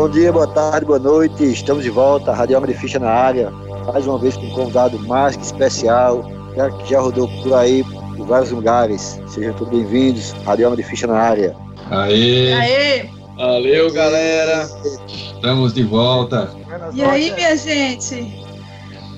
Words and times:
Bom 0.00 0.08
dia, 0.08 0.32
boa 0.32 0.46
tarde, 0.46 0.86
boa 0.86 0.98
noite. 0.98 1.44
Estamos 1.44 1.84
de 1.84 1.90
volta, 1.90 2.32
Rádio 2.32 2.56
Homem 2.56 2.72
de 2.72 2.78
Ficha 2.78 2.98
na 2.98 3.10
área. 3.10 3.50
Mais 3.86 4.06
uma 4.06 4.16
vez 4.16 4.34
com 4.34 4.46
um 4.46 4.50
convidado 4.50 4.98
mais 5.00 5.36
que 5.36 5.44
especial, 5.44 6.24
que 6.78 6.90
já 6.90 7.00
rodou 7.00 7.28
por 7.42 7.52
aí 7.52 7.84
por 8.16 8.26
vários 8.26 8.50
lugares. 8.50 9.20
Sejam 9.26 9.52
todos 9.52 9.74
bem-vindos, 9.74 10.32
Rádio 10.46 10.68
Homem 10.68 10.78
de 10.78 10.84
Ficha 10.84 11.06
na 11.06 11.18
área. 11.18 11.54
Aê! 11.90 12.54
Aê! 12.54 13.10
Valeu, 13.36 13.92
galera! 13.92 14.70
Estamos 15.06 15.74
de 15.74 15.82
volta. 15.82 16.50
E 16.94 17.02
aí, 17.02 17.30
minha 17.34 17.54
gente? 17.54 18.42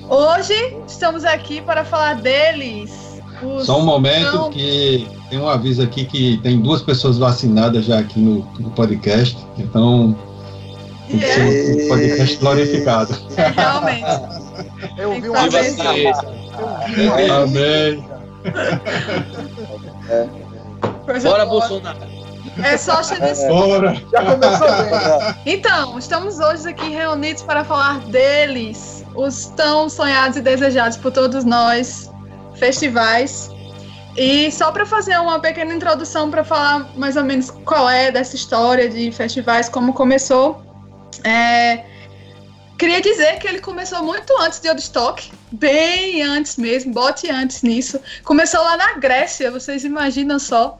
Hoje 0.09 0.75
estamos 0.85 1.23
aqui 1.23 1.61
para 1.61 1.85
falar 1.85 2.15
deles. 2.15 3.21
Só 3.61 3.79
um 3.79 3.85
momento 3.85 4.49
que 4.49 5.07
tem 5.29 5.39
um 5.39 5.47
aviso 5.47 5.81
aqui 5.81 6.03
que 6.03 6.41
tem 6.43 6.59
duas 6.59 6.81
pessoas 6.81 7.17
vacinadas 7.17 7.85
já 7.85 7.99
aqui 7.99 8.19
no, 8.19 8.45
no 8.59 8.69
podcast, 8.71 9.37
então 9.57 10.13
tem 11.07 11.19
que 11.19 11.27
ser 11.27 11.85
um 11.85 11.87
podcast 11.87 12.37
glorificado. 12.37 13.17
É, 13.37 13.47
realmente. 13.49 14.05
Eu 14.97 15.21
vi 15.21 15.29
uma 15.29 15.49
vez. 15.49 15.77
Amém. 17.31 18.05
Coisa 21.05 21.29
Bora, 21.29 21.45
boa. 21.45 21.67
Bolsonaro. 21.67 22.13
É 22.61 22.77
só 22.77 23.01
chegar. 23.01 23.33
Bora! 23.47 23.95
Já 24.11 24.21
começou 24.25 24.67
bem. 24.67 25.35
Então, 25.53 25.97
estamos 25.97 26.39
hoje 26.39 26.69
aqui 26.69 26.89
reunidos 26.89 27.41
para 27.41 27.63
falar 27.63 27.99
deles, 28.01 29.03
os 29.15 29.47
tão 29.55 29.89
sonhados 29.89 30.37
e 30.37 30.41
desejados 30.41 30.97
por 30.97 31.11
todos 31.11 31.43
nós, 31.43 32.11
festivais. 32.55 33.49
E 34.15 34.51
só 34.51 34.71
para 34.71 34.85
fazer 34.85 35.17
uma 35.19 35.39
pequena 35.39 35.73
introdução 35.73 36.29
para 36.29 36.43
falar 36.43 36.87
mais 36.95 37.15
ou 37.15 37.23
menos 37.23 37.49
qual 37.49 37.89
é 37.89 38.11
dessa 38.11 38.35
história 38.35 38.87
de 38.87 39.11
festivais, 39.11 39.67
como 39.67 39.91
começou. 39.93 40.61
É, 41.23 41.85
queria 42.77 43.01
dizer 43.01 43.39
que 43.39 43.47
ele 43.47 43.59
começou 43.59 44.03
muito 44.03 44.33
antes 44.41 44.59
de 44.59 44.67
Woodstock, 44.67 45.31
bem 45.53 46.23
antes 46.23 46.57
mesmo, 46.57 46.91
bote 46.91 47.29
antes 47.29 47.61
nisso. 47.61 47.99
Começou 48.23 48.59
lá 48.61 48.75
na 48.75 48.93
Grécia, 48.93 49.51
vocês 49.51 49.85
imaginam 49.85 50.39
só, 50.39 50.79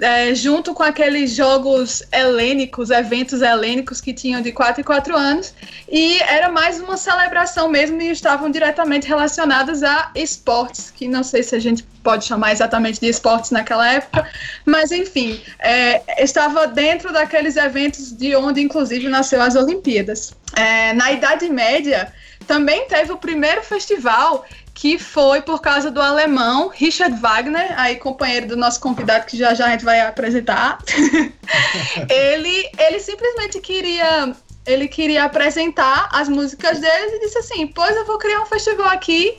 é, 0.00 0.34
junto 0.34 0.72
com 0.72 0.82
aqueles 0.82 1.34
jogos 1.34 2.02
helênicos, 2.10 2.90
eventos 2.90 3.42
helênicos 3.42 4.00
que 4.00 4.14
tinham 4.14 4.40
de 4.40 4.50
4 4.50 4.80
em 4.80 4.84
4 4.84 5.14
anos, 5.14 5.54
e 5.90 6.18
era 6.22 6.48
mais 6.48 6.80
uma 6.80 6.96
celebração 6.96 7.68
mesmo 7.68 8.00
e 8.00 8.10
estavam 8.10 8.50
diretamente 8.50 9.06
relacionadas 9.06 9.82
a 9.82 10.10
esportes, 10.14 10.90
que 10.90 11.06
não 11.06 11.22
sei 11.22 11.42
se 11.42 11.54
a 11.54 11.60
gente 11.60 11.82
pode 12.02 12.24
chamar 12.24 12.52
exatamente 12.52 13.00
de 13.00 13.08
esportes 13.08 13.50
naquela 13.50 13.92
época, 13.92 14.26
mas 14.64 14.90
enfim, 14.90 15.40
é, 15.58 16.22
estava 16.22 16.66
dentro 16.66 17.12
daqueles 17.12 17.56
eventos 17.56 18.10
de 18.10 18.34
onde 18.34 18.62
inclusive 18.62 19.06
nasceu 19.08 19.42
as 19.42 19.54
Olimpíadas. 19.54 20.34
É, 20.56 20.94
na 20.94 21.12
Idade 21.12 21.50
Média 21.50 22.12
também 22.46 22.86
teve 22.86 23.12
o 23.12 23.16
primeiro 23.16 23.62
festival 23.62 24.44
que 24.72 24.98
foi 24.98 25.40
por 25.40 25.60
causa 25.60 25.90
do 25.90 26.02
alemão 26.02 26.68
Richard 26.68 27.16
Wagner, 27.20 27.72
aí 27.78 27.96
companheiro 27.96 28.48
do 28.48 28.56
nosso 28.56 28.80
convidado 28.80 29.24
que 29.24 29.36
já 29.36 29.54
já 29.54 29.66
a 29.66 29.70
gente 29.70 29.84
vai 29.84 30.00
apresentar. 30.00 30.78
ele, 32.10 32.70
ele 32.78 33.00
simplesmente 33.00 33.60
queria 33.60 34.34
ele 34.66 34.88
queria 34.88 35.24
apresentar 35.24 36.08
as 36.10 36.28
músicas 36.28 36.80
deles 36.80 37.12
e 37.12 37.20
disse 37.20 37.38
assim: 37.38 37.66
"Pois 37.66 37.94
eu 37.96 38.04
vou 38.04 38.18
criar 38.18 38.40
um 38.40 38.46
festival 38.46 38.88
aqui". 38.88 39.36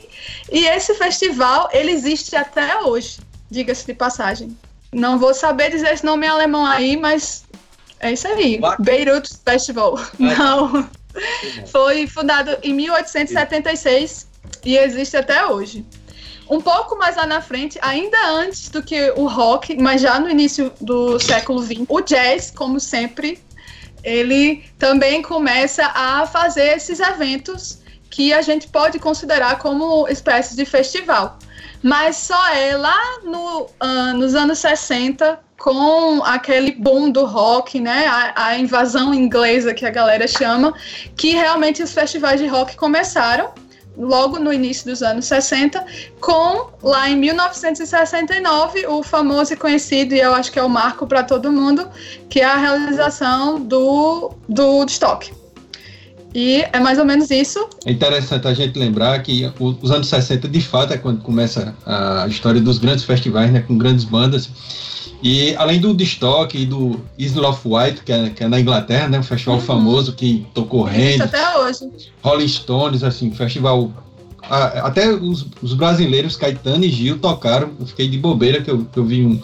E 0.50 0.66
esse 0.66 0.94
festival, 0.94 1.68
ele 1.72 1.92
existe 1.92 2.34
até 2.34 2.80
hoje, 2.80 3.18
diga-se 3.50 3.84
de 3.86 3.94
passagem. 3.94 4.56
Não 4.92 5.18
vou 5.18 5.34
saber 5.34 5.70
dizer 5.70 5.92
esse 5.92 6.04
nome 6.04 6.26
em 6.26 6.30
alemão 6.30 6.64
aí, 6.64 6.96
mas 6.96 7.44
é 8.00 8.12
isso 8.12 8.26
aí. 8.28 8.60
Beirut 8.78 9.28
Festival. 9.44 9.98
Não. 10.18 10.88
Foi 11.66 12.06
fundado 12.06 12.56
em 12.62 12.72
1876 12.74 14.28
e 14.64 14.76
existe 14.76 15.16
até 15.16 15.46
hoje. 15.46 15.84
Um 16.48 16.60
pouco 16.60 16.96
mais 16.96 17.16
lá 17.16 17.26
na 17.26 17.40
frente, 17.40 17.78
ainda 17.82 18.18
antes 18.28 18.68
do 18.68 18.82
que 18.82 19.10
o 19.16 19.26
rock, 19.26 19.76
mas 19.76 20.00
já 20.00 20.18
no 20.20 20.30
início 20.30 20.72
do 20.80 21.18
século 21.18 21.60
XX, 21.62 21.84
o 21.88 22.00
jazz, 22.00 22.52
como 22.52 22.78
sempre, 22.78 23.42
ele 24.04 24.64
também 24.78 25.22
começa 25.22 25.84
a 25.86 26.24
fazer 26.26 26.76
esses 26.76 27.00
eventos 27.00 27.80
que 28.08 28.32
a 28.32 28.40
gente 28.42 28.68
pode 28.68 29.00
considerar 29.00 29.58
como 29.58 30.06
espécies 30.08 30.54
de 30.54 30.64
festival. 30.64 31.38
Mas 31.82 32.16
só 32.16 32.48
é 32.48 32.76
lá 32.76 33.20
no, 33.24 33.68
ah, 33.80 34.12
nos 34.12 34.34
anos 34.34 34.58
60, 34.60 35.40
com 35.58 36.22
aquele 36.22 36.72
boom 36.72 37.10
do 37.10 37.24
rock, 37.24 37.80
né, 37.80 38.06
a, 38.06 38.48
a 38.48 38.58
invasão 38.58 39.14
inglesa 39.14 39.74
que 39.74 39.86
a 39.86 39.90
galera 39.90 40.26
chama, 40.28 40.74
que 41.16 41.30
realmente 41.30 41.82
os 41.82 41.92
festivais 41.92 42.40
de 42.40 42.46
rock 42.46 42.76
começaram 42.76 43.50
logo 43.96 44.38
no 44.38 44.52
início 44.52 44.90
dos 44.90 45.02
anos 45.02 45.24
60, 45.24 45.84
com 46.20 46.70
lá 46.82 47.08
em 47.08 47.16
1969 47.16 48.86
o 48.86 49.02
famoso 49.02 49.54
e 49.54 49.56
conhecido, 49.56 50.14
e 50.14 50.20
eu 50.20 50.34
acho 50.34 50.52
que 50.52 50.58
é 50.58 50.62
o 50.62 50.68
marco 50.68 51.06
para 51.06 51.22
todo 51.22 51.50
mundo, 51.50 51.88
que 52.28 52.40
é 52.40 52.44
a 52.44 52.56
realização 52.56 53.58
do, 53.60 54.34
do 54.48 54.62
Woodstock. 54.62 55.32
E 56.34 56.66
é 56.70 56.78
mais 56.78 56.98
ou 56.98 57.06
menos 57.06 57.30
isso. 57.30 57.66
É 57.86 57.92
interessante 57.92 58.46
a 58.46 58.52
gente 58.52 58.78
lembrar 58.78 59.18
que 59.22 59.50
os 59.58 59.90
anos 59.90 60.06
60, 60.08 60.46
de 60.46 60.60
fato, 60.60 60.92
é 60.92 60.98
quando 60.98 61.22
começa 61.22 61.74
a 61.86 62.26
história 62.28 62.60
dos 62.60 62.76
grandes 62.76 63.04
festivais, 63.04 63.50
né, 63.50 63.60
com 63.60 63.78
grandes 63.78 64.04
bandas. 64.04 64.50
E 65.22 65.54
além 65.56 65.80
do 65.80 65.88
Woodstock 65.88 66.56
e 66.56 66.66
do 66.66 67.00
Isle 67.18 67.44
of 67.46 67.60
Wight, 67.66 68.02
que 68.02 68.12
é, 68.12 68.30
que 68.30 68.44
é 68.44 68.48
na 68.48 68.60
Inglaterra, 68.60 69.08
né, 69.08 69.18
um 69.18 69.22
festival 69.22 69.56
Uhum. 69.56 69.60
famoso 69.62 70.12
que 70.12 70.46
tocou 70.54 70.86
Isso 70.88 70.96
Randy, 70.96 71.22
até 71.22 71.58
hoje. 71.58 71.90
Rolling 72.22 72.48
Stones, 72.48 73.02
assim, 73.02 73.30
festival. 73.32 73.90
a- 74.42 74.86
Até 74.86 75.10
os, 75.10 75.46
os 75.62 75.74
brasileiros, 75.74 76.36
Caetano 76.36 76.84
e 76.84 76.88
Gil, 76.90 77.18
tocaram. 77.18 77.70
Eu 77.80 77.86
fiquei 77.86 78.08
de 78.08 78.16
bobeira 78.18 78.60
que 78.62 78.70
eu, 78.70 78.84
que 78.84 78.98
eu 78.98 79.04
vi 79.04 79.24
um, 79.26 79.40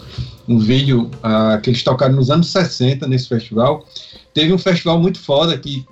um 0.47 0.59
vídeo 0.59 1.09
ah, 1.21 1.59
que 1.61 1.69
eles 1.69 1.83
tocaram 1.83 2.15
nos 2.15 2.29
anos 2.29 2.47
60 2.51 3.05
nesse 3.07 3.27
festival. 3.27 3.85
Teve 4.33 4.53
um 4.53 4.57
festival 4.57 4.97
muito 4.99 5.19
foda 5.19 5.57
que 5.57 5.85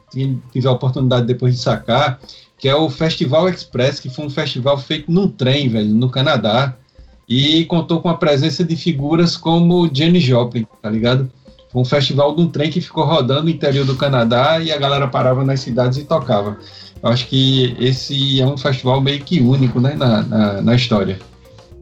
tiver 0.53 0.70
a 0.70 0.72
oportunidade 0.72 1.25
depois 1.28 1.56
de 1.56 1.59
sacar, 1.62 2.20
que 2.58 2.70
é 2.70 2.75
o 2.75 2.90
Festival 2.90 3.50
Express, 3.50 4.00
que 4.00 4.09
foi 4.09 4.25
um 4.25 4.30
festival 4.30 4.78
feito 4.78 5.12
num 5.12 5.28
trem, 5.28 5.68
velho, 5.68 5.90
no 5.94 6.09
Canadá. 6.09 6.75
E 7.34 7.64
contou 7.64 8.02
com 8.02 8.09
a 8.09 8.18
presença 8.18 8.62
de 8.62 8.75
figuras 8.75 9.38
como 9.38 9.90
Jenny 9.90 10.19
Joplin, 10.19 10.68
tá 10.81 10.90
ligado? 10.90 11.31
Foi 11.72 11.81
um 11.81 11.86
festival 11.86 12.36
de 12.36 12.42
um 12.42 12.50
trem 12.50 12.69
que 12.69 12.81
ficou 12.81 13.06
rodando 13.06 13.44
no 13.44 13.50
interior 13.50 13.86
do 13.86 13.96
Canadá 13.96 14.59
e 14.59 14.69
a 14.69 14.78
galera 14.78 15.08
parava 15.08 15.41
nas 15.41 15.62
cidades 15.62 15.97
e 15.97 16.03
tocava. 16.03 16.58
Eu 17.02 17.09
acho 17.09 17.28
que 17.28 17.74
esse 17.80 18.41
é 18.41 18.46
um 18.46 18.58
festival 18.58 19.00
meio 19.00 19.24
que 19.24 19.40
único, 19.40 19.80
né, 19.80 19.94
na, 19.96 20.24
na, 20.24 20.62
na 20.62 20.75
história. 20.75 21.18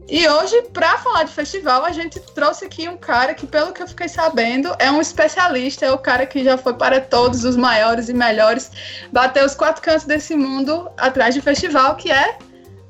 E 0.08 0.28
hoje, 0.28 0.62
para 0.72 0.96
falar 0.98 1.24
de 1.24 1.32
festival, 1.32 1.84
a 1.84 1.90
gente 1.90 2.20
trouxe 2.32 2.66
aqui 2.66 2.88
um 2.88 2.96
cara 2.96 3.34
que, 3.34 3.44
pelo 3.44 3.72
que 3.72 3.82
eu 3.82 3.88
fiquei 3.88 4.08
sabendo, 4.08 4.72
é 4.78 4.88
um 4.88 5.00
especialista, 5.00 5.84
é 5.84 5.90
o 5.90 5.98
cara 5.98 6.26
que 6.26 6.44
já 6.44 6.56
foi 6.58 6.74
para 6.74 7.00
todos 7.00 7.42
os 7.42 7.56
maiores 7.56 8.08
e 8.08 8.14
melhores, 8.14 8.70
bateu 9.10 9.44
os 9.44 9.56
quatro 9.56 9.82
cantos 9.82 10.04
desse 10.04 10.36
mundo 10.36 10.88
atrás 10.96 11.34
de 11.34 11.40
festival, 11.40 11.96
que 11.96 12.08
é 12.08 12.38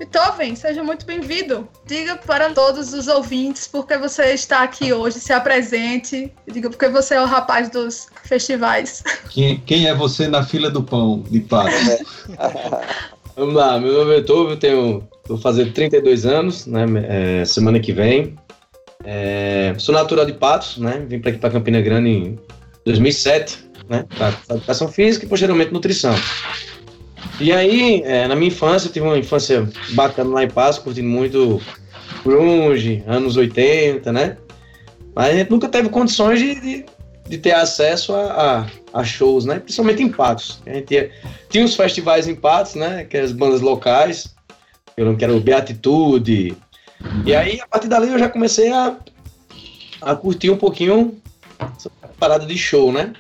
Beethoven. 0.01 0.57
Seja 0.57 0.83
muito 0.83 1.05
bem-vindo. 1.05 1.69
Diga 1.87 2.17
para 2.17 2.49
todos 2.55 2.95
os 2.95 3.07
ouvintes 3.07 3.69
por 3.69 3.87
que 3.87 3.99
você 3.99 4.33
está 4.33 4.63
aqui 4.63 4.95
hoje, 4.95 5.21
se 5.21 5.31
apresente, 5.31 6.33
diga 6.51 6.71
porque 6.71 6.89
você 6.89 7.17
é 7.17 7.23
o 7.23 7.27
rapaz 7.27 7.69
dos 7.69 8.07
festivais. 8.25 9.05
Quem, 9.29 9.61
quem 9.61 9.89
é 9.89 9.95
você 9.95 10.27
na 10.27 10.43
fila 10.43 10.71
do 10.71 10.83
pão 10.83 11.23
de 11.29 11.41
pato? 11.41 11.71
Vamos 13.37 13.55
lá, 13.55 13.79
meu 13.79 13.93
nome 13.93 14.15
é 14.15 14.25
eu 14.27 14.57
tenho. 14.57 15.07
Vou 15.29 15.37
fazer 15.37 15.73
32 15.73 16.25
anos, 16.25 16.67
né? 16.67 16.85
é, 17.07 17.45
semana 17.45 17.79
que 17.79 17.93
vem. 17.93 18.37
É, 19.05 19.75
sou 19.79 19.95
natural 19.95 20.25
de 20.25 20.33
Patos, 20.33 20.79
né? 20.79 21.05
Vim 21.07 21.21
para 21.21 21.31
aqui 21.31 21.39
para 21.39 21.51
Campina 21.51 21.81
Grande 21.81 22.09
em 22.09 22.39
2007, 22.85 23.71
né? 23.89 24.05
Para 24.17 24.35
educação 24.57 24.89
física 24.89 25.25
e 25.25 25.29
posteriormente 25.29 25.73
nutrição. 25.73 26.15
E 27.41 27.53
aí, 27.53 28.03
é, 28.05 28.29
na 28.29 28.37
minha 28.37 28.49
infância, 28.49 28.89
eu 28.89 28.93
tive 28.93 29.07
uma 29.07 29.19
infância 29.19 29.69
bacana 29.91 30.31
lá 30.31 30.45
em 30.45 30.51
Patos, 30.51 30.79
curtindo 30.79 31.09
muito 31.09 31.61
grunge, 32.25 33.03
anos 33.07 33.37
80, 33.37 34.13
né? 34.13 34.37
Mas 35.15 35.35
a 35.35 35.37
gente 35.39 35.51
nunca 35.51 35.69
teve 35.69 35.89
condições 35.89 36.39
de, 36.39 36.55
de, 36.61 36.87
de 37.29 37.39
ter 37.39 37.53
acesso 37.53 38.15
a, 38.15 38.67
a, 38.93 39.01
a 39.01 39.05
shows, 39.05 39.45
né? 39.45 39.59
Principalmente 39.59 40.03
em 40.03 40.09
Patos. 40.11 40.61
A 40.67 40.75
gente 40.75 40.95
ia, 40.95 41.11
tinha 41.49 41.65
os 41.65 41.75
festivais 41.75 42.29
em 42.29 42.35
Patos, 42.35 42.75
né? 42.75 43.05
Que 43.05 43.17
as 43.17 43.33
bandas 43.33 43.61
locais. 43.61 44.35
Eu 44.97 45.05
lembro 45.05 45.19
que 45.19 45.25
era 45.25 45.35
o 45.35 45.41
Beatitude. 45.41 46.57
E 47.25 47.35
aí, 47.35 47.61
a 47.61 47.67
partir 47.67 47.89
dali, 47.89 48.09
eu 48.09 48.19
já 48.19 48.29
comecei 48.29 48.71
a, 48.71 48.97
a 50.03 50.15
curtir 50.15 50.51
um 50.51 50.57
pouquinho 50.57 51.19
essa 51.59 51.91
parada 52.19 52.45
de 52.45 52.57
show, 52.59 52.93
né? 52.93 53.15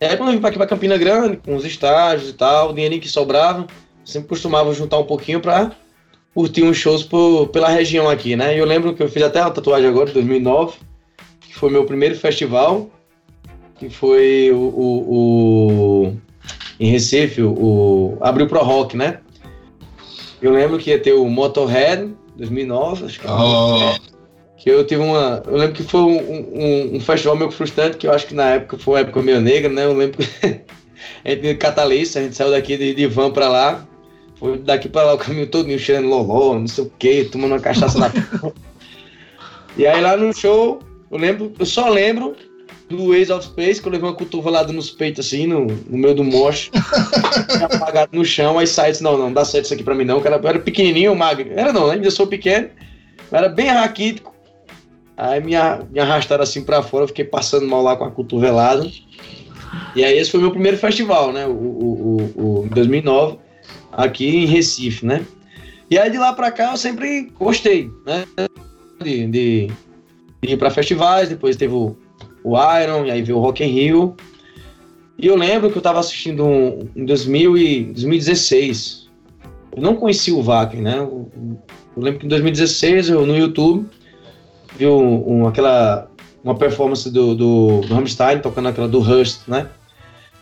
Aí, 0.00 0.16
quando 0.16 0.32
eu 0.32 0.38
vim 0.38 0.46
aqui 0.46 0.58
pra 0.58 0.66
Campina 0.66 0.96
Grande, 0.98 1.38
com 1.38 1.56
os 1.56 1.64
estágios 1.64 2.30
e 2.30 2.32
tal, 2.34 2.70
o 2.70 2.72
dinheirinho 2.72 3.00
que 3.00 3.08
sobrava, 3.08 3.66
sempre 4.04 4.28
costumava 4.28 4.72
juntar 4.74 4.98
um 4.98 5.04
pouquinho 5.04 5.40
pra 5.40 5.72
curtir 6.34 6.64
uns 6.64 6.76
shows 6.76 7.02
por, 7.02 7.48
pela 7.48 7.68
região 7.68 8.10
aqui, 8.10 8.36
né? 8.36 8.54
E 8.54 8.58
eu 8.58 8.66
lembro 8.66 8.94
que 8.94 9.02
eu 9.02 9.08
fiz 9.08 9.22
até 9.22 9.40
uma 9.40 9.50
tatuagem 9.50 9.88
agora, 9.88 10.10
em 10.10 10.12
2009, 10.12 10.76
que 11.40 11.54
foi 11.54 11.70
meu 11.70 11.86
primeiro 11.86 12.14
festival, 12.14 12.90
que 13.78 13.88
foi 13.88 14.50
o, 14.52 14.56
o, 14.56 16.04
o 16.06 16.16
em 16.78 16.90
Recife, 16.90 17.40
o, 17.40 17.52
o 17.52 18.18
abriu 18.20 18.46
pro 18.46 18.62
rock, 18.62 18.98
né? 18.98 19.20
Eu 20.42 20.52
lembro 20.52 20.78
que 20.78 20.90
ia 20.90 20.98
ter 20.98 21.14
o 21.14 21.24
Motorhead 21.24 22.14
2009, 22.36 23.06
acho 23.06 23.20
que, 23.20 23.26
Oh, 23.26 23.96
que 24.66 24.70
eu 24.70 24.84
tive 24.84 25.00
uma, 25.00 25.44
eu 25.46 25.56
lembro 25.56 25.76
que 25.76 25.84
foi 25.84 26.00
um, 26.00 26.18
um, 26.18 26.96
um 26.96 27.00
festival 27.00 27.36
meio 27.36 27.52
frustrante, 27.52 27.98
que 27.98 28.08
eu 28.08 28.10
acho 28.12 28.26
que 28.26 28.34
na 28.34 28.54
época 28.54 28.76
foi 28.76 28.94
uma 28.94 29.00
época 29.02 29.22
meio 29.22 29.40
negra, 29.40 29.72
né? 29.72 29.84
Eu 29.84 29.96
lembro 29.96 30.18
que 30.18 30.24
a 31.24 31.30
gente 31.30 31.54
catalista, 31.54 32.18
a 32.18 32.22
gente 32.24 32.34
saiu 32.34 32.50
daqui 32.50 32.76
de, 32.76 32.92
de 32.92 33.06
van 33.06 33.30
pra 33.30 33.48
lá, 33.48 33.86
foi 34.34 34.58
daqui 34.58 34.88
pra 34.88 35.04
lá 35.04 35.14
o 35.14 35.18
caminho 35.18 35.46
todo 35.46 35.78
cheirando 35.78 36.08
loló, 36.08 36.58
não 36.58 36.66
sei 36.66 36.82
o 36.82 36.92
que, 36.98 37.26
tomando 37.26 37.52
uma 37.52 37.60
cachaça 37.60 37.96
na 37.96 38.10
E 39.78 39.86
aí 39.86 40.00
lá 40.00 40.16
no 40.16 40.34
show, 40.34 40.80
eu 41.12 41.16
lembro, 41.16 41.52
eu 41.56 41.64
só 41.64 41.88
lembro 41.88 42.34
do 42.88 43.14
Ace 43.14 43.30
of 43.30 43.46
Space, 43.46 43.80
que 43.80 43.86
eu 43.86 43.92
levei 43.92 44.08
uma 44.08 44.16
cotovelada 44.16 44.72
nos 44.72 44.90
peitos 44.90 45.24
assim, 45.24 45.46
no, 45.46 45.66
no 45.66 45.96
meio 45.96 46.16
do 46.16 46.24
moche, 46.24 46.72
apagado 47.72 48.18
no 48.18 48.24
chão, 48.24 48.58
aí 48.58 48.66
sai 48.66 48.88
e 48.88 48.92
disse, 48.92 49.04
não, 49.04 49.16
não, 49.16 49.32
dá 49.32 49.44
certo 49.44 49.66
isso 49.66 49.74
aqui 49.74 49.84
pra 49.84 49.94
mim 49.94 50.04
não, 50.04 50.20
que 50.20 50.26
era, 50.26 50.40
era 50.44 50.58
pequenininho, 50.58 51.14
magro, 51.14 51.52
era 51.54 51.72
não, 51.72 51.88
ainda 51.88 52.10
sou 52.10 52.26
pequeno, 52.26 52.68
era 53.30 53.48
bem 53.48 53.68
raquítico, 53.68 54.34
aí 55.16 55.40
me, 55.40 55.52
me 55.90 56.00
arrastaram 56.00 56.42
assim 56.42 56.62
pra 56.62 56.82
fora, 56.82 57.04
eu 57.04 57.08
fiquei 57.08 57.24
passando 57.24 57.66
mal 57.66 57.82
lá 57.82 57.96
com 57.96 58.04
a 58.04 58.10
cotovelada, 58.10 58.90
e 59.94 60.04
aí 60.04 60.18
esse 60.18 60.30
foi 60.30 60.40
meu 60.40 60.50
primeiro 60.50 60.76
festival, 60.76 61.32
né, 61.32 61.46
o, 61.46 61.50
o, 61.50 62.16
o, 62.36 62.60
o 62.60 62.66
em 62.66 62.68
2009, 62.68 63.38
aqui 63.92 64.28
em 64.28 64.46
Recife, 64.46 65.06
né, 65.06 65.24
e 65.90 65.98
aí 65.98 66.10
de 66.10 66.18
lá 66.18 66.32
pra 66.32 66.50
cá 66.50 66.72
eu 66.72 66.76
sempre 66.76 67.32
gostei, 67.38 67.90
né, 68.04 68.24
de, 69.02 69.26
de, 69.26 69.70
de 70.42 70.52
ir 70.52 70.56
pra 70.56 70.70
festivais, 70.70 71.28
depois 71.28 71.56
teve 71.56 71.74
o 71.74 71.96
o 72.46 72.56
Iron, 72.80 73.04
e 73.04 73.10
aí 73.10 73.22
veio 73.22 73.38
o 73.38 73.40
Rock 73.40 73.64
in 73.64 73.66
Rio. 73.66 74.14
E 75.18 75.26
eu 75.26 75.34
lembro 75.34 75.68
que 75.68 75.76
eu 75.76 75.82
tava 75.82 75.98
assistindo 75.98 76.44
um, 76.44 76.88
em 76.94 77.04
2000 77.04 77.58
e 77.58 77.84
2016. 77.86 79.10
Eu 79.74 79.82
não 79.82 79.96
conhecia 79.96 80.32
o 80.32 80.40
Wacken, 80.40 80.80
né? 80.80 80.96
Eu, 80.96 81.28
eu 81.96 82.02
lembro 82.02 82.20
que 82.20 82.26
em 82.26 82.28
2016 82.28 83.08
eu 83.08 83.26
no 83.26 83.36
YouTube 83.36 83.88
vi 84.76 84.86
um, 84.86 85.46
aquela 85.46 86.08
uma 86.42 86.54
performance 86.54 87.10
do, 87.10 87.34
do, 87.34 87.80
do 87.80 87.94
Rammstein 87.94 88.38
tocando 88.38 88.68
aquela 88.68 88.86
do 88.86 89.00
Rust, 89.00 89.40
né? 89.48 89.66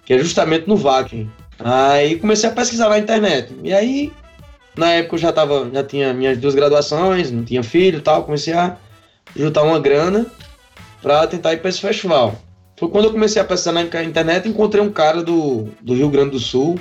Que 0.04 0.12
é 0.12 0.18
justamente 0.18 0.68
no 0.68 0.76
Wacken. 0.76 1.30
Aí 1.58 2.18
comecei 2.18 2.48
a 2.48 2.52
pesquisar 2.52 2.90
na 2.90 2.98
internet. 2.98 3.54
E 3.62 3.72
aí, 3.72 4.12
na 4.76 4.90
época 4.90 5.14
eu 5.14 5.18
já 5.18 5.32
tava, 5.32 5.70
já 5.72 5.82
tinha 5.82 6.12
minhas 6.12 6.36
duas 6.36 6.54
graduações, 6.54 7.30
não 7.30 7.42
tinha 7.42 7.62
filho 7.62 7.98
e 7.98 8.02
tal, 8.02 8.24
comecei 8.24 8.52
a 8.52 8.76
juntar 9.34 9.62
uma 9.62 9.80
grana 9.80 10.26
para 11.00 11.26
tentar 11.26 11.54
ir 11.54 11.58
para 11.58 11.70
esse 11.70 11.80
festival. 11.80 12.34
Foi 12.76 12.88
quando 12.88 13.06
eu 13.06 13.12
comecei 13.12 13.40
a 13.40 13.44
pesquisar 13.44 13.72
na 13.72 13.82
internet 13.82 14.48
encontrei 14.48 14.82
um 14.82 14.90
cara 14.90 15.22
do, 15.22 15.68
do 15.80 15.94
Rio 15.94 16.10
Grande 16.10 16.32
do 16.32 16.38
Sul, 16.38 16.78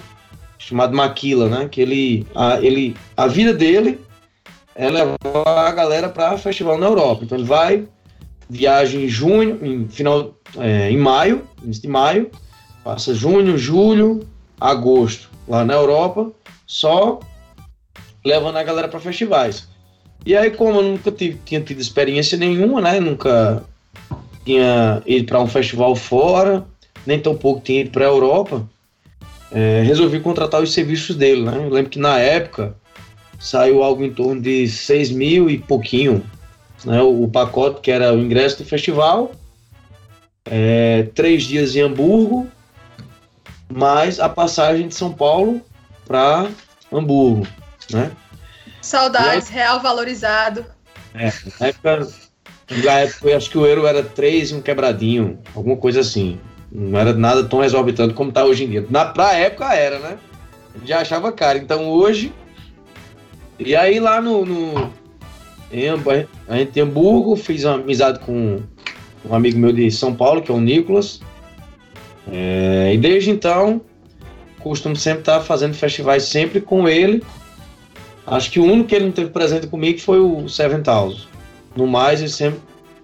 chamado 0.57 0.95
Maquila, 0.95 1.47
né? 1.47 1.69
Que 1.69 1.81
ele 1.81 2.27
a, 2.35 2.59
ele, 2.61 2.95
a 3.15 3.27
vida 3.27 3.53
dele 3.53 3.99
é 4.75 4.89
levar 4.89 5.17
a 5.67 5.71
galera 5.71 6.09
para 6.09 6.37
festival 6.37 6.77
na 6.77 6.87
Europa. 6.87 7.23
Então 7.23 7.37
ele 7.37 7.47
vai, 7.47 7.87
viaja 8.49 8.97
em 8.97 9.07
junho, 9.07 9.59
em 9.63 9.87
final, 9.87 10.33
é, 10.57 10.89
em 10.89 10.97
maio, 10.97 11.43
início 11.63 11.83
de 11.83 11.87
maio, 11.87 12.31
passa 12.83 13.13
junho, 13.13 13.57
julho, 13.57 14.27
agosto 14.59 15.29
lá 15.47 15.63
na 15.63 15.73
Europa, 15.73 16.31
só 16.65 17.19
levando 18.25 18.57
a 18.57 18.63
galera 18.63 18.87
para 18.87 18.99
festivais. 18.99 19.67
E 20.25 20.35
aí, 20.35 20.51
como 20.51 20.79
eu 20.79 20.83
nunca 20.83 21.11
tive, 21.11 21.39
tinha 21.43 21.59
tido 21.59 21.81
experiência 21.81 22.37
nenhuma, 22.37 22.79
né? 22.79 22.99
Nunca 22.99 23.63
tinha 24.45 25.01
ido 25.05 25.25
para 25.25 25.41
um 25.41 25.47
festival 25.47 25.95
fora, 25.95 26.65
nem 27.05 27.19
tão 27.19 27.35
pouco 27.35 27.61
tinha 27.61 27.81
ido 27.81 27.91
para 27.91 28.05
a 28.05 28.09
Europa, 28.09 28.67
é, 29.51 29.81
resolvi 29.85 30.19
contratar 30.21 30.61
os 30.61 30.73
serviços 30.73 31.15
dele, 31.15 31.43
né? 31.43 31.57
Eu 31.57 31.69
lembro 31.69 31.91
que 31.91 31.99
na 31.99 32.17
época 32.19 32.75
saiu 33.43 33.83
algo 33.83 34.05
em 34.05 34.13
torno 34.13 34.41
de 34.41 34.69
6 34.69 35.11
mil 35.11 35.49
e 35.49 35.57
pouquinho, 35.57 36.23
né? 36.85 37.01
O, 37.01 37.23
o 37.23 37.27
pacote 37.27 37.81
que 37.81 37.91
era 37.91 38.13
o 38.13 38.19
ingresso 38.19 38.59
do 38.59 38.65
festival, 38.65 39.33
é, 40.45 41.03
três 41.13 41.43
dias 41.43 41.75
em 41.75 41.81
Hamburgo, 41.81 42.47
mais 43.69 44.17
a 44.17 44.29
passagem 44.29 44.87
de 44.87 44.95
São 44.95 45.11
Paulo 45.11 45.61
para 46.07 46.47
Hamburgo, 46.91 47.45
né? 47.91 48.11
Saudades, 48.81 49.49
real 49.49 49.81
valorizado. 49.81 50.65
Na 51.13 51.23
época, 51.67 52.07
na 52.83 52.91
época, 52.99 53.29
eu 53.29 53.37
acho 53.37 53.49
que 53.49 53.57
o 53.57 53.65
euro 53.65 53.85
era 53.85 54.03
3 54.03 54.51
e 54.51 54.55
um 54.55 54.61
quebradinho, 54.61 55.37
alguma 55.53 55.75
coisa 55.75 55.99
assim. 55.99 56.39
Não 56.71 56.97
era 56.97 57.13
nada 57.13 57.43
tão 57.43 57.61
exorbitante 57.61 58.13
como 58.13 58.31
tá 58.31 58.45
hoje 58.45 58.63
em 58.63 58.69
dia. 58.69 58.85
Na, 58.89 59.05
pra 59.05 59.33
época 59.33 59.73
era, 59.73 59.99
né? 59.99 60.17
Já 60.85 61.01
achava 61.01 61.31
caro. 61.31 61.59
Então 61.59 61.89
hoje. 61.89 62.33
E 63.59 63.75
aí 63.75 63.99
lá 63.99 64.21
no. 64.21 64.45
no 64.45 64.91
em, 65.71 65.89
Hamburgo, 66.81 67.35
fiz 67.35 67.63
uma 67.63 67.75
amizade 67.75 68.19
com 68.19 68.61
um 69.25 69.33
amigo 69.33 69.57
meu 69.57 69.71
de 69.71 69.89
São 69.89 70.13
Paulo, 70.13 70.41
que 70.41 70.51
é 70.51 70.53
o 70.53 70.59
Nicolas. 70.59 71.19
É, 72.31 72.91
e 72.93 72.97
desde 72.97 73.31
então, 73.31 73.81
costumo 74.59 74.95
sempre 74.95 75.19
estar 75.19 75.41
fazendo 75.41 75.73
festivais 75.73 76.23
sempre 76.23 76.61
com 76.61 76.87
ele. 76.87 77.23
Acho 78.25 78.51
que 78.51 78.59
o 78.59 78.63
único 78.63 78.89
que 78.89 78.95
ele 78.95 79.05
não 79.05 79.11
teve 79.11 79.31
presente 79.31 79.67
comigo 79.67 79.99
foi 79.99 80.19
o 80.19 80.47
Seven 80.47 80.81
Thousand. 80.81 81.27
No 81.75 81.87
mais, 81.87 82.19
ele 82.21 82.29
sempre 82.29 82.59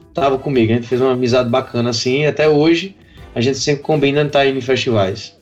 estava 0.08 0.38
comigo. 0.38 0.72
A 0.72 0.76
gente 0.76 0.88
fez 0.88 1.02
uma 1.02 1.14
amizade 1.14 1.50
bacana 1.50 1.90
assim. 1.90 2.22
E 2.22 2.28
até 2.28 2.48
hoje, 2.48 2.96
a 3.34 3.42
gente 3.42 3.58
sempre 3.58 3.84
combina 3.84 4.22
estar 4.22 4.46
indo 4.46 4.58
em 4.58 4.62
festivais. 4.62 5.39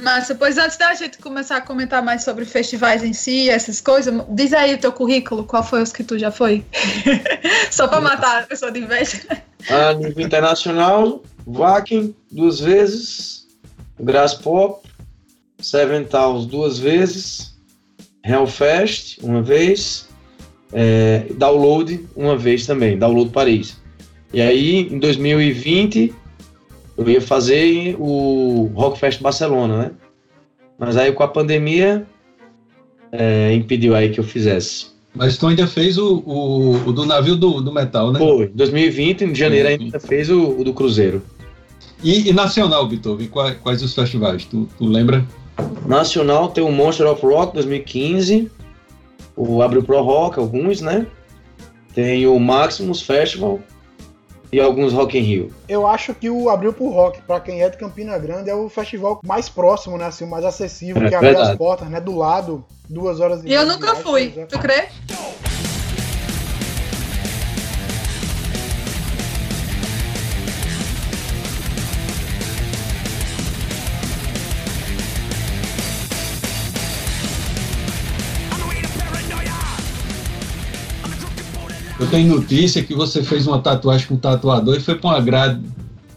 Massa, 0.00 0.34
pois 0.34 0.58
antes 0.58 0.76
da 0.76 0.94
gente 0.94 1.18
começar 1.18 1.56
a 1.56 1.60
comentar 1.60 2.02
mais 2.02 2.24
sobre 2.24 2.44
festivais 2.44 3.02
em 3.02 3.12
si, 3.12 3.48
essas 3.48 3.80
coisas, 3.80 4.14
diz 4.30 4.52
aí 4.52 4.74
o 4.74 4.78
teu 4.78 4.92
currículo, 4.92 5.44
qual 5.44 5.62
foi 5.62 5.82
os 5.82 5.92
que 5.92 6.02
tu 6.02 6.18
já 6.18 6.30
foi? 6.30 6.64
Só 7.70 7.86
pra 7.86 8.00
matar 8.00 8.42
a 8.42 8.46
pessoa 8.46 8.72
de 8.72 8.80
inveja. 8.80 9.20
A 9.68 9.92
nível 9.92 10.24
internacional, 10.24 11.22
Wacken 11.46 12.14
duas 12.30 12.60
vezes, 12.60 13.46
Grass 13.98 14.34
Pop, 14.34 14.86
Seven 15.60 16.04
Thousand 16.04 16.48
duas 16.48 16.78
vezes, 16.78 17.54
Hellfest 18.24 19.18
uma 19.22 19.42
vez, 19.42 20.08
é, 20.72 21.26
Download 21.36 22.08
uma 22.16 22.36
vez 22.36 22.66
também, 22.66 22.98
Download 22.98 23.30
Paris. 23.30 23.76
E 24.32 24.40
aí, 24.40 24.88
em 24.92 24.98
2020, 24.98 26.14
eu 27.00 27.08
ia 27.08 27.20
fazer 27.20 27.96
o 27.98 28.70
Rockfest 28.74 29.22
Barcelona, 29.22 29.78
né? 29.78 29.90
Mas 30.78 30.98
aí 30.98 31.10
com 31.12 31.22
a 31.22 31.28
pandemia 31.28 32.06
é, 33.10 33.54
impediu 33.54 33.94
aí 33.94 34.10
que 34.10 34.20
eu 34.20 34.24
fizesse. 34.24 34.88
mas 35.14 35.38
tu 35.38 35.46
ainda 35.46 35.66
fez 35.66 35.96
o, 35.96 36.18
o, 36.18 36.88
o 36.88 36.92
do 36.92 37.06
navio 37.06 37.36
do, 37.36 37.62
do 37.62 37.72
metal, 37.72 38.12
né? 38.12 38.18
Foi, 38.18 38.48
2020, 38.48 39.24
em 39.24 39.34
janeiro, 39.34 39.68
ainda 39.68 39.98
fez 39.98 40.28
o, 40.28 40.60
o 40.60 40.62
do 40.62 40.74
Cruzeiro. 40.74 41.22
E, 42.04 42.28
e 42.28 42.32
nacional, 42.34 42.86
Beethoven, 42.86 43.28
quais, 43.28 43.56
quais 43.62 43.82
os 43.82 43.94
festivais? 43.94 44.44
Tu, 44.44 44.68
tu 44.76 44.84
lembra? 44.84 45.26
Nacional 45.86 46.48
tem 46.48 46.62
o 46.62 46.70
Monster 46.70 47.06
of 47.06 47.24
Rock 47.24 47.54
2015, 47.54 48.50
o 49.36 49.62
Abre 49.62 49.82
Pro 49.82 50.02
Rock, 50.02 50.38
alguns, 50.38 50.82
né? 50.82 51.06
Tem 51.94 52.26
o 52.26 52.38
Maximus 52.38 53.00
Festival 53.00 53.58
e 54.52 54.60
alguns 54.60 54.92
Rock 54.92 55.18
in 55.18 55.22
Rio. 55.22 55.54
Eu 55.68 55.86
acho 55.86 56.14
que 56.14 56.28
o 56.30 56.48
Abril 56.50 56.72
pro 56.72 56.88
Rock, 56.90 57.20
pra 57.22 57.40
quem 57.40 57.62
é 57.62 57.68
de 57.68 57.76
Campina 57.76 58.18
Grande, 58.18 58.50
é 58.50 58.54
o 58.54 58.68
festival 58.68 59.20
mais 59.24 59.48
próximo, 59.48 59.96
né? 59.96 60.06
Assim, 60.06 60.24
o 60.24 60.28
mais 60.30 60.44
acessível, 60.44 61.02
É 61.04 61.08
que 61.08 61.14
abre 61.14 61.28
as 61.28 61.36
verdade. 61.36 61.58
portas, 61.58 61.88
né? 61.88 62.00
Do 62.00 62.16
lado, 62.16 62.64
duas 62.88 63.20
horas 63.20 63.40
E 63.44 63.44
eu 63.44 63.48
meia 63.48 63.60
de 63.64 63.66
nunca 63.66 63.86
viagem, 63.94 64.02
fui, 64.02 64.34
é. 64.36 64.46
tu 64.46 64.58
crê? 64.58 64.88
Tenho 82.10 82.34
notícia 82.34 82.82
que 82.82 82.92
você 82.92 83.22
fez 83.22 83.46
uma 83.46 83.62
tatuagem 83.62 84.08
com 84.08 84.14
um 84.14 84.18
tatuador 84.18 84.76
e 84.76 84.80
foi 84.80 84.96
pra 84.96 85.10
uma 85.10 85.20
grade 85.20 85.60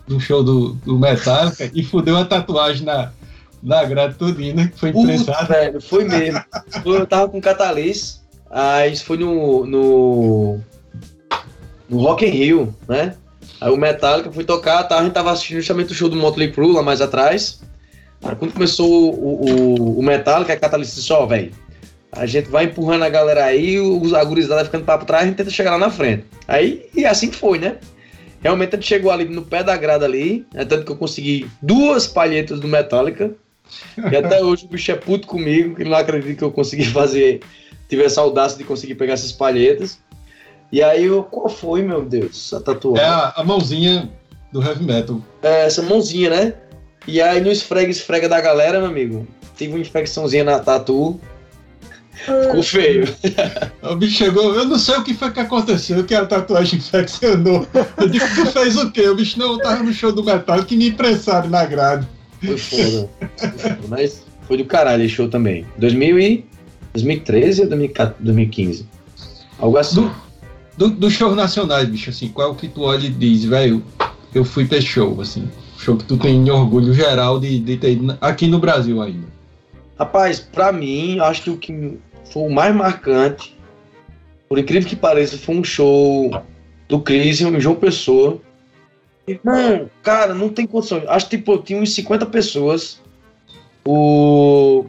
do 0.07 0.19
show 0.19 0.43
do, 0.43 0.69
do 0.85 0.97
Metallica 0.97 1.69
e 1.73 1.83
fudeu 1.83 2.17
a 2.17 2.25
tatuagem 2.25 2.83
na, 2.83 3.12
na 3.62 3.83
grade 3.85 4.15
tudinho, 4.15 4.55
né? 4.55 4.71
Que 4.73 4.79
foi 4.79 4.89
imprensado. 4.89 5.47
velho, 5.47 5.79
foi 5.79 6.03
mesmo. 6.03 6.43
Eu 6.83 7.05
tava 7.05 7.29
com 7.29 7.39
Catalyst, 7.39 8.21
aí 8.50 8.91
isso 8.91 9.05
foi 9.05 9.17
no, 9.17 9.65
no, 9.67 10.59
no 11.88 12.01
Rock 12.01 12.25
in 12.25 12.29
Rio, 12.29 12.75
né? 12.88 13.15
Aí 13.62 13.71
o 13.71 13.77
Metallica 13.77 14.31
foi 14.31 14.43
tocar, 14.43 14.83
tá, 14.83 15.00
a 15.00 15.03
gente 15.03 15.13
tava 15.13 15.31
assistindo 15.31 15.57
justamente 15.57 15.91
o 15.91 15.95
show 15.95 16.09
do 16.09 16.15
Motley 16.15 16.51
Crue 16.51 16.73
lá 16.73 16.81
mais 16.81 17.01
atrás. 17.01 17.62
Aí 18.23 18.35
quando 18.35 18.53
começou 18.53 19.13
o, 19.13 19.45
o, 19.45 20.00
o 20.00 20.03
Metallica, 20.03 20.53
a 20.53 20.57
Catalyst 20.57 20.95
disse, 20.95 21.13
ó, 21.13 21.25
velho, 21.25 21.51
a 22.15 22.25
gente 22.25 22.50
vai 22.50 22.65
empurrando 22.65 23.03
a 23.03 23.10
galera 23.10 23.46
aí, 23.46 23.79
os 23.79 24.13
a 24.13 24.24
gurizada 24.24 24.55
vai 24.55 24.65
ficando 24.65 24.86
pra 24.86 24.98
trás, 25.00 25.24
a 25.24 25.27
gente 25.27 25.36
tenta 25.36 25.50
chegar 25.50 25.72
lá 25.72 25.77
na 25.77 25.89
frente. 25.89 26.25
Aí, 26.48 26.86
e 26.93 27.05
assim 27.05 27.29
que 27.29 27.36
foi, 27.36 27.60
né? 27.60 27.77
Realmente 28.41 28.75
a 28.75 28.77
gente 28.77 28.88
chegou 28.88 29.12
ali 29.12 29.25
no 29.25 29.41
pé 29.41 29.63
da 29.63 29.75
grada 29.77 30.05
ali, 30.05 30.46
é 30.53 30.65
tanto 30.65 30.86
que 30.86 30.91
eu 30.91 30.98
consegui 30.98 31.50
duas 31.62 32.08
palhetas 32.08 32.60
do 32.60 32.67
Metallica, 32.67 33.34
E 34.12 34.15
até 34.15 34.43
hoje 34.43 34.65
o 34.65 34.67
bicho 34.67 34.91
é 34.91 34.96
puto 34.96 35.27
comigo, 35.27 35.75
que 35.75 35.84
não 35.84 35.96
acredita 35.96 36.36
que 36.36 36.43
eu 36.43 36.51
consegui 36.51 36.86
fazer, 36.86 37.41
tive 37.88 38.03
essa 38.03 38.22
audácia 38.22 38.58
de 38.58 38.63
conseguir 38.63 38.96
pegar 38.96 39.13
essas 39.13 39.32
palhetas. 39.32 40.00
E 40.72 40.82
aí, 40.82 41.05
eu, 41.05 41.24
qual 41.24 41.50
foi, 41.50 41.84
meu 41.84 42.03
Deus, 42.03 42.51
a 42.53 42.60
tatuagem? 42.60 43.03
É 43.03 43.08
a, 43.08 43.34
a 43.38 43.43
mãozinha 43.43 44.10
do 44.51 44.62
heavy 44.62 44.84
metal. 44.84 45.22
É, 45.41 45.65
essa 45.65 45.82
mãozinha, 45.82 46.29
né? 46.29 46.53
E 47.08 47.22
aí 47.22 47.41
no 47.41 47.51
esfrega, 47.51 47.91
esfrega 47.91 48.29
da 48.29 48.39
galera, 48.39 48.79
meu 48.79 48.88
amigo, 48.88 49.27
tive 49.58 49.74
uma 49.74 49.79
infecçãozinha 49.79 50.43
na 50.43 50.60
tatu. 50.60 51.20
Ficou 52.13 52.63
feio. 52.63 53.08
O 53.84 53.96
bicho 53.96 54.17
chegou, 54.17 54.55
eu 54.55 54.65
não 54.65 54.79
sei 54.79 54.96
o 54.96 55.03
que 55.03 55.13
foi 55.13 55.29
que 55.32 55.41
aconteceu, 55.41 56.03
que 56.05 56.15
a 56.15 56.25
tatuagem 56.25 56.79
infeccionou. 56.79 57.67
Eu 57.98 58.08
disse, 58.08 58.34
tu 58.34 58.46
fez 58.46 58.77
o 58.77 58.89
quê? 58.91 59.10
O 59.10 59.15
bicho 59.15 59.38
não 59.38 59.58
tava 59.58 59.84
no 59.84 59.91
show 59.91 60.12
do 60.12 60.24
metal 60.24 60.63
que 60.63 60.77
me 60.77 60.88
imprensaram 60.88 61.50
na 61.50 61.65
grade. 61.65 62.08
Foi 62.41 62.58
foda. 62.58 63.10
Mas 63.89 64.24
foi 64.48 64.58
do 64.58 64.65
caralho 64.65 65.03
esse 65.03 65.15
show 65.15 65.27
também. 65.27 65.65
2000 65.77 66.20
e... 66.20 66.46
2013 66.93 67.63
ou 67.63 67.70
2015? 67.70 68.88
Algo 69.60 69.77
assim. 69.77 70.10
Do, 70.77 70.89
do, 70.89 70.96
do 70.96 71.12
show 71.12 71.36
nacionais, 71.36 71.89
bicho, 71.89 72.10
assim, 72.10 72.29
qual 72.29 72.50
é 72.50 72.51
o 72.51 72.55
que 72.55 72.67
tu 72.67 72.84
olha 72.84 73.05
e 73.05 73.10
diz, 73.10 73.43
velho, 73.43 73.84
eu 74.34 74.46
fui 74.46 74.65
pra 74.65 74.77
esse 74.77 74.88
show, 74.88 75.20
assim. 75.20 75.50
Show 75.77 75.98
que 75.98 76.05
tu 76.05 76.17
tem 76.17 76.50
orgulho 76.50 76.93
geral 76.93 77.39
de, 77.39 77.60
de 77.60 77.77
ter 77.77 77.93
ido 77.93 78.17
aqui 78.22 78.48
no 78.48 78.60
Brasil 78.60 79.01
ainda. 79.01 79.27
Rapaz, 79.97 80.39
pra 80.39 80.71
mim, 80.71 81.19
acho 81.19 81.43
que 81.43 81.50
o 81.50 81.57
que 81.57 82.00
foi 82.25 82.43
o 82.43 82.50
mais 82.50 82.75
marcante, 82.75 83.57
por 84.50 84.57
incrível 84.57 84.89
que 84.89 84.95
pareça, 84.95 85.38
foi 85.38 85.55
um 85.55 85.63
show 85.63 86.31
do 86.88 87.00
Crisium 87.00 87.55
em 87.55 87.59
João 87.59 87.75
Pessoa. 87.75 88.41
Irmão, 89.27 89.89
cara, 90.01 90.33
não 90.33 90.50
tem 90.50 90.67
condição. 90.67 91.01
Acho 91.07 91.29
que 91.29 91.38
tipo, 91.38 91.57
tinha 91.59 91.79
uns 91.79 91.93
50 91.93 92.25
pessoas. 92.25 93.01
O. 93.85 94.85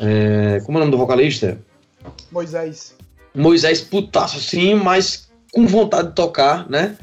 É, 0.00 0.60
como 0.64 0.78
é 0.78 0.80
o 0.80 0.84
nome 0.84 0.92
do 0.92 0.98
vocalista? 0.98 1.60
Moisés. 2.30 2.96
Moisés 3.34 3.80
putaço 3.80 4.38
assim, 4.38 4.74
mas 4.74 5.28
com 5.52 5.66
vontade 5.66 6.08
de 6.08 6.14
tocar, 6.14 6.68
né? 6.68 6.96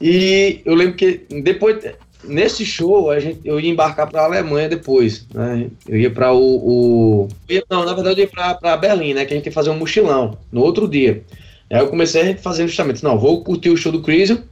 E 0.00 0.62
eu 0.64 0.74
lembro 0.74 0.96
que 0.96 1.26
depois, 1.42 1.84
nesse 2.24 2.64
show, 2.64 3.10
a 3.10 3.18
gente, 3.18 3.40
eu 3.44 3.58
ia 3.58 3.70
embarcar 3.70 4.08
para 4.08 4.22
a 4.22 4.24
Alemanha 4.24 4.68
depois, 4.68 5.26
né? 5.32 5.68
Eu 5.88 5.98
ia 5.98 6.10
para 6.10 6.32
o, 6.32 6.38
o... 6.38 7.28
Não, 7.68 7.84
na 7.84 7.94
verdade 7.94 8.20
eu 8.20 8.24
ia 8.24 8.56
para 8.58 8.76
Berlim, 8.76 9.14
né? 9.14 9.24
Que 9.24 9.32
a 9.32 9.36
gente 9.36 9.46
ia 9.46 9.52
fazer 9.52 9.70
um 9.70 9.78
mochilão 9.78 10.38
no 10.52 10.60
outro 10.60 10.88
dia. 10.88 11.22
Aí 11.70 11.78
eu 11.78 11.88
comecei 11.88 12.32
a 12.32 12.36
fazer 12.36 12.66
justamente, 12.66 13.02
não, 13.02 13.18
vou 13.18 13.42
curtir 13.44 13.70
o 13.70 13.76
show 13.76 13.92
do 13.92 14.02
Crisium, 14.02 14.42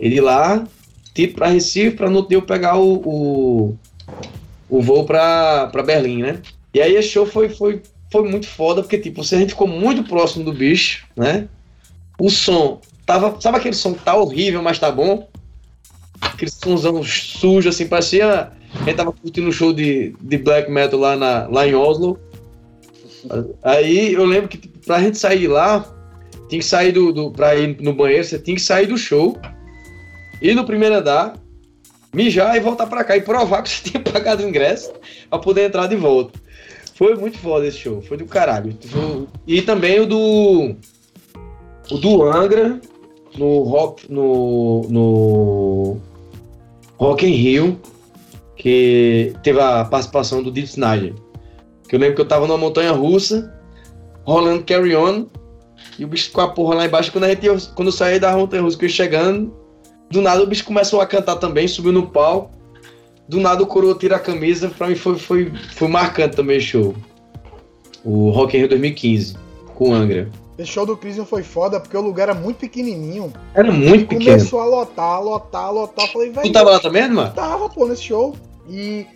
ele 0.00 0.20
lá, 0.20 0.66
tipo 1.14 1.34
para 1.34 1.48
Recife, 1.48 1.96
para 1.96 2.08
no 2.08 2.16
outro 2.16 2.30
dia 2.30 2.38
eu 2.38 2.42
pegar 2.42 2.78
o, 2.78 2.94
o, 3.04 3.78
o 4.68 4.82
voo 4.82 5.04
para 5.04 5.70
Berlim, 5.84 6.22
né? 6.22 6.40
E 6.74 6.80
aí 6.80 6.94
esse 6.94 7.08
show 7.08 7.26
foi, 7.26 7.50
foi, 7.50 7.82
foi 8.10 8.28
muito 8.28 8.46
foda, 8.46 8.82
porque 8.82 8.98
tipo, 8.98 9.20
a 9.20 9.24
gente 9.24 9.50
ficou 9.50 9.68
muito 9.68 10.04
próximo 10.04 10.44
do 10.44 10.52
bicho, 10.52 11.06
né? 11.14 11.46
O 12.18 12.30
som 12.30 12.80
tava. 13.04 13.40
Sabe 13.40 13.58
aquele 13.58 13.74
som 13.74 13.92
que 13.94 14.02
tá 14.02 14.14
horrível, 14.14 14.62
mas 14.62 14.78
tá 14.78 14.90
bom? 14.90 15.28
Aquele 16.22 16.50
somzão 16.50 17.02
sujo, 17.02 17.68
assim, 17.68 17.86
parecia. 17.86 18.52
A 18.74 18.84
gente 18.84 18.96
tava 18.96 19.12
curtindo 19.12 19.48
um 19.48 19.52
show 19.52 19.72
de, 19.72 20.14
de 20.20 20.38
black 20.38 20.70
metal 20.70 20.98
lá, 20.98 21.16
na, 21.16 21.46
lá 21.46 21.66
em 21.66 21.74
Oslo. 21.74 22.18
Aí 23.62 24.14
eu 24.14 24.24
lembro 24.24 24.48
que 24.48 24.58
tipo, 24.58 24.78
pra 24.84 25.00
gente 25.00 25.18
sair 25.18 25.40
de 25.40 25.48
lá, 25.48 25.84
tinha 26.48 26.58
que 26.60 26.64
sair 26.66 26.92
do, 26.92 27.12
do. 27.12 27.30
Pra 27.30 27.54
ir 27.54 27.80
no 27.80 27.92
banheiro, 27.92 28.24
você 28.24 28.38
tinha 28.38 28.56
que 28.56 28.62
sair 28.62 28.86
do 28.86 28.96
show, 28.96 29.38
ir 30.40 30.54
no 30.54 30.64
primeiro 30.64 30.96
andar, 30.96 31.34
mijar 32.12 32.56
e 32.56 32.60
voltar 32.60 32.86
pra 32.86 33.04
cá 33.04 33.16
e 33.16 33.22
provar 33.22 33.62
que 33.62 33.70
você 33.70 33.90
tinha 33.90 34.02
pagado 34.04 34.42
o 34.42 34.48
ingresso 34.48 34.92
pra 35.30 35.38
poder 35.38 35.66
entrar 35.66 35.86
de 35.86 35.96
volta. 35.96 36.38
Foi 36.94 37.14
muito 37.16 37.38
foda 37.38 37.66
esse 37.66 37.78
show, 37.78 38.02
foi 38.02 38.16
do 38.16 38.26
caralho. 38.26 38.76
E 39.46 39.62
também 39.62 40.00
o 40.00 40.06
do. 40.06 40.76
O 41.90 41.98
do 41.98 42.22
Angra, 42.22 42.80
no 43.36 43.62
Rock. 43.62 44.10
No. 44.12 44.86
no 44.88 45.71
Rock 47.02 47.26
in 47.26 47.32
Rio, 47.32 47.80
que 48.56 49.34
teve 49.42 49.60
a 49.60 49.84
participação 49.84 50.40
do 50.40 50.52
Deep 50.52 50.68
Snyder. 50.68 51.12
Que 51.88 51.96
eu 51.96 51.98
lembro 51.98 52.14
que 52.14 52.20
eu 52.20 52.28
tava 52.28 52.46
numa 52.46 52.56
montanha 52.56 52.92
russa, 52.92 53.52
rolando 54.22 54.62
Carry 54.62 54.94
On, 54.94 55.26
e 55.98 56.04
o 56.04 56.08
bicho 56.08 56.30
com 56.30 56.40
a 56.40 56.46
porra 56.46 56.76
lá 56.76 56.86
embaixo. 56.86 57.10
Quando, 57.10 57.24
a 57.24 57.28
gente, 57.30 57.48
quando 57.74 57.88
eu 57.88 57.92
saí 57.92 58.20
da 58.20 58.36
montanha 58.36 58.62
russa, 58.62 58.78
que 58.78 58.84
eu 58.84 58.88
ia 58.88 58.94
chegando, 58.94 59.52
do 60.12 60.22
nada 60.22 60.44
o 60.44 60.46
bicho 60.46 60.64
começou 60.64 61.00
a 61.00 61.06
cantar 61.06 61.36
também, 61.36 61.66
subiu 61.66 61.90
no 61.90 62.06
palco. 62.06 62.52
Do 63.28 63.40
nada 63.40 63.60
o 63.64 63.66
coroa 63.66 63.96
tira 63.96 64.14
a 64.14 64.20
camisa, 64.20 64.68
pra 64.68 64.86
mim 64.86 64.94
foi, 64.94 65.18
foi, 65.18 65.52
foi 65.72 65.88
marcante 65.88 66.36
também 66.36 66.58
o 66.58 66.60
show. 66.60 66.94
O 68.04 68.30
Rock 68.30 68.56
in 68.56 68.60
Rio 68.60 68.68
2015, 68.68 69.36
com 69.74 69.92
Angra. 69.92 70.30
Esse 70.58 70.70
show 70.70 70.84
do 70.84 70.96
Crisium 70.96 71.24
foi 71.24 71.42
foda 71.42 71.80
porque 71.80 71.96
o 71.96 72.00
lugar 72.00 72.28
era 72.28 72.34
muito 72.34 72.58
pequenininho. 72.58 73.32
Era 73.54 73.72
muito 73.72 74.06
pequeno. 74.06 74.36
Começou 74.36 74.60
a 74.60 74.66
lotar, 74.66 75.22
lotar, 75.22 75.72
lotar. 75.72 76.06
Falei, 76.08 76.30
velho. 76.30 76.46
Tu 76.46 76.52
tava 76.52 76.70
lá 76.70 76.80
também, 76.80 77.08
mano? 77.08 77.32
Tava, 77.32 77.68
pô, 77.68 77.86
nesse 77.86 78.02
show. 78.02 78.36
E 78.68 79.06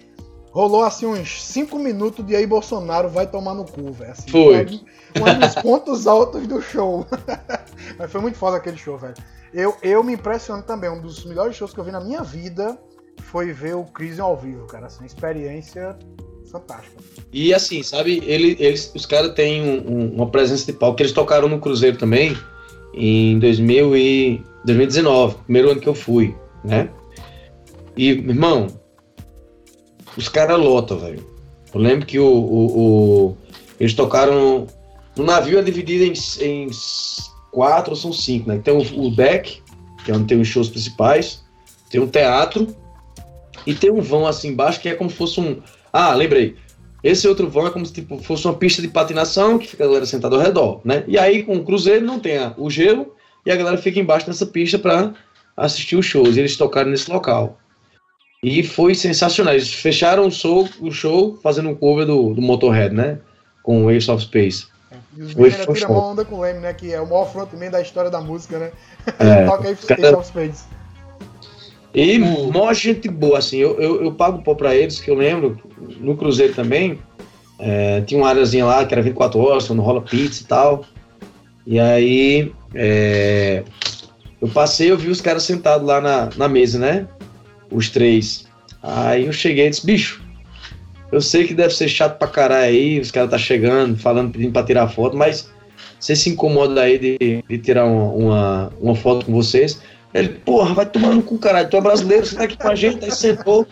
rolou 0.50 0.82
assim 0.82 1.04
uns 1.04 1.42
5 1.42 1.78
minutos 1.78 2.24
de 2.24 2.34
aí 2.34 2.46
Bolsonaro 2.46 3.10
vai 3.10 3.26
tomar 3.26 3.54
no 3.54 3.64
cu, 3.64 3.92
velho. 3.92 4.12
Assim, 4.12 4.30
Foi. 4.30 4.80
Um 5.16 5.38
dos 5.38 5.54
pontos 5.56 6.06
altos 6.06 6.46
do 6.46 6.62
show. 6.62 7.06
Mas 7.98 8.10
foi 8.10 8.20
muito 8.22 8.38
foda 8.38 8.56
aquele 8.56 8.78
show, 8.78 8.96
velho. 8.96 9.14
Eu, 9.52 9.76
eu 9.82 10.02
me 10.02 10.14
impressiono 10.14 10.62
também. 10.62 10.88
Um 10.88 11.00
dos 11.00 11.24
melhores 11.26 11.54
shows 11.54 11.74
que 11.74 11.80
eu 11.80 11.84
vi 11.84 11.92
na 11.92 12.00
minha 12.00 12.22
vida 12.22 12.78
foi 13.22 13.52
ver 13.52 13.76
o 13.76 13.84
Crisium 13.84 14.24
ao 14.24 14.36
vivo, 14.36 14.66
cara. 14.66 14.86
Assim, 14.86 15.00
uma 15.00 15.06
experiência 15.06 15.98
fantástica. 16.46 16.96
E 17.32 17.52
assim, 17.52 17.82
sabe, 17.82 18.22
ele, 18.24 18.56
eles, 18.58 18.90
os 18.94 19.04
caras 19.06 19.34
têm 19.34 19.62
um- 19.62 19.92
um- 19.92 20.14
uma 20.14 20.28
presença 20.30 20.66
de 20.66 20.72
palco, 20.72 20.96
que 20.96 21.02
eles 21.02 21.12
tocaram 21.12 21.48
no 21.48 21.58
Cruzeiro 21.60 21.96
também 21.98 22.36
em 22.94 23.38
2000 23.38 23.96
e 23.96 24.42
2019, 24.64 25.36
primeiro 25.44 25.70
ano 25.70 25.80
que 25.80 25.88
eu 25.88 25.94
fui, 25.94 26.34
né? 26.64 26.88
E, 27.96 28.08
irmão, 28.10 28.66
os 30.16 30.28
caras 30.28 30.58
lotam, 30.58 30.98
velho. 30.98 31.24
Eu 31.74 31.80
lembro 31.80 32.06
que 32.06 32.18
o, 32.18 32.26
o- 32.26 32.78
o- 33.30 33.36
eles 33.78 33.92
tocaram. 33.94 34.66
O 35.18 35.22
navio 35.22 35.58
é 35.58 35.62
dividido 35.62 36.04
em, 36.04 36.12
em 36.44 36.70
quatro 37.52 37.90
ou 37.92 37.96
são 37.96 38.12
cinco, 38.12 38.48
né? 38.48 38.58
Tem 38.62 38.72
o, 38.74 39.06
o 39.06 39.10
deck, 39.14 39.62
que 40.04 40.10
é 40.10 40.14
onde 40.14 40.26
tem 40.26 40.40
os 40.40 40.48
shows 40.48 40.68
principais, 40.68 41.42
tem 41.90 42.00
um 42.00 42.06
teatro 42.06 42.66
e 43.66 43.74
tem 43.74 43.90
um 43.90 44.00
vão 44.00 44.26
assim 44.26 44.48
embaixo 44.48 44.80
que 44.80 44.88
é 44.88 44.94
como 44.94 45.10
se 45.10 45.16
fosse 45.16 45.40
um. 45.40 45.60
Ah, 45.96 46.14
lembrei. 46.14 46.56
Esse 47.02 47.26
outro 47.28 47.48
vão 47.48 47.66
é 47.66 47.70
como 47.70 47.86
se 47.86 47.92
tipo, 47.92 48.18
fosse 48.18 48.44
uma 48.46 48.54
pista 48.54 48.82
de 48.82 48.88
patinação 48.88 49.58
que 49.58 49.68
fica 49.68 49.84
a 49.84 49.86
galera 49.86 50.06
sentada 50.06 50.34
ao 50.36 50.42
redor, 50.42 50.80
né? 50.84 51.04
E 51.06 51.18
aí 51.18 51.42
com 51.42 51.56
o 51.56 51.64
cruzeiro 51.64 52.04
não 52.04 52.18
tem 52.18 52.36
a- 52.38 52.52
o 52.58 52.68
gelo 52.68 53.14
e 53.44 53.50
a 53.50 53.56
galera 53.56 53.78
fica 53.78 53.98
embaixo 54.00 54.26
nessa 54.26 54.44
pista 54.44 54.78
para 54.78 55.14
assistir 55.56 55.96
os 55.96 56.04
shows. 56.04 56.36
E 56.36 56.40
eles 56.40 56.56
tocaram 56.56 56.90
nesse 56.90 57.10
local. 57.10 57.58
E 58.42 58.62
foi 58.62 58.94
sensacional. 58.94 59.54
Eles 59.54 59.72
fecharam 59.72 60.26
o 60.26 60.30
show, 60.30 60.68
o 60.80 60.90
show 60.90 61.38
fazendo 61.42 61.68
um 61.70 61.74
cover 61.74 62.04
do, 62.06 62.34
do 62.34 62.42
Motorhead, 62.42 62.94
né? 62.94 63.18
Com 63.62 63.84
o 63.84 63.90
Ace 63.90 64.10
of 64.10 64.22
Space. 64.22 64.66
E 65.16 65.22
os 65.22 65.34
meninos 65.34 65.64
foi 65.64 65.74
tiram 65.76 65.90
uma 65.92 66.08
onda 66.12 66.24
com 66.24 66.36
o 66.36 66.40
Leme, 66.40 66.60
né? 66.60 66.72
Que 66.74 66.92
é 66.92 67.00
o 67.00 67.06
maior 67.08 67.24
frontman 67.32 67.70
da 67.70 67.80
história 67.80 68.10
da 68.10 68.20
música, 68.20 68.58
né? 68.58 68.70
É, 69.18 69.44
Toca 69.48 69.68
aí 69.68 69.76
cara- 69.76 70.00
Ace 70.08 70.14
of 70.14 70.26
Spades. 70.26 70.64
E 71.96 72.20
O- 72.20 72.52
mó 72.52 72.70
gente 72.74 73.08
boa, 73.08 73.38
assim, 73.38 73.56
eu, 73.56 73.80
eu, 73.80 74.04
eu 74.04 74.12
pago 74.12 74.42
pau 74.42 74.54
pra 74.54 74.76
eles, 74.76 75.00
que 75.00 75.10
eu 75.10 75.14
lembro, 75.14 75.58
no 75.98 76.14
Cruzeiro 76.14 76.52
também, 76.52 76.98
é, 77.58 78.02
tinha 78.02 78.20
uma 78.20 78.28
áreazinha 78.28 78.66
lá 78.66 78.84
que 78.84 78.92
era 78.92 79.00
24 79.02 79.40
horas, 79.40 79.66
quando 79.66 79.80
rola 79.80 80.02
pizza 80.02 80.42
e 80.42 80.46
tal. 80.46 80.84
E 81.66 81.80
aí, 81.80 82.52
é, 82.74 83.62
eu 84.42 84.46
passei, 84.48 84.90
eu 84.90 84.98
vi 84.98 85.08
os 85.08 85.22
caras 85.22 85.44
sentados 85.44 85.86
lá 85.86 85.98
na, 85.98 86.28
na 86.36 86.48
mesa, 86.48 86.78
né? 86.78 87.08
Os 87.70 87.88
três. 87.88 88.46
Aí 88.82 89.24
eu 89.24 89.32
cheguei 89.32 89.66
e 89.66 89.70
disse, 89.70 89.86
bicho, 89.86 90.22
eu 91.10 91.22
sei 91.22 91.46
que 91.46 91.54
deve 91.54 91.74
ser 91.74 91.88
chato 91.88 92.18
pra 92.18 92.28
caralho 92.28 92.66
aí, 92.66 93.00
os 93.00 93.10
caras 93.10 93.30
tá 93.30 93.38
chegando, 93.38 93.96
falando, 93.96 94.30
pedindo 94.32 94.52
pra 94.52 94.62
tirar 94.62 94.86
foto, 94.88 95.16
mas 95.16 95.50
você 95.98 96.14
se 96.14 96.28
incomoda 96.28 96.82
aí 96.82 96.98
de, 96.98 97.42
de 97.48 97.58
tirar 97.58 97.86
uma, 97.86 98.12
uma, 98.12 98.72
uma 98.80 98.94
foto 98.94 99.24
com 99.24 99.32
vocês? 99.32 99.80
Ele, 100.18 100.28
porra, 100.28 100.74
vai 100.74 100.86
tomar 100.86 101.14
no 101.14 101.22
cu, 101.22 101.38
caralho. 101.38 101.68
Tu 101.68 101.76
é 101.76 101.80
brasileiro, 101.80 102.26
você 102.26 102.36
tá 102.36 102.44
aqui 102.44 102.56
com 102.56 102.68
a 102.68 102.74
gente, 102.74 103.04
aí 103.04 103.10
sentou, 103.12 103.66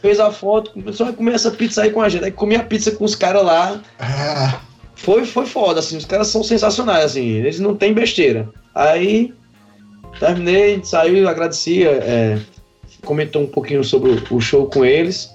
fez 0.00 0.18
a 0.20 0.30
foto, 0.30 0.72
começou 0.72 1.06
a 1.06 1.12
comer 1.12 1.34
essa 1.34 1.50
pizza 1.50 1.82
aí 1.82 1.90
com 1.90 2.00
a 2.00 2.08
gente. 2.08 2.24
Aí 2.24 2.30
comi 2.30 2.56
a 2.56 2.62
pizza 2.62 2.90
com 2.92 3.04
os 3.04 3.14
caras 3.14 3.44
lá. 3.44 3.80
Ah, 3.98 4.60
Foi, 4.94 5.24
foi 5.24 5.46
foda, 5.46 5.80
assim, 5.80 5.96
os 5.96 6.04
caras 6.04 6.28
são 6.28 6.42
sensacionais, 6.44 7.04
assim, 7.06 7.26
eles 7.26 7.58
não 7.58 7.74
tem 7.74 7.92
besteira. 7.94 8.48
Aí 8.74 9.32
terminei, 10.18 10.80
saiu, 10.84 11.28
agradecia, 11.28 11.88
é, 11.90 12.38
comentou 13.04 13.42
um 13.42 13.46
pouquinho 13.46 13.82
sobre 13.82 14.10
o- 14.10 14.36
o 14.36 14.40
show 14.40 14.66
com 14.66 14.84
eles 14.84 15.30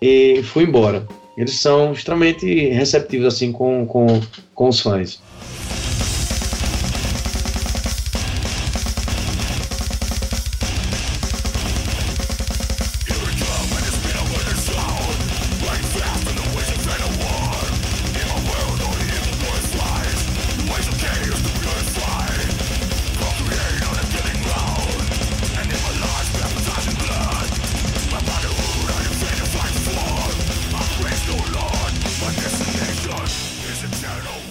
e 0.00 0.42
fui 0.44 0.64
embora. 0.64 1.06
Eles 1.36 1.58
são 1.60 1.92
extremamente 1.92 2.46
receptivos, 2.70 3.26
assim, 3.26 3.50
com, 3.52 3.84
com, 3.86 4.06
com 4.54 4.68
os 4.68 4.80
fãs. 4.80 5.20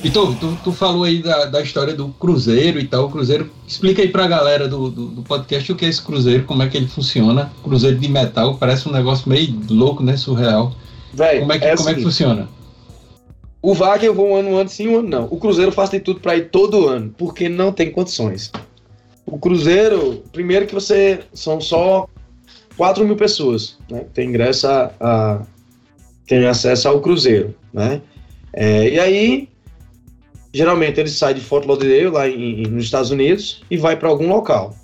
Vitor, 0.04 0.36
tu, 0.36 0.58
tu 0.62 0.74
falou 0.74 1.06
aí 1.06 1.24
da, 1.24 1.46
da 1.46 1.62
história 1.62 1.94
do 1.94 2.10
Cruzeiro 2.10 2.78
e 2.78 2.86
tal. 2.86 3.06
O 3.06 3.10
Cruzeiro, 3.10 3.50
explica 3.66 4.02
aí 4.02 4.10
pra 4.10 4.28
galera 4.28 4.68
do, 4.68 4.90
do, 4.90 5.08
do, 5.08 5.24
podcast 5.24 5.72
o 5.72 5.78
que 5.78 5.86
é 5.86 5.88
esse 5.88 6.02
Cruzeiro, 6.02 6.44
como 6.44 6.62
é 6.62 6.68
que 6.68 6.76
ele 6.76 6.90
funciona. 6.90 7.54
Cruzeiro 7.64 7.98
de 7.98 8.10
metal, 8.10 8.58
parece 8.58 8.90
um 8.90 8.92
negócio 8.92 9.30
meio 9.30 9.58
louco, 9.70 10.04
né? 10.04 10.18
Surreal. 10.18 10.76
Véi, 11.14 11.40
como 11.40 11.54
é 11.54 11.60
que, 11.60 11.66
é 11.66 11.76
como 11.78 11.88
é 11.88 11.94
que 11.94 12.04
funciona? 12.04 12.50
O 13.62 13.74
Wagner 13.74 14.10
eu 14.10 14.14
vou 14.14 14.32
um 14.32 14.36
ano 14.36 14.58
antes 14.58 14.74
sim, 14.74 14.90
um 14.90 15.00
ano 15.00 15.08
não. 15.08 15.24
O 15.32 15.38
Cruzeiro 15.38 15.72
faz 15.72 15.90
de 15.90 16.02
tudo 16.02 16.20
para 16.20 16.36
ir 16.36 16.50
todo 16.50 16.90
ano, 16.90 17.16
porque 17.18 17.48
não 17.48 17.72
tem 17.72 17.90
condições. 17.90 18.52
O 19.26 19.40
Cruzeiro, 19.40 20.22
primeiro 20.34 20.68
que 20.68 20.76
você 20.76 21.22
são 21.34 21.62
só 21.62 22.10
4 22.76 23.06
mil 23.06 23.16
pessoas, 23.16 23.78
né? 23.90 24.04
Tem 24.14 24.28
ingresso 24.28 24.68
a, 24.68 24.92
a 25.00 25.42
tem 26.28 26.46
acesso 26.46 26.90
ao 26.90 27.00
Cruzeiro, 27.00 27.56
né? 27.74 28.02
É, 28.52 28.90
e 28.90 29.00
aí, 29.00 29.50
geralmente 30.54 31.00
ele 31.00 31.10
sai 31.10 31.34
de 31.34 31.42
Fort 31.42 31.66
Lauderdale, 31.66 32.10
lá 32.10 32.30
em, 32.30 32.64
nos 32.68 32.86
Estados 32.86 33.10
Unidos, 33.10 33.64
e 33.70 33.76
vai 33.76 33.98
para 33.98 34.08
algum 34.08 34.30
local. 34.30 34.76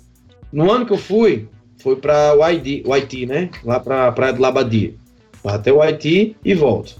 No 0.52 0.70
ano 0.70 0.84
que 0.84 0.92
eu 0.92 0.98
fui, 0.98 1.48
foi 1.78 1.96
para 1.96 2.34
o 2.36 2.42
Haiti, 2.42 3.24
né? 3.24 3.48
Lá 3.64 3.78
para 3.78 4.08
a 4.08 4.12
Praia 4.12 4.32
de 4.32 4.40
Labadia. 4.40 4.94
Vai 5.42 5.54
até 5.54 5.72
o 5.72 5.80
Haiti 5.80 6.36
e 6.44 6.54
volta. 6.54 6.92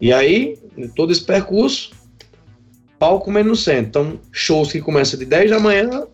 E 0.00 0.12
aí, 0.12 0.58
todo 0.96 1.12
esse 1.12 1.22
percurso, 1.22 1.92
palco 2.98 3.30
menos 3.30 3.50
no 3.50 3.56
centro. 3.56 3.88
Então, 3.88 4.20
shows 4.32 4.72
que 4.72 4.80
começam 4.80 5.18
de 5.18 5.26
10 5.26 5.50
da 5.50 5.60
manhã 5.60 6.06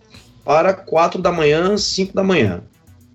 para 0.44 0.74
4 0.74 1.22
da 1.22 1.30
manhã, 1.30 1.76
5 1.76 2.12
da 2.12 2.24
manhã. 2.24 2.62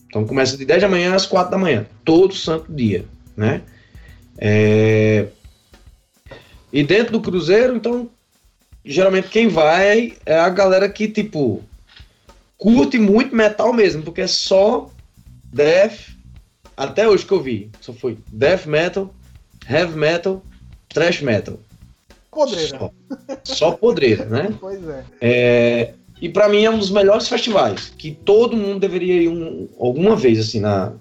Então, 0.08 0.25
começa 0.25 0.55
de 0.55 0.65
10 0.65 0.84
da 0.84 0.89
manhã 0.89 1.13
às 1.13 1.25
4 1.25 1.51
da 1.51 1.58
manhã, 1.58 1.86
todo 2.05 2.34
santo 2.34 2.72
dia, 2.72 3.05
né? 3.36 3.62
É... 4.38 5.27
E 6.72 6.84
dentro 6.84 7.13
do 7.13 7.22
cruzeiro, 7.22 7.75
então, 7.75 8.10
geralmente 8.84 9.30
quem 9.30 9.48
vai 9.48 10.13
é 10.25 10.38
a 10.38 10.50
galera 10.50 10.90
que, 10.90 11.08
tipo, 11.08 11.63
curte 12.58 12.98
muito 12.98 13.36
metal 13.36 13.74
mesmo, 13.74 14.04
porque 14.04 14.22
é 14.22 14.28
só 14.28 14.90
death, 15.52 16.10
até 16.75 17.08
hoje 17.08 17.25
que 17.25 17.32
eu 17.32 17.42
vi, 17.42 17.70
só 17.80 17.94
foi 17.94 18.18
death 18.28 18.66
metal, 18.66 19.13
heavy 19.70 19.98
metal 19.98 20.44
trash 20.90 21.22
metal. 21.22 21.60
Podreira. 22.32 22.78
Só, 22.78 22.92
só 23.44 23.72
podreira, 23.72 24.25
né? 24.25 24.54
pois 24.60 24.88
é. 24.88 25.04
é 25.22 25.94
e 26.22 26.30
para 26.30 26.48
mim 26.48 26.63
é 26.63 26.70
um 26.70 26.78
dos 26.78 26.90
melhores 26.90 27.28
festivais, 27.28 27.92
que 27.98 28.12
todo 28.12 28.56
mundo 28.56 28.80
deveria 28.80 29.24
ir 29.24 29.28
um, 29.28 29.68
alguma 29.78 30.16
vez, 30.16 30.40
assim, 30.40 30.62
na... 30.62 30.94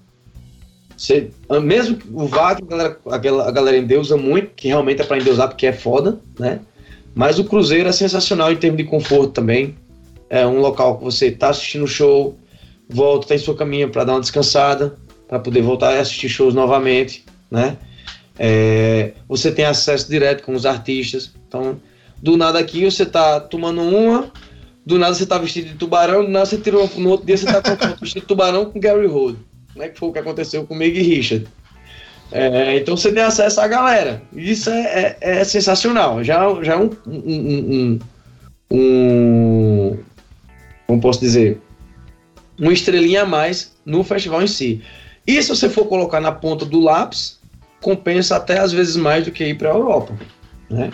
Cê, 0.96 1.30
mesmo 1.62 1.96
o 2.12 2.26
Wagner, 2.26 2.98
a 3.06 3.18
galera, 3.18 3.48
a 3.48 3.50
galera 3.52 3.76
endeusa 3.76 4.16
muito, 4.16 4.50
que 4.56 4.66
realmente 4.66 5.00
é 5.00 5.04
pra 5.04 5.18
endeusar 5.18 5.48
porque 5.48 5.66
é 5.66 5.72
foda, 5.72 6.18
né? 6.38 6.60
Mas 7.14 7.38
o 7.38 7.44
Cruzeiro 7.44 7.88
é 7.88 7.92
sensacional 7.92 8.52
em 8.52 8.56
termos 8.56 8.78
de 8.78 8.84
conforto 8.84 9.32
também. 9.32 9.76
É 10.30 10.46
um 10.46 10.60
local 10.60 10.98
que 10.98 11.04
você 11.04 11.30
tá 11.30 11.50
assistindo 11.50 11.86
show, 11.86 12.38
volta, 12.88 13.28
tem 13.28 13.38
sua 13.38 13.56
caminha 13.56 13.88
para 13.88 14.04
dar 14.04 14.14
uma 14.14 14.20
descansada, 14.20 14.96
para 15.28 15.38
poder 15.38 15.62
voltar 15.62 15.94
a 15.94 16.00
assistir 16.00 16.28
shows 16.28 16.54
novamente, 16.54 17.24
né? 17.50 17.76
É, 18.38 19.12
você 19.28 19.52
tem 19.52 19.64
acesso 19.64 20.08
direto 20.08 20.42
com 20.42 20.54
os 20.54 20.64
artistas. 20.64 21.32
Então, 21.46 21.78
do 22.20 22.36
nada 22.36 22.58
aqui 22.58 22.84
você 22.84 23.04
tá 23.04 23.40
tomando 23.40 23.82
uma, 23.82 24.32
do 24.86 24.98
nada 24.98 25.14
você 25.14 25.26
tá 25.26 25.38
vestido 25.38 25.68
de 25.68 25.74
tubarão, 25.74 26.24
do 26.24 26.30
nada 26.30 26.46
você 26.46 26.56
tirou 26.56 26.88
no 26.96 27.10
outro 27.10 27.26
dia 27.26 27.36
você 27.36 27.46
tá 27.46 27.60
vestido 28.00 28.20
de 28.20 28.26
tubarão 28.26 28.66
com 28.66 28.80
Gary 28.80 29.06
Hood. 29.06 29.38
Né, 29.76 29.88
que 29.88 29.98
foi 29.98 30.10
o 30.10 30.12
que 30.12 30.18
aconteceu 30.18 30.66
comigo 30.66 30.98
e 30.98 31.02
Richard. 31.02 31.46
É, 32.32 32.78
então 32.78 32.96
você 32.96 33.12
tem 33.12 33.22
acesso 33.22 33.60
à 33.60 33.68
galera. 33.68 34.22
Isso 34.32 34.70
é, 34.70 35.16
é, 35.20 35.40
é 35.40 35.44
sensacional. 35.44 36.24
Já, 36.24 36.38
já 36.62 36.74
é 36.74 36.76
um, 36.76 36.90
um, 37.06 37.18
um, 37.90 37.98
um, 38.70 39.98
Como 40.86 41.00
posso 41.00 41.20
dizer? 41.20 41.60
Uma 42.58 42.72
estrelinha 42.72 43.22
a 43.22 43.26
mais 43.26 43.74
no 43.84 44.02
festival 44.02 44.42
em 44.42 44.46
si. 44.46 44.82
E 45.26 45.42
se 45.42 45.48
você 45.48 45.68
for 45.68 45.84
colocar 45.86 46.20
na 46.20 46.32
ponta 46.32 46.64
do 46.64 46.80
lápis, 46.80 47.38
compensa 47.80 48.36
até 48.36 48.58
às 48.58 48.72
vezes 48.72 48.96
mais 48.96 49.24
do 49.24 49.30
que 49.30 49.44
ir 49.44 49.54
para 49.58 49.70
a 49.70 49.74
Europa, 49.74 50.14
né? 50.70 50.90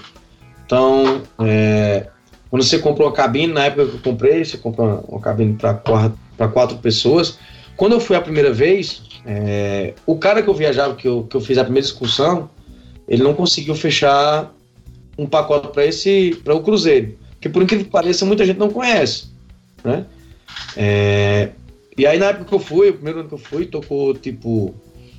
Então, 0.66 1.22
é, 1.40 2.08
quando 2.50 2.62
você 2.62 2.78
comprou 2.78 3.08
uma 3.08 3.14
cabine, 3.14 3.52
na 3.52 3.66
época 3.66 3.86
que 3.86 3.94
eu 3.94 4.00
comprei, 4.00 4.44
você 4.44 4.58
comprou 4.58 4.86
uma, 4.86 5.00
uma 5.00 5.20
cabine 5.20 5.54
para 5.54 5.74
quatro, 5.74 6.18
quatro 6.52 6.76
pessoas. 6.78 7.38
Quando 7.76 7.92
eu 7.92 8.00
fui 8.00 8.16
a 8.16 8.20
primeira 8.20 8.52
vez, 8.52 9.02
é, 9.26 9.94
o 10.06 10.16
cara 10.16 10.42
que 10.42 10.48
eu 10.48 10.54
viajava, 10.54 10.94
que 10.94 11.06
eu, 11.06 11.24
que 11.24 11.36
eu 11.36 11.40
fiz 11.40 11.58
a 11.58 11.64
primeira 11.64 11.86
excursão, 11.86 12.50
ele 13.06 13.22
não 13.22 13.34
conseguiu 13.34 13.74
fechar 13.74 14.54
um 15.16 15.26
pacote 15.26 15.68
para 15.68 15.84
esse 15.84 16.38
para 16.44 16.54
o 16.54 16.62
cruzeiro, 16.62 17.16
que 17.40 17.48
por 17.48 17.62
incrível 17.62 17.84
que 17.84 17.90
pareça 17.90 18.24
muita 18.24 18.44
gente 18.44 18.58
não 18.58 18.70
conhece, 18.70 19.26
né? 19.82 20.06
É, 20.76 21.50
e 21.96 22.06
aí 22.06 22.18
na 22.18 22.26
época 22.26 22.44
que 22.44 22.54
eu 22.54 22.60
fui, 22.60 22.90
o 22.90 22.94
primeiro 22.94 23.20
ano 23.20 23.28
que 23.28 23.34
eu 23.34 23.38
fui, 23.38 23.66
tocou 23.66 24.14
tipo 24.14 24.74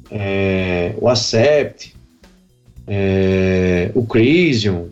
é, 0.10 0.96
o 0.98 1.08
Acept, 1.08 1.96
é, 2.88 3.92
o 3.94 4.06
Crisium, 4.06 4.90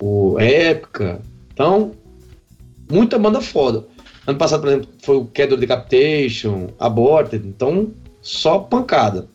o 0.00 0.38
Épica. 0.38 1.20
Então, 1.52 1.92
muita 2.90 3.18
banda 3.18 3.40
foda. 3.40 3.86
Ano 4.26 4.38
passado, 4.38 4.60
por 4.60 4.68
exemplo, 4.68 4.88
foi 5.02 5.16
o 5.16 5.24
Kedor 5.24 5.58
Decapitation, 5.58 6.68
Aborted, 6.78 7.46
então 7.46 7.90
só 8.22 8.58
pancada. 8.58 9.28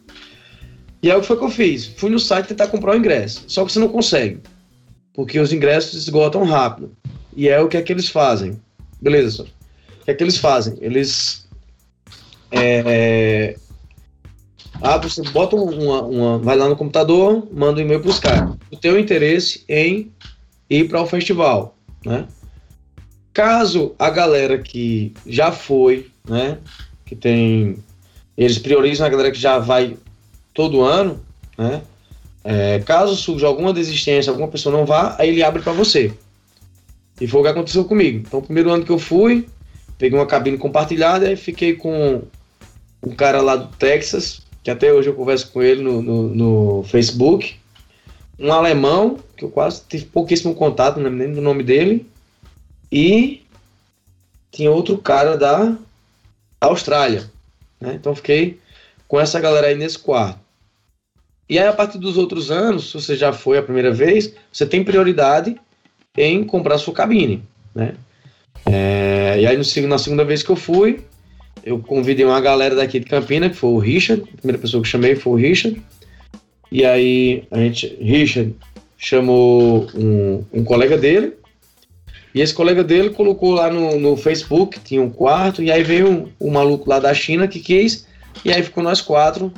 E 1.02 1.12
aí 1.12 1.18
o 1.18 1.22
que 1.22 1.28
foi 1.28 1.38
que 1.38 1.44
eu 1.44 1.50
fiz? 1.50 1.86
Fui 1.86 2.10
no 2.10 2.20
site 2.20 2.48
tentar 2.48 2.68
comprar 2.68 2.94
o 2.94 2.98
ingresso. 2.98 3.44
Só 3.48 3.64
que 3.66 3.72
você 3.72 3.80
não 3.80 3.90
consegue. 3.90 4.42
Porque 5.14 5.40
os 5.40 5.54
ingressos 5.54 5.94
esgotam 5.94 6.44
rápido. 6.44 6.96
E 7.36 7.48
é 7.48 7.60
o 7.62 7.68
que 7.68 7.78
é 7.78 7.82
que 7.82 7.94
eles 7.94 8.10
fazem. 8.10 8.60
Beleza, 9.02 9.30
só. 9.30 9.44
O 9.44 10.06
que 10.06 10.12
é 10.12 10.14
que 10.14 10.24
eles 10.24 10.38
fazem? 10.38 10.78
Eles 10.82 11.46
é, 12.52 13.56
ah, 14.82 14.98
você 14.98 15.22
bota 15.32 15.56
uma, 15.56 16.02
uma 16.02 16.38
vai 16.40 16.56
lá 16.56 16.70
no 16.70 16.76
computador, 16.76 17.48
manda 17.52 17.80
um 17.80 17.84
e-mail 17.84 18.00
para 18.00 18.10
os 18.10 18.20
caras. 18.20 18.56
O 18.72 18.78
teu 18.78 19.00
interesse 19.00 19.64
em 19.68 20.12
ir 20.70 20.88
para 20.88 21.02
o 21.02 21.08
festival, 21.08 21.78
né? 22.06 22.28
Caso 23.34 23.94
a 24.00 24.10
galera 24.10 24.58
que 24.58 25.14
já 25.26 25.52
foi, 25.52 26.10
né, 26.28 26.60
que 27.06 27.16
tem, 27.16 27.78
eles 28.38 28.58
priorizam 28.58 29.06
a 29.06 29.10
galera 29.10 29.32
que 29.32 29.40
já 29.40 29.60
vai 29.60 29.98
todo 30.54 30.82
ano, 30.82 31.20
né? 31.58 31.82
É, 32.44 32.80
caso 32.80 33.16
surja 33.16 33.48
alguma 33.48 33.74
desistência, 33.74 34.30
alguma 34.30 34.48
pessoa 34.48 34.76
não 34.76 34.86
vá, 34.86 35.16
aí 35.18 35.30
ele 35.30 35.44
abre 35.44 35.64
para 35.64 35.74
você. 35.74 36.14
E 37.20 37.28
foi 37.28 37.40
o 37.40 37.44
que 37.44 37.50
aconteceu 37.50 37.86
comigo. 37.86 38.20
Então, 38.20 38.40
o 38.40 38.44
primeiro 38.44 38.72
ano 38.72 38.86
que 38.86 38.92
eu 38.92 39.00
fui, 39.00 39.48
peguei 39.98 40.18
uma 40.18 40.28
cabine 40.28 40.58
compartilhada 40.58 41.32
e 41.32 41.36
fiquei 41.36 41.74
com 41.74 42.22
um 43.02 43.16
cara 43.16 43.42
lá 43.42 43.56
do 43.56 43.76
Texas, 43.78 44.42
que 44.64 44.70
até 44.70 44.94
hoje 44.94 45.10
eu 45.10 45.16
converso 45.16 45.52
com 45.52 45.62
ele 45.62 45.82
no, 45.82 46.02
no, 46.02 46.36
no 46.36 46.84
Facebook. 46.84 47.56
Um 48.38 48.52
alemão, 48.52 49.18
que 49.38 49.46
eu 49.46 49.50
quase 49.50 49.82
tive 49.88 50.06
pouquíssimo 50.06 50.54
contato, 50.54 50.98
não 50.98 51.04
lembro 51.04 51.26
nem 51.26 51.34
do 51.34 51.42
nome 51.42 51.64
dele. 51.64 52.08
E 52.92 53.44
tinha 54.52 54.72
outro 54.72 54.98
cara 54.98 55.38
da 55.38 55.76
Austrália. 56.62 57.30
Né? 57.80 57.94
Então 57.96 58.16
fiquei 58.16 58.60
com 59.08 59.20
essa 59.20 59.40
galera 59.40 59.68
aí 59.68 59.76
nesse 59.76 60.00
quarto. 60.00 60.40
E 61.48 61.60
aí, 61.60 61.68
a 61.68 61.74
partir 61.74 62.00
dos 62.00 62.18
outros 62.18 62.50
anos, 62.50 62.90
se 62.90 62.94
você 62.94 63.16
já 63.16 63.32
foi 63.32 63.58
a 63.58 63.64
primeira 63.64 63.92
vez, 63.92 64.34
você 64.52 64.66
tem 64.66 64.84
prioridade 64.84 65.56
em 66.18 66.44
comprar 66.44 66.78
sua 66.80 66.94
cabine. 66.94 67.44
Né? 67.74 67.94
É, 68.66 69.38
e 69.40 69.46
aí, 69.46 69.56
no, 69.56 69.88
na 69.88 69.98
segunda 70.00 70.24
vez 70.26 70.42
que 70.42 70.50
eu 70.50 70.56
fui, 70.56 71.02
eu 71.64 71.80
convidei 71.80 72.26
uma 72.26 72.42
galera 72.42 72.76
daqui 72.76 73.00
de 73.00 73.06
Campina, 73.06 73.50
que 73.50 73.56
foi 73.56 73.70
o 73.70 73.78
Richard, 73.78 74.24
a 74.24 74.38
primeira 74.38 74.60
pessoa 74.60 74.82
que 74.82 74.90
chamei 74.90 75.16
foi 75.16 75.34
o 75.34 75.36
Richard. 75.36 75.82
E 76.72 76.84
aí 76.84 77.44
a 77.52 77.60
gente, 77.60 77.96
Richard 78.02 78.56
chamou 78.98 79.88
um, 79.94 80.44
um 80.52 80.64
colega 80.64 80.98
dele, 80.98 81.34
e 82.36 82.42
esse 82.42 82.54
colega 82.54 82.84
dele 82.84 83.12
colocou 83.12 83.54
lá 83.54 83.72
no, 83.72 83.98
no 83.98 84.18
Facebook, 84.18 84.78
tinha 84.82 85.02
um 85.02 85.10
quarto, 85.10 85.64
e 85.64 85.72
aí 85.72 85.82
veio 85.82 86.10
um, 86.10 86.48
um, 86.48 86.52
maluco 86.52 86.90
lá 86.90 87.00
da 87.00 87.14
China 87.14 87.48
que 87.48 87.62
quis, 87.62 88.06
e 88.44 88.52
aí 88.52 88.62
ficou 88.62 88.84
nós 88.84 89.00
quatro 89.00 89.54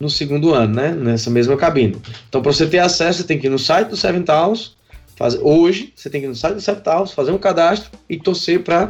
no 0.00 0.08
segundo 0.08 0.54
ano, 0.54 0.74
né? 0.74 0.92
Nessa 0.92 1.28
mesma 1.28 1.58
cabine. 1.58 2.00
Então, 2.30 2.40
para 2.40 2.50
você 2.50 2.66
ter 2.66 2.78
acesso, 2.78 3.18
você 3.18 3.24
tem 3.24 3.38
que 3.38 3.48
ir 3.48 3.50
no 3.50 3.58
site 3.58 3.88
do 3.88 3.98
Seven 3.98 4.22
Towns, 4.22 4.74
fazer, 5.14 5.40
hoje, 5.42 5.92
você 5.94 6.08
tem 6.08 6.22
que 6.22 6.26
ir 6.26 6.30
no 6.30 6.34
site 6.34 6.54
do 6.54 6.62
Seven 6.62 6.82
Towns, 6.82 7.12
fazer 7.12 7.32
um 7.32 7.38
cadastro 7.38 7.90
e 8.08 8.18
torcer 8.18 8.62
para 8.62 8.88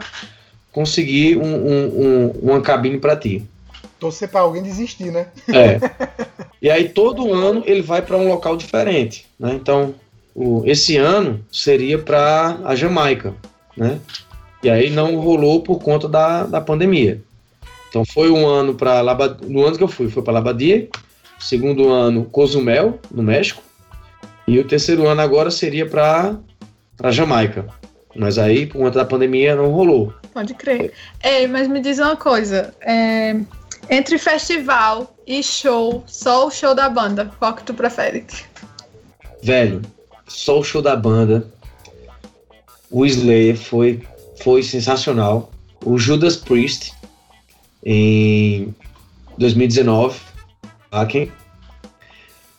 conseguir 0.70 1.36
um, 1.36 1.42
um, 1.42 1.86
um, 1.86 2.30
uma 2.42 2.60
cabine 2.60 3.00
para 3.00 3.16
ti. 3.16 3.44
Torcer 3.98 4.28
para 4.28 4.42
alguém 4.42 4.62
desistir, 4.62 5.10
né? 5.10 5.26
É. 5.48 5.80
E 6.62 6.70
aí 6.70 6.88
todo 6.88 7.34
ano 7.34 7.64
ele 7.66 7.82
vai 7.82 8.00
para 8.02 8.16
um 8.16 8.28
local 8.28 8.56
diferente, 8.56 9.26
né? 9.36 9.52
Então, 9.52 9.96
o, 10.34 10.62
esse 10.64 10.96
ano 10.96 11.44
seria 11.50 11.98
para 11.98 12.58
a 12.64 12.74
Jamaica, 12.74 13.34
né? 13.76 13.98
E 14.62 14.70
aí 14.70 14.90
não 14.90 15.16
rolou 15.16 15.62
por 15.62 15.80
conta 15.80 16.08
da, 16.08 16.44
da 16.44 16.60
pandemia. 16.60 17.20
Então 17.88 18.04
foi 18.04 18.30
um 18.30 18.46
ano 18.46 18.74
para 18.74 19.02
no 19.42 19.66
ano 19.66 19.76
que 19.76 19.82
eu 19.82 19.88
fui, 19.88 20.08
foi 20.08 20.22
para 20.22 20.34
Labadia, 20.34 20.88
segundo 21.38 21.90
ano 21.90 22.24
Cozumel, 22.24 22.98
no 23.10 23.22
México, 23.22 23.62
e 24.46 24.58
o 24.58 24.66
terceiro 24.66 25.06
ano 25.06 25.20
agora 25.20 25.50
seria 25.50 25.86
para 25.86 26.36
para 26.96 27.10
Jamaica. 27.10 27.66
Mas 28.14 28.38
aí, 28.38 28.66
por 28.66 28.78
conta 28.78 28.98
da 28.98 29.04
pandemia, 29.04 29.56
não 29.56 29.70
rolou. 29.70 30.12
Pode 30.34 30.52
crer. 30.54 30.92
Ei, 31.22 31.46
mas 31.46 31.66
me 31.66 31.80
diz 31.80 31.98
uma 31.98 32.14
coisa. 32.14 32.74
é, 32.82 33.34
entre 33.90 34.18
festival 34.18 35.14
e 35.26 35.42
show, 35.42 36.04
só 36.06 36.46
o 36.46 36.50
show 36.50 36.74
da 36.74 36.88
banda, 36.88 37.30
qual 37.38 37.54
que 37.54 37.64
tu 37.64 37.74
prefere? 37.74 38.24
Velho, 39.42 39.82
só 40.32 40.58
o 40.58 40.64
show 40.64 40.82
da 40.82 40.96
banda. 40.96 41.46
O 42.90 43.06
Slayer 43.06 43.56
foi, 43.56 44.02
foi 44.42 44.62
sensacional. 44.62 45.50
O 45.84 45.98
Judas 45.98 46.36
Priest 46.36 46.92
em 47.84 48.74
2019. 49.38 50.18
Haken. 50.90 51.30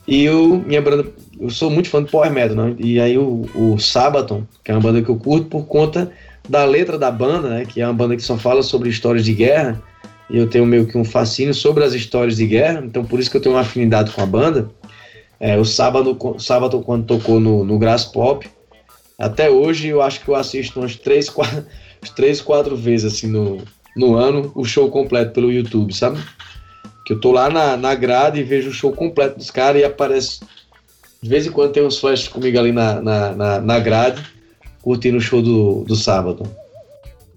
E 0.08 0.30
o 0.30 0.58
minha 0.66 0.82
banda. 0.82 1.06
Eu 1.40 1.50
sou 1.50 1.70
muito 1.70 1.90
fã 1.90 2.02
do 2.02 2.10
Power 2.10 2.32
Metal, 2.32 2.56
né? 2.56 2.76
E 2.78 3.00
aí 3.00 3.18
o, 3.18 3.46
o 3.56 3.80
Sabaton, 3.80 4.44
que 4.64 4.72
é 4.72 4.74
uma 4.74 4.82
banda 4.82 5.02
que 5.02 5.10
eu 5.10 5.16
curto 5.16 5.48
por 5.48 5.66
conta 5.66 6.12
da 6.48 6.64
letra 6.66 6.98
da 6.98 7.12
banda, 7.12 7.50
né? 7.50 7.66
Que 7.66 7.82
é 7.82 7.86
uma 7.86 7.94
banda 7.94 8.16
que 8.16 8.22
só 8.22 8.38
fala 8.38 8.62
sobre 8.64 8.90
histórias 8.90 9.26
de 9.26 9.34
guerra. 9.34 9.82
E 10.30 10.38
eu 10.38 10.48
tenho 10.48 10.66
meio 10.66 10.88
que 10.88 10.98
um 10.98 11.06
fascínio 11.06 11.54
sobre 11.54 11.84
as 11.84 11.94
histórias 11.94 12.38
de 12.38 12.46
guerra. 12.48 12.84
Então 12.86 13.06
por 13.06 13.20
isso 13.20 13.30
que 13.30 13.38
eu 13.38 13.42
tenho 13.42 13.56
uma 13.56 13.62
afinidade 13.62 14.12
com 14.12 14.22
a 14.22 14.26
banda. 14.26 14.70
É, 15.44 15.58
o 15.58 15.66
sábado, 15.66 16.18
sábado 16.40 16.80
quando 16.80 17.06
tocou 17.06 17.38
no, 17.38 17.66
no 17.66 17.78
Grass 17.78 18.06
Pop, 18.06 18.50
até 19.20 19.50
hoje 19.50 19.90
eu 19.90 20.02
acho 20.02 20.22
que 20.22 20.30
eu 20.30 20.36
assisto 20.36 20.80
umas 20.80 20.96
três, 20.96 21.30
quatro, 21.30 21.66
três, 22.16 22.40
quatro 22.40 22.78
vezes 22.78 23.14
assim 23.14 23.28
no, 23.28 23.62
no 23.94 24.16
ano 24.16 24.54
o 24.56 24.64
show 24.64 24.90
completo 24.90 25.34
pelo 25.34 25.52
YouTube, 25.52 25.94
sabe? 25.94 26.18
Que 27.06 27.12
eu 27.12 27.20
tô 27.20 27.34
lá 27.34 27.50
na, 27.50 27.76
na 27.76 27.94
grade 27.94 28.40
e 28.40 28.44
vejo 28.44 28.70
o 28.70 28.74
show 28.74 28.94
completo 28.94 29.38
dos 29.38 29.52
caras 29.52 29.82
e 29.82 29.84
aparece. 29.84 30.40
De 31.22 31.28
vez 31.28 31.46
em 31.46 31.52
quando 31.52 31.74
tem 31.74 31.86
uns 31.86 31.98
flashes 31.98 32.30
comigo 32.30 32.58
ali 32.58 32.72
na, 32.72 33.02
na, 33.02 33.36
na, 33.36 33.60
na 33.60 33.80
grade, 33.80 34.24
curtindo 34.82 35.18
o 35.18 35.22
show 35.22 35.42
do, 35.42 35.84
do 35.84 35.96
sábado. 35.98 36.50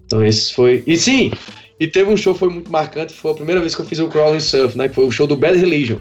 Então 0.05 0.25
esse 0.25 0.53
foi. 0.53 0.81
E 0.87 0.95
sim! 0.95 1.29
E 1.77 1.85
teve 1.85 2.09
um 2.09 2.15
show 2.15 2.31
que 2.31 2.39
foi 2.39 2.49
muito 2.49 2.71
marcante, 2.71 3.11
foi 3.11 3.31
a 3.31 3.35
primeira 3.35 3.59
vez 3.59 3.75
que 3.75 3.81
eu 3.81 3.85
fiz 3.85 3.99
o 3.99 4.07
Crawling 4.07 4.39
Surf, 4.39 4.77
né? 4.77 4.87
Que 4.87 4.95
foi 4.95 5.05
o 5.05 5.11
show 5.11 5.27
do 5.27 5.35
Bad 5.35 5.57
Religion. 5.57 5.97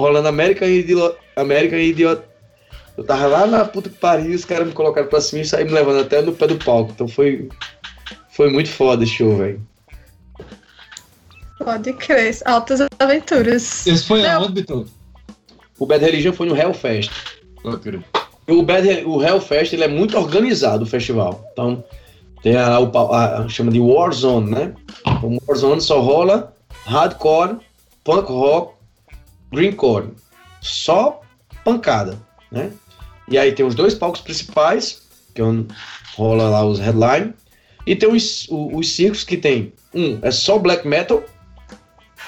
Rolando 0.00 0.28
América 0.28 0.66
e 0.66 0.80
Idiot. 0.80 1.16
América 1.36 1.76
e 1.76 1.90
Idiot. 1.90 2.22
Eu 2.96 3.04
tava 3.04 3.26
lá 3.28 3.46
na 3.46 3.64
puta 3.64 3.88
que 3.88 3.96
pariu, 3.96 4.34
os 4.34 4.44
caras 4.44 4.66
me 4.66 4.72
colocaram 4.74 5.08
pra 5.08 5.20
cima 5.20 5.42
e 5.42 5.44
saíram 5.46 5.68
me 5.70 5.74
levando 5.74 6.00
até 6.00 6.20
no 6.20 6.32
pé 6.32 6.46
do 6.46 6.56
palco. 6.56 6.92
Então 6.94 7.06
foi. 7.08 7.48
Foi 8.30 8.50
muito 8.50 8.70
foda 8.70 9.04
esse 9.04 9.12
show, 9.14 9.36
velho. 9.36 9.60
Pode 11.62 11.92
crer, 11.92 12.38
altas 12.46 12.80
aventuras. 12.98 13.86
Esse 13.86 14.04
foi 14.06 14.22
Não. 14.22 14.42
aonde? 14.44 14.64
O 15.78 15.86
Bad 15.86 16.04
Religion 16.04 16.32
foi 16.32 16.46
no 16.48 16.56
Hellfest. 16.56 17.10
O, 18.48 18.62
Bad, 18.62 19.04
o 19.06 19.22
Hellfest 19.22 19.72
ele 19.74 19.84
é 19.84 19.88
muito 19.88 20.16
organizado, 20.16 20.84
o 20.84 20.86
festival. 20.86 21.44
Então, 21.52 21.84
tem 22.42 22.56
a, 22.56 22.76
a- 22.78 23.42
a- 23.42 23.48
chama 23.48 23.70
de 23.70 23.78
Warzone, 23.80 24.50
né? 24.50 24.74
O 25.22 25.38
Warzone 25.46 25.80
só 25.80 26.00
rola 26.00 26.54
hardcore, 26.86 27.58
punk 28.02 28.28
rock, 28.30 28.74
greencore. 29.52 30.08
Só 30.60 31.20
pancada, 31.64 32.18
né? 32.50 32.70
E 33.28 33.38
aí 33.38 33.52
tem 33.52 33.64
os 33.64 33.74
dois 33.74 33.94
palcos 33.94 34.20
principais, 34.20 35.02
que 35.34 35.40
é 35.40 35.44
rola 36.16 36.48
lá 36.48 36.64
os 36.64 36.78
headline. 36.78 37.32
E 37.86 37.96
tem 37.96 38.10
os, 38.12 38.46
o- 38.48 38.76
os 38.76 38.92
circos 38.92 39.24
que 39.24 39.36
tem. 39.36 39.72
Um 39.94 40.18
é 40.22 40.30
só 40.30 40.58
black 40.58 40.86
metal, 40.86 41.22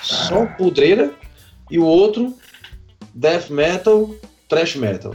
só 0.02 0.46
podreira, 0.46 1.12
e 1.70 1.78
o 1.78 1.84
outro 1.84 2.36
death 3.14 3.50
metal, 3.50 4.14
thrash 4.48 4.76
metal. 4.76 5.14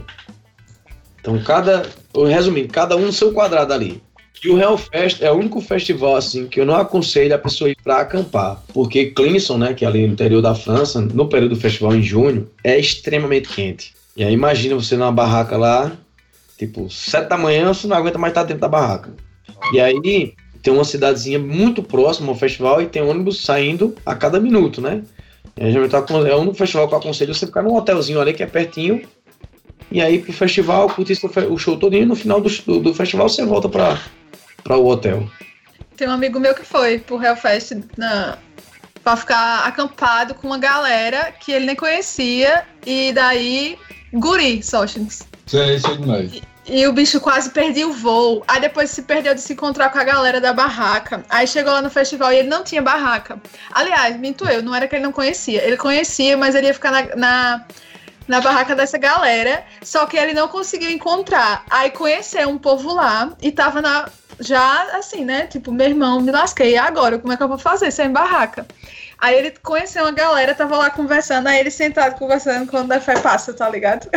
Então, 1.20 1.42
cada. 1.42 1.82
Resumindo, 2.28 2.72
cada 2.72 2.96
um 2.96 3.06
no 3.06 3.12
seu 3.12 3.32
quadrado 3.32 3.72
ali. 3.72 4.02
E 4.44 4.48
o 4.48 4.58
Hellfest 4.58 5.20
é 5.20 5.30
o 5.30 5.34
único 5.34 5.60
festival 5.60 6.16
assim 6.16 6.46
que 6.46 6.60
eu 6.60 6.66
não 6.66 6.76
aconselho 6.76 7.34
a 7.34 7.38
pessoa 7.38 7.70
ir 7.70 7.76
para 7.82 7.98
acampar, 7.98 8.62
porque 8.72 9.06
Clinson, 9.06 9.58
né, 9.58 9.74
que 9.74 9.84
é 9.84 9.88
ali 9.88 10.06
no 10.06 10.12
interior 10.12 10.40
da 10.40 10.54
França, 10.54 11.00
no 11.00 11.28
período 11.28 11.56
do 11.56 11.60
festival 11.60 11.94
em 11.94 12.02
junho, 12.02 12.48
é 12.62 12.78
extremamente 12.78 13.48
quente. 13.48 13.94
E 14.16 14.22
aí 14.22 14.32
imagina 14.32 14.74
você 14.74 14.96
numa 14.96 15.10
barraca 15.10 15.56
lá, 15.56 15.92
tipo, 16.56 16.88
sete 16.88 17.28
da 17.28 17.36
manhã, 17.36 17.72
você 17.72 17.86
não 17.86 17.96
aguenta 17.96 18.18
mais 18.18 18.30
estar 18.30 18.44
dentro 18.44 18.60
da 18.60 18.68
barraca. 18.68 19.12
E 19.72 19.80
aí 19.80 20.34
tem 20.62 20.72
uma 20.72 20.84
cidadezinha 20.84 21.38
muito 21.38 21.82
próxima 21.82 22.28
ao 22.28 22.34
festival 22.34 22.80
e 22.80 22.86
tem 22.86 23.02
ônibus 23.02 23.42
saindo 23.42 23.94
a 24.04 24.14
cada 24.14 24.38
minuto, 24.38 24.80
né? 24.80 25.02
É 25.56 25.68
único 26.36 26.54
festival 26.54 26.86
que 26.86 26.94
eu 26.94 26.98
aconselho 26.98 27.34
você 27.34 27.46
ficar 27.46 27.62
num 27.62 27.74
hotelzinho 27.74 28.20
ali 28.20 28.32
que 28.32 28.42
é 28.42 28.46
pertinho. 28.46 29.02
E 29.90 30.00
aí 30.00 30.18
pro 30.18 30.32
festival, 30.32 30.88
curtir 30.88 31.18
o 31.50 31.58
show 31.58 31.76
todinho 31.76 32.02
e 32.02 32.06
no 32.06 32.14
final 32.14 32.40
do, 32.40 32.48
do, 32.66 32.80
do 32.80 32.94
festival 32.94 33.28
você 33.28 33.44
volta 33.44 33.68
pra, 33.68 34.00
pra 34.68 34.76
o 34.76 34.86
hotel. 34.86 35.26
Tem 35.96 36.06
um 36.06 36.12
amigo 36.12 36.38
meu 36.38 36.54
que 36.54 36.64
foi 36.64 36.98
pro 36.98 37.20
Hellfest 37.20 37.72
na, 37.96 38.36
pra 39.02 39.16
ficar 39.16 39.66
acampado 39.66 40.34
com 40.34 40.46
uma 40.46 40.58
galera 40.58 41.32
que 41.40 41.50
ele 41.50 41.64
nem 41.64 41.74
conhecia. 41.74 42.64
E 42.86 43.12
daí, 43.12 43.78
guri. 44.12 44.62
Isso 45.46 45.56
é, 45.56 45.74
isso 45.74 45.90
é 45.90 45.96
demais. 45.96 46.42
E 46.66 46.86
o 46.86 46.92
bicho 46.92 47.18
quase 47.18 47.48
perdeu 47.50 47.88
o 47.88 47.92
voo. 47.94 48.44
Aí 48.46 48.60
depois 48.60 48.90
se 48.90 49.02
perdeu 49.02 49.34
de 49.34 49.40
se 49.40 49.54
encontrar 49.54 49.88
com 49.88 49.98
a 49.98 50.04
galera 50.04 50.38
da 50.38 50.52
barraca. 50.52 51.24
Aí 51.30 51.46
chegou 51.46 51.72
lá 51.72 51.80
no 51.80 51.88
festival 51.88 52.30
e 52.30 52.36
ele 52.36 52.48
não 52.48 52.62
tinha 52.62 52.82
barraca. 52.82 53.40
Aliás, 53.72 54.16
minto 54.18 54.46
eu, 54.46 54.62
não 54.62 54.74
era 54.74 54.86
que 54.86 54.94
ele 54.94 55.02
não 55.02 55.12
conhecia. 55.12 55.64
Ele 55.64 55.78
conhecia, 55.78 56.36
mas 56.36 56.54
ele 56.54 56.66
ia 56.66 56.74
ficar 56.74 56.92
na, 56.92 57.16
na, 57.16 57.66
na 58.28 58.40
barraca 58.42 58.76
dessa 58.76 58.98
galera. 58.98 59.64
Só 59.82 60.04
que 60.04 60.18
ele 60.18 60.34
não 60.34 60.46
conseguiu 60.46 60.90
encontrar. 60.90 61.64
Aí 61.70 61.90
conheceu 61.90 62.50
um 62.50 62.58
povo 62.58 62.92
lá 62.92 63.32
e 63.40 63.50
tava 63.50 63.80
na. 63.80 64.10
Já 64.40 64.96
assim, 64.96 65.24
né? 65.24 65.46
Tipo, 65.46 65.72
meu 65.72 65.86
irmão, 65.86 66.20
me 66.20 66.30
lasquei. 66.30 66.72
E 66.72 66.78
agora? 66.78 67.18
Como 67.18 67.32
é 67.32 67.36
que 67.36 67.42
eu 67.42 67.48
vou 67.48 67.58
fazer 67.58 67.90
sem 67.90 68.10
barraca? 68.10 68.66
Aí 69.18 69.36
ele 69.36 69.52
conheceu 69.62 70.04
uma 70.04 70.12
galera, 70.12 70.54
tava 70.54 70.76
lá 70.76 70.90
conversando, 70.90 71.48
aí 71.48 71.58
ele 71.58 71.72
sentado 71.72 72.16
conversando 72.16 72.70
quando 72.70 72.92
a 72.92 73.00
fé 73.00 73.18
passa, 73.18 73.52
tá 73.52 73.68
ligado? 73.68 74.08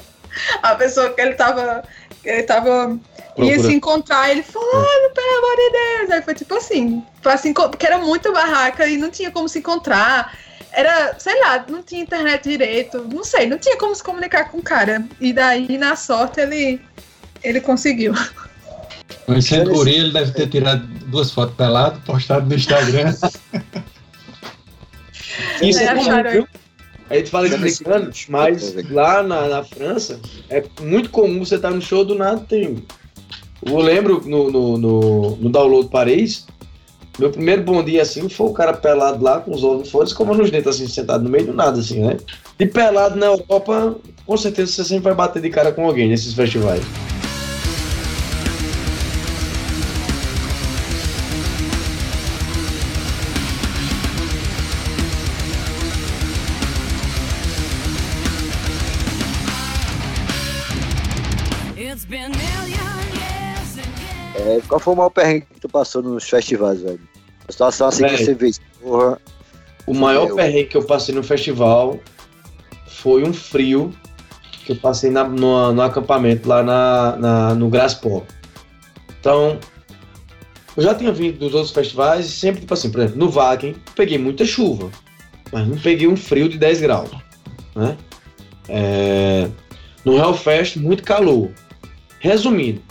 a 0.62 0.74
pessoa 0.74 1.10
que 1.10 1.20
ele 1.20 1.34
tava. 1.34 1.84
Que 2.22 2.28
ele 2.30 2.42
tava. 2.44 2.98
Ia 3.36 3.52
Procura. 3.52 3.68
se 3.68 3.74
encontrar, 3.74 4.30
ele 4.30 4.42
falou, 4.42 4.68
ah, 4.74 5.10
pelo 5.14 5.38
amor 5.38 5.56
de 5.56 5.70
Deus. 5.70 6.10
Aí 6.10 6.22
foi 6.22 6.34
tipo 6.34 6.54
assim, 6.54 7.04
pra 7.22 7.36
se 7.36 7.52
porque 7.52 7.86
era 7.86 7.98
muita 7.98 8.32
barraca 8.32 8.86
e 8.86 8.96
não 8.96 9.10
tinha 9.10 9.30
como 9.30 9.48
se 9.48 9.58
encontrar. 9.60 10.36
Era, 10.72 11.14
sei 11.18 11.38
lá, 11.40 11.64
não 11.68 11.82
tinha 11.82 12.02
internet 12.02 12.48
direito, 12.48 13.06
não 13.12 13.24
sei, 13.24 13.46
não 13.46 13.58
tinha 13.58 13.76
como 13.76 13.94
se 13.94 14.02
comunicar 14.02 14.50
com 14.50 14.58
o 14.58 14.62
cara. 14.62 15.04
E 15.20 15.32
daí, 15.32 15.78
na 15.78 15.94
sorte, 15.94 16.40
ele, 16.40 16.80
ele 17.42 17.60
conseguiu. 17.60 18.14
Conhecendo 19.28 19.70
o 19.70 19.74
Guri, 19.74 19.94
ele 19.94 20.10
deve 20.10 20.32
ter 20.32 20.48
tirado 20.48 20.86
duas 21.04 21.30
fotos 21.30 21.54
pelado, 21.54 22.00
postado 22.00 22.48
no 22.48 22.54
Instagram. 22.54 23.12
Isso 25.60 25.80
é 25.80 25.94
comum, 25.94 26.30
viu? 26.32 26.48
A 27.10 27.16
gente 27.16 27.30
fala 27.30 27.46
de 27.46 27.54
americanos, 27.54 28.24
mas 28.30 28.74
lá 28.90 29.22
na, 29.22 29.48
na 29.48 29.62
França 29.62 30.18
é 30.48 30.64
muito 30.80 31.10
comum 31.10 31.44
você 31.44 31.56
estar 31.56 31.70
no 31.70 31.82
show 31.82 32.06
do 32.06 32.14
nada 32.14 32.40
tem. 32.48 32.82
Eu 33.62 33.76
lembro 33.76 34.22
no, 34.24 34.50
no, 34.50 34.78
no, 34.78 35.36
no 35.36 35.50
Download 35.50 35.90
Paris, 35.90 36.46
meu 37.18 37.30
primeiro 37.30 37.62
bom 37.62 37.84
dia 37.84 38.00
assim 38.00 38.30
foi 38.30 38.46
o 38.46 38.54
cara 38.54 38.72
pelado 38.72 39.22
lá 39.22 39.40
com 39.40 39.50
os 39.50 39.62
olhos 39.62 39.90
fora, 39.90 40.08
como 40.14 40.34
nos 40.34 40.50
dentes, 40.50 40.68
assim, 40.68 40.88
sentado 40.88 41.22
no 41.22 41.28
meio 41.28 41.48
do 41.48 41.52
nada, 41.52 41.78
assim, 41.78 42.00
né? 42.00 42.16
E 42.58 42.66
pelado 42.66 43.16
na 43.16 43.26
Europa, 43.26 43.94
com 44.24 44.36
certeza 44.38 44.72
você 44.72 44.84
sempre 44.84 45.04
vai 45.04 45.14
bater 45.14 45.42
de 45.42 45.50
cara 45.50 45.70
com 45.70 45.84
alguém 45.84 46.08
nesses 46.08 46.32
festivais. 46.32 46.82
Qual 64.78 64.84
foi 64.84 64.94
o 64.94 64.96
maior 64.96 65.10
perrengue 65.10 65.46
que 65.52 65.60
tu 65.60 65.68
passou 65.68 66.02
nos 66.02 66.28
festivais, 66.28 66.80
velho? 66.80 67.00
A 67.48 67.52
situação 67.52 67.88
assim 67.88 68.04
que 68.04 68.10
Velho. 68.10 68.24
você 68.24 68.34
vê, 68.34 68.50
porra, 68.80 69.18
O 69.86 69.94
maior 69.94 70.28
Eu- 70.28 70.36
perrengue 70.36 70.64
que 70.68 70.76
eu 70.76 70.84
passei 70.84 71.14
no 71.14 71.22
festival 71.22 71.98
foi 72.86 73.22
um 73.24 73.32
frio 73.32 73.90
que 74.64 74.72
eu 74.72 74.76
passei 74.76 75.10
na- 75.10 75.24
no, 75.24 75.72
no 75.72 75.80
acampamento 75.82 76.46
lá 76.48 76.62
na, 76.62 77.16
na- 77.16 77.54
no 77.54 77.70
Graspó. 77.70 78.22
Então, 79.18 79.58
eu 80.76 80.82
já 80.82 80.94
tinha 80.94 81.10
vindo 81.10 81.38
dos 81.38 81.54
outros 81.54 81.72
festivais 81.72 82.26
e 82.26 82.30
sempre, 82.30 82.60
tipo 82.60 82.74
assim, 82.74 82.90
por 82.90 83.00
exemplo, 83.00 83.18
no 83.18 83.30
Wacken, 83.30 83.74
peguei 83.96 84.18
muita 84.18 84.44
chuva, 84.44 84.90
mas 85.50 85.66
não 85.66 85.78
peguei 85.78 86.06
um 86.06 86.16
frio 86.16 86.48
de 86.50 86.58
10 86.58 86.80
graus, 86.82 87.10
né? 87.74 87.96
É, 88.68 89.48
no 90.04 90.16
Hellfest, 90.18 90.76
muito 90.76 91.02
calor. 91.02 91.50
Resumindo, 92.20 92.82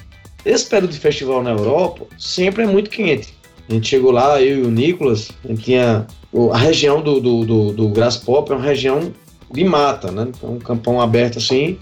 esse 0.51 0.65
período 0.67 0.91
de 0.91 0.99
festival 0.99 1.43
na 1.43 1.51
Europa 1.51 2.05
sempre 2.17 2.63
é 2.63 2.67
muito 2.67 2.89
quente. 2.89 3.33
A 3.69 3.73
gente 3.73 3.87
chegou 3.87 4.11
lá, 4.11 4.41
eu 4.41 4.59
e 4.59 4.61
o 4.63 4.71
Nicolas, 4.71 5.29
a 5.43 5.47
gente 5.49 5.63
tinha 5.63 6.07
o- 6.31 6.51
a 6.51 6.57
região 6.57 7.01
do, 7.01 7.19
do, 7.19 7.45
do, 7.45 7.73
do 7.73 7.89
Grass 7.89 8.17
Pop 8.17 8.51
é 8.51 8.55
uma 8.55 8.63
região 8.63 9.11
de 9.51 9.63
mata, 9.63 10.11
né? 10.11 10.27
Então, 10.29 10.53
um 10.53 10.59
campão 10.59 11.01
aberto 11.01 11.37
assim. 11.37 11.77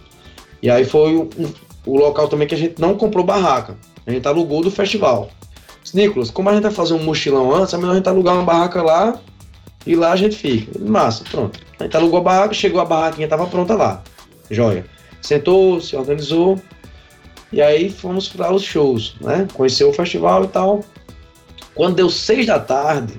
E 0.62 0.69
aí 0.69 0.84
foi 0.86 1.15
um, 1.15 1.30
o 1.86 1.97
local 1.97 2.28
também 2.28 2.47
que 2.47 2.56
a 2.56 2.58
gente 2.58 2.80
não 2.80 2.95
comprou 2.95 3.23
barraca. 3.23 3.78
A 4.06 4.12
gente 4.12 4.28
alugou 4.28 4.62
do 4.62 4.71
festival. 4.71 5.30
Nicolas, 5.93 6.32
como 6.32 6.49
a 6.49 6.54
gente 6.54 6.63
vai 6.63 6.71
fazer 6.71 6.93
um 6.95 7.04
mochilão 7.04 7.54
antes, 7.54 7.73
é 7.73 7.78
melhor 7.78 7.91
a 7.91 7.95
gente 7.95 8.10
alugar 8.10 8.34
uma 8.36 8.43
barraca 8.43 8.82
lá 8.82 9.19
e 9.86 9.95
lá 9.95 10.12
a 10.12 10.15
gente 10.15 10.36
fica. 10.36 10.71
Massa, 10.80 11.23
pronto. 11.30 11.60
A 11.80 11.84
gente 11.84 11.95
alugou 11.95 12.19
a 12.19 12.23
barraca, 12.23 12.54
chegou 12.56 12.82
a 12.82 12.86
barraquinha, 12.86 13.28
tava 13.28 13.45
pronta 13.45 13.75
lá. 13.75 14.01
Joia. 14.49 14.86
Sentou, 15.21 15.80
se 15.80 15.95
organizou. 15.95 16.60
E 17.55 17.61
aí 17.61 17.89
fomos 17.89 18.27
para 18.27 18.53
os 18.53 18.63
shows, 18.63 19.15
né? 19.21 19.47
Conheceu 19.53 19.89
o 19.89 19.93
festival 19.93 20.43
e 20.43 20.47
tal. 20.49 20.83
Quando 21.73 21.95
deu 21.95 22.09
seis 22.09 22.45
da 22.45 22.59
tarde, 22.59 23.17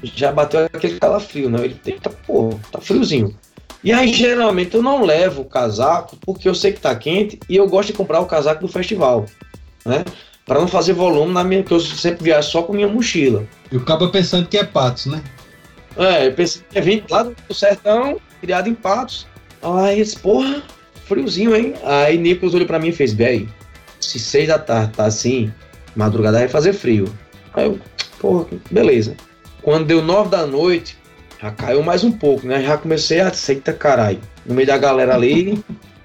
já 0.00 0.30
bateu 0.30 0.60
aquele 0.60 1.00
calafrio, 1.00 1.50
né? 1.50 1.64
Ele, 1.64 1.80
eita, 1.84 2.08
pô, 2.08 2.56
tá 2.70 2.80
friozinho. 2.80 3.36
E 3.82 3.92
aí, 3.92 4.12
geralmente, 4.12 4.76
eu 4.76 4.82
não 4.82 5.04
levo 5.04 5.42
o 5.42 5.44
casaco 5.44 6.16
porque 6.24 6.48
eu 6.48 6.54
sei 6.54 6.72
que 6.72 6.78
tá 6.78 6.94
quente 6.94 7.40
e 7.48 7.56
eu 7.56 7.68
gosto 7.68 7.88
de 7.88 7.94
comprar 7.94 8.20
o 8.20 8.26
casaco 8.26 8.60
do 8.60 8.68
festival, 8.68 9.26
né? 9.84 10.04
Para 10.44 10.60
não 10.60 10.68
fazer 10.68 10.92
volume 10.92 11.32
na 11.32 11.42
minha, 11.42 11.64
que 11.64 11.72
eu 11.72 11.80
sempre 11.80 12.22
viajo 12.22 12.48
só 12.48 12.62
com 12.62 12.74
minha 12.74 12.86
mochila. 12.86 13.44
E 13.72 13.76
o 13.76 13.84
cabo 13.84 14.08
pensando 14.08 14.46
que 14.46 14.56
é 14.56 14.62
Patos, 14.62 15.06
né? 15.06 15.20
É, 15.96 16.28
eu 16.28 16.32
pensei 16.32 16.62
que 16.70 16.78
ia 16.78 16.82
vir 16.82 17.04
lá 17.10 17.24
do 17.24 17.34
sertão, 17.52 18.20
criado 18.40 18.68
em 18.68 18.74
Patos. 18.74 19.26
Aí, 19.60 19.98
esse 19.98 20.16
porra, 20.16 20.62
friozinho, 21.06 21.54
hein? 21.54 21.74
Aí 21.84 22.18
Nicolas 22.18 22.54
olhou 22.54 22.66
pra 22.66 22.78
mim 22.78 22.88
e 22.88 22.92
fez, 22.92 23.12
bem, 23.12 23.48
se 24.00 24.18
seis 24.18 24.48
da 24.48 24.58
tarde 24.58 24.92
tá 24.92 25.06
assim, 25.06 25.52
madrugada 25.94 26.38
vai 26.38 26.48
fazer 26.48 26.72
frio. 26.72 27.06
Aí 27.54 27.64
eu, 27.64 27.78
porra, 28.18 28.46
beleza. 28.70 29.16
Quando 29.62 29.86
deu 29.86 30.02
nove 30.02 30.30
da 30.30 30.46
noite, 30.46 30.96
já 31.40 31.50
caiu 31.50 31.82
mais 31.82 32.04
um 32.04 32.12
pouco, 32.12 32.46
né? 32.46 32.62
Já 32.62 32.76
comecei 32.78 33.20
a 33.20 33.28
aceita 33.28 33.72
caralho. 33.72 34.20
No 34.44 34.54
meio 34.54 34.66
da 34.66 34.78
galera 34.78 35.14
ali. 35.14 35.62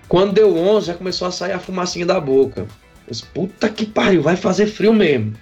Quando 0.07 0.33
deu 0.33 0.57
11, 0.57 0.87
já 0.87 0.93
começou 0.93 1.27
a 1.27 1.31
sair 1.31 1.53
a 1.53 1.59
fumacinha 1.59 2.05
da 2.05 2.19
boca. 2.19 2.61
Eu 2.61 2.67
disse, 3.11 3.25
puta 3.27 3.69
que 3.69 3.85
pariu, 3.85 4.21
vai 4.21 4.35
fazer 4.35 4.67
frio 4.67 4.93
mesmo. 4.93 5.33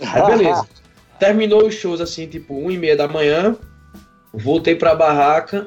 Aí 0.00 0.26
beleza. 0.26 0.66
Terminou 1.18 1.66
os 1.66 1.74
shows 1.74 2.00
assim, 2.00 2.26
tipo, 2.26 2.54
1 2.54 2.70
e 2.70 2.78
meia 2.78 2.96
da 2.96 3.08
manhã. 3.08 3.56
Voltei 4.32 4.74
pra 4.76 4.94
barraca. 4.94 5.66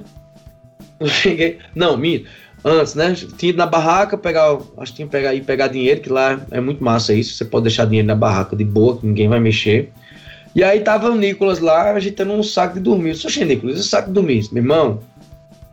Cheguei. 1.05 1.59
Não, 1.75 1.97
minha. 1.97 2.23
Antes, 2.63 2.95
né? 2.95 3.13
Tinha 3.13 3.51
ido 3.51 3.57
na 3.57 3.65
barraca, 3.65 4.17
pegar. 4.17 4.57
Acho 4.77 4.91
que 4.91 4.97
tinha 4.97 5.07
que 5.07 5.11
pegar, 5.11 5.33
ir 5.33 5.43
pegar 5.43 5.67
dinheiro, 5.67 6.01
que 6.01 6.09
lá 6.09 6.39
é 6.51 6.59
muito 6.59 6.83
massa 6.83 7.13
isso. 7.13 7.35
Você 7.35 7.45
pode 7.45 7.63
deixar 7.63 7.85
dinheiro 7.85 8.07
na 8.07 8.15
barraca 8.15 8.55
de 8.55 8.63
boa, 8.63 8.97
que 8.97 9.05
ninguém 9.05 9.29
vai 9.29 9.39
mexer. 9.39 9.91
E 10.55 10.63
aí 10.63 10.79
tava 10.79 11.09
o 11.09 11.15
Nicolas 11.15 11.59
lá 11.59 11.91
agitando 11.91 12.33
um 12.33 12.41
saco 12.41 12.75
de 12.75 12.79
dormir. 12.79 13.13
Disse, 13.13 13.27
Oxe, 13.27 13.45
Nicolas, 13.45 13.79
esse 13.79 13.87
saco 13.87 14.07
de 14.07 14.13
dormir. 14.13 14.47
Meu 14.51 14.63
irmão, 14.63 14.99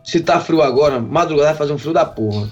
se 0.03 0.19
tá 0.19 0.39
frio 0.39 0.61
agora, 0.61 0.99
madrugada 0.99 1.49
vai 1.49 1.57
fazer 1.57 1.73
um 1.73 1.77
frio 1.77 1.93
da 1.93 2.05
porra. 2.05 2.47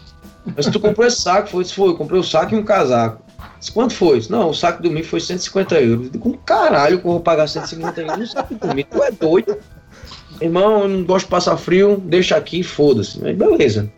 Mas 0.56 0.66
tu 0.66 0.80
comprou 0.80 1.06
esse 1.06 1.22
saco, 1.22 1.48
foi, 1.48 1.64
foi, 1.64 1.90
eu 1.90 1.96
comprei 1.96 2.20
o 2.20 2.24
saco 2.24 2.56
e 2.56 2.58
um 2.58 2.64
casaco. 2.64 3.22
Disse, 3.60 3.72
quanto 3.72 3.94
foi? 3.94 4.18
Disse, 4.18 4.32
não, 4.32 4.50
o 4.50 4.54
saco 4.54 4.82
de 4.82 4.90
dormir 4.90 5.04
foi 5.04 5.20
150 5.20 5.76
euros. 5.80 6.06
Eu 6.08 6.12
digo, 6.12 6.24
como 6.24 6.38
caralho 6.40 7.00
que 7.00 7.06
eu 7.06 7.12
vou 7.12 7.20
pagar 7.20 7.48
150 7.48 8.02
euros 8.02 8.18
no 8.18 8.28
saco 8.28 8.54
de 8.56 8.60
dormir? 8.60 8.86
Tu 8.86 9.04
é 9.04 9.12
doido? 9.12 9.58
Irmão, 10.42 10.82
eu 10.82 10.90
não 10.90 11.04
gosto 11.04 11.26
de 11.26 11.32
passar 11.32 11.56
frio, 11.56 12.02
deixa 12.04 12.36
aqui, 12.36 12.64
foda-se. 12.64 13.20
Beleza. 13.20 13.90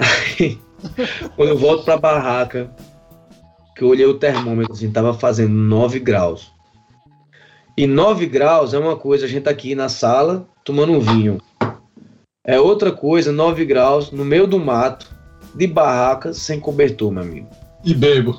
Aí, 0.00 0.58
quando 1.36 1.50
eu 1.50 1.58
volto 1.58 1.84
pra 1.84 1.98
barraca, 1.98 2.70
que 3.76 3.84
eu 3.84 3.88
olhei 3.88 4.06
o 4.06 4.18
termômetro, 4.18 4.72
assim, 4.72 4.90
tava 4.90 5.14
fazendo 5.14 5.52
9 5.52 6.00
graus. 6.00 6.52
E 7.76 7.86
9 7.86 8.26
graus 8.26 8.74
é 8.74 8.78
uma 8.78 8.96
coisa, 8.96 9.26
a 9.26 9.28
gente 9.28 9.44
tá 9.44 9.50
aqui 9.50 9.74
na 9.74 9.88
sala 9.88 10.46
tomando 10.64 10.92
um 10.92 11.00
vinho. 11.00 11.38
É 12.44 12.58
outra 12.58 12.90
coisa, 12.90 13.30
9 13.30 13.64
graus, 13.64 14.10
no 14.10 14.24
meio 14.24 14.46
do 14.46 14.58
mato, 14.58 15.14
de 15.54 15.66
barraca, 15.66 16.32
sem 16.32 16.58
cobertor, 16.58 17.10
meu 17.10 17.22
amigo. 17.22 17.48
E 17.84 17.94
bebo. 17.94 18.38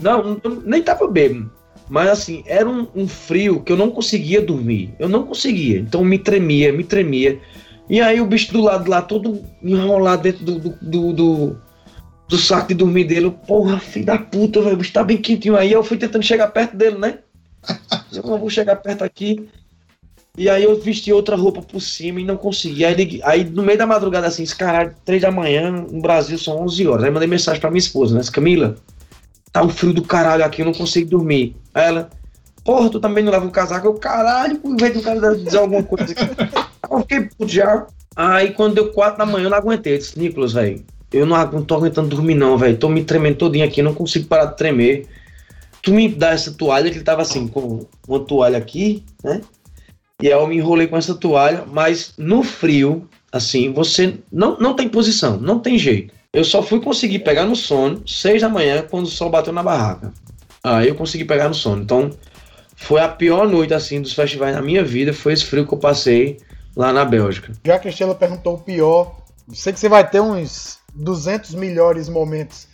Não, 0.00 0.40
nem 0.64 0.82
tava 0.82 1.06
bêbado. 1.08 1.50
Mas 1.88 2.08
assim, 2.08 2.42
era 2.46 2.68
um, 2.68 2.88
um 2.94 3.06
frio 3.06 3.62
que 3.62 3.72
eu 3.72 3.76
não 3.76 3.90
conseguia 3.90 4.40
dormir. 4.40 4.94
Eu 4.98 5.08
não 5.08 5.24
conseguia. 5.24 5.78
Então 5.78 6.04
me 6.04 6.18
tremia, 6.18 6.72
me 6.72 6.82
tremia. 6.82 7.40
E 7.88 8.00
aí 8.00 8.20
o 8.20 8.26
bicho 8.26 8.52
do 8.52 8.60
lado 8.60 8.90
lá, 8.90 9.00
todo 9.02 9.42
enrolado 9.62 10.22
dentro 10.22 10.44
do, 10.44 10.58
do, 10.58 10.70
do, 10.82 11.12
do- 11.12 11.56
do 12.28 12.36
saco 12.36 12.68
de 12.68 12.74
dormir 12.74 13.04
dele. 13.04 13.26
Eu, 13.26 13.32
Porra, 13.32 13.78
filho 13.78 14.06
da 14.06 14.18
puta, 14.18 14.60
velho. 14.60 14.74
O 14.74 14.78
bicho 14.78 14.92
tá 14.92 15.04
bem 15.04 15.16
quentinho 15.16 15.56
aí. 15.56 15.70
Eu 15.72 15.84
fui 15.84 15.96
tentando 15.96 16.24
chegar 16.24 16.48
perto 16.48 16.76
dele, 16.76 16.98
né? 16.98 17.18
Eu 18.12 18.22
não 18.24 18.38
vou 18.38 18.50
chegar 18.50 18.76
perto 18.76 19.02
aqui. 19.04 19.48
E 20.38 20.50
aí 20.50 20.64
eu 20.64 20.78
vesti 20.78 21.10
outra 21.12 21.34
roupa 21.34 21.62
por 21.62 21.80
cima 21.80 22.20
e 22.20 22.24
não 22.24 22.36
consegui. 22.36 22.84
Aí, 22.84 22.94
liguei- 22.94 23.20
aí 23.24 23.42
no 23.44 23.62
meio 23.62 23.78
da 23.78 23.86
madrugada, 23.86 24.26
assim, 24.26 24.42
esse 24.42 24.54
caralho, 24.54 24.94
três 25.04 25.22
da 25.22 25.30
manhã, 25.30 25.70
no 25.70 26.02
Brasil 26.02 26.36
são 26.38 26.60
11 26.62 26.86
horas. 26.86 27.04
Aí 27.04 27.10
mandei 27.10 27.26
mensagem 27.28 27.58
pra 27.60 27.70
minha 27.70 27.78
esposa, 27.78 28.14
né? 28.14 28.20
Camila, 28.30 28.76
tá 29.50 29.62
um 29.62 29.70
frio 29.70 29.94
do 29.94 30.02
caralho 30.02 30.44
aqui, 30.44 30.60
eu 30.60 30.66
não 30.66 30.74
consigo 30.74 31.08
dormir. 31.08 31.56
Aí 31.72 31.86
ela, 31.86 32.10
porra, 32.62 32.90
tu 32.90 33.00
também 33.00 33.24
não 33.24 33.32
leva 33.32 33.46
um 33.46 33.50
casaco? 33.50 33.86
Eu, 33.86 33.94
caralho, 33.94 34.60
em 34.62 34.76
vez 34.76 34.92
do 34.92 35.00
cara 35.00 35.34
dizer 35.36 35.56
alguma 35.58 35.82
coisa 35.82 36.12
aqui. 36.12 36.24
Eu 36.90 37.00
fiquei 37.00 37.20
puto 37.22 37.48
já. 37.48 37.86
Aí 38.14 38.52
quando 38.52 38.74
deu 38.74 38.92
quatro 38.92 39.18
da 39.18 39.26
manhã, 39.26 39.46
eu 39.46 39.50
não 39.50 39.58
aguentei. 39.58 39.94
Eu 39.94 39.98
disse, 39.98 40.18
Nicolas, 40.18 40.52
velho, 40.52 40.84
eu 41.12 41.26
não, 41.26 41.62
tô 41.62 41.74
aguentando 41.74 42.08
dormir 42.08 42.34
não, 42.34 42.56
velho. 42.56 42.76
Tô 42.76 42.88
me 42.88 43.04
tremendo 43.04 43.36
todinho 43.36 43.64
aqui, 43.64 43.82
não 43.82 43.94
consigo 43.94 44.26
parar 44.26 44.46
de 44.46 44.56
tremer. 44.56 45.06
Tu 45.82 45.92
me 45.92 46.08
dá 46.08 46.30
essa 46.30 46.52
toalha, 46.52 46.90
que 46.90 46.96
ele 46.96 47.04
tava 47.04 47.22
assim, 47.22 47.46
com 47.46 47.86
uma 48.08 48.20
toalha 48.20 48.58
aqui, 48.58 49.04
né? 49.22 49.40
E 50.20 50.26
aí 50.26 50.32
eu 50.32 50.46
me 50.46 50.56
enrolei 50.56 50.86
com 50.86 50.96
essa 50.96 51.14
toalha, 51.14 51.64
mas 51.70 52.14
no 52.16 52.42
frio, 52.42 53.08
assim, 53.30 53.72
você 53.72 54.18
não, 54.32 54.58
não 54.58 54.74
tem 54.74 54.88
posição, 54.88 55.36
não 55.36 55.58
tem 55.58 55.78
jeito. 55.78 56.12
Eu 56.32 56.42
só 56.42 56.62
fui 56.62 56.80
conseguir 56.80 57.20
pegar 57.20 57.44
no 57.44 57.54
sono 57.54 58.02
seis 58.06 58.42
da 58.42 58.48
manhã 58.48 58.84
quando 58.90 59.06
o 59.06 59.10
sol 59.10 59.30
bateu 59.30 59.52
na 59.52 59.62
barraca. 59.62 60.12
Aí 60.64 60.88
eu 60.88 60.94
consegui 60.94 61.24
pegar 61.24 61.48
no 61.48 61.54
sono. 61.54 61.82
Então, 61.82 62.10
foi 62.74 63.00
a 63.00 63.08
pior 63.08 63.48
noite, 63.48 63.72
assim, 63.72 64.00
dos 64.00 64.12
festivais 64.12 64.54
na 64.54 64.62
minha 64.62 64.82
vida, 64.82 65.12
foi 65.12 65.32
esse 65.32 65.44
frio 65.44 65.66
que 65.66 65.72
eu 65.72 65.78
passei 65.78 66.38
lá 66.76 66.92
na 66.92 67.04
Bélgica. 67.04 67.52
Já 67.64 67.78
que 67.78 67.88
a 67.88 67.90
Estela 67.90 68.14
perguntou 68.14 68.54
o 68.54 68.60
pior, 68.60 69.16
sei 69.52 69.72
que 69.72 69.80
você 69.80 69.88
vai 69.88 70.08
ter 70.08 70.20
uns 70.20 70.78
200 70.94 71.54
melhores 71.54 72.08
momentos. 72.08 72.68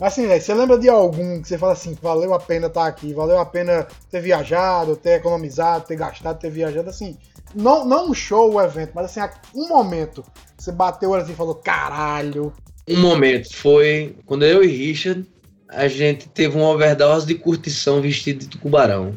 Mas 0.00 0.12
assim, 0.12 0.26
velho, 0.26 0.42
você 0.42 0.52
lembra 0.52 0.76
de 0.76 0.88
algum 0.88 1.40
que 1.40 1.46
você 1.46 1.56
fala 1.56 1.72
assim, 1.72 1.96
valeu 2.02 2.34
a 2.34 2.40
pena 2.40 2.66
estar 2.66 2.86
aqui, 2.86 3.14
valeu 3.14 3.38
a 3.38 3.46
pena 3.46 3.86
ter 4.10 4.20
viajado, 4.20 4.96
ter 4.96 5.20
economizado, 5.20 5.86
ter 5.86 5.96
gastado, 5.96 6.40
ter 6.40 6.50
viajado, 6.50 6.90
assim. 6.90 7.16
Não, 7.54 7.84
não 7.84 8.10
um 8.10 8.14
show, 8.14 8.52
um 8.52 8.60
evento, 8.60 8.90
mas 8.92 9.04
assim, 9.04 9.20
um 9.54 9.68
momento 9.68 10.24
você 10.58 10.72
bateu 10.72 11.14
assim 11.14 11.32
e 11.32 11.36
falou, 11.36 11.54
caralho. 11.54 12.52
Um 12.88 13.00
momento 13.00 13.54
foi 13.54 14.16
quando 14.26 14.44
eu 14.44 14.64
e 14.64 14.66
Richard, 14.66 15.24
a 15.68 15.86
gente 15.86 16.28
teve 16.28 16.56
uma 16.56 16.70
overdose 16.70 17.26
de 17.26 17.34
curtição 17.34 18.00
vestido 18.00 18.46
de 18.46 18.58
tubarão. 18.58 19.14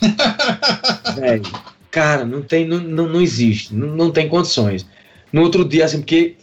Velho, 1.16 1.42
cara, 1.90 2.24
não 2.24 2.42
tem, 2.42 2.66
não, 2.66 2.78
não, 2.78 3.08
não 3.08 3.20
existe, 3.20 3.74
não, 3.74 3.88
não 3.88 4.10
tem 4.10 4.28
condições. 4.28 4.86
No 5.32 5.42
outro 5.42 5.64
dia, 5.64 5.84
assim, 5.84 5.98
porque 5.98 6.36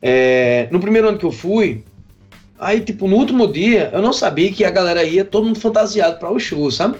é, 0.00 0.68
no 0.70 0.80
primeiro 0.80 1.08
ano 1.08 1.18
que 1.18 1.24
eu 1.24 1.32
fui, 1.32 1.84
aí, 2.58 2.80
tipo, 2.80 3.06
no 3.06 3.16
último 3.16 3.50
dia, 3.50 3.90
eu 3.92 4.02
não 4.02 4.12
sabia 4.12 4.52
que 4.52 4.64
a 4.64 4.70
galera 4.70 5.04
ia 5.04 5.24
todo 5.24 5.46
mundo 5.46 5.60
fantasiado 5.60 6.18
para 6.18 6.30
o 6.30 6.38
show, 6.38 6.70
sabe? 6.70 6.96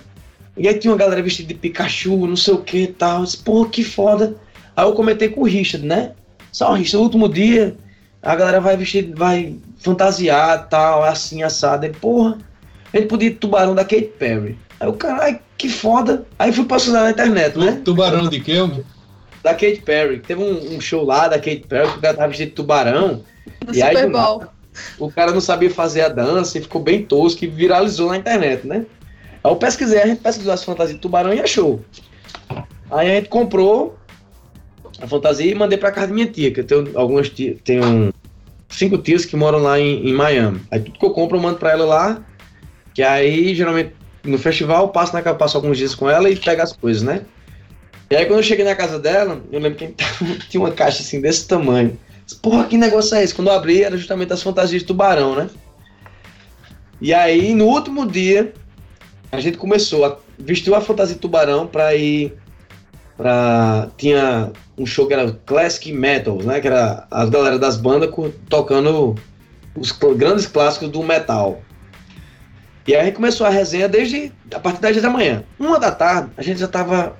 E 0.56 0.68
aí 0.68 0.78
tinha 0.78 0.92
uma 0.92 0.98
galera 0.98 1.22
vestida 1.22 1.48
de 1.48 1.54
Pikachu, 1.54 2.26
não 2.26 2.36
sei 2.36 2.54
o 2.54 2.58
que 2.58 2.82
e 2.82 2.86
tal. 2.86 3.24
Disse, 3.24 3.38
Porra, 3.38 3.68
que 3.70 3.82
foda. 3.82 4.36
Aí 4.76 4.84
eu 4.84 4.92
comentei 4.92 5.28
com 5.28 5.40
o 5.40 5.44
Richard, 5.44 5.86
né? 5.86 6.12
Só, 6.50 6.72
Richard, 6.74 6.96
no 6.96 7.02
último 7.02 7.28
dia, 7.28 7.74
a 8.22 8.36
galera 8.36 8.60
vai 8.60 8.76
vestir, 8.76 9.12
vai 9.14 9.56
fantasiar 9.78 10.68
tal, 10.68 11.02
assim, 11.02 11.42
assado. 11.42 11.86
Aí, 11.86 11.92
porra, 11.92 12.38
a 12.92 12.98
gente 12.98 13.08
podia 13.08 13.28
ir 13.28 13.34
tubarão 13.34 13.74
da 13.74 13.84
Kate 13.84 14.12
Perry. 14.18 14.58
Aí 14.82 14.88
o 14.88 14.94
caralho, 14.94 15.38
que 15.56 15.68
foda. 15.68 16.26
Aí 16.36 16.52
fui 16.52 16.64
pesquisar 16.64 17.04
na 17.04 17.12
internet, 17.12 17.56
né? 17.56 17.80
Tubarão 17.84 18.28
de 18.28 18.40
quê, 18.40 18.58
homem? 18.60 18.84
Da 19.40 19.52
Kate 19.52 19.80
Perry. 19.80 20.18
Teve 20.18 20.42
um, 20.42 20.74
um 20.74 20.80
show 20.80 21.04
lá 21.04 21.28
da 21.28 21.36
Kate 21.36 21.64
Perry 21.68 21.88
que 21.92 21.98
o 21.98 22.00
cara 22.00 22.14
tava 22.14 22.28
vestido 22.28 22.48
de 22.48 22.54
tubarão. 22.56 23.22
No 23.64 23.72
E 23.72 23.80
aí, 23.80 23.94
Super 23.94 24.10
do 24.10 24.18
Bowl. 24.18 24.44
O 24.98 25.08
cara 25.08 25.30
não 25.30 25.40
sabia 25.40 25.70
fazer 25.70 26.00
a 26.00 26.08
dança 26.08 26.58
e 26.58 26.62
ficou 26.62 26.82
bem 26.82 27.04
tosco 27.04 27.44
e 27.44 27.46
viralizou 27.46 28.08
na 28.08 28.16
internet, 28.16 28.66
né? 28.66 28.84
Aí 29.44 29.52
eu 29.52 29.54
pesquisei, 29.54 30.02
a 30.02 30.06
gente 30.06 30.20
pesquisou 30.20 30.52
as 30.52 30.64
fantasias 30.64 30.96
de 30.96 31.00
tubarão 31.00 31.32
e 31.32 31.40
achou. 31.40 31.80
Aí 32.90 33.08
a 33.08 33.14
gente 33.14 33.28
comprou 33.28 33.96
a 35.00 35.06
fantasia 35.06 35.48
e 35.48 35.54
mandei 35.54 35.78
pra 35.78 35.92
casa 35.92 36.08
da 36.08 36.14
minha 36.14 36.26
tia, 36.26 36.50
que 36.50 36.58
eu 36.58 36.64
tenho 36.64 36.90
algumas 36.98 37.30
tias, 37.30 37.58
tenho 37.62 38.12
cinco 38.68 38.98
tias 38.98 39.24
que 39.24 39.36
moram 39.36 39.58
lá 39.58 39.78
em, 39.78 40.08
em 40.08 40.12
Miami. 40.12 40.60
Aí 40.72 40.80
tudo 40.80 40.98
que 40.98 41.06
eu 41.06 41.10
compro 41.10 41.36
eu 41.36 41.42
mando 41.42 41.58
pra 41.58 41.70
ela 41.70 41.84
lá, 41.84 42.24
que 42.94 43.02
aí 43.02 43.54
geralmente 43.54 44.01
no 44.24 44.38
festival 44.38 44.88
passo, 44.88 45.14
na, 45.14 45.22
passo 45.34 45.56
alguns 45.56 45.78
dias 45.78 45.94
com 45.94 46.08
ela 46.08 46.30
e 46.30 46.36
pego 46.36 46.62
as 46.62 46.72
coisas, 46.72 47.02
né? 47.02 47.22
E 48.10 48.16
aí 48.16 48.26
quando 48.26 48.40
eu 48.40 48.44
cheguei 48.44 48.64
na 48.64 48.74
casa 48.74 48.98
dela, 48.98 49.42
eu 49.50 49.58
lembro 49.58 49.78
que 49.78 49.94
tinha 50.48 50.60
uma 50.60 50.70
caixa 50.70 51.02
assim 51.02 51.20
desse 51.20 51.46
tamanho. 51.46 51.98
Porra, 52.40 52.64
que 52.64 52.76
negócio 52.76 53.14
é 53.16 53.22
esse? 53.22 53.34
Quando 53.34 53.48
eu 53.48 53.54
abri, 53.54 53.82
era 53.82 53.96
justamente 53.96 54.32
as 54.32 54.42
fantasias 54.42 54.82
de 54.82 54.86
tubarão, 54.86 55.34
né? 55.34 55.50
E 57.00 57.12
aí, 57.12 57.54
no 57.54 57.66
último 57.66 58.06
dia, 58.06 58.52
a 59.30 59.40
gente 59.40 59.58
começou 59.58 60.04
a 60.04 60.16
vestiu 60.38 60.74
a 60.74 60.80
fantasia 60.80 61.14
de 61.14 61.20
tubarão 61.20 61.66
pra 61.66 61.94
ir 61.94 62.32
pra. 63.16 63.88
Tinha 63.96 64.52
um 64.76 64.86
show 64.86 65.06
que 65.06 65.14
era 65.14 65.32
Classic 65.46 65.92
Metal, 65.92 66.38
né? 66.42 66.60
Que 66.60 66.66
era 66.66 67.06
as 67.10 67.30
galera 67.30 67.58
das 67.58 67.76
bandas 67.76 68.10
tocando 68.48 69.14
os 69.76 69.92
grandes 70.16 70.46
clássicos 70.46 70.88
do 70.88 71.02
metal. 71.02 71.60
E 72.86 72.94
aí 72.94 73.12
começou 73.12 73.46
a 73.46 73.50
resenha 73.50 73.88
desde 73.88 74.32
a 74.52 74.58
partir 74.58 74.80
das 74.80 74.92
10 74.92 75.02
da 75.02 75.10
manhã. 75.10 75.44
Uma 75.58 75.78
da 75.78 75.92
tarde, 75.92 76.30
a 76.36 76.42
gente 76.42 76.58
já 76.58 76.68
tava 76.68 77.16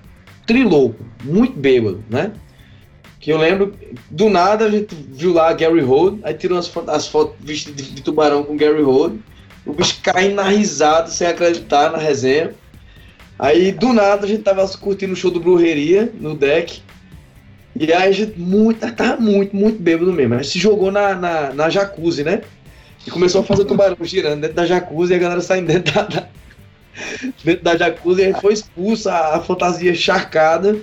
trilouco, 0.46 1.04
muito 1.22 1.58
bêbado, 1.58 2.04
né? 2.10 2.32
Que 3.20 3.30
eu 3.30 3.38
lembro, 3.38 3.72
do 4.10 4.28
nada 4.28 4.64
a 4.64 4.70
gente 4.70 4.94
viu 4.94 5.32
lá 5.32 5.52
Gary 5.52 5.80
Holt, 5.80 6.18
aí 6.24 6.34
tirou 6.34 6.58
as, 6.58 6.70
as 6.88 7.06
fotos 7.06 7.36
vestido 7.38 7.76
de, 7.76 7.92
de 7.92 8.02
tubarão 8.02 8.42
com 8.42 8.56
Gary 8.56 8.82
Holt, 8.82 9.14
o 9.64 9.72
bicho 9.72 10.00
caindo 10.02 10.34
na 10.34 10.42
risada, 10.42 11.08
sem 11.08 11.28
acreditar 11.28 11.92
na 11.92 11.98
resenha. 11.98 12.52
Aí 13.38 13.70
do 13.70 13.92
nada 13.92 14.24
a 14.24 14.28
gente 14.28 14.42
tava 14.42 14.66
curtindo 14.76 15.12
o 15.12 15.16
show 15.16 15.30
do 15.30 15.40
Brujeria 15.40 16.12
no 16.20 16.34
deck. 16.34 16.82
E 17.74 17.92
aí 17.92 18.08
a 18.08 18.12
gente 18.12 18.38
muito, 18.38 18.80
tava 18.92 19.20
muito, 19.20 19.54
muito 19.54 19.80
bêbado 19.80 20.12
mesmo. 20.12 20.34
A 20.34 20.38
gente 20.38 20.52
se 20.52 20.58
jogou 20.58 20.90
na, 20.90 21.14
na, 21.14 21.52
na 21.54 21.70
jacuzzi, 21.70 22.24
né? 22.24 22.42
E 23.06 23.10
começou 23.10 23.40
a 23.40 23.44
fazer 23.44 23.64
tubarão 23.64 23.96
girando 24.02 24.40
dentro 24.42 24.56
da 24.56 24.66
jacuzzi 24.66 25.12
e 25.12 25.16
a 25.16 25.18
galera 25.18 25.40
saindo 25.40 25.66
dentro 25.66 25.92
da, 25.94 26.02
da- 26.02 26.28
dentro 27.44 27.64
da 27.64 27.76
jacuzzi. 27.76 28.22
E 28.22 28.24
gente 28.26 28.40
foi 28.40 28.52
expulso, 28.52 29.08
a, 29.08 29.40
fantasia 29.40 29.90
encharcada. 29.90 30.76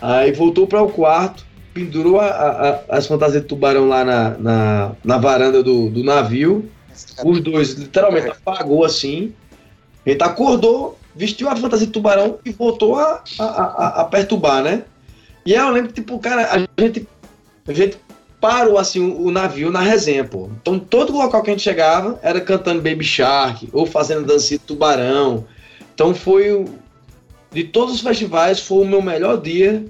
Aí 0.00 0.32
voltou 0.32 0.66
para 0.66 0.82
o 0.82 0.88
quarto, 0.90 1.46
pendurou 1.72 2.20
a- 2.20 2.26
a- 2.88 2.96
as 2.96 3.06
fantasias 3.06 3.42
de 3.42 3.48
tubarão 3.48 3.88
lá 3.88 4.04
na, 4.04 4.30
na, 4.38 4.92
na 5.04 5.18
varanda 5.18 5.62
do, 5.62 5.88
do 5.88 6.02
navio. 6.04 6.68
Os 7.24 7.40
dois 7.40 7.74
literalmente 7.74 8.28
apagou 8.28 8.84
assim. 8.84 9.32
A 10.04 10.10
gente 10.10 10.22
acordou, 10.22 10.98
vestiu 11.14 11.48
a 11.48 11.56
fantasia 11.56 11.86
de 11.86 11.92
tubarão 11.92 12.38
e 12.44 12.50
voltou 12.50 12.96
a, 12.98 13.22
a, 13.38 13.44
a, 13.44 14.00
a 14.00 14.04
perturbar, 14.04 14.62
né? 14.62 14.82
E 15.46 15.54
aí 15.54 15.60
eu 15.60 15.70
lembro 15.70 15.92
tipo, 15.92 16.18
cara, 16.18 16.48
a 16.52 16.58
gente, 16.82 17.08
a 17.66 17.72
gente 17.72 17.96
parou 18.42 18.76
assim 18.76 18.98
o, 18.98 19.26
o 19.26 19.30
navio 19.30 19.70
na 19.70 19.80
resenha, 19.80 20.24
pô. 20.24 20.50
Então 20.60 20.76
todo 20.76 21.12
local 21.12 21.42
que 21.42 21.50
a 21.50 21.52
gente 21.54 21.62
chegava 21.62 22.18
era 22.22 22.40
cantando 22.40 22.82
Baby 22.82 23.04
Shark 23.04 23.68
ou 23.72 23.86
fazendo 23.86 24.26
dancinha 24.26 24.58
de 24.58 24.64
tubarão. 24.64 25.46
Então 25.94 26.12
foi 26.12 26.52
o. 26.52 26.64
De 27.52 27.64
todos 27.64 27.94
os 27.94 28.00
festivais, 28.00 28.60
foi 28.60 28.84
o 28.84 28.88
meu 28.88 29.00
melhor 29.00 29.40
dia. 29.40 29.84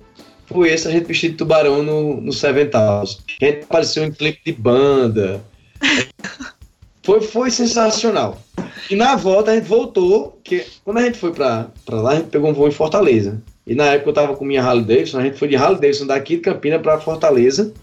Foi 0.46 0.68
esse 0.68 0.86
a 0.86 0.90
gente 0.90 1.06
vestido 1.06 1.32
de 1.32 1.38
tubarão 1.38 1.82
no, 1.82 2.20
no 2.20 2.32
Seven 2.32 2.68
Towers. 2.68 3.20
A 3.40 3.44
gente 3.44 3.64
apareceu 3.64 4.04
em 4.04 4.12
clipe 4.12 4.40
de 4.44 4.52
banda. 4.52 5.42
Foi, 7.04 7.20
foi 7.20 7.50
sensacional. 7.50 8.40
E 8.88 8.94
na 8.94 9.16
volta 9.16 9.50
a 9.50 9.54
gente 9.56 9.66
voltou, 9.66 10.38
que 10.44 10.64
quando 10.84 10.98
a 10.98 11.02
gente 11.02 11.18
foi 11.18 11.32
pra, 11.32 11.66
pra 11.84 12.00
lá, 12.00 12.12
a 12.12 12.14
gente 12.14 12.28
pegou 12.28 12.48
um 12.48 12.52
voo 12.52 12.68
em 12.68 12.70
Fortaleza. 12.70 13.42
E 13.66 13.74
na 13.74 13.86
época 13.86 14.10
eu 14.10 14.14
tava 14.14 14.36
com 14.36 14.44
minha 14.44 14.62
Harley 14.62 14.84
Davidson, 14.84 15.18
a 15.18 15.24
gente 15.24 15.36
foi 15.36 15.48
de 15.48 15.56
Harley 15.56 15.80
Davidson 15.80 16.06
daqui 16.06 16.36
de 16.36 16.42
Campina 16.42 16.78
pra 16.78 17.00
Fortaleza. 17.00 17.74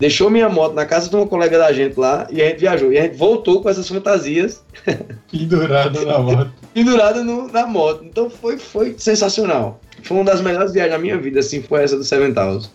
Deixou 0.00 0.30
minha 0.30 0.48
moto 0.48 0.72
na 0.74 0.86
casa 0.86 1.08
de 1.10 1.14
uma 1.14 1.26
colega 1.26 1.58
da 1.58 1.72
gente 1.72 2.00
lá 2.00 2.26
e 2.30 2.40
a 2.42 2.46
gente 2.48 2.58
viajou. 2.60 2.90
E 2.92 2.98
a 2.98 3.02
gente 3.02 3.16
voltou 3.16 3.62
com 3.62 3.68
essas 3.68 3.86
fantasias 3.86 4.62
Pendurado 5.30 6.04
na 6.06 6.18
moto. 6.18 6.50
penduradas 6.74 7.24
no- 7.24 7.48
na 7.48 7.66
moto. 7.66 8.02
Então 8.04 8.28
foi, 8.30 8.56
foi 8.58 8.94
sensacional. 8.98 9.78
Foi 10.02 10.16
uma 10.16 10.24
das 10.24 10.40
melhores 10.40 10.72
viagens 10.72 10.94
da 10.94 10.98
minha 10.98 11.18
vida, 11.18 11.40
assim, 11.40 11.62
foi 11.62 11.82
essa 11.84 11.96
do 11.96 12.02
Seven 12.04 12.32
Towers. 12.32 12.70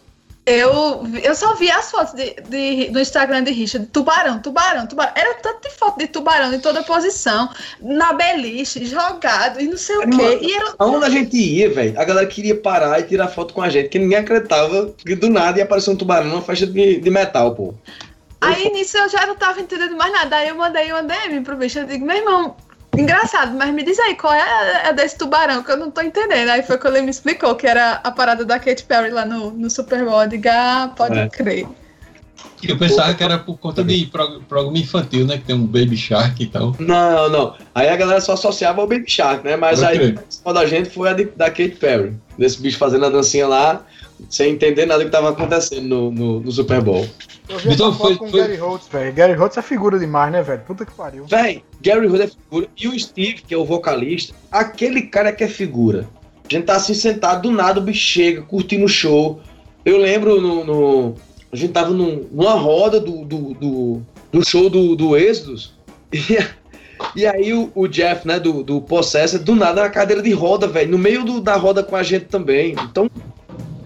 Eu, 0.48 1.08
eu 1.24 1.34
só 1.34 1.56
vi 1.56 1.72
as 1.72 1.90
fotos 1.90 2.14
de, 2.14 2.36
de- 2.48 2.92
no 2.92 3.00
Instagram 3.00 3.44
de 3.44 3.52
Richard, 3.52 3.88
tubarão, 3.88 4.40
tubarão, 4.40 4.86
tubarão. 4.86 5.12
Era 5.16 5.34
tanto 5.42 5.68
de 5.68 5.76
foto 5.76 5.98
de 5.98 6.08
tubarão 6.08 6.54
em 6.54 6.60
toda 6.60 6.84
posição, 6.84 7.50
na 7.82 8.14
beliche, 8.14 8.86
jogado 8.86 9.60
e 9.60 9.68
não 9.68 9.78
sei 9.78 9.98
o 9.98 10.08
quê. 10.08 10.38
E 10.42 10.54
era, 10.54 10.76
Aonde 10.78 11.06
a 11.06 11.10
gente 11.10 11.36
ia, 11.36 11.74
velho, 11.74 12.00
a 12.00 12.04
galera 12.04 12.28
queria 12.28 12.56
parar 12.56 13.00
e 13.00 13.04
tirar 13.04 13.28
foto 13.28 13.56
com 13.56 13.62
a 13.64 13.70
gente, 13.70 13.90
que 13.90 13.98
ninguém 13.98 14.20
acreditava 14.20 14.94
que 15.04 15.16
do 15.16 15.30
nada 15.30 15.58
ia 15.58 15.64
aparecer 15.66 15.90
um 15.90 15.96
tubarão 15.96 16.28
numa 16.30 16.42
festa 16.44 16.68
de, 16.68 17.00
de 17.00 17.10
metal, 17.10 17.56
pô. 17.56 17.74
aí 18.40 18.70
nisso 18.72 18.98
eu 18.98 19.10
já 19.10 19.26
não 19.26 19.36
tava 19.36 19.60
entendendo 19.60 19.96
mais 19.98 20.12
nada. 20.12 20.36
Aí 20.38 20.50
eu 20.50 20.56
mandei 20.56 20.92
uma 20.92 21.02
DM 21.04 21.42
pro 21.44 21.58
bicho, 21.58 21.80
eu 21.80 21.86
digo, 21.86 22.06
meu 22.06 22.16
irmão, 22.18 22.56
engraçado, 23.00 23.54
mas 23.56 23.74
me 23.74 23.84
diz 23.84 24.00
aí, 24.00 24.16
qual 24.16 24.34
é 24.34 24.42
a, 24.42 24.90
a 24.90 24.92
desse 24.92 25.18
tubarão 25.18 25.64
que 25.64 25.72
eu 25.72 25.78
não 25.78 25.92
tô 25.92 26.02
entendendo. 26.02 26.50
Aí 26.50 26.64
foi 26.64 26.78
quando 26.78 26.96
ele 26.96 27.06
me 27.06 27.12
explicou 27.12 27.56
que 27.56 27.68
era 27.68 28.00
a 28.04 28.12
parada 28.12 28.44
da 28.46 28.60
Katy 28.60 28.84
Perry 28.84 29.10
lá 29.12 29.26
no, 29.26 29.52
no 29.52 29.70
Super 29.70 30.04
Bowl. 30.06 30.22
Eu 30.24 30.30
digo, 30.30 30.48
ah, 30.50 30.92
pode 30.96 31.18
É. 31.18 31.28
crer. 31.30 31.68
Eu 32.64 32.78
pensava 32.80 33.14
que 33.14 33.24
era 33.24 33.38
por 33.38 33.58
conta 33.60 33.84
de 33.84 34.06
prog- 34.08 34.42
programa 34.50 34.78
infantil, 34.78 35.26
né? 35.28 35.38
Que 35.38 35.44
tem 35.44 35.56
um 35.56 35.66
Baby 35.68 35.96
Shark 35.96 36.42
e 36.42 36.48
tal. 36.48 36.76
Não, 36.80 37.30
não. 37.30 37.56
Aí 37.76 37.88
a 37.90 37.96
galera 37.96 38.20
só 38.22 38.34
associava 38.34 38.82
ao 38.82 38.88
Baby 38.88 39.06
Shark, 39.08 39.44
né? 39.46 39.56
Mas 39.56 39.84
aí 39.84 40.16
a 40.44 40.52
da 40.54 40.66
gente 40.66 40.90
foi 40.90 41.10
a 41.10 41.14
de- 41.14 41.26
da 41.36 41.48
Katy 41.50 41.76
Perry. 41.80 42.18
Desse 42.38 42.60
bicho 42.60 42.78
fazendo 42.80 43.06
a 43.06 43.10
dancinha 43.10 43.48
lá, 43.48 43.84
sem 44.30 44.54
entender 44.54 44.86
nada 44.86 45.00
do 45.04 45.06
que 45.06 45.12
tava 45.12 45.30
acontecendo 45.30 45.88
no, 45.88 46.12
no, 46.12 46.40
no 46.40 46.52
Super 46.52 46.82
Bowl. 46.82 47.08
Eu 47.48 47.60
vi 47.60 47.74
Então, 47.74 47.94
foi- 47.94 48.16
com 48.16 48.26
o 48.26 48.30
foi- 48.30 48.40
Gary 48.42 48.56
Holtz, 48.58 48.88
velho. 48.88 49.14
Gary 49.14 49.34
Holtz 49.34 49.58
é 49.58 49.62
figura 49.62 50.00
demais, 50.00 50.32
né, 50.32 50.42
velho? 50.42 50.62
Puta 50.62 50.86
que 50.86 50.92
pariu. 50.94 51.26
Véi, 51.26 51.64
Gary 51.82 52.08
Hood 52.08 52.22
é 52.24 52.28
figura. 52.28 52.68
E 52.78 52.88
o 52.88 53.00
Steve, 53.00 53.42
que 53.48 53.54
é 53.54 53.58
o 53.58 53.66
vocalista, 53.66 54.34
aquele 54.52 55.04
cara 55.04 55.32
que 55.32 55.44
é 55.44 55.48
figura. 55.48 56.08
A 56.50 56.54
gente 56.54 56.66
tá 56.66 56.76
assim 56.76 56.94
sentado, 56.94 57.44
do 57.44 57.52
nada 57.52 57.80
o 57.80 57.84
bicho 57.84 58.00
chega, 58.06 58.42
curtindo 58.42 58.86
o 58.86 58.90
show. 58.90 59.40
Eu 59.84 59.98
lembro 59.98 60.40
no. 60.42 60.64
no- 60.64 61.16
a 61.52 61.56
gente 61.56 61.72
tava 61.72 61.92
num- 61.92 62.26
numa 62.32 62.54
roda 62.54 63.00
do, 63.00 63.24
do, 63.24 63.54
do, 63.54 64.02
do 64.32 64.50
show 64.50 64.70
do, 64.70 64.96
do 64.96 65.16
Êxodos. 65.18 65.74
E, 67.16 67.22
e 67.22 67.26
aí 67.26 67.54
o, 67.54 67.70
o 67.76 67.88
Jeff, 67.88 68.26
né, 68.26 68.40
do, 68.40 68.64
do 68.64 68.80
Possessor, 68.82 69.40
do 69.40 69.54
nada 69.56 69.84
na 69.84 69.90
cadeira 69.90 70.22
de 70.22 70.32
roda, 70.32 70.66
velho, 70.66 70.90
no 70.92 70.98
meio 70.98 71.24
do- 71.26 71.42
da 71.42 71.56
roda 71.58 71.84
com 71.84 71.96
a 71.96 72.02
gente 72.04 72.26
também. 72.26 72.74
Então, 72.90 73.10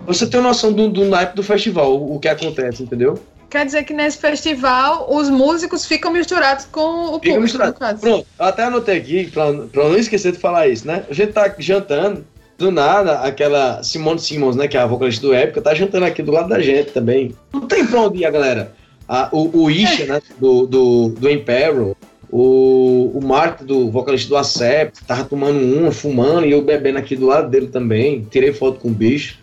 você 0.10 0.28
tem 0.28 0.42
noção 0.42 0.74
do, 0.74 0.90
do 0.90 1.06
naipe 1.06 1.36
do 1.36 1.44
festival, 1.44 1.96
o, 1.96 2.20
que 2.20 2.28
acontece, 2.28 2.84
entendeu? 2.84 3.18
Quer 3.50 3.66
dizer 3.66 3.84
que 3.84 3.94
nesse 3.94 4.18
festival 4.18 5.08
os 5.10 5.30
músicos 5.30 5.86
ficam 5.86 6.12
misturados 6.12 6.66
com 6.66 6.80
o 6.82 7.20
Fica 7.20 7.36
público, 7.36 7.42
misturado. 7.42 8.00
Pronto, 8.00 8.28
eu 8.40 8.46
até 8.46 8.64
anotei 8.64 8.98
aqui, 8.98 9.30
pra, 9.32 9.52
pra 9.54 9.84
não 9.86 9.96
esquecer 9.96 10.32
de 10.32 10.38
falar 10.40 10.68
isso, 10.68 10.86
né? 10.86 11.04
A 11.10 11.14
gente 11.14 11.32
tá 11.32 11.54
jantando, 11.58 12.26
do 12.58 12.72
nada, 12.72 13.20
aquela 13.22 13.82
Simone 13.82 14.20
Simmons, 14.20 14.56
né? 14.56 14.68
Que 14.68 14.78
é 14.78 14.82
a 14.82 14.86
vocalista 14.86 15.26
do 15.26 15.34
Épica, 15.34 15.62
tá 15.62 15.74
jantando 15.74 16.06
aqui 16.06 16.22
do 16.22 16.32
lado 16.32 16.50
da 16.50 16.60
gente 16.60 16.92
também. 16.92 17.34
Não 17.54 17.62
tem 17.62 17.86
pra 17.86 18.02
onde 18.02 18.20
ir, 18.20 18.26
a 18.26 18.32
galera. 18.32 18.74
A- 19.08 19.30
o, 19.32 19.64
o 19.64 19.72
Isha, 19.72 20.06
né? 20.06 20.22
Do, 20.38 20.68
do, 20.68 21.10
do 21.10 21.30
Imperial, 21.30 21.96
o, 22.30 23.12
o 23.16 23.20
Mark, 23.24 23.64
do 23.64 23.90
vocalista 23.90 24.30
do 24.30 24.38
Acep, 24.38 24.92
tava 25.08 25.24
tomando 25.24 25.58
uma, 25.60 25.92
fumando, 25.92 26.46
e 26.46 26.52
eu 26.52 26.62
bebendo 26.62 27.00
aqui 27.00 27.16
do 27.16 27.26
lado 27.26 27.50
dele 27.50 27.68
também. 27.68 28.28
Tirei 28.30 28.54
foto 28.54 28.80
com 28.80 28.90
o 28.90 28.92
bicho. 28.92 29.40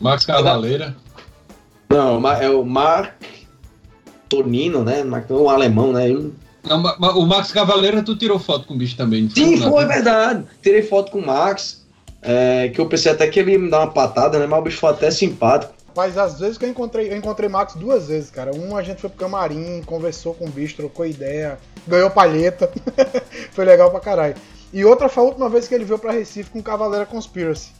Max 0.00 0.24
Cavaleira. 0.24 0.94
Não, 1.88 2.20
ma- 2.20 2.38
é 2.42 2.48
o 2.48 2.64
Mark 2.64 3.12
Tonino, 4.28 4.82
né? 4.84 5.04
Mark- 5.04 5.30
Um 5.30 5.48
alemão, 5.48 5.92
né? 5.92 6.08
Não, 6.64 6.82
o 7.18 7.26
Max 7.26 7.52
Cavaleira, 7.52 8.02
tu 8.02 8.16
tirou 8.16 8.38
foto 8.38 8.66
com 8.66 8.74
o 8.74 8.76
bicho 8.78 8.96
também. 8.96 9.22
não 9.22 9.30
Sim, 9.30 9.56
foi 9.58 9.84
verdade. 9.84 10.44
Tirei 10.62 10.82
foto 10.82 11.12
com 11.12 11.18
o 11.18 11.26
Max, 11.26 11.84
é, 12.22 12.70
que 12.74 12.80
eu 12.80 12.86
pensei 12.86 13.12
até 13.12 13.26
que 13.28 13.38
ele 13.38 13.52
ia 13.52 13.58
me 13.58 13.70
dar 13.70 13.80
uma 13.80 13.90
patada, 13.92 14.38
né? 14.38 14.46
Mas 14.46 14.58
o 14.58 14.62
bicho 14.62 14.78
foi 14.78 14.90
até 14.90 15.10
simpático. 15.10 15.72
Mas 15.96 16.18
às 16.18 16.40
vezes 16.40 16.58
que 16.58 16.64
eu 16.64 16.68
encontrei, 16.68 17.12
eu 17.12 17.16
encontrei 17.16 17.48
Max 17.48 17.74
duas 17.74 18.08
vezes, 18.08 18.28
cara. 18.30 18.50
Um 18.52 18.76
a 18.76 18.82
gente 18.82 19.00
foi 19.00 19.08
pro 19.10 19.18
camarim, 19.20 19.80
conversou 19.86 20.34
com 20.34 20.46
o 20.46 20.50
bicho, 20.50 20.74
trocou 20.74 21.06
ideia, 21.06 21.56
ganhou 21.86 22.10
palheta. 22.10 22.68
foi 23.52 23.64
legal 23.64 23.90
pra 23.90 24.00
caralho. 24.00 24.34
E 24.72 24.84
outra 24.84 25.08
foi 25.08 25.22
a 25.22 25.26
última 25.26 25.48
vez 25.48 25.68
que 25.68 25.74
ele 25.74 25.84
veio 25.84 25.98
pra 26.00 26.10
Recife 26.10 26.50
com 26.50 26.60
Cavaleira 26.60 27.06
Conspiracy. 27.06 27.70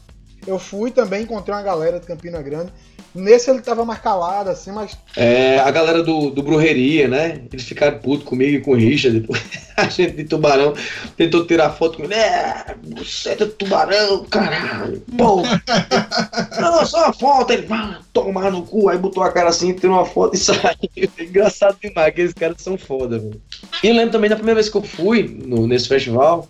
Eu 0.46 0.58
fui 0.58 0.90
também, 0.90 1.22
encontrei 1.22 1.54
uma 1.54 1.62
galera 1.62 1.98
de 2.00 2.06
Campina 2.06 2.40
Grande. 2.42 2.72
Nesse 3.14 3.48
ele 3.48 3.60
tava 3.60 3.84
mais 3.84 4.00
calado, 4.00 4.50
assim, 4.50 4.72
mas 4.72 4.98
É, 5.16 5.60
a 5.60 5.70
galera 5.70 6.02
do, 6.02 6.30
do 6.30 6.42
Brujeria, 6.42 7.06
né? 7.06 7.42
Eles 7.52 7.64
ficaram 7.64 7.98
putos 8.00 8.26
comigo 8.26 8.56
e 8.56 8.60
com 8.60 8.72
o 8.72 8.74
Richard. 8.74 9.24
A 9.76 9.84
gente 9.88 10.12
de 10.14 10.24
tubarão 10.24 10.74
tentou 11.16 11.46
tirar 11.46 11.70
foto 11.70 11.98
com 11.98 12.04
ele. 12.04 12.14
É, 12.14 12.74
você 12.96 13.30
é 13.30 13.36
tubarão, 13.36 14.24
caralho. 14.24 15.00
Pô. 15.16 15.42
Não, 16.60 16.80
é 16.80 16.84
só 16.84 17.04
uma 17.04 17.12
foto. 17.12 17.52
Ele 17.52 17.66
vai 17.66 17.98
tomar 18.12 18.50
no 18.50 18.62
cu. 18.62 18.88
Aí 18.88 18.98
botou 18.98 19.22
a 19.22 19.30
cara 19.32 19.48
assim, 19.50 19.72
tirou 19.72 19.96
uma 19.96 20.04
foto 20.06 20.34
e 20.34 20.38
saiu. 20.38 21.10
Engraçado 21.18 21.76
demais, 21.80 22.08
aqueles 22.08 22.32
caras 22.34 22.56
são 22.60 22.76
foda, 22.76 23.18
velho. 23.18 23.40
E 23.82 23.88
eu 23.88 23.94
lembro 23.94 24.10
também 24.12 24.30
da 24.30 24.36
primeira 24.36 24.56
vez 24.60 24.68
que 24.68 24.76
eu 24.76 24.82
fui 24.82 25.22
no- 25.44 25.66
nesse 25.66 25.88
festival. 25.88 26.48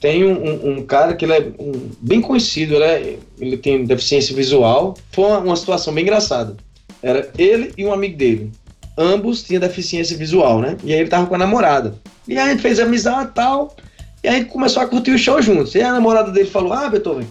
Tem 0.00 0.24
um, 0.24 0.78
um- 0.78 0.86
cara 0.86 1.14
que 1.14 1.24
ele 1.24 1.32
é 1.32 1.52
um- 1.58 1.90
bem 2.00 2.20
conhecido, 2.20 2.74
ele, 2.76 2.84
é- 2.84 3.18
ele 3.40 3.56
tem 3.56 3.84
deficiência 3.84 4.34
visual. 4.34 4.96
Foi 5.10 5.24
uma, 5.24 5.38
uma 5.38 5.56
situação 5.56 5.92
bem 5.92 6.02
engraçada. 6.04 6.56
Era 7.02 7.30
ele 7.36 7.72
e 7.76 7.84
um 7.84 7.92
amigo 7.92 8.16
dele. 8.16 8.50
Ambos 8.96 9.42
tinham 9.42 9.60
deficiência 9.60 10.16
visual, 10.16 10.60
né? 10.60 10.76
E 10.84 10.92
aí 10.92 11.00
ele 11.00 11.08
tava 11.08 11.26
com 11.26 11.34
a 11.34 11.38
namorada. 11.38 11.94
E 12.26 12.36
aí 12.38 12.48
a 12.48 12.50
gente 12.50 12.62
fez 12.62 12.78
amizade 12.80 13.30
e 13.30 13.34
tal. 13.34 13.76
E 14.22 14.28
aí 14.28 14.34
a 14.34 14.38
gente 14.38 14.50
começou 14.50 14.82
a 14.82 14.86
curtir 14.86 15.12
o 15.12 15.18
show 15.18 15.40
juntos. 15.42 15.74
E 15.74 15.80
a 15.80 15.92
namorada 15.92 16.30
dele 16.32 16.48
falou: 16.50 16.72
Ah, 16.72 16.88
Beethoven, 16.88 17.26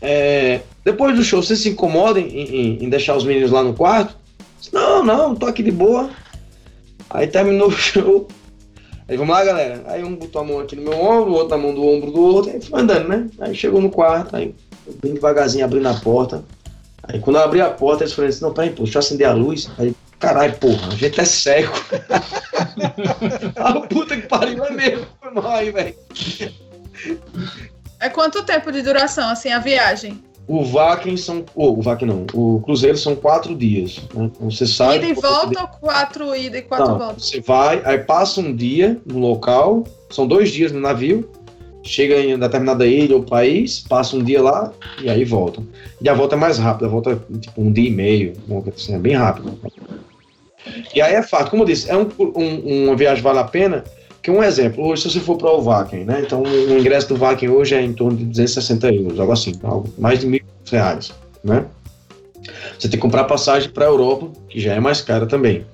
é, 0.00 0.60
depois 0.84 1.16
do 1.16 1.24
show, 1.24 1.42
você 1.42 1.56
se 1.56 1.68
incomoda 1.70 2.18
em, 2.20 2.26
em- 2.28 2.84
em 2.84 2.88
deixar 2.88 3.16
os 3.16 3.24
meninos 3.24 3.50
lá 3.50 3.62
no 3.62 3.74
quarto? 3.74 4.14
Disse, 4.58 4.72
não, 4.74 5.02
não, 5.04 5.34
tô 5.34 5.46
aqui 5.46 5.62
de 5.62 5.70
boa. 5.70 6.10
Aí 7.10 7.26
terminou 7.26 7.68
o 7.68 7.72
show. 7.72 8.28
Aí 9.10 9.16
vamos 9.16 9.34
lá, 9.34 9.44
galera. 9.44 9.82
Aí 9.88 10.04
um 10.04 10.14
botou 10.14 10.40
a 10.40 10.44
mão 10.44 10.60
aqui 10.60 10.76
no 10.76 10.82
meu 10.82 10.92
ombro, 10.92 11.32
o 11.32 11.34
outro 11.34 11.56
na 11.56 11.58
mão 11.58 11.74
do 11.74 11.84
ombro 11.84 12.12
do 12.12 12.20
outro. 12.20 12.52
Aí 12.52 12.60
foi 12.60 12.80
andando, 12.80 13.08
né? 13.08 13.28
Aí 13.40 13.56
chegou 13.56 13.80
no 13.80 13.90
quarto, 13.90 14.36
aí 14.36 14.54
bem 15.02 15.14
devagarzinho 15.14 15.64
abrindo 15.64 15.88
a 15.88 15.94
porta. 15.94 16.44
Aí 17.02 17.18
quando 17.18 17.34
eu 17.34 17.42
abri 17.42 17.60
a 17.60 17.68
porta, 17.68 18.04
eles 18.04 18.14
falaram 18.14 18.32
assim, 18.32 18.44
não, 18.44 18.54
peraí, 18.54 18.70
pô, 18.70 18.84
deixa 18.84 18.98
eu 18.98 19.00
acender 19.00 19.26
a 19.26 19.32
luz. 19.32 19.68
Aí 19.78 19.96
caralho, 20.16 20.56
porra, 20.58 20.92
a 20.92 20.94
gente 20.94 21.20
é 21.20 21.24
cego. 21.24 21.72
ah, 23.56 23.80
puta 23.80 24.16
que 24.16 24.28
pariu, 24.28 24.64
é 24.64 24.70
mesmo. 24.70 25.04
Foi 25.20 25.32
mal 25.32 25.56
aí, 25.56 25.72
velho. 25.72 25.96
É 27.98 28.08
quanto 28.08 28.44
tempo 28.44 28.70
de 28.70 28.80
duração, 28.80 29.28
assim, 29.28 29.50
a 29.50 29.58
viagem? 29.58 30.22
O 30.52 30.64
Vaken 30.64 31.16
são. 31.16 31.44
Oh, 31.54 31.68
o 31.78 31.80
Vaken 31.80 32.08
não. 32.08 32.26
O 32.34 32.60
Cruzeiro 32.60 32.96
são 32.96 33.14
quatro 33.14 33.54
dias. 33.54 34.00
Né? 34.12 34.24
Então 34.34 34.50
Você 34.50 34.66
sai. 34.66 34.96
ida 34.96 35.06
e 35.06 35.12
volta 35.12 35.60
ou 35.62 35.68
quatro 35.68 36.34
ida 36.34 36.58
e 36.58 36.62
quatro 36.62 36.88
Não, 36.88 36.98
voltas? 36.98 37.24
você 37.28 37.40
vai, 37.40 37.80
aí 37.84 37.98
passa 37.98 38.40
um 38.40 38.52
dia 38.54 39.00
no 39.06 39.18
local, 39.20 39.84
são 40.10 40.26
dois 40.26 40.50
dias 40.50 40.72
no 40.72 40.80
navio, 40.80 41.30
chega 41.84 42.20
em 42.20 42.36
determinada 42.36 42.84
ilha 42.84 43.14
ou 43.14 43.22
país, 43.22 43.78
passa 43.88 44.16
um 44.16 44.24
dia 44.24 44.42
lá 44.42 44.72
e 45.00 45.08
aí 45.08 45.24
volta. 45.24 45.62
E 46.00 46.08
a 46.08 46.14
volta 46.14 46.34
é 46.34 46.38
mais 46.38 46.58
rápida, 46.58 46.86
a 46.86 46.90
volta 46.90 47.12
é 47.12 47.38
tipo 47.38 47.60
um 47.62 47.70
dia 47.70 47.88
e 47.88 47.92
meio, 47.92 48.32
assim, 48.76 48.94
é 48.94 48.98
bem 48.98 49.14
rápido. 49.14 49.56
E 50.94 51.00
aí 51.00 51.14
é 51.14 51.22
fato, 51.22 51.48
como 51.50 51.62
eu 51.62 51.66
disse, 51.66 51.88
é 51.88 51.96
um, 51.96 52.08
um- 52.18 52.84
uma 52.86 52.96
viagem 52.96 53.22
vale 53.22 53.38
a 53.38 53.44
pena, 53.44 53.84
que 54.22 54.30
um 54.30 54.42
exemplo, 54.42 54.86
hoje 54.86 55.02
se 55.02 55.10
você 55.10 55.20
for 55.20 55.36
para 55.36 55.50
o 55.50 55.62
Vaken, 55.62 56.04
né? 56.04 56.22
Então 56.24 56.42
o 56.42 56.78
ingresso 56.78 57.08
do 57.08 57.16
Vaken 57.16 57.48
hoje 57.48 57.74
é 57.74 57.82
em 57.82 57.92
torno 57.92 58.16
de 58.16 58.24
260 58.24 58.92
euros, 58.92 59.20
algo 59.20 59.32
assim, 59.32 59.52
algo, 59.62 59.88
mais 59.98 60.20
de 60.20 60.26
mil 60.26 60.40
reais, 60.70 61.12
né? 61.42 61.64
Você 62.78 62.88
tem 62.88 62.92
que 62.92 62.98
comprar 62.98 63.24
passagem 63.24 63.70
para 63.70 63.84
a 63.84 63.88
Europa, 63.88 64.28
que 64.48 64.60
já 64.60 64.74
é 64.74 64.80
mais 64.80 65.00
cara 65.00 65.26
também. 65.26 65.64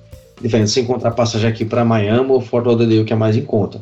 Diferente 0.41 0.67
de 0.67 0.73
você 0.73 0.81
encontrar 0.81 1.11
passagem 1.11 1.49
aqui 1.49 1.65
para 1.65 1.83
Miami 1.83 2.31
ou 2.31 2.41
Fort 2.41 2.65
Lauderdale, 2.65 3.05
que 3.05 3.13
é 3.13 3.15
mais 3.15 3.35
em 3.35 3.43
conta. 3.43 3.81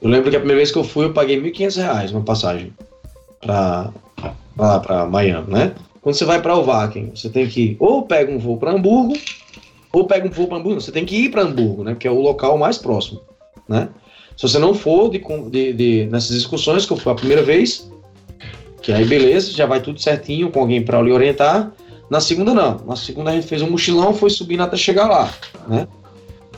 Eu 0.00 0.08
lembro 0.10 0.30
que 0.30 0.36
a 0.36 0.40
primeira 0.40 0.58
vez 0.58 0.70
que 0.70 0.78
eu 0.78 0.84
fui, 0.84 1.06
eu 1.06 1.12
paguei 1.12 1.40
1.500 1.40 1.76
reais 1.76 2.10
uma 2.12 2.22
passagem 2.22 2.72
para 3.40 3.90
lá 4.56 4.80
para 4.80 5.06
Miami, 5.06 5.50
né? 5.50 5.74
Quando 6.00 6.16
você 6.16 6.24
vai 6.24 6.40
para 6.40 6.54
Vaken, 6.54 7.12
você 7.14 7.28
tem 7.30 7.46
que 7.46 7.76
ou 7.80 8.02
pega 8.02 8.30
um 8.30 8.38
voo 8.38 8.58
para 8.58 8.72
Hamburgo, 8.72 9.14
ou 9.92 10.06
pega 10.06 10.26
um 10.26 10.30
voo 10.30 10.46
para 10.46 10.58
Hamburgo. 10.58 10.80
Você 10.80 10.92
tem 10.92 11.04
que 11.04 11.16
ir 11.16 11.30
para 11.30 11.42
Hamburgo, 11.42 11.84
né? 11.84 11.96
Que 11.98 12.06
é 12.06 12.10
o 12.10 12.20
local 12.20 12.58
mais 12.58 12.76
próximo, 12.76 13.20
né? 13.68 13.88
Se 14.36 14.42
você 14.48 14.58
não 14.58 14.74
for 14.74 15.10
de, 15.10 15.22
de- 15.50 15.72
de- 15.72 16.06
nessas 16.06 16.32
excursões, 16.36 16.84
que 16.86 16.92
eu 16.92 16.96
fui 16.96 17.12
a 17.12 17.14
primeira 17.14 17.42
vez, 17.42 17.90
que 18.82 18.92
aí 18.92 19.04
beleza, 19.04 19.52
já 19.52 19.64
vai 19.66 19.80
tudo 19.80 20.00
certinho 20.00 20.50
com 20.50 20.60
alguém 20.60 20.82
para 20.84 21.00
lhe 21.00 21.12
orientar. 21.12 21.72
Na 22.10 22.20
segunda 22.20 22.52
não. 22.52 22.78
Na 22.86 22.96
segunda 22.96 23.30
a 23.30 23.34
gente 23.34 23.46
fez 23.46 23.62
um 23.62 23.70
mochilão, 23.70 24.12
foi 24.12 24.28
subindo 24.30 24.62
até 24.62 24.76
chegar 24.76 25.08
lá, 25.08 25.32
né? 25.68 25.86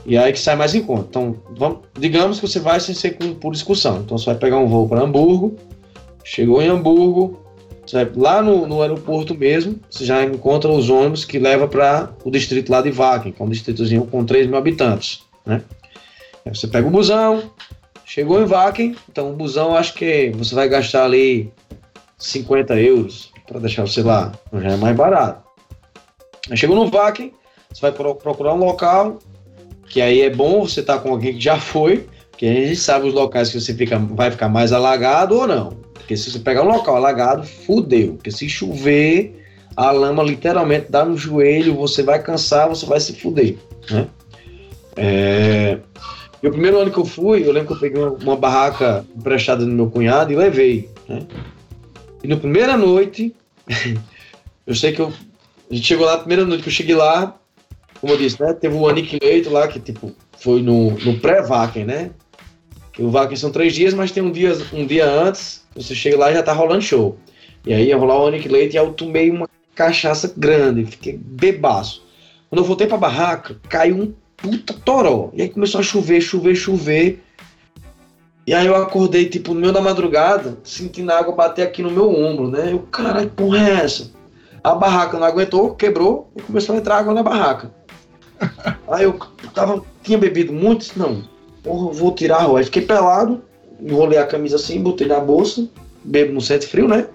E 0.04 0.16
aí 0.16 0.32
que 0.32 0.38
sai 0.38 0.56
mais 0.56 0.74
em 0.74 0.82
conta. 0.82 1.06
Então, 1.10 1.36
vamos, 1.56 1.78
digamos 1.98 2.40
que 2.40 2.46
você 2.48 2.58
vai 2.60 2.78
sem 2.80 2.94
ser 2.94 3.12
com- 3.18 3.34
por 3.34 3.52
excursão. 3.52 3.98
Então 4.04 4.16
você 4.16 4.26
vai 4.26 4.36
pegar 4.36 4.58
um 4.58 4.66
voo 4.68 4.88
para 4.88 5.02
Hamburgo, 5.02 5.56
chegou 6.24 6.62
em 6.62 6.68
Hamburgo, 6.68 7.38
você 7.86 8.04
vai 8.04 8.12
lá 8.16 8.42
no, 8.42 8.66
no 8.66 8.82
aeroporto 8.82 9.34
mesmo, 9.34 9.78
você 9.90 10.04
já 10.04 10.24
encontra 10.24 10.70
os 10.70 10.88
ônibus 10.90 11.24
que 11.24 11.38
leva 11.38 11.68
para 11.68 12.10
o 12.24 12.30
distrito 12.30 12.70
lá 12.70 12.80
de 12.82 12.90
Vaken, 12.90 13.32
que 13.32 13.42
é 13.42 13.44
um 13.44 13.48
distritozinho 13.48 14.06
com 14.06 14.24
3 14.24 14.46
mil 14.46 14.56
habitantes, 14.56 15.20
né? 15.44 15.62
Você 16.52 16.66
pega 16.68 16.86
o 16.86 16.90
busão, 16.90 17.50
chegou 18.04 18.40
em 18.40 18.46
Vaken, 18.46 18.94
então 19.10 19.30
o 19.30 19.34
busão 19.36 19.76
acho 19.76 19.94
que 19.94 20.30
você 20.30 20.54
vai 20.54 20.68
gastar 20.68 21.04
ali 21.04 21.52
50 22.18 22.78
euros 22.80 23.30
para 23.46 23.60
deixar 23.60 23.86
você 23.86 24.02
lá, 24.02 24.32
então 24.46 24.60
já 24.60 24.70
é 24.70 24.76
mais 24.76 24.96
barato. 24.96 25.44
Aí 26.50 26.56
chegou 26.56 26.76
no 26.76 26.88
Vaken, 26.88 27.32
você 27.72 27.80
vai 27.80 27.92
pro- 27.92 28.14
procurar 28.14 28.54
um 28.54 28.58
local, 28.58 29.18
que 29.88 30.00
aí 30.00 30.22
é 30.22 30.30
bom 30.30 30.66
você 30.66 30.80
estar 30.80 30.98
com 31.00 31.10
alguém 31.10 31.34
que 31.34 31.40
já 31.40 31.58
foi, 31.58 32.06
porque 32.30 32.46
a 32.46 32.52
gente 32.52 32.76
sabe 32.76 33.08
os 33.08 33.14
locais 33.14 33.50
que 33.50 33.60
você 33.60 33.74
fica, 33.74 33.98
vai 33.98 34.30
ficar 34.30 34.48
mais 34.48 34.72
alagado 34.72 35.36
ou 35.36 35.46
não. 35.46 35.70
Porque 35.94 36.16
se 36.16 36.30
você 36.30 36.38
pegar 36.38 36.62
um 36.62 36.68
local 36.68 36.96
alagado, 36.96 37.44
fudeu. 37.44 38.14
Porque 38.14 38.30
se 38.30 38.48
chover, 38.48 39.44
a 39.74 39.90
lama 39.90 40.22
literalmente 40.22 40.86
dá 40.90 41.04
no 41.04 41.16
joelho, 41.16 41.74
você 41.74 42.02
vai 42.02 42.22
cansar, 42.22 42.68
você 42.68 42.86
vai 42.86 43.00
se 43.00 43.14
fuder, 43.14 43.56
né? 43.90 44.06
É... 44.96 45.78
E 46.46 46.48
o 46.48 46.52
primeiro 46.52 46.78
ano 46.78 46.92
que 46.92 46.98
eu 46.98 47.04
fui, 47.04 47.44
eu 47.44 47.50
lembro 47.50 47.66
que 47.66 47.72
eu 47.72 47.80
peguei 47.80 48.00
uma, 48.00 48.12
uma 48.12 48.36
barraca 48.36 49.04
emprestada 49.16 49.66
do 49.66 49.72
meu 49.72 49.90
cunhado 49.90 50.32
e 50.32 50.36
levei, 50.36 50.88
né? 51.08 51.26
E 52.22 52.28
na 52.28 52.36
primeira 52.36 52.76
noite, 52.76 53.34
eu 54.64 54.72
sei 54.72 54.92
que 54.92 55.00
eu, 55.00 55.12
a 55.68 55.74
gente 55.74 55.84
chegou 55.84 56.06
lá, 56.06 56.14
a 56.14 56.18
primeira 56.18 56.44
noite 56.44 56.62
que 56.62 56.68
eu 56.68 56.72
cheguei 56.72 56.94
lá, 56.94 57.36
como 58.00 58.12
eu 58.12 58.16
disse, 58.16 58.40
né? 58.40 58.52
Teve 58.52 58.76
o 58.76 58.88
Aniquilator 58.88 59.52
lá, 59.52 59.66
que 59.66 59.80
tipo, 59.80 60.14
foi 60.38 60.62
no, 60.62 60.92
no 60.92 61.18
pré-Vaken, 61.18 61.84
né? 61.84 62.10
O 62.96 63.10
Vaken 63.10 63.36
são 63.36 63.50
três 63.50 63.74
dias, 63.74 63.92
mas 63.92 64.12
tem 64.12 64.22
um 64.22 64.30
dia, 64.30 64.56
um 64.72 64.86
dia 64.86 65.04
antes, 65.04 65.66
você 65.74 65.96
chega 65.96 66.16
lá 66.16 66.30
e 66.30 66.34
já 66.34 66.44
tá 66.44 66.52
rolando 66.52 66.80
show. 66.80 67.18
E 67.66 67.74
aí 67.74 67.88
ia 67.88 67.96
rolar 67.96 68.22
o 68.22 68.28
Aniquilator 68.28 68.72
e 68.72 68.76
eu 68.76 68.92
tomei 68.92 69.32
uma 69.32 69.48
cachaça 69.74 70.32
grande, 70.36 70.86
fiquei 70.86 71.18
bebaço. 71.20 72.06
Quando 72.48 72.60
eu 72.60 72.64
voltei 72.64 72.86
pra 72.86 72.96
barraca, 72.96 73.56
caiu 73.68 73.96
um 73.96 74.14
puta 74.46 74.72
toró. 74.72 75.30
E 75.32 75.42
aí 75.42 75.48
começou 75.48 75.80
a 75.80 75.82
chover, 75.82 76.20
chover, 76.20 76.54
chover. 76.54 77.22
E 78.46 78.54
aí 78.54 78.66
eu 78.66 78.76
acordei, 78.76 79.28
tipo, 79.28 79.52
no 79.52 79.60
meio 79.60 79.72
da 79.72 79.80
madrugada, 79.80 80.56
sentindo 80.62 81.10
a 81.10 81.18
água 81.18 81.34
bater 81.34 81.62
aqui 81.62 81.82
no 81.82 81.90
meu 81.90 82.08
ombro, 82.08 82.48
né? 82.48 82.72
Eu, 82.72 82.78
caralho, 82.78 83.28
porra 83.30 83.58
é 83.58 83.72
essa? 83.84 84.12
A 84.62 84.72
barraca 84.72 85.18
não 85.18 85.26
aguentou, 85.26 85.74
quebrou 85.74 86.30
e 86.36 86.42
começou 86.42 86.74
a 86.74 86.78
entrar 86.78 86.98
água 86.98 87.12
na 87.12 87.24
barraca. 87.24 87.72
Aí 88.86 89.02
eu 89.02 89.18
tava, 89.52 89.82
tinha 90.02 90.16
bebido 90.16 90.52
muito, 90.52 90.80
disse, 90.80 90.98
não, 90.98 91.24
porra, 91.62 91.92
vou 91.92 92.14
tirar 92.14 92.36
a 92.36 92.42
roupa. 92.42 92.60
Aí 92.60 92.64
fiquei 92.64 92.82
pelado, 92.82 93.42
enrolei 93.80 94.18
a 94.18 94.26
camisa 94.26 94.56
assim, 94.56 94.80
botei 94.80 95.08
na 95.08 95.18
bolsa, 95.18 95.68
bebo 96.04 96.32
no 96.32 96.40
sente 96.40 96.68
frio, 96.68 96.86
né? 96.86 97.08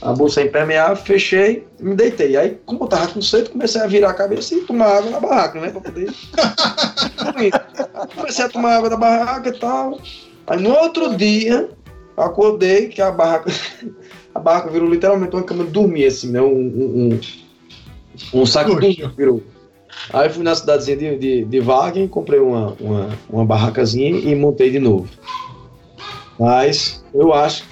A 0.00 0.12
bolsa 0.12 0.42
impermeável, 0.42 0.96
fechei 0.96 1.66
e 1.78 1.82
me 1.82 1.96
deitei. 1.96 2.36
Aí, 2.36 2.58
como 2.64 2.84
eu 2.84 2.88
tava 2.88 3.08
com 3.08 3.20
sede, 3.20 3.50
comecei 3.50 3.80
a 3.80 3.86
virar 3.86 4.10
a 4.10 4.14
cabeça 4.14 4.54
e 4.54 4.60
tomar 4.60 4.98
água 4.98 5.10
na 5.10 5.20
barraca, 5.20 5.60
né? 5.60 5.70
Pra 5.70 5.80
poder. 5.80 6.12
comecei 8.14 8.44
a 8.44 8.48
tomar 8.48 8.76
água 8.76 8.90
da 8.90 8.96
barraca 8.96 9.48
e 9.48 9.58
tal. 9.58 9.98
Aí 10.46 10.60
no 10.60 10.70
outro 10.70 11.16
dia, 11.16 11.68
acordei 12.16 12.88
que 12.88 13.02
a 13.02 13.10
barraca. 13.10 13.50
A 14.34 14.40
barraca 14.40 14.70
virou 14.70 14.88
literalmente 14.88 15.34
uma 15.34 15.42
cama 15.42 15.64
de 15.64 15.70
dormir, 15.70 16.04
assim, 16.04 16.30
né? 16.30 16.40
Um, 16.40 16.46
um, 16.46 17.20
um, 18.34 18.40
um 18.40 18.46
saco 18.46 18.78
de 18.78 18.96
dormir 18.96 19.16
virou. 19.16 19.42
Aí 20.12 20.28
fui 20.28 20.44
na 20.44 20.54
cidadezinha 20.54 20.96
de, 20.96 21.18
de, 21.18 21.44
de 21.44 21.60
Wagen, 21.60 22.06
comprei 22.06 22.38
uma, 22.38 22.76
uma, 22.78 23.08
uma 23.28 23.44
barracazinha 23.44 24.10
e 24.10 24.34
montei 24.36 24.70
de 24.70 24.78
novo. 24.78 25.08
Mas 26.38 27.04
eu 27.12 27.32
acho 27.32 27.64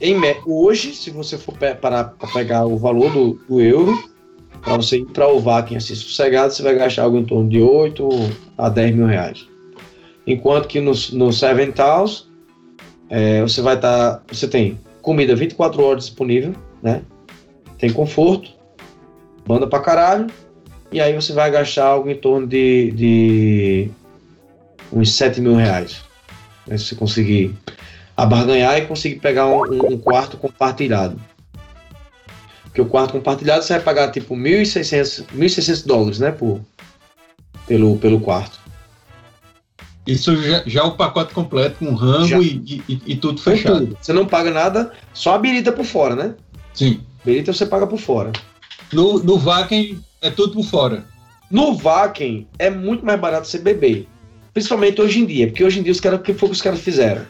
em 0.00 0.16
hoje, 0.44 0.94
se 0.94 1.10
você 1.10 1.38
for 1.38 1.56
pe- 1.56 1.74
para 1.74 2.04
pegar 2.32 2.66
o 2.66 2.76
valor 2.76 3.12
do, 3.12 3.34
do 3.48 3.60
euro, 3.60 3.96
para 4.62 4.76
você 4.76 4.98
ir 4.98 5.06
para 5.06 5.28
o 5.28 5.38
Vakin 5.40 5.76
assim 5.76 5.94
sossegado, 5.94 6.52
você 6.52 6.62
vai 6.62 6.74
gastar 6.74 7.04
algo 7.04 7.16
em 7.16 7.24
torno 7.24 7.48
de 7.48 7.60
8 7.60 8.08
a 8.58 8.68
10 8.68 8.94
mil 8.94 9.06
reais. 9.06 9.46
Enquanto 10.26 10.66
que 10.66 10.80
no, 10.80 10.92
no 11.12 11.32
Seven 11.32 11.72
Towns, 11.72 12.28
é, 13.08 13.40
você 13.42 13.60
vai 13.62 13.76
estar. 13.76 14.22
você 14.30 14.48
tem 14.48 14.78
comida 15.00 15.36
24 15.36 15.82
horas 15.82 16.06
disponível, 16.06 16.52
né? 16.82 17.02
Tem 17.78 17.92
conforto, 17.92 18.50
banda 19.46 19.66
pra 19.66 19.78
caralho, 19.78 20.26
e 20.90 21.00
aí 21.00 21.14
você 21.14 21.32
vai 21.32 21.50
gastar 21.50 21.86
algo 21.86 22.10
em 22.10 22.16
torno 22.16 22.46
de, 22.46 22.90
de 22.92 23.90
uns 24.92 25.12
7 25.12 25.40
mil 25.40 25.54
reais. 25.54 26.04
Né, 26.66 26.76
se 26.76 26.86
você 26.86 26.96
conseguir 26.96 27.54
abarganhar 28.16 28.78
e 28.78 28.86
conseguir 28.86 29.16
pegar 29.20 29.46
um, 29.46 29.62
um- 29.72 29.92
um 29.94 29.98
quarto 29.98 30.36
compartilhado. 30.36 31.20
Porque 32.64 32.80
o 32.80 32.86
quarto 32.86 33.12
compartilhado 33.12 33.62
você 33.62 33.74
vai 33.74 33.82
pagar 33.82 34.10
tipo 34.10 34.34
1.600 34.36 35.24
1.600 35.34 35.86
dólares, 35.86 36.18
né? 36.18 36.30
Por, 36.30 36.60
pelo, 37.66 37.96
pelo 37.98 38.20
quarto. 38.20 38.58
Isso 40.06 40.36
já, 40.40 40.62
já 40.64 40.80
é 40.80 40.84
o 40.84 40.92
pacote 40.92 41.34
completo 41.34 41.78
com 41.84 41.92
rango 41.94 42.40
e, 42.42 42.82
e- 42.88 43.02
e 43.06 43.16
tudo 43.16 43.40
fechado. 43.40 43.80
tudo. 43.80 43.98
Você 44.00 44.12
não 44.12 44.24
paga 44.26 44.50
nada, 44.52 44.92
só 45.12 45.34
a 45.34 45.38
birita 45.38 45.72
por 45.72 45.84
fora, 45.84 46.14
né? 46.14 46.34
Sim. 46.74 47.00
Birita 47.24 47.52
você 47.52 47.66
paga 47.66 47.86
por 47.86 47.98
fora. 47.98 48.30
No, 48.92 49.18
no 49.18 49.36
Vaken 49.36 49.98
é 50.22 50.30
tudo 50.30 50.52
por 50.54 50.64
fora. 50.64 51.04
No 51.50 51.74
Vaken 51.74 52.46
é 52.58 52.70
muito 52.70 53.04
mais 53.04 53.18
barato 53.20 53.48
você 53.48 53.58
beber. 53.58 54.06
Principalmente 54.54 55.00
hoje 55.00 55.20
em 55.20 55.26
dia, 55.26 55.48
porque 55.48 55.64
hoje 55.64 55.80
em 55.80 55.82
dia 55.82 55.92
os 55.92 56.00
caras, 56.00 56.20
o 56.20 56.22
que 56.22 56.32
foi 56.34 56.48
que 56.50 56.54
os 56.54 56.62
caras 56.62 56.80
fizeram? 56.80 57.26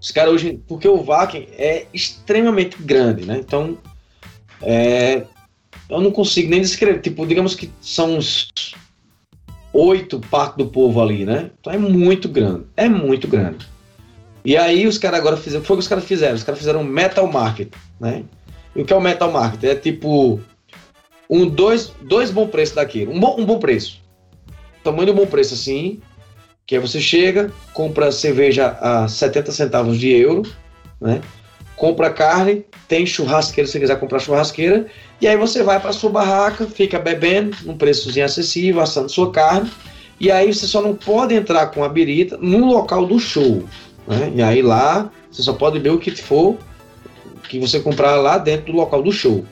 Os 0.00 0.10
caras 0.10 0.32
hoje, 0.32 0.60
porque 0.66 0.88
o 0.88 1.02
Vaken 1.02 1.46
é 1.58 1.86
extremamente 1.92 2.76
grande, 2.80 3.26
né? 3.26 3.38
Então, 3.38 3.76
é, 4.62 5.24
eu 5.88 6.00
não 6.00 6.10
consigo 6.10 6.48
nem 6.50 6.60
descrever. 6.60 7.00
Tipo, 7.00 7.26
digamos 7.26 7.54
que 7.54 7.70
são 7.80 8.16
uns 8.16 8.50
oito 9.72 10.20
partes 10.30 10.56
do 10.56 10.66
povo 10.66 11.00
ali, 11.00 11.24
né? 11.24 11.50
Então 11.60 11.72
é 11.72 11.78
muito 11.78 12.28
grande, 12.28 12.64
é 12.76 12.88
muito 12.88 13.28
grande. 13.28 13.68
E 14.44 14.56
aí 14.56 14.86
os 14.86 14.96
caras 14.96 15.20
agora 15.20 15.36
fizeram, 15.36 15.64
foi 15.64 15.74
o 15.74 15.78
que 15.78 15.82
os 15.82 15.88
caras 15.88 16.04
fizeram? 16.04 16.34
Os 16.34 16.42
caras 16.42 16.58
fizeram 16.58 16.82
metal 16.82 17.26
market, 17.26 17.68
né? 18.00 18.24
E 18.74 18.80
o 18.80 18.84
que 18.84 18.92
é 18.92 18.96
o 18.96 19.00
metal 19.00 19.30
market? 19.30 19.62
É 19.64 19.74
tipo 19.74 20.40
um 21.28 21.46
dois, 21.46 21.92
dois 22.02 22.30
bom 22.30 22.46
preço 22.46 22.74
daquilo, 22.74 23.12
um 23.12 23.20
bom, 23.20 23.36
um 23.38 23.44
bom 23.44 23.58
preço. 23.58 24.00
Tamanho 24.82 25.12
um 25.12 25.16
bom 25.16 25.26
preço 25.26 25.54
assim, 25.54 26.00
que 26.70 26.76
aí 26.76 26.80
você 26.80 27.00
chega, 27.00 27.52
compra 27.74 28.12
cerveja 28.12 28.78
a 28.80 29.08
70 29.08 29.50
centavos 29.50 29.98
de 29.98 30.08
euro, 30.12 30.42
né? 31.00 31.20
compra 31.74 32.10
carne, 32.10 32.64
tem 32.86 33.04
churrasqueira 33.04 33.68
se 33.68 33.80
quiser 33.80 33.98
comprar 33.98 34.20
churrasqueira, 34.20 34.86
e 35.20 35.26
aí 35.26 35.36
você 35.36 35.64
vai 35.64 35.80
para 35.80 35.92
sua 35.92 36.10
barraca, 36.10 36.66
fica 36.66 36.96
bebendo, 36.96 37.56
num 37.64 37.76
preçozinho 37.76 38.24
acessível, 38.24 38.80
assando 38.80 39.08
sua 39.08 39.32
carne, 39.32 39.68
e 40.20 40.30
aí 40.30 40.54
você 40.54 40.64
só 40.64 40.80
não 40.80 40.94
pode 40.94 41.34
entrar 41.34 41.66
com 41.72 41.82
a 41.82 41.88
birita 41.88 42.36
no 42.36 42.66
local 42.66 43.04
do 43.04 43.18
show. 43.18 43.64
Né? 44.06 44.32
E 44.36 44.40
aí 44.40 44.62
lá 44.62 45.10
você 45.28 45.42
só 45.42 45.52
pode 45.52 45.80
beber 45.80 45.96
o 45.96 45.98
que 45.98 46.12
for 46.12 46.56
que 47.48 47.58
você 47.58 47.80
comprar 47.80 48.14
lá 48.14 48.38
dentro 48.38 48.66
do 48.66 48.78
local 48.78 49.02
do 49.02 49.10
show. 49.10 49.44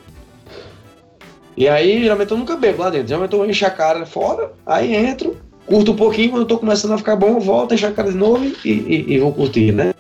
E 1.57 1.69
aí, 1.69 2.01
geralmente 2.01 2.31
eu 2.31 2.39
nunca 2.39 2.55
bebo 2.55 2.81
lá 2.81 2.91
dentro. 2.91 3.09
Geralmente 3.09 3.33
eu 3.33 3.45
encho 3.45 3.67
a 3.67 3.71
cara 3.71 4.07
fora, 4.07 4.53
aí 4.65 4.95
entro, 4.95 5.37
curto 5.69 5.93
um 5.93 5.97
pouquinho, 5.97 6.31
quando 6.31 6.43
eu 6.43 6.47
tô 6.47 6.59
começando 6.59 6.93
a 6.93 6.99
ficar 6.99 7.15
bom, 7.15 7.39
volto, 7.39 7.75
encho 7.75 7.87
a 7.87 7.93
cara 7.93 8.11
de 8.11 8.17
novo 8.17 8.45
e, 8.65 8.71
e, 8.71 9.15
e 9.15 9.19
vou 9.19 9.33
curtir, 9.33 9.71
né? 9.73 9.93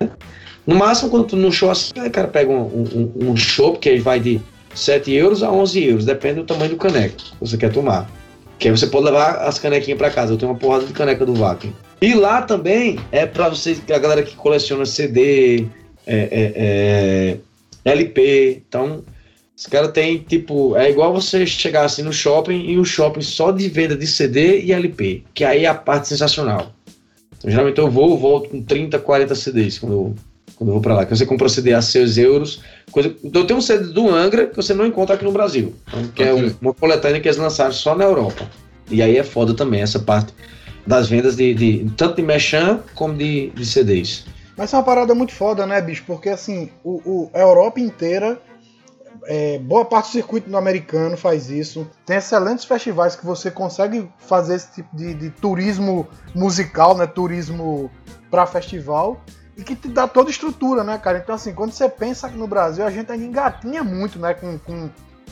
No 0.66 0.74
máximo, 0.74 1.10
quando 1.10 1.26
tu 1.26 1.36
no 1.36 1.52
show 1.52 1.70
assim, 1.70 1.92
o 1.96 2.10
cara 2.10 2.28
pega 2.28 2.50
um, 2.50 2.62
um, 2.62 3.30
um 3.30 3.36
show, 3.36 3.74
que 3.74 3.88
aí 3.88 3.98
vai 3.98 4.18
de 4.18 4.40
7 4.74 5.12
euros 5.12 5.42
a 5.42 5.50
11 5.50 5.84
euros, 5.84 6.04
depende 6.04 6.36
do 6.36 6.44
tamanho 6.44 6.70
do 6.70 6.76
caneco 6.76 7.16
que 7.16 7.32
você 7.40 7.56
quer 7.56 7.72
tomar. 7.72 8.10
Que 8.58 8.68
aí 8.68 8.76
você 8.76 8.86
pode 8.86 9.04
levar 9.04 9.36
as 9.36 9.58
canequinhas 9.58 9.98
para 9.98 10.10
casa. 10.10 10.32
Eu 10.32 10.36
tenho 10.36 10.50
uma 10.50 10.58
porrada 10.58 10.84
de 10.84 10.92
caneca 10.92 11.24
do 11.24 11.32
Vacuum. 11.34 11.70
E 12.00 12.12
lá 12.14 12.42
também 12.42 12.98
é 13.12 13.24
para 13.24 13.48
vocês, 13.48 13.80
a 13.88 13.98
galera 13.98 14.22
que 14.22 14.34
coleciona 14.34 14.84
CD, 14.84 15.66
é, 16.06 16.16
é, 16.16 17.38
é, 17.84 17.90
LP. 17.90 18.62
Então, 18.68 19.02
os 19.58 19.66
caras 19.66 19.90
tem 19.90 20.18
tipo. 20.18 20.76
É 20.76 20.88
igual 20.88 21.12
você 21.12 21.44
chegar 21.44 21.84
assim 21.84 22.02
no 22.02 22.12
shopping 22.12 22.64
e 22.70 22.78
um 22.78 22.84
shopping 22.84 23.22
só 23.22 23.50
de 23.50 23.68
venda 23.68 23.96
de 23.96 24.06
CD 24.06 24.60
e 24.62 24.72
LP. 24.72 25.24
Que 25.34 25.42
aí 25.44 25.64
é 25.64 25.68
a 25.68 25.74
parte 25.74 26.06
sensacional. 26.08 26.72
Então, 27.36 27.50
geralmente 27.50 27.78
eu 27.78 27.90
vou, 27.90 28.16
volto 28.16 28.50
com 28.50 28.62
30, 28.62 28.98
40 29.00 29.34
CDs 29.34 29.78
quando 29.78 29.92
eu, 29.92 30.14
quando 30.54 30.68
eu 30.70 30.74
vou 30.74 30.80
para 30.82 30.94
lá. 30.94 31.04
Que 31.04 31.16
você 31.16 31.26
compra 31.26 31.46
o 31.46 31.50
CD 31.50 31.72
a 31.74 31.82
6 31.82 32.18
euros. 32.18 32.60
Coisa, 32.92 33.12
eu 33.22 33.44
tenho 33.46 33.58
um 33.58 33.62
CD 33.62 33.92
do 33.92 34.08
Angra 34.08 34.46
que 34.46 34.54
você 34.56 34.72
não 34.74 34.86
encontra 34.86 35.16
aqui 35.16 35.24
no 35.24 35.32
Brasil. 35.32 35.74
Então, 35.88 36.06
que 36.08 36.22
é 36.22 36.32
um- 36.32 36.54
uma 36.60 36.72
coletânea 36.74 37.20
que 37.20 37.26
eles 37.28 37.36
lançaram 37.38 37.72
só 37.72 37.94
na 37.96 38.04
Europa. 38.04 38.48
E 38.90 39.02
aí 39.02 39.16
é 39.16 39.24
foda 39.24 39.54
também 39.54 39.80
essa 39.82 39.98
parte 39.98 40.32
das 40.86 41.08
vendas 41.08 41.36
de, 41.36 41.52
de 41.52 41.86
tanto 41.96 42.16
de 42.16 42.22
Mechan 42.22 42.80
como 42.94 43.14
de, 43.14 43.50
de 43.50 43.66
CDs. 43.66 44.24
Mas 44.56 44.72
é 44.72 44.76
uma 44.76 44.82
parada 44.82 45.14
muito 45.14 45.32
foda, 45.32 45.66
né, 45.66 45.80
bicho? 45.80 46.02
Porque 46.06 46.28
assim, 46.28 46.70
o, 46.82 47.00
o- 47.04 47.30
a 47.34 47.40
Europa 47.40 47.78
inteira, 47.78 48.40
é, 49.24 49.58
boa 49.58 49.84
parte 49.84 50.08
do 50.08 50.12
circuito 50.12 50.54
americano 50.56 51.16
faz 51.16 51.50
isso. 51.50 51.88
Tem 52.04 52.16
excelentes 52.16 52.64
festivais 52.64 53.16
que 53.16 53.24
você 53.24 53.50
consegue 53.50 54.10
fazer 54.18 54.54
esse 54.54 54.72
tipo 54.72 54.96
de, 54.96 55.14
de 55.14 55.30
turismo 55.30 56.08
musical, 56.34 56.96
né? 56.96 57.06
Turismo 57.06 57.90
pra 58.30 58.46
festival. 58.46 59.20
E 59.56 59.62
que 59.62 59.74
te 59.74 59.88
dá 59.88 60.06
toda 60.06 60.30
estrutura, 60.30 60.84
né, 60.84 60.98
cara? 60.98 61.18
Então, 61.18 61.34
assim, 61.34 61.52
quando 61.52 61.72
você 61.72 61.88
pensa 61.88 62.28
que 62.28 62.36
no 62.36 62.46
Brasil, 62.46 62.86
a 62.86 62.90
gente 62.90 63.10
ainda 63.10 63.24
engatinha 63.24 63.82
muito, 63.82 64.18
né? 64.18 64.34
Com, 64.34 64.58
com, 64.58 64.88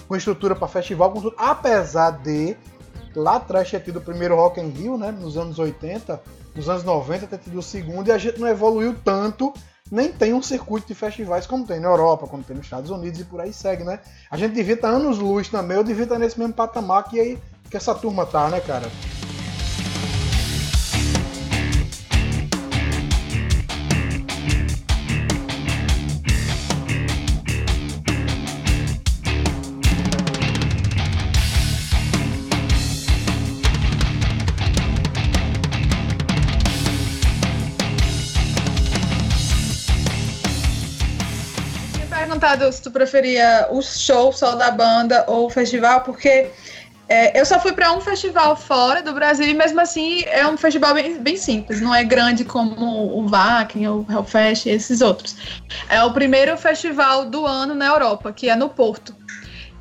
com 0.08 0.16
estrutura 0.16 0.54
pra 0.54 0.66
festival, 0.66 1.12
com 1.12 1.20
tudo. 1.20 1.34
Apesar 1.38 2.10
de 2.10 2.56
lá 3.14 3.36
atrás 3.36 3.70
ter 3.70 3.80
tido 3.80 3.98
o 3.98 4.02
primeiro 4.02 4.36
Rock 4.36 4.60
in 4.60 4.68
Rio, 4.68 4.98
né? 4.98 5.10
Nos 5.10 5.36
anos 5.36 5.58
80, 5.58 6.20
nos 6.54 6.68
anos 6.68 6.84
90 6.84 7.26
ter 7.26 7.38
tido 7.38 7.58
o 7.58 7.62
segundo, 7.62 8.08
e 8.08 8.12
a 8.12 8.18
gente 8.18 8.40
não 8.40 8.48
evoluiu 8.48 8.94
tanto, 9.04 9.52
nem 9.90 10.12
tem 10.12 10.34
um 10.34 10.42
circuito 10.42 10.86
de 10.86 10.94
festivais 10.94 11.46
como 11.46 11.66
tem 11.66 11.80
na 11.80 11.88
Europa, 11.88 12.26
como 12.26 12.42
tem 12.42 12.56
nos 12.56 12.66
Estados 12.66 12.90
Unidos 12.90 13.20
e 13.20 13.24
por 13.24 13.40
aí 13.40 13.52
segue, 13.52 13.84
né? 13.84 14.00
A 14.30 14.36
gente 14.36 14.52
devia 14.52 14.74
estar 14.74 14.88
anos 14.88 15.18
luz 15.18 15.48
também, 15.48 15.76
eu 15.76 15.84
devia 15.84 16.04
estar 16.04 16.18
nesse 16.18 16.38
mesmo 16.38 16.54
patamar 16.54 17.04
que 17.04 17.20
aí 17.20 17.38
que 17.70 17.76
essa 17.76 17.94
turma 17.94 18.24
tá, 18.26 18.48
né, 18.48 18.60
cara? 18.60 18.90
Perguntado 42.56 42.72
se 42.72 42.82
tu 42.82 42.90
preferia 42.90 43.68
o 43.70 43.82
show 43.82 44.32
só 44.32 44.54
da 44.54 44.70
banda 44.70 45.24
ou 45.28 45.46
o 45.46 45.50
festival, 45.50 46.00
porque 46.00 46.48
é, 47.08 47.38
eu 47.38 47.44
só 47.44 47.60
fui 47.60 47.72
para 47.72 47.92
um 47.92 48.00
festival 48.00 48.56
fora 48.56 49.02
do 49.02 49.12
Brasil 49.12 49.46
e 49.46 49.54
mesmo 49.54 49.80
assim 49.80 50.24
é 50.26 50.46
um 50.46 50.56
festival 50.56 50.94
bem, 50.94 51.18
bem 51.18 51.36
simples, 51.36 51.80
não 51.80 51.94
é 51.94 52.02
grande 52.02 52.44
como 52.44 52.74
o 53.16 53.28
Wacken, 53.28 53.88
o 53.88 54.06
Hellfest 54.08 54.66
e 54.66 54.70
esses 54.70 55.00
outros. 55.00 55.36
É 55.88 56.02
o 56.02 56.12
primeiro 56.12 56.56
festival 56.56 57.26
do 57.26 57.46
ano 57.46 57.74
na 57.74 57.86
Europa, 57.86 58.32
que 58.32 58.48
é 58.48 58.56
no 58.56 58.68
Porto. 58.68 59.14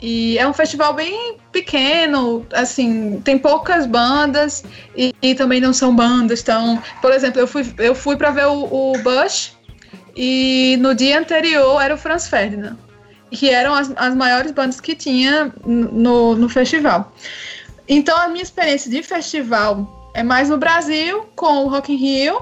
E 0.02 0.38
é 0.38 0.46
um 0.46 0.54
festival 0.54 0.94
bem 0.94 1.38
pequeno, 1.52 2.46
assim, 2.54 3.22
tem 3.24 3.40
poucas 3.40 3.88
bandas 3.88 4.64
e, 4.96 5.16
e 5.22 5.34
também 5.34 5.62
não 5.62 5.74
são 5.74 5.96
bandas. 5.96 6.42
Então, 6.42 6.82
por 7.02 7.12
exemplo, 7.12 7.40
eu 7.40 7.48
fui, 7.48 7.74
eu 7.80 7.96
fui 7.96 8.18
para 8.18 8.30
ver 8.30 8.46
o, 8.46 8.66
o 8.66 8.94
Bush 9.02 9.55
e 10.16 10.78
no 10.80 10.96
dia 10.96 11.20
anterior 11.20 11.82
era 11.82 11.94
o 11.94 11.98
Franz 11.98 12.28
Ferdinand, 12.28 12.78
que 13.32 13.50
eram 13.50 13.74
as, 13.74 13.92
as 13.96 14.16
maiores 14.16 14.52
bandas 14.52 14.80
que 14.80 14.96
tinha 14.96 15.54
no, 15.66 16.36
no 16.36 16.48
festival. 16.48 17.14
Então 17.88 18.18
a 18.18 18.28
minha 18.28 18.44
experiência 18.44 18.90
de 18.90 19.04
festival 19.04 20.12
é 20.14 20.24
mais 20.24 20.50
no 20.50 20.58
Brasil, 20.58 21.26
com 21.36 21.66
o 21.66 21.68
Rock 21.68 21.94
in 21.94 21.98
Rio 21.98 22.42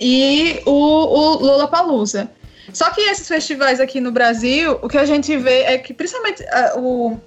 e 0.00 0.60
o, 0.66 0.72
o 0.72 1.34
Lollapalooza. 1.38 2.30
Só 2.72 2.90
que 2.90 3.00
esses 3.00 3.26
festivais 3.26 3.80
aqui 3.80 4.00
no 4.00 4.12
Brasil, 4.12 4.78
o 4.82 4.88
que 4.88 4.98
a 4.98 5.04
gente 5.04 5.36
vê 5.36 5.62
é 5.62 5.78
que, 5.78 5.92
principalmente 5.92 6.44
ah, 6.48 6.74
o, 6.76 7.18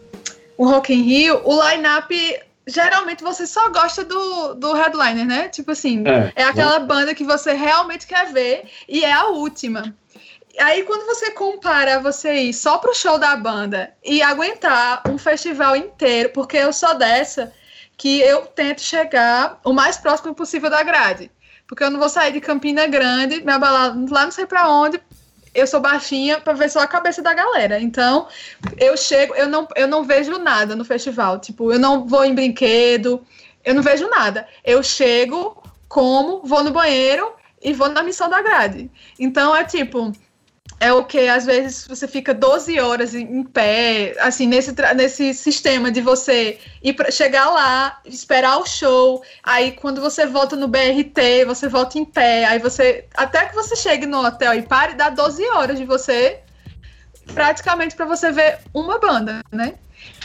o 0.58 0.66
Rock 0.66 0.94
in 0.94 1.02
Rio, 1.02 1.42
o 1.44 1.70
line-up, 1.70 2.40
geralmente 2.68 3.24
você 3.24 3.46
só 3.46 3.70
gosta 3.70 4.04
do, 4.04 4.54
do 4.56 4.74
headliner, 4.74 5.26
né? 5.26 5.50
Tipo 5.50 5.72
assim, 5.72 6.04
É, 6.08 6.32
é 6.36 6.44
aquela 6.44 6.80
banda 6.80 7.16
que 7.16 7.24
você 7.24 7.54
realmente 7.54 8.08
quer 8.08 8.32
ver 8.32 8.70
e 8.88 9.04
é 9.04 9.12
a 9.12 9.28
última. 9.28 9.96
Aí 10.60 10.84
quando 10.84 11.06
você 11.06 11.32
compara 11.32 12.00
você 12.00 12.36
ir 12.36 12.54
só 12.54 12.78
pro 12.78 12.94
show 12.94 13.18
da 13.18 13.36
banda 13.36 13.94
e 14.04 14.22
aguentar 14.22 15.02
um 15.10 15.18
festival 15.18 15.76
inteiro, 15.76 16.30
porque 16.30 16.58
eu 16.58 16.72
sou 16.72 16.96
dessa 16.96 17.52
que 17.98 18.22
eu 18.22 18.46
tento 18.46 18.82
chegar 18.82 19.60
o 19.64 19.74
mais 19.74 19.98
próximo 19.98 20.34
possível 20.34 20.70
da 20.70 20.84
grade. 20.84 21.32
Porque 21.68 21.84
eu 21.84 21.90
não 21.90 22.00
vou 22.00 22.10
sair 22.10 22.34
de 22.34 22.42
Campina 22.42 22.86
Grande, 22.86 23.44
me 23.44 23.52
abalar 23.52 23.96
lá 24.10 24.24
não 24.26 24.32
sei 24.32 24.46
pra 24.46 24.70
onde, 24.70 25.02
eu 25.54 25.68
sou 25.68 25.80
baixinha 25.80 26.40
pra 26.40 26.54
ver 26.54 26.70
só 26.70 26.80
a 26.80 26.88
cabeça 26.88 27.22
da 27.22 27.34
galera. 27.34 27.80
Então, 27.80 28.28
eu 28.78 28.98
chego, 28.98 29.36
eu 29.36 29.48
não, 29.48 29.68
eu 29.76 29.88
não 29.88 30.04
vejo 30.04 30.38
nada 30.40 30.76
no 30.76 30.84
festival. 30.84 31.40
Tipo, 31.40 31.72
eu 31.72 31.80
não 31.80 32.08
vou 32.08 32.26
em 32.26 32.34
brinquedo, 32.34 33.24
eu 33.64 33.76
não 33.76 33.84
vejo 33.84 34.10
nada. 34.10 34.48
Eu 34.64 34.82
chego, 34.82 35.62
como, 35.88 36.42
vou 36.44 36.64
no 36.64 36.72
banheiro 36.72 37.34
e 37.62 37.74
vou 37.74 37.90
na 37.90 38.04
missão 38.04 38.30
da 38.30 38.42
grade. 38.42 38.90
Então, 39.20 39.56
é 39.56 39.64
tipo, 39.64 40.12
é 40.84 40.92
o 40.92 41.06
que 41.06 41.30
às 41.30 41.46
vezes 41.46 41.88
você 41.88 42.06
fica 42.06 42.34
12 42.34 42.78
horas 42.78 43.16
em 43.16 43.42
pé, 43.42 44.18
assim, 44.20 44.46
nesse, 44.46 44.76
nesse 44.94 45.34
sistema 45.34 45.90
de 45.90 46.02
você 46.02 46.60
ir 46.84 46.92
pra, 46.92 47.10
chegar 47.10 47.50
lá, 47.52 48.02
esperar 48.04 48.58
o 48.58 48.66
show, 48.66 49.24
aí 49.42 49.72
quando 49.72 50.02
você 50.02 50.26
volta 50.26 50.58
no 50.58 50.68
BRT, 50.68 51.46
você 51.46 51.70
volta 51.70 51.98
em 51.98 52.04
pé, 52.04 52.44
aí 52.44 52.60
você, 52.60 53.06
até 53.16 53.46
que 53.46 53.56
você 53.56 53.78
chegue 53.78 54.06
no 54.06 54.26
hotel 54.26 54.54
e 54.56 54.62
pare, 54.62 54.96
dá 54.96 55.10
12 55.10 55.48
horas 55.52 55.80
de 55.80 55.86
você, 55.86 56.42
praticamente 57.34 57.96
para 57.96 58.06
você 58.06 58.30
ver 58.34 58.60
uma 58.74 59.00
banda, 59.00 59.40
né? 59.54 59.76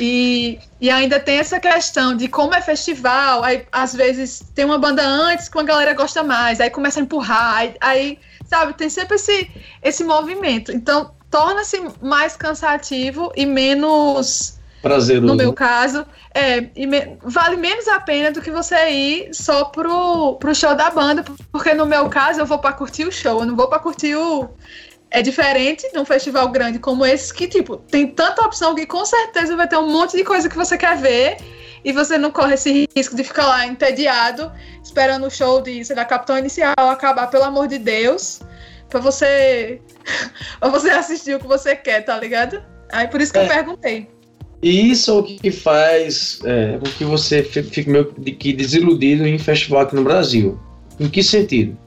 E, 0.00 0.59
e 0.80 0.90
ainda 0.90 1.20
tem 1.20 1.38
essa 1.38 1.61
questão 1.61 2.16
de 2.16 2.26
como 2.26 2.52
é 2.52 2.61
festival, 2.61 3.44
aí 3.44 3.64
às 3.70 3.94
vezes 3.94 4.42
tem 4.56 4.64
uma 4.64 4.76
banda 4.76 5.06
antes 5.06 5.48
que 5.48 5.56
uma 5.56 5.62
galera 5.62 5.94
gosta 5.94 6.24
mais, 6.24 6.61
aí 6.61 6.68
começa 6.68 6.98
a 6.98 7.02
empurrar, 7.04 7.59
aí, 7.59 7.74
aí 7.80 8.18
sabe, 8.49 8.74
tem 8.74 8.88
sempre 8.88 9.16
esse, 9.16 9.51
esse 9.82 10.03
movimento. 10.05 10.72
Então 10.72 11.12
torna-se 11.30 11.80
mais 12.01 12.36
cansativo 12.36 13.30
e 13.36 13.44
menos, 13.44 14.59
Prazeroso. 14.80 15.26
no 15.26 15.34
meu 15.34 15.53
caso, 15.53 16.07
é, 16.34 16.62
me- 16.86 17.18
vale 17.22 17.57
menos 17.57 17.86
a 17.88 18.01
pena 18.01 18.30
do 18.30 18.40
que 18.40 18.51
você 18.51 18.88
ir 18.90 19.34
só 19.34 19.64
pro, 19.66 20.36
pro 20.36 20.55
show 20.55 20.74
da 20.74 20.90
banda, 20.90 21.22
porque 21.53 21.74
no 21.74 21.84
meu 21.84 22.09
caso 22.09 22.40
eu 22.40 22.46
vou 22.46 22.59
pra 22.59 22.72
curtir 22.72 23.05
o 23.05 23.12
show, 23.12 23.40
eu 23.40 23.46
não 23.46 23.55
vou 23.57 23.68
pra 23.68 23.78
curtir 23.78 24.14
o. 24.16 24.49
É 25.11 25.22
diferente 25.22 25.90
de 25.90 25.99
um 25.99 26.05
festival 26.05 26.49
grande 26.49 26.78
como 26.78 27.05
esse, 27.05 27.32
que, 27.32 27.49
tipo, 27.49 27.78
tem 27.78 28.07
tanta 28.09 28.42
opção 28.44 28.74
que 28.74 28.84
com 28.84 29.05
certeza 29.07 29.57
vai 29.57 29.66
ter 29.66 29.78
um 29.78 29.88
monte 29.90 30.14
de 30.16 30.22
coisa 30.22 30.51
que 30.51 30.57
você 30.57 30.76
quer 30.76 30.99
ver 30.99 31.38
e 31.85 31.93
você 31.93 32.18
não 32.18 32.31
corre 32.31 32.55
esse 32.55 32.89
risco 32.97 33.14
de 33.16 33.24
ficar 33.24 33.47
lá 33.47 33.66
entediado, 33.66 34.51
esperando 34.83 35.26
o 35.26 35.31
show 35.31 35.61
de, 35.61 35.85
sei 35.85 35.95
lá, 35.97 36.05
Capitão 36.05 36.39
Inicial 36.39 36.74
acabar, 36.79 37.29
pelo 37.29 37.45
amor 37.45 37.68
de 37.68 37.79
Deus, 37.79 38.41
pra 38.89 39.01
você, 39.01 39.81
pra 40.61 40.68
você 40.68 40.91
assistir 40.91 41.35
o 41.35 41.39
que 41.41 41.47
você 41.47 41.76
quer, 41.76 42.03
tá 42.05 42.18
ligado? 42.18 42.62
Aí 42.93 43.07
por 43.09 43.20
isso 43.20 43.33
que 43.33 43.39
eu 43.39 43.43
É. 43.43 43.49
perguntei. 43.49 44.09
E 44.61 44.91
isso 44.91 45.11
é 45.12 45.14
o 45.14 45.22
que 45.22 45.51
faz 45.53 46.41
é, 46.45 46.79
com 46.79 46.91
que 46.91 47.05
você 47.05 47.45
fi- 47.45 47.62
fique 47.62 47.89
meio 47.89 48.07
que 48.12 48.53
desiludido 48.53 49.24
em 49.26 49.39
festival 49.39 49.83
aqui 49.83 49.95
no 49.95 50.03
Brasil. 50.03 50.59
Em 50.99 51.09
que 51.09 51.22
sentido? 51.22 51.79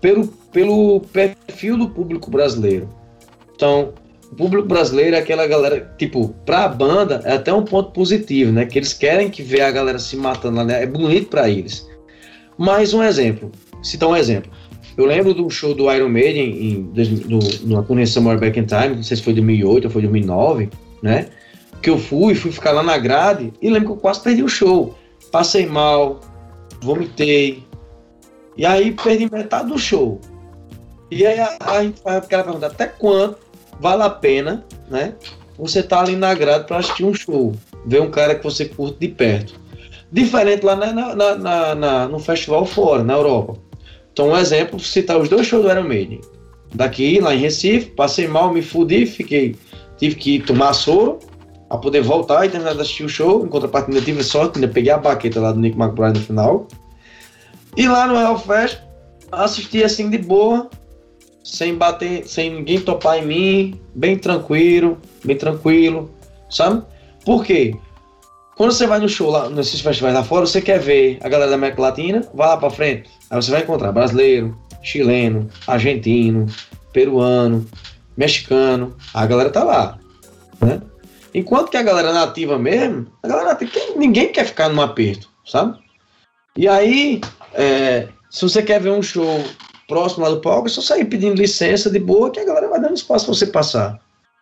Pelo, 0.00 0.28
pelo 0.52 1.00
perfil 1.12 1.76
do 1.76 1.90
público 1.90 2.30
brasileiro. 2.30 2.88
Então, 3.56 3.92
o 4.30 4.36
público 4.36 4.68
brasileiro 4.68 5.16
é 5.16 5.18
aquela 5.18 5.46
galera, 5.46 5.92
tipo, 5.98 6.28
pra 6.46 6.68
banda 6.68 7.20
é 7.24 7.34
até 7.34 7.52
um 7.52 7.64
ponto 7.64 7.90
positivo, 7.90 8.52
né? 8.52 8.64
Que 8.64 8.78
eles 8.78 8.92
querem 8.92 9.28
que 9.28 9.42
ver 9.42 9.62
a 9.62 9.70
galera 9.72 9.98
se 9.98 10.16
matando 10.16 10.56
lá, 10.56 10.64
né? 10.64 10.82
É 10.82 10.86
bonito 10.86 11.28
pra 11.28 11.48
eles. 11.48 11.88
Mais 12.56 12.94
um 12.94 13.02
exemplo, 13.02 13.50
citar 13.82 14.08
um 14.08 14.16
exemplo. 14.16 14.50
Eu 14.96 15.04
lembro 15.04 15.34
do 15.34 15.50
show 15.50 15.74
do 15.74 15.92
Iron 15.92 16.08
Maiden 16.08 16.48
em, 16.48 16.92
no, 17.26 17.38
no 17.62 17.82
Turnê 17.82 18.06
Somewhere 18.06 18.40
Back 18.40 18.58
in 18.58 18.66
Time, 18.66 18.96
não 18.96 19.02
sei 19.02 19.16
se 19.16 19.22
foi 19.22 19.32
2008 19.32 19.86
ou 19.86 19.90
foi 19.90 20.02
2009, 20.02 20.70
né? 21.02 21.26
Que 21.82 21.90
eu 21.90 21.98
fui, 21.98 22.34
fui 22.34 22.52
ficar 22.52 22.70
lá 22.70 22.82
na 22.82 22.98
grade 22.98 23.52
e 23.60 23.68
lembro 23.68 23.88
que 23.88 23.92
eu 23.94 23.96
quase 23.96 24.22
perdi 24.22 24.44
o 24.44 24.48
show. 24.48 24.94
Passei 25.32 25.66
mal, 25.66 26.20
vomitei. 26.82 27.64
E 28.56 28.64
aí 28.64 28.92
perdi 28.92 29.28
metade 29.30 29.68
do 29.68 29.78
show. 29.78 30.20
E 31.10 31.26
aí 31.26 31.40
a, 31.40 31.56
a 31.60 31.82
gente 31.82 32.00
faz 32.00 32.18
aquela 32.18 32.44
pergunta, 32.44 32.66
até 32.66 32.86
quanto 32.86 33.49
vale 33.80 34.02
a 34.02 34.10
pena, 34.10 34.64
né? 34.90 35.14
Você 35.58 35.82
tá 35.82 36.00
ali 36.00 36.16
na 36.16 36.32
grade 36.34 36.66
para 36.66 36.78
assistir 36.78 37.04
um 37.04 37.12
show, 37.14 37.54
ver 37.84 38.00
um 38.00 38.10
cara 38.10 38.34
que 38.34 38.44
você 38.44 38.64
curte 38.64 38.98
de 39.00 39.08
perto. 39.08 39.54
Diferente 40.12 40.64
lá 40.64 40.74
na, 40.74 40.92
na- 40.92 41.34
na- 41.36 41.74
na- 41.74 42.08
no 42.08 42.18
festival 42.18 42.64
fora, 42.64 43.02
na 43.04 43.14
Europa. 43.14 43.56
Então, 44.12 44.30
um 44.30 44.36
exemplo, 44.36 44.78
citar 44.80 45.18
os 45.18 45.28
dois 45.28 45.46
shows 45.46 45.62
do 45.64 45.70
Iron 45.70 45.84
Maiden. 45.84 46.20
Daqui, 46.74 47.20
lá 47.20 47.34
em 47.34 47.38
Recife, 47.38 47.90
passei 47.90 48.26
mal, 48.28 48.52
me 48.52 48.62
fudi, 48.62 49.06
fiquei, 49.06 49.56
tive 49.98 50.14
que 50.14 50.40
tomar 50.40 50.72
soro 50.72 51.18
para 51.68 51.78
poder 51.78 52.00
voltar 52.02 52.44
e 52.44 52.48
terminar 52.48 52.74
de 52.74 52.80
assistir 52.80 53.04
o 53.04 53.08
show. 53.08 53.44
Em 53.44 53.48
contrapartida, 53.48 54.00
tive 54.00 54.22
sorte, 54.24 54.56
ainda 54.56 54.68
peguei 54.68 54.90
a 54.92 54.98
baqueta 54.98 55.40
lá 55.40 55.52
do 55.52 55.60
Nick 55.60 55.78
McBride 55.78 56.18
no 56.18 56.24
final. 56.24 56.66
E 57.76 57.86
lá 57.86 58.06
no 58.06 58.16
Hellfest, 58.16 58.78
assisti 59.30 59.82
assim 59.84 60.10
de 60.10 60.18
boa, 60.18 60.68
sem 61.42 61.74
bater, 61.74 62.26
sem 62.26 62.54
ninguém 62.54 62.80
topar 62.80 63.18
em 63.18 63.26
mim, 63.26 63.80
bem 63.94 64.18
tranquilo, 64.18 64.98
bem 65.24 65.36
tranquilo, 65.36 66.10
sabe? 66.48 66.82
Por 67.24 67.44
quê? 67.44 67.74
Quando 68.56 68.72
você 68.72 68.86
vai 68.86 68.98
no 68.98 69.08
show 69.08 69.30
lá, 69.30 69.48
nesses 69.48 69.80
festivais 69.80 70.14
lá 70.14 70.22
fora, 70.22 70.44
você 70.44 70.60
quer 70.60 70.78
ver 70.78 71.18
a 71.22 71.28
galera 71.28 71.50
da 71.50 71.56
América 71.56 71.80
Latina, 71.80 72.28
vai 72.34 72.46
lá 72.46 72.56
pra 72.56 72.68
frente. 72.68 73.08
Aí 73.30 73.40
você 73.40 73.50
vai 73.50 73.62
encontrar 73.62 73.90
brasileiro, 73.90 74.54
chileno, 74.82 75.48
argentino, 75.66 76.46
peruano, 76.92 77.66
mexicano. 78.16 78.94
A 79.14 79.24
galera 79.24 79.50
tá 79.50 79.64
lá, 79.64 79.98
né? 80.60 80.82
Enquanto 81.32 81.70
que 81.70 81.76
a 81.76 81.82
galera 81.82 82.12
nativa 82.12 82.58
mesmo, 82.58 83.06
a 83.22 83.28
galera 83.28 83.50
nativa, 83.50 83.72
ninguém 83.96 84.30
quer 84.32 84.44
ficar 84.44 84.68
num 84.68 84.82
aperto, 84.82 85.28
sabe? 85.46 85.78
E 86.56 86.68
aí, 86.68 87.20
é, 87.54 88.08
se 88.28 88.42
você 88.42 88.62
quer 88.62 88.80
ver 88.80 88.90
um 88.90 89.02
show 89.02 89.42
próximo 89.90 90.24
lá 90.24 90.30
do 90.30 90.40
palco, 90.40 90.68
é 90.68 90.70
só 90.70 90.80
sair 90.80 91.04
pedindo 91.04 91.34
licença 91.34 91.90
de 91.90 91.98
boa, 91.98 92.30
que 92.30 92.38
a 92.38 92.44
galera 92.44 92.68
vai 92.68 92.80
dando 92.80 92.94
espaço 92.94 93.26
pra 93.26 93.34
você 93.34 93.46
passar. 93.48 93.98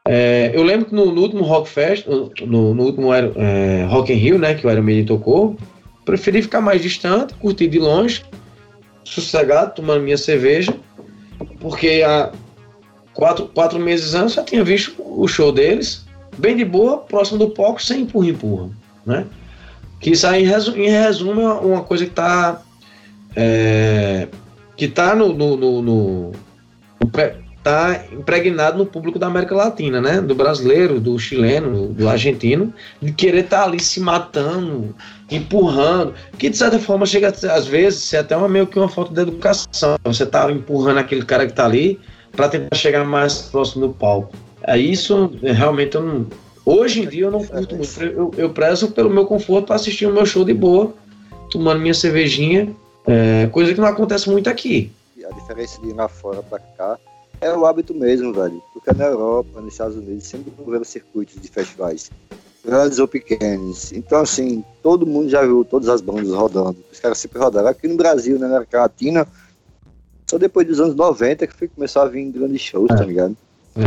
É, 0.06 0.52
eu 0.54 0.62
lembro 0.62 0.86
que 0.86 0.94
no, 0.94 1.06
no 1.10 1.22
último 1.22 1.42
Rock 1.42 1.68
Fest, 1.70 2.06
no, 2.06 2.74
no- 2.74 2.82
último 2.84 3.12
é, 3.14 3.84
Rock 3.88 4.12
in 4.12 4.16
Rio, 4.16 4.38
né, 4.38 4.54
que 4.54 4.66
o 4.66 4.70
Iron 4.70 4.82
Maiden 4.82 5.06
tocou, 5.06 5.56
preferi 6.04 6.42
ficar 6.42 6.60
mais 6.60 6.82
distante, 6.82 7.32
curtir 7.34 7.66
de 7.68 7.78
longe, 7.78 8.22
sossegado, 9.04 9.74
tomando 9.74 10.02
minha 10.02 10.18
cerveja, 10.18 10.74
porque 11.60 12.02
há 12.06 12.30
quatro, 13.14 13.48
quatro 13.48 13.78
meses 13.78 14.14
antes 14.14 14.34
já 14.34 14.42
tinha 14.44 14.62
visto 14.62 14.94
o 14.98 15.26
show 15.26 15.50
deles, 15.50 16.04
bem 16.36 16.56
de 16.56 16.64
boa, 16.64 16.98
próximo 16.98 17.38
do 17.38 17.50
palco, 17.50 17.82
sem 17.82 18.02
empurra-empurra, 18.02 18.68
né? 19.06 19.26
Que 20.00 20.10
isso 20.10 20.26
aí, 20.26 20.44
em 20.44 20.46
resu- 20.46 20.76
em 20.76 20.88
resumo, 20.88 21.40
é 21.40 21.52
uma 21.54 21.82
coisa 21.82 22.04
que 22.04 22.12
tá 22.12 22.62
é, 23.34 24.28
que 24.78 24.86
tá 24.86 25.14
no, 25.14 25.34
no, 25.34 25.56
no- 25.56 25.82
no- 25.82 26.32
tá 27.64 28.04
impregnado 28.12 28.78
no 28.78 28.86
público 28.86 29.18
da 29.18 29.26
América 29.26 29.54
Latina, 29.54 30.00
né? 30.00 30.20
Do 30.20 30.34
brasileiro, 30.34 31.00
do 31.00 31.18
chileno, 31.18 31.88
do 31.88 32.08
argentino, 32.08 32.72
de 33.02 33.12
querer 33.12 33.44
estar 33.44 33.64
ali 33.64 33.80
se 33.80 34.00
matando, 34.00 34.94
empurrando, 35.30 36.14
que 36.38 36.48
de 36.48 36.56
certa 36.56 36.78
forma 36.78 37.04
chega 37.04 37.28
às 37.28 37.66
vezes 37.66 38.04
ser 38.04 38.18
até 38.18 38.36
uma, 38.36 38.48
meio 38.48 38.66
que 38.68 38.78
uma 38.78 38.88
falta 38.88 39.12
de 39.12 39.20
educação. 39.20 39.98
Você 40.04 40.24
tá 40.24 40.50
empurrando 40.50 40.98
aquele 40.98 41.24
cara 41.24 41.46
que 41.46 41.52
tá 41.52 41.64
ali 41.64 41.98
para 42.30 42.48
tentar 42.48 42.76
chegar 42.76 43.04
mais 43.04 43.42
próximo 43.42 43.88
do 43.88 43.92
palco. 43.92 44.32
É 44.62 44.78
isso, 44.78 45.32
é, 45.42 45.50
realmente 45.52 45.96
eu 45.96 46.02
não. 46.02 46.26
Hoje 46.64 47.02
em 47.02 47.08
dia 47.08 47.24
eu 47.24 47.30
não 47.32 47.44
curto 47.44 47.74
muito. 47.74 48.02
Eu, 48.02 48.30
eu 48.36 48.50
prezo 48.50 48.92
pelo 48.92 49.10
meu 49.10 49.26
conforto 49.26 49.66
para 49.66 49.76
assistir 49.76 50.06
o 50.06 50.12
meu 50.12 50.24
show 50.24 50.44
de 50.44 50.54
boa, 50.54 50.94
tomando 51.50 51.80
minha 51.80 51.94
cervejinha, 51.94 52.68
é, 53.08 53.46
coisa 53.48 53.74
que 53.74 53.80
não 53.80 53.88
acontece 53.88 54.28
muito 54.30 54.48
aqui. 54.48 54.92
A 55.28 55.34
diferença 55.34 55.80
de 55.80 55.88
ir 55.88 55.92
lá 55.94 56.08
fora 56.08 56.42
pra 56.42 56.58
cá 56.58 56.98
é 57.40 57.52
o 57.52 57.66
hábito 57.66 57.94
mesmo, 57.94 58.32
velho. 58.32 58.62
Porque 58.72 58.92
na 58.92 59.06
Europa, 59.06 59.60
nos 59.60 59.72
Estados 59.72 59.96
Unidos, 59.96 60.24
sempre 60.26 60.52
houveram 60.58 60.84
circuitos 60.84 61.40
de 61.40 61.48
festivais, 61.48 62.10
grandes 62.64 62.98
ou 62.98 63.08
pequenos. 63.08 63.92
Então, 63.92 64.20
assim, 64.20 64.64
todo 64.82 65.06
mundo 65.06 65.28
já 65.28 65.42
viu 65.42 65.64
todas 65.64 65.88
as 65.88 66.00
bandas 66.00 66.30
rodando. 66.30 66.76
Os 66.92 67.00
caras 67.00 67.18
sempre 67.18 67.38
rodaram. 67.38 67.68
Aqui 67.68 67.88
no 67.88 67.96
Brasil, 67.96 68.38
né, 68.38 68.46
na 68.46 68.56
América 68.56 68.80
Latina, 68.80 69.26
só 70.26 70.38
depois 70.38 70.66
dos 70.66 70.80
anos 70.80 70.94
90 70.94 71.46
que 71.46 71.54
foi 71.54 71.68
começar 71.68 72.02
a 72.02 72.06
vir 72.06 72.30
grandes 72.30 72.60
shows, 72.60 72.88
tá 72.88 73.04
ligado? 73.04 73.36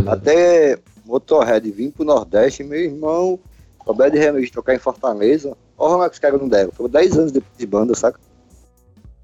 Até 0.08 0.80
Motorhead 1.06 1.70
vir 1.70 1.92
pro 1.92 2.06
Nordeste, 2.06 2.64
meu 2.64 2.80
irmão, 2.80 3.40
o 3.86 3.94
Bad 3.94 4.18
Remedy 4.18 4.52
tocar 4.52 4.74
em 4.74 4.80
Fortaleza, 4.80 5.56
olha 5.78 5.98
lá 5.98 6.10
que 6.10 6.14
os 6.14 6.20
caras 6.20 6.40
não 6.40 6.48
deram. 6.48 6.72
Foram 6.72 6.90
10 6.90 7.18
anos 7.18 7.32
depois 7.32 7.58
de 7.58 7.66
banda, 7.66 7.94
saca? 7.94 8.20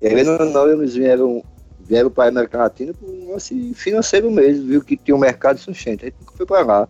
E 0.02 0.08
aí 0.08 0.24
não, 0.24 0.70
eles 0.70 0.94
vieram, 0.96 1.44
vieram 1.80 2.10
pra 2.10 2.28
América 2.28 2.58
Latina 2.60 2.94
por 2.94 3.10
um 3.10 3.32
lance 3.32 3.74
financeiro 3.74 4.30
mesmo, 4.30 4.68
viu 4.68 4.84
que 4.84 4.96
tinha 4.98 5.16
um 5.16 5.20
mercado 5.20 5.58
suficiente. 5.60 6.06
Aí 6.06 6.14
nunca 6.20 6.34
foi 6.36 6.46
pra 6.46 6.62
lá. 6.62 6.88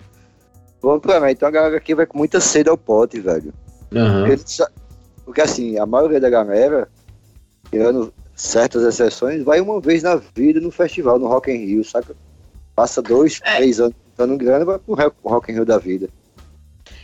Vamos 0.82 1.01
pra 1.01 1.18
lá. 1.18 1.32
Então 1.32 1.47
a 1.47 1.51
galera 1.51 1.78
aqui 1.78 1.95
vai 1.95 2.05
com 2.05 2.18
muita 2.18 2.39
sede 2.39 2.70
ao 2.70 2.78
pote, 2.78 3.20
velho. 3.20 3.53
Aham. 3.95 4.26
Porque, 5.26 5.41
assim, 5.41 5.78
a 5.78 5.86
maioria 5.86 6.20
da 6.20 6.30
galera, 6.30 6.88
tirando 7.70 8.14
certas 8.36 8.84
exceções, 8.84 9.43
vai 9.43 9.60
uma 9.60 9.80
vez 9.82 10.03
na 10.03 10.16
vida 10.36 10.60
no 10.60 10.72
festival, 10.72 11.18
no 11.20 11.28
Rock 11.28 11.51
in 11.51 11.66
Rio, 11.66 11.84
saca? 11.84 12.16
Passa 12.76 13.01
dois, 13.01 13.39
É. 13.43 13.55
três 13.58 13.80
anos 13.80 13.95
dando 14.18 14.38
grana 14.38 14.64
vai 14.66 14.80
pro 14.80 14.95
Rock- 14.95 15.18
Rock 15.24 15.51
in 15.51 15.55
Rio 15.55 15.66
da 15.66 15.78
vida. 15.78 16.10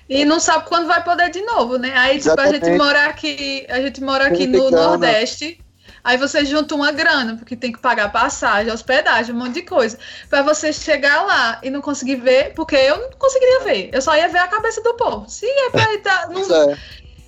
E 0.10 0.26
não 0.26 0.40
sabe 0.40 0.68
quando 0.68 0.88
vai 0.88 1.04
poder 1.04 1.30
de 1.32 1.42
novo, 1.42 1.78
né? 1.78 1.94
Aí, 1.96 2.20
tipo, 2.20 2.40
a 2.40 2.48
gente 2.52 2.70
mora 2.78 3.06
aqui, 3.06 3.66
a 3.70 3.82
gente 3.82 4.02
mora 4.04 4.28
aqui 4.28 4.48
no. 4.48 4.70
Nordeste. 4.70 5.60
Aí 6.04 6.18
você 6.18 6.44
junta 6.44 6.76
uma 6.76 6.92
grana, 6.92 7.38
porque 7.38 7.56
tem 7.56 7.72
que 7.72 7.80
pagar 7.80 8.12
passagem, 8.12 8.74
hospedagem, 8.74 9.34
um 9.34 9.38
monte 9.38 9.54
de 9.54 9.62
coisa. 9.62 9.98
Pra 10.30 10.42
você 10.42 10.74
chegar 10.74 11.24
lá 11.24 11.60
e 11.64 11.70
não 11.70 11.80
conseguir 11.80 12.18
ver, 12.18 12.54
porque 12.54 12.76
eu 12.76 12.98
não 13.00 13.10
conseguiria 13.18 13.62
ver. 13.62 13.90
Eu 13.94 14.02
só 14.02 14.14
ia 14.18 14.28
ver 14.28 14.40
a 14.40 14.48
cabeça 14.48 14.82
do 14.82 14.96
povo. 14.96 15.30
Se 15.30 15.46
é 15.46 15.70
pra 15.70 15.94
ir 15.94 16.00
tá, 16.00 16.28
não, 16.30 16.72
é. 16.72 16.78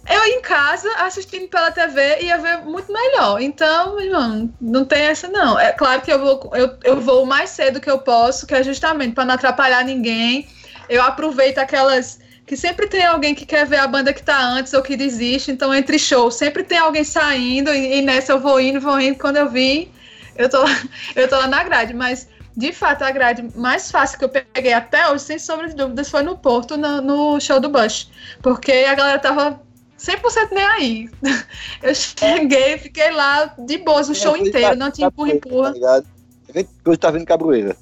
eu 0.09 0.25
em 0.25 0.41
casa, 0.41 0.89
assistindo 0.97 1.47
pela 1.47 1.71
TV, 1.71 2.19
ia 2.19 2.37
ver 2.37 2.57
muito 2.65 2.91
melhor. 2.91 3.41
Então, 3.41 3.97
irmão, 4.01 4.53
não 4.59 4.83
tem 4.83 5.03
essa 5.03 5.29
não. 5.29 5.57
É 5.57 5.71
claro 5.71 6.01
que 6.01 6.11
eu 6.11 6.19
vou, 6.19 6.51
eu, 6.53 6.77
eu 6.83 6.99
vou 6.99 7.23
o 7.23 7.25
mais 7.25 7.51
cedo 7.51 7.79
que 7.79 7.89
eu 7.89 7.99
posso, 7.99 8.45
que 8.45 8.53
é 8.53 8.61
justamente 8.61 9.13
para 9.15 9.23
não 9.23 9.35
atrapalhar 9.35 9.85
ninguém. 9.85 10.49
Eu 10.89 11.01
aproveito 11.01 11.59
aquelas 11.59 12.19
que 12.45 12.55
sempre 12.55 12.87
tem 12.87 13.03
alguém 13.03 13.33
que 13.33 13.45
quer 13.45 13.65
ver 13.65 13.77
a 13.77 13.87
banda 13.87 14.13
que 14.13 14.21
tá 14.21 14.39
antes 14.39 14.73
ou 14.73 14.81
que 14.81 14.95
desiste, 14.95 15.51
então 15.51 15.73
entre 15.73 15.97
shows 15.97 16.35
sempre 16.35 16.63
tem 16.63 16.77
alguém 16.77 17.03
saindo 17.03 17.71
e, 17.71 17.97
e 17.97 18.01
nessa 18.01 18.33
eu 18.33 18.39
vou 18.39 18.59
indo, 18.59 18.79
vou 18.79 18.99
indo, 18.99 19.17
quando 19.17 19.37
eu 19.37 19.49
vi, 19.49 19.91
eu 20.35 20.49
tô, 20.49 20.63
eu 21.15 21.27
tô 21.27 21.37
lá 21.37 21.47
na 21.47 21.63
grade, 21.63 21.93
mas 21.93 22.27
de 22.55 22.71
fato 22.71 23.03
a 23.03 23.11
grade 23.11 23.49
mais 23.55 23.91
fácil 23.91 24.19
que 24.19 24.25
eu 24.25 24.29
peguei 24.29 24.73
até 24.73 25.09
hoje, 25.09 25.23
sem 25.23 25.39
sombra 25.39 25.67
de 25.67 25.75
dúvidas, 25.75 26.09
foi 26.09 26.23
no 26.23 26.37
Porto, 26.37 26.77
no, 26.77 27.01
no 27.01 27.39
show 27.39 27.59
do 27.59 27.69
Bush, 27.69 28.09
porque 28.41 28.71
a 28.71 28.93
galera 28.93 29.19
tava 29.19 29.59
100% 29.97 30.49
nem 30.51 30.63
aí. 30.63 31.09
Eu 31.81 31.95
cheguei, 31.95 32.77
fiquei 32.77 33.11
lá 33.11 33.53
de 33.57 33.77
boas 33.77 34.09
o 34.09 34.15
show 34.15 34.35
inteiro, 34.37 34.75
não 34.75 34.91
tinha 34.91 35.07
empurra-empurra. 35.07 35.69
Tá 35.69 35.73
ligado? 35.73 36.05
Que 36.51 36.67
hoje 36.85 36.97
tá 36.97 37.11
vindo 37.11 37.25
Cabroeira. 37.25 37.75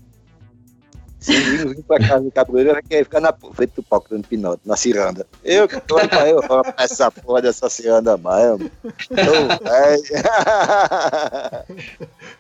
Se 1.24 1.32
vir, 1.40 1.66
vir 1.70 1.84
pra 1.84 2.00
casa 2.00 2.26
de 2.26 2.32
Cabroeira, 2.32 2.74
vai 2.74 2.82
querer 2.82 3.06
ficar 3.06 3.22
na 3.22 3.34
frente 3.54 3.72
do 3.78 3.84
palco 3.84 4.10
dando 4.10 4.28
pinote, 4.28 4.62
na 4.66 4.76
ciranda. 4.76 5.26
Eu 5.42 5.70
que 5.70 5.80
tô 5.80 5.96
pra 5.96 6.28
eu 6.28 6.42
roubar 6.42 6.76
essa 6.78 7.10
porra 7.10 7.42
dessa 7.44 7.70
ciranda 7.70 8.18
velho. 8.18 8.70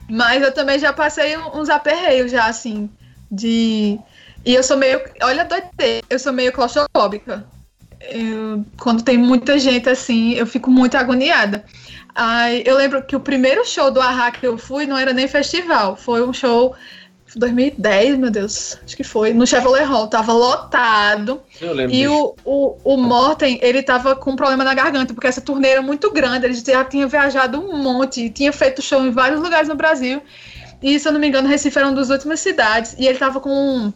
Mas 0.09 0.43
eu 0.43 0.51
também 0.53 0.77
já 0.79 0.91
passei 0.91 1.37
uns 1.37 1.69
aperreios 1.69 2.29
já, 2.29 2.47
assim, 2.47 2.89
de... 3.31 3.97
E 4.45 4.53
eu 4.53 4.61
sou 4.61 4.75
meio... 4.75 5.01
Olha 5.21 5.45
doideira, 5.45 6.05
eu 6.09 6.19
sou 6.19 6.33
meio 6.33 6.51
claustrofóbica. 6.51 7.45
Eu- 8.01 8.65
quando 8.77 9.01
tem 9.01 9.17
muita 9.17 9.57
gente, 9.57 9.87
assim, 9.87 10.33
eu 10.33 10.45
fico 10.45 10.69
muito 10.69 10.97
agoniada. 10.97 11.63
Aí, 12.13 12.63
eu 12.65 12.75
lembro 12.75 13.01
que 13.01 13.15
o 13.15 13.21
primeiro 13.21 13.65
show 13.65 13.89
do 13.89 14.01
Arra 14.01 14.29
que 14.29 14.45
eu 14.45 14.57
fui 14.57 14.85
não 14.85 14.97
era 14.97 15.13
nem 15.13 15.25
festival, 15.29 15.95
foi 15.95 16.21
um 16.21 16.33
show... 16.33 16.75
2010, 17.35 18.17
meu 18.17 18.29
Deus, 18.29 18.77
acho 18.83 18.95
que 18.95 19.03
foi, 19.03 19.33
no 19.33 19.45
Chevrolet 19.47 19.83
Hall, 19.83 20.07
tava 20.07 20.33
lotado. 20.33 21.41
Eu 21.59 21.73
lembro 21.73 21.95
E 21.95 22.07
o, 22.07 22.35
o, 22.45 22.77
o 22.83 22.97
Morten, 22.97 23.59
ele 23.61 23.81
tava 23.81 24.15
com 24.15 24.31
um 24.31 24.35
problema 24.35 24.63
na 24.63 24.73
garganta, 24.73 25.13
porque 25.13 25.27
essa 25.27 25.41
turnê 25.41 25.69
era 25.69 25.81
muito 25.81 26.11
grande, 26.11 26.45
ele 26.45 26.53
já 26.53 26.83
tinha 26.85 27.07
viajado 27.07 27.59
um 27.59 27.77
monte, 27.77 28.29
tinha 28.29 28.53
feito 28.53 28.81
show 28.81 29.05
em 29.05 29.11
vários 29.11 29.41
lugares 29.41 29.67
no 29.67 29.75
Brasil. 29.75 30.21
E, 30.81 30.99
se 30.99 31.07
eu 31.07 31.13
não 31.13 31.19
me 31.19 31.27
engano, 31.27 31.47
Recife 31.47 31.77
era 31.77 31.87
uma 31.87 31.95
das 31.95 32.09
últimas 32.09 32.39
cidades, 32.39 32.95
e 32.99 33.07
ele 33.07 33.17
tava 33.17 33.39
com 33.39 33.91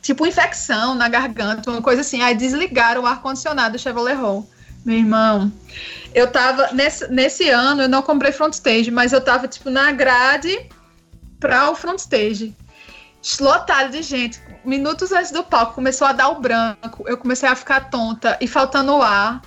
tipo 0.00 0.26
infecção 0.26 0.94
na 0.94 1.08
garganta, 1.08 1.70
uma 1.70 1.80
coisa 1.80 2.02
assim. 2.02 2.22
Aí 2.22 2.34
desligaram 2.34 3.02
o 3.02 3.06
ar-condicionado 3.06 3.72
do 3.72 3.78
Chevrolet 3.78 4.14
Hall. 4.14 4.46
Meu 4.84 4.98
irmão, 4.98 5.50
eu 6.14 6.30
tava. 6.30 6.70
Nesse, 6.72 7.08
nesse 7.08 7.48
ano 7.48 7.82
eu 7.82 7.88
não 7.88 8.02
comprei 8.02 8.30
front 8.30 8.52
stage, 8.52 8.90
mas 8.90 9.12
eu 9.12 9.20
tava, 9.20 9.48
tipo, 9.48 9.70
na 9.70 9.90
grade 9.92 10.68
pra 11.40 11.70
o 11.70 11.74
front 11.74 11.98
stage. 11.98 12.54
Lotado 13.40 13.90
de 13.90 14.02
gente. 14.02 14.40
Minutos 14.64 15.12
antes 15.12 15.30
do 15.30 15.42
palco, 15.42 15.74
começou 15.74 16.06
a 16.06 16.12
dar 16.12 16.28
o 16.28 16.40
branco. 16.40 17.04
Eu 17.06 17.16
comecei 17.16 17.48
a 17.48 17.56
ficar 17.56 17.88
tonta 17.90 18.36
e 18.40 18.46
faltando 18.46 19.00
ar. 19.00 19.40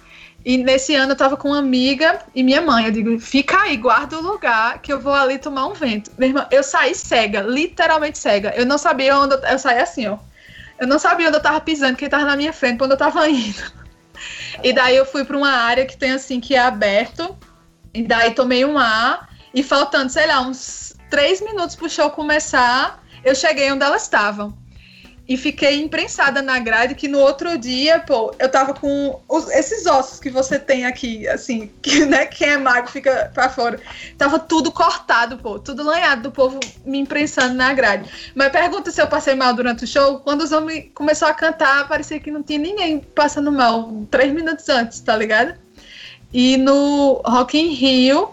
E 0.43 0.57
nesse 0.57 0.95
ano 0.95 1.11
eu 1.11 1.15
tava 1.15 1.36
com 1.36 1.49
uma 1.49 1.59
amiga 1.59 2.19
e 2.34 2.41
minha 2.41 2.61
mãe. 2.61 2.86
Eu 2.86 2.91
digo, 2.91 3.19
fica 3.19 3.61
aí, 3.61 3.78
guarda 3.78 4.17
o 4.17 4.21
lugar 4.21 4.82
que 4.82 4.91
eu 4.91 4.99
vou 4.99 5.13
ali 5.13 5.38
tomar 5.38 5.67
um 5.67 5.73
vento. 5.73 6.11
Meu 6.17 6.30
irmão, 6.30 6.45
eu 6.49 6.63
saí 6.63 6.95
cega, 6.95 7.41
literalmente 7.41 8.17
cega. 8.17 8.53
Eu 8.55 8.65
não 8.65 8.78
sabia 8.78 9.17
onde 9.17 9.36
eu, 9.36 9.39
eu 9.39 9.59
saí 9.59 9.80
assim, 9.80 10.07
ó. 10.07 10.17
Eu 10.80 10.88
não 10.88 10.99
sabia 10.99 11.28
onde 11.28 11.38
eu 11.38 11.41
tava 11.41 11.59
pisando, 11.59 11.97
quem 11.97 12.07
tava 12.07 12.25
na 12.25 12.36
minha 12.36 12.53
frente, 12.53 12.82
onde 12.84 12.93
eu 12.93 12.97
tava 12.97 13.28
indo. 13.30 13.71
E 14.63 14.73
daí 14.73 14.95
eu 14.95 15.05
fui 15.05 15.23
pra 15.23 15.38
uma 15.38 15.51
área 15.51 15.86
que 15.86 15.97
tem 15.97 16.11
assim, 16.11 16.39
que 16.39 16.55
é 16.55 16.59
aberto. 16.59 17.38
E 17.93 18.03
daí 18.03 18.34
tomei 18.34 18.63
um 18.63 18.78
ar. 18.78 19.30
E 19.53 19.63
faltando, 19.63 20.11
sei 20.11 20.28
lá, 20.28 20.41
uns 20.41 20.95
três 21.09 21.41
minutos 21.41 21.75
pro 21.75 21.89
show 21.89 22.09
começar, 22.11 23.03
eu 23.28 23.36
cheguei 23.36 23.71
onde 23.71 23.84
elas 23.84 24.03
estavam. 24.03 24.53
E 25.30 25.36
fiquei 25.36 25.82
imprensada 25.82 26.41
na 26.41 26.57
grade 26.57 26.95
que 26.95 27.05
no 27.09 27.19
outro 27.19 27.57
dia, 27.57 27.99
pô, 27.99 28.34
eu 28.39 28.47
tava 28.49 28.73
com 28.73 29.19
os- 29.28 29.49
esses 29.49 29.86
ossos 29.86 30.21
que 30.21 30.30
você 30.30 30.57
tem 30.57 30.86
aqui, 30.86 31.28
assim, 31.28 31.69
que, 31.84 32.05
né, 32.05 32.25
quem 32.25 32.47
é 32.47 32.57
mago 32.57 32.88
fica 32.88 33.30
pra 33.34 33.49
fora. 33.49 33.78
Tava 34.17 34.39
tudo 34.39 34.71
cortado, 34.71 35.38
pô, 35.38 35.59
tudo 35.59 35.84
lanhado 35.84 36.21
do 36.21 36.32
povo 36.32 36.57
me 36.86 36.97
imprensando 36.99 37.55
na 37.55 37.73
grade. 37.73 38.09
Mas 38.34 38.53
pergunta 38.53 38.89
se 38.89 39.01
eu 39.01 39.07
passei 39.07 39.36
mal 39.36 39.53
durante 39.53 39.84
o 39.84 39.88
show. 39.88 40.19
Quando 40.19 40.43
os 40.43 40.53
homens 40.53 40.91
começaram 40.95 41.34
a 41.34 41.36
cantar, 41.36 41.89
parecia 41.89 42.21
que 42.21 42.32
não 42.32 42.41
tinha 42.41 42.59
ninguém 42.59 42.99
passando 42.99 43.51
mal, 43.51 43.91
três 44.09 44.32
minutos 44.32 44.69
antes, 44.69 45.01
tá 45.01 45.13
ligado? 45.17 45.55
E 46.34 46.55
no 46.55 47.21
Rock 47.25 47.57
in 47.59 47.73
Rio, 47.73 48.30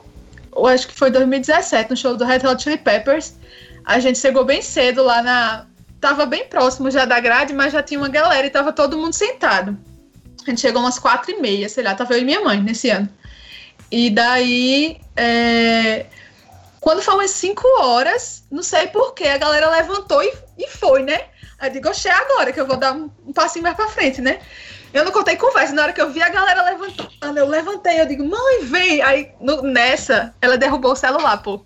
eu 0.54 0.66
acho 0.68 0.86
que 0.86 0.94
foi 0.94 1.10
2017, 1.10 1.90
no 1.90 1.96
show 1.96 2.16
do 2.16 2.24
Red 2.24 2.46
Hot 2.46 2.62
Chili 2.62 2.78
Peppers, 2.78 3.34
a 3.84 3.98
gente 3.98 4.18
chegou 4.18 4.44
bem 4.44 4.62
cedo 4.62 5.02
lá 5.02 5.22
na. 5.22 5.66
Tava 6.00 6.26
bem 6.26 6.46
próximo 6.46 6.90
já 6.90 7.04
da 7.06 7.18
grade, 7.18 7.54
mas 7.54 7.72
já 7.72 7.82
tinha 7.82 7.98
uma 7.98 8.08
galera 8.08 8.46
e 8.46 8.50
tava 8.50 8.72
todo 8.72 8.98
mundo 8.98 9.14
sentado. 9.14 9.76
A 10.46 10.50
gente 10.50 10.60
chegou 10.60 10.82
umas 10.82 10.98
quatro 10.98 11.30
e 11.30 11.40
meia, 11.40 11.68
sei 11.68 11.82
lá, 11.82 11.94
tava 11.94 12.12
eu 12.14 12.20
e 12.20 12.24
minha 12.24 12.42
mãe 12.42 12.60
nesse 12.60 12.90
ano. 12.90 13.08
E 13.90 14.10
daí, 14.10 15.00
é, 15.16 16.04
quando 16.80 17.00
foi 17.00 17.14
umas 17.14 17.30
5 17.30 17.62
horas, 17.80 18.44
não 18.50 18.62
sei 18.62 18.88
porquê, 18.88 19.28
a 19.28 19.38
galera 19.38 19.70
levantou 19.70 20.22
e, 20.22 20.30
e 20.58 20.68
foi, 20.68 21.02
né? 21.02 21.22
Aí 21.58 21.70
eu 21.70 21.72
digo, 21.72 21.88
oxe, 21.88 22.08
é 22.08 22.12
agora 22.12 22.52
que 22.52 22.60
eu 22.60 22.66
vou 22.66 22.76
dar 22.76 22.92
um, 22.92 23.10
um 23.26 23.32
passinho 23.32 23.62
mais 23.62 23.74
pra 23.76 23.88
frente, 23.88 24.20
né? 24.20 24.40
Eu 24.92 25.04
não 25.04 25.12
contei 25.12 25.36
conversa, 25.36 25.72
na 25.72 25.82
hora 25.82 25.92
que 25.94 26.00
eu 26.02 26.10
vi 26.12 26.22
a 26.22 26.28
galera 26.28 26.62
levantando, 26.64 27.38
eu 27.38 27.48
levantei, 27.48 28.00
eu 28.00 28.06
digo, 28.06 28.24
mãe, 28.28 28.64
vem! 28.64 29.00
Aí 29.00 29.32
no- 29.40 29.62
nessa, 29.62 30.34
ela 30.42 30.58
derrubou 30.58 30.92
o 30.92 30.96
celular, 30.96 31.38
pô. 31.38 31.64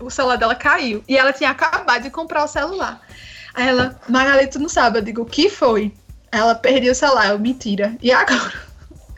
O 0.00 0.10
celular 0.10 0.36
dela 0.36 0.54
caiu. 0.54 1.02
E 1.08 1.16
ela 1.16 1.32
tinha 1.32 1.50
acabado 1.50 2.02
de 2.02 2.10
comprar 2.10 2.44
o 2.44 2.48
celular. 2.48 3.00
Aí 3.54 3.68
ela, 3.68 4.00
Magali, 4.08 4.46
tu 4.46 4.58
não 4.58 4.68
sabe? 4.68 4.98
Eu 4.98 5.02
digo, 5.02 5.22
o 5.22 5.26
que 5.26 5.48
foi? 5.50 5.92
Ela 6.30 6.54
perdeu 6.54 6.92
o 6.92 6.94
celular. 6.94 7.28
Eu, 7.30 7.38
mentira. 7.38 7.96
E 8.00 8.10
agora? 8.12 8.52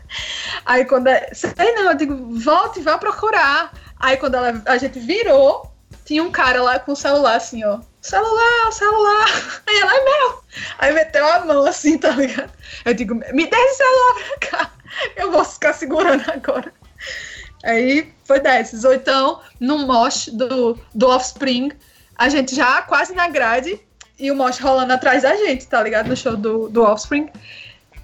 Aí 0.67 0.85
quando. 0.85 1.09
é- 1.09 1.31
Sei 1.33 1.53
não, 1.75 1.91
eu 1.91 1.97
digo, 1.97 2.39
volte 2.39 2.81
vá 2.81 2.99
procurar. 2.99 3.73
Aí 3.99 4.17
quando 4.17 4.35
ela- 4.37 4.63
a 4.67 4.77
gente 4.77 4.99
virou, 4.99 5.71
tinha 6.05 6.23
um 6.23 6.31
cara 6.31 6.63
lá 6.63 6.79
com 6.79 6.93
o 6.93 6.97
celular 6.97 7.37
assim, 7.37 7.65
ó. 7.65 7.81
Celular, 8.01 8.73
celular. 8.73 9.27
Aí 9.67 9.79
ela, 9.79 9.95
é 9.95 10.05
meu. 10.05 10.45
Aí 10.79 10.93
meteu 10.93 11.27
a 11.27 11.45
mão 11.45 11.65
assim, 11.67 11.97
tá 11.99 12.11
ligado? 12.11 12.53
Eu 12.85 12.95
digo, 12.95 13.15
me 13.15 13.47
dê 13.47 13.57
esse 13.57 13.77
celular 13.79 14.15
pra 14.39 14.49
cá. 14.49 14.71
Eu 15.17 15.31
vou 15.33 15.45
ficar 15.45 15.73
segurando 15.73 16.23
agora. 16.31 16.73
Aí 17.65 18.14
foi 18.25 18.41
desses. 18.41 18.85
Ou 18.85 18.95
então, 18.95 19.41
no 19.61 19.87
mosh 19.87 20.29
do, 20.29 20.79
do 20.95 21.09
Offspring, 21.09 21.73
a 22.17 22.29
gente 22.29 22.55
já 22.55 22.83
quase 22.83 23.15
na 23.15 23.29
grade 23.29 23.81
e 24.19 24.31
o 24.31 24.37
mosh 24.37 24.59
rolando 24.59 24.93
atrás 24.93 25.23
da 25.23 25.35
gente, 25.37 25.67
tá 25.67 25.83
ligado? 25.83 26.09
No 26.09 26.17
show 26.17 26.37
do, 26.37 26.69
do 26.69 26.83
Offspring. 26.83 27.29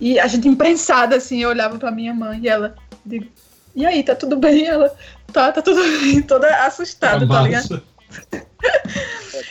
E 0.01 0.19
a 0.19 0.27
gente 0.27 0.49
imprensada, 0.49 1.17
assim, 1.17 1.43
eu 1.43 1.51
olhava 1.51 1.79
pra 1.79 1.91
minha 1.91 2.15
mãe 2.15 2.41
e 2.43 2.49
ela, 2.49 2.75
digo, 3.05 3.27
e 3.75 3.87
aí, 3.87 4.03
tá 4.03 4.15
tudo 4.15 4.37
bem? 4.37 4.67
Ela, 4.67 4.95
tá, 5.33 5.53
tá 5.53 5.63
tudo 5.63 5.83
bem, 6.01 6.23
toda 6.23 6.49
assustada, 6.65 7.27
tá 7.27 7.43
ligado? 7.43 7.83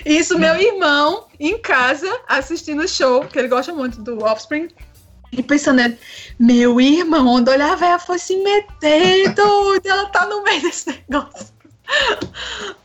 Isso, 0.05 0.37
meu 0.37 0.55
irmão, 0.55 1.27
em 1.39 1.57
casa, 1.59 2.07
assistindo 2.27 2.83
o 2.83 2.87
show, 2.87 3.21
porque 3.21 3.39
ele 3.39 3.47
gosta 3.47 3.73
muito 3.73 4.01
do 4.01 4.23
Offspring. 4.23 4.69
E 5.31 5.43
pensando 5.43 5.95
meu 6.39 6.79
irmão, 6.81 7.27
onde 7.27 7.49
olhar 7.49 7.73
a 7.73 7.75
véia 7.75 7.99
foi 7.99 8.17
se 8.17 8.35
meter, 8.37 9.33
doido, 9.35 9.85
ela 9.85 10.05
tá 10.07 10.25
no 10.25 10.43
meio 10.43 10.61
desse 10.61 10.87
negócio. 10.87 11.47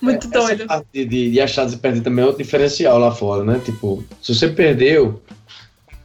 Muito 0.00 0.26
É, 0.26 0.30
doido. 0.30 0.62
Essa 0.62 0.66
parte 0.66 1.04
de, 1.04 1.30
de 1.30 1.40
achados 1.40 1.74
e 1.74 1.76
perder 1.78 2.02
também 2.02 2.22
é 2.22 2.26
outro 2.26 2.42
diferencial 2.42 2.98
lá 2.98 3.12
fora, 3.12 3.44
né? 3.44 3.60
Tipo, 3.64 4.04
se 4.22 4.34
você 4.34 4.48
perdeu, 4.48 5.22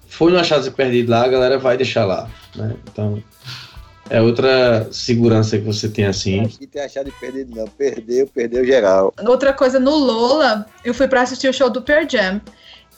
foi 0.07 0.31
no 0.31 0.39
achados 0.39 0.67
e 0.67 0.71
perdido 0.71 1.11
lá, 1.11 1.23
a 1.23 1.27
galera 1.27 1.57
vai 1.57 1.75
deixar 1.77 2.05
lá, 2.05 2.29
né? 2.55 2.75
Então, 2.89 3.21
é 4.09 4.21
outra 4.21 4.87
segurança 4.91 5.57
que 5.57 5.63
você 5.63 5.89
tem 5.89 6.05
assim. 6.05 6.41
Aqui 6.41 6.67
tem 6.67 6.83
achado 6.83 7.05
de 7.05 7.11
perdido, 7.19 7.55
não. 7.55 7.67
Perdeu, 7.67 8.27
perdeu 8.27 8.65
geral. 8.65 9.13
Outra 9.25 9.53
coisa, 9.53 9.79
no 9.79 9.95
Lola, 9.95 10.65
eu 10.83 10.93
fui 10.93 11.07
pra 11.07 11.21
assistir 11.21 11.49
o 11.49 11.53
show 11.53 11.69
do 11.69 11.81
Pearl 11.81 12.07
Jam. 12.09 12.41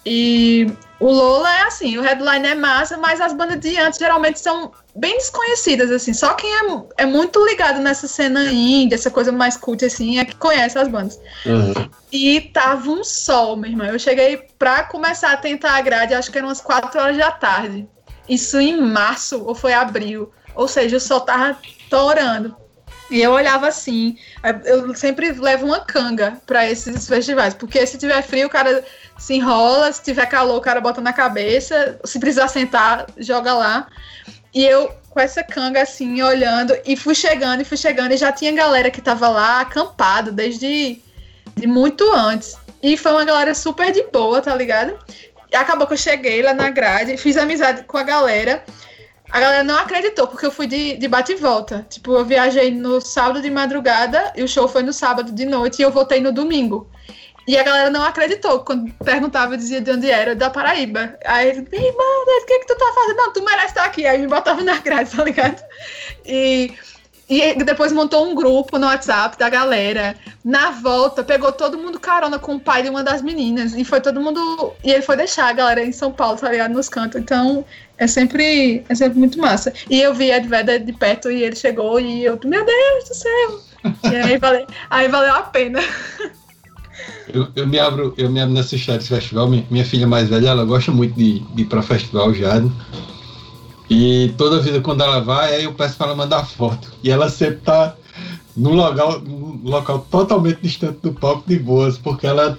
E 0.10 0.72
o 1.02 1.12
Lola 1.12 1.54
é 1.54 1.62
assim, 1.64 1.98
o 1.98 2.02
headline 2.02 2.48
é 2.48 2.56
massa, 2.56 2.96
mas 2.96 3.20
as 3.20 3.34
bandas 3.34 3.60
de 3.60 3.78
antes 3.78 4.00
geralmente 4.00 4.40
são 4.40 4.72
bem 4.96 5.18
desconhecidas, 5.18 5.92
assim. 5.92 6.14
Só 6.14 6.34
quem 6.34 6.50
é, 6.50 6.62
é 7.00 7.06
muito 7.06 7.46
ligado 7.46 7.82
nessa 7.82 8.08
cena 8.08 8.46
indie, 8.46 8.96
essa 8.96 9.12
coisa 9.12 9.34
mais 9.34 9.58
cult, 9.58 9.84
assim, 9.84 10.18
é 10.18 10.24
que 10.24 10.36
conhece 10.38 10.80
as 10.80 10.88
bandas. 10.88 11.20
Uhum. 11.46 11.90
E 12.10 12.40
tava 12.40 12.90
um 12.90 13.04
sol, 13.04 13.58
meu 13.58 13.70
irmão. 13.70 13.88
Eu 13.88 14.00
cheguei 14.00 14.38
pra 14.58 14.84
começar 14.84 15.34
a 15.34 15.38
tentar 15.38 15.74
a 15.74 15.82
grade, 15.82 16.14
acho 16.14 16.32
que 16.32 16.38
eram 16.38 16.48
umas 16.48 16.62
4 16.62 17.02
horas 17.02 17.18
da 17.18 17.30
tarde. 17.30 17.86
Isso 18.30 18.58
em 18.58 18.80
março 18.80 19.44
ou 19.44 19.54
foi 19.54 19.74
abril. 19.74 20.32
Ou 20.56 20.70
seja, 20.70 20.96
o 20.96 21.02
sol 21.02 21.20
tava 21.20 21.58
torando. 21.90 22.56
E 23.10 23.22
eu 23.22 23.32
olhava 23.32 23.68
assim. 23.68 24.18
Eu 24.66 24.94
sempre 24.96 25.32
levo 25.32 25.66
uma 25.66 25.80
canga 25.80 26.38
pra 26.46 26.70
esses 26.70 27.08
festivais, 27.08 27.54
porque 27.54 27.86
se 27.86 27.98
tiver 27.98 28.22
frio, 28.22 28.48
o 28.48 28.50
cara 28.50 28.84
se 29.18 29.36
enrola, 29.36 29.92
se 29.92 30.04
tiver 30.04 30.26
calor, 30.26 30.58
o 30.58 30.62
cara 30.62 30.82
bota 30.82 31.02
na 31.02 31.14
cabeça, 31.14 32.00
se 32.04 32.20
precisar 32.20 32.48
sentar, 32.48 33.06
joga 33.18 33.54
lá. 33.54 33.88
E 34.54 34.66
eu 34.66 34.92
com 35.10 35.22
essa 35.22 35.44
canga 35.44 35.82
assim, 35.82 36.22
olhando, 36.22 36.78
e 36.86 36.96
fui 36.96 37.16
chegando, 37.16 37.62
e 37.62 37.66
fui 37.66 37.76
chegando, 37.76 38.12
e 38.12 38.18
já 38.18 38.32
tinha 38.32 38.52
galera 38.52 38.92
que 38.92 39.02
tava 39.02 39.28
lá 39.28 39.62
acampado 39.62 40.32
desde 40.32 41.02
de 41.56 41.66
muito 41.66 42.08
antes. 42.14 42.56
E 42.84 42.96
foi 42.96 43.12
uma 43.14 43.26
galera 43.26 43.56
super 43.56 43.92
de 43.92 44.04
boa, 44.04 44.42
tá 44.42 44.54
ligado? 44.54 44.98
Acabou 45.52 45.88
que 45.88 45.94
eu 45.94 45.98
cheguei 45.98 46.44
lá 46.44 46.54
na 46.54 46.70
grade, 46.70 47.18
fiz 47.18 47.36
amizade 47.36 47.84
com 47.86 47.98
a 47.98 48.04
galera. 48.04 48.64
A 49.30 49.40
galera 49.40 49.64
não 49.64 49.78
acreditou, 49.78 50.28
porque 50.28 50.46
eu 50.46 50.52
fui 50.52 50.68
de, 50.68 50.96
de 50.96 51.08
bate 51.08 51.34
e 51.34 51.36
volta. 51.36 51.86
Tipo, 51.90 52.14
eu 52.14 52.26
viajei 52.26 52.72
no 52.72 53.02
sábado 53.02 53.42
de 53.42 53.50
madrugada 53.50 54.32
e 54.36 54.44
o 54.44 54.48
show 54.48 54.68
foi 54.68 54.84
no 54.84 54.94
sábado 54.94 55.32
de 55.32 55.46
noite 55.46 55.80
e 55.80 55.84
eu 55.84 55.92
voltei 55.92 56.22
no 56.22 56.32
domingo. 56.32 56.90
E 57.48 57.58
a 57.58 57.64
galera 57.64 57.90
não 57.90 58.04
acreditou. 58.04 58.60
Quando 58.60 58.92
perguntava, 59.04 59.54
eu 59.54 59.58
dizia 59.58 59.80
de 59.80 59.90
onde 59.90 60.12
era, 60.12 60.36
da 60.36 60.50
Paraíba. 60.50 61.18
Aí 61.26 61.48
ele, 61.48 61.68
meu 61.72 61.82
irmão, 61.82 62.24
o 62.24 62.46
que, 62.46 62.60
que 62.60 62.68
tu 62.68 62.78
tá 62.78 62.92
fazendo? 62.94 63.16
Não, 63.16 63.34
tu 63.34 63.44
merece 63.44 63.68
estar 63.68 63.86
aqui. 63.86 64.06
Aí 64.06 64.18
me 64.18 64.28
botava 64.28 64.62
na 64.62 64.78
grade, 64.80 65.12
tá 65.16 65.24
ligado? 65.24 65.64
E, 66.26 66.74
e 67.30 67.54
depois 67.64 67.94
montou 67.94 68.30
um 68.30 68.36
grupo 68.36 68.78
no 68.78 68.88
WhatsApp 68.88 69.38
da 69.38 69.50
galera. 69.50 70.18
Na 70.44 70.72
volta, 70.72 71.24
pegou 71.24 71.54
todo 71.54 71.78
mundo 71.78 71.98
carona 71.98 72.38
com 72.38 72.56
o 72.56 72.60
pai 72.60 72.84
de 72.84 72.90
uma 72.90 73.02
das 73.02 73.22
meninas. 73.22 73.74
E 73.74 73.86
foi 73.86 74.02
todo 74.02 74.20
mundo. 74.20 74.74
E 74.84 74.92
ele 74.92 75.02
foi 75.02 75.16
deixar 75.16 75.48
a 75.48 75.54
galera 75.54 75.82
em 75.82 75.94
São 75.94 76.12
Paulo, 76.12 76.38
tá 76.38 76.50
ligado? 76.50 76.74
Nos 76.74 76.90
cantos. 76.90 77.22
Então, 77.22 77.64
é 77.98 78.08
sempre, 78.08 78.84
é 78.88 78.96
sempre 78.96 79.18
muito 79.18 79.40
massa. 79.40 79.74
E 79.90 80.02
eu 80.02 80.14
vi 80.14 80.32
Ed 80.32 80.48
Vedder 80.48 80.84
de 80.84 80.94
perto 80.94 81.32
e 81.32 81.44
ele 81.44 81.56
chegou 81.56 82.00
e 82.00 82.26
eu, 82.26 82.40
meu 82.44 82.66
Deus 82.66 83.10
do 83.10 83.16
céu! 83.16 83.60
E 84.12 84.16
aí 84.16 84.38
valeu, 84.38 84.68
aí 84.90 85.08
valeu 85.08 85.34
a 85.34 85.42
pena. 85.42 85.80
Eu, 87.34 87.48
eu 87.56 87.68
me 87.68 87.80
abro, 87.80 88.14
eu 88.18 88.30
me 88.30 88.40
abro 88.40 88.54
nessa 88.54 88.76
história 88.76 89.00
desse 89.00 89.14
festival. 89.14 89.48
Minha, 89.50 89.66
minha 89.70 89.86
filha 89.86 90.08
mais 90.08 90.30
velha, 90.30 90.50
ela 90.50 90.66
gosta 90.66 90.92
muito 90.92 91.14
de, 91.16 91.40
de 91.40 91.62
ir 91.62 91.66
pra 91.66 91.82
festival 91.82 92.34
já. 92.34 92.62
E 93.90 94.34
toda 94.38 94.62
vida 94.62 94.82
quando 94.82 95.04
ela 95.04 95.20
vai, 95.20 95.56
aí 95.56 95.64
eu 95.64 95.74
peço 95.74 95.98
para 95.98 96.08
ela 96.08 96.16
mandar 96.16 96.46
foto. 96.46 96.92
E 97.04 97.10
ela 97.10 97.30
sempre 97.30 97.58
tá 97.58 97.96
num 98.56 98.74
local, 98.74 99.22
num 99.22 99.62
local 99.64 100.06
totalmente 100.10 100.62
distante 100.62 101.00
do 101.04 101.14
palco 101.14 101.44
de 101.48 101.60
boas, 101.60 101.98
porque 101.98 102.26
ela 102.26 102.58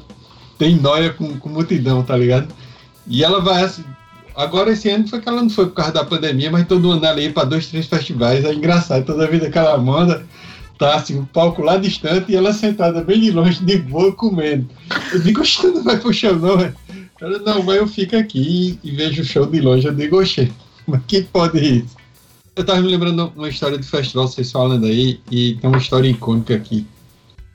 tem 0.59 0.77
noia 0.77 1.13
com, 1.13 1.39
com 1.39 1.49
multidão, 1.49 2.03
tá 2.03 2.17
ligado? 2.17 2.55
E 3.07 3.25
ela 3.25 3.41
vai 3.41 3.65
assim. 3.65 3.85
Agora 4.39 4.71
esse 4.71 4.89
ano 4.89 5.09
foi 5.09 5.21
que 5.21 5.29
ela 5.29 5.43
não 5.43 5.51
foi 5.51 5.67
por 5.67 5.75
causa 5.75 5.91
da 5.91 6.05
pandemia, 6.05 6.49
mas 6.49 6.65
todo 6.69 6.93
ano 6.93 7.05
ela 7.05 7.21
ia 7.21 7.33
para 7.33 7.43
dois, 7.43 7.67
três 7.67 7.87
festivais. 7.87 8.45
É 8.45 8.55
engraçado, 8.55 9.05
toda 9.05 9.27
vida 9.27 9.51
que 9.51 9.59
ela 9.59 9.77
manda, 9.77 10.25
tá 10.79 10.95
assim, 10.95 11.19
o 11.19 11.27
palco 11.27 11.61
lá 11.61 11.77
distante 11.77 12.31
e 12.31 12.37
ela 12.37 12.53
sentada 12.53 13.03
bem 13.03 13.21
de 13.21 13.33
longe, 13.33 13.61
de 13.65 13.79
boa, 13.79 14.13
comendo. 14.13 14.69
Eu 15.13 15.19
digo, 15.19 15.41
oxe, 15.41 15.67
não 15.67 15.83
vai 15.83 15.99
pro 15.99 16.15
chão 16.15 16.37
não, 16.37 16.57
velho. 16.57 16.73
Cara, 17.19 17.41
não, 17.41 17.65
mas 17.65 17.79
eu 17.79 17.89
fico 17.89 18.15
aqui 18.15 18.79
e 18.85 18.93
vejo 18.93 19.23
o 19.23 19.25
show 19.25 19.45
de 19.45 19.61
longe, 19.61 19.89
eu 19.89 19.93
digo, 19.93 20.21
oxê, 20.21 20.53
mas 20.87 21.03
que 21.09 21.23
pode 21.23 21.59
isso? 21.59 21.97
Eu 22.55 22.65
tava 22.65 22.81
me 22.81 22.87
lembrando 22.87 23.33
uma 23.35 23.49
história 23.49 23.77
do 23.77 23.85
festival, 23.85 24.29
vocês 24.29 24.53
falando 24.53 24.87
aí, 24.87 25.21
e 25.33 25.55
tem 25.55 25.69
uma 25.69 25.81
história 25.81 26.09
icônica 26.09 26.55
aqui, 26.55 26.87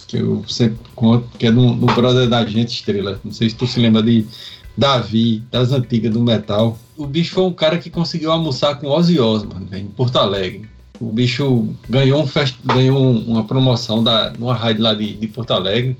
que 0.05 0.17
eu 0.17 0.43
sempre 0.49 0.79
conto, 0.93 1.29
que 1.39 1.47
é 1.47 1.51
do, 1.51 1.75
do 1.75 1.85
brother 1.85 2.27
da 2.27 2.45
gente, 2.45 2.73
Estrela. 2.73 3.21
Não 3.23 3.31
sei 3.31 3.49
se 3.49 3.55
tu 3.55 3.65
se 3.65 3.79
lembra 3.79 4.03
de 4.03 4.25
Davi, 4.77 5.43
das 5.51 5.71
antigas 5.71 6.11
do 6.11 6.21
metal. 6.21 6.77
O 6.97 7.05
bicho 7.05 7.33
foi 7.33 7.43
um 7.43 7.53
cara 7.53 7.77
que 7.77 7.89
conseguiu 7.89 8.31
almoçar 8.31 8.75
com 8.79 8.87
Ozzy 8.87 9.19
Osbourne, 9.19 9.67
em 9.73 9.85
Porto 9.87 10.17
Alegre. 10.17 10.67
O 10.99 11.11
bicho 11.11 11.67
ganhou, 11.89 12.21
um 12.21 12.27
fest... 12.27 12.55
ganhou 12.63 12.97
um- 12.99 13.19
uma 13.25 13.43
promoção 13.43 14.03
da, 14.03 14.31
numa 14.37 14.53
rádio 14.55 14.83
lá 14.83 14.93
de, 14.93 15.13
de 15.13 15.27
Porto 15.27 15.51
Alegre, 15.51 15.97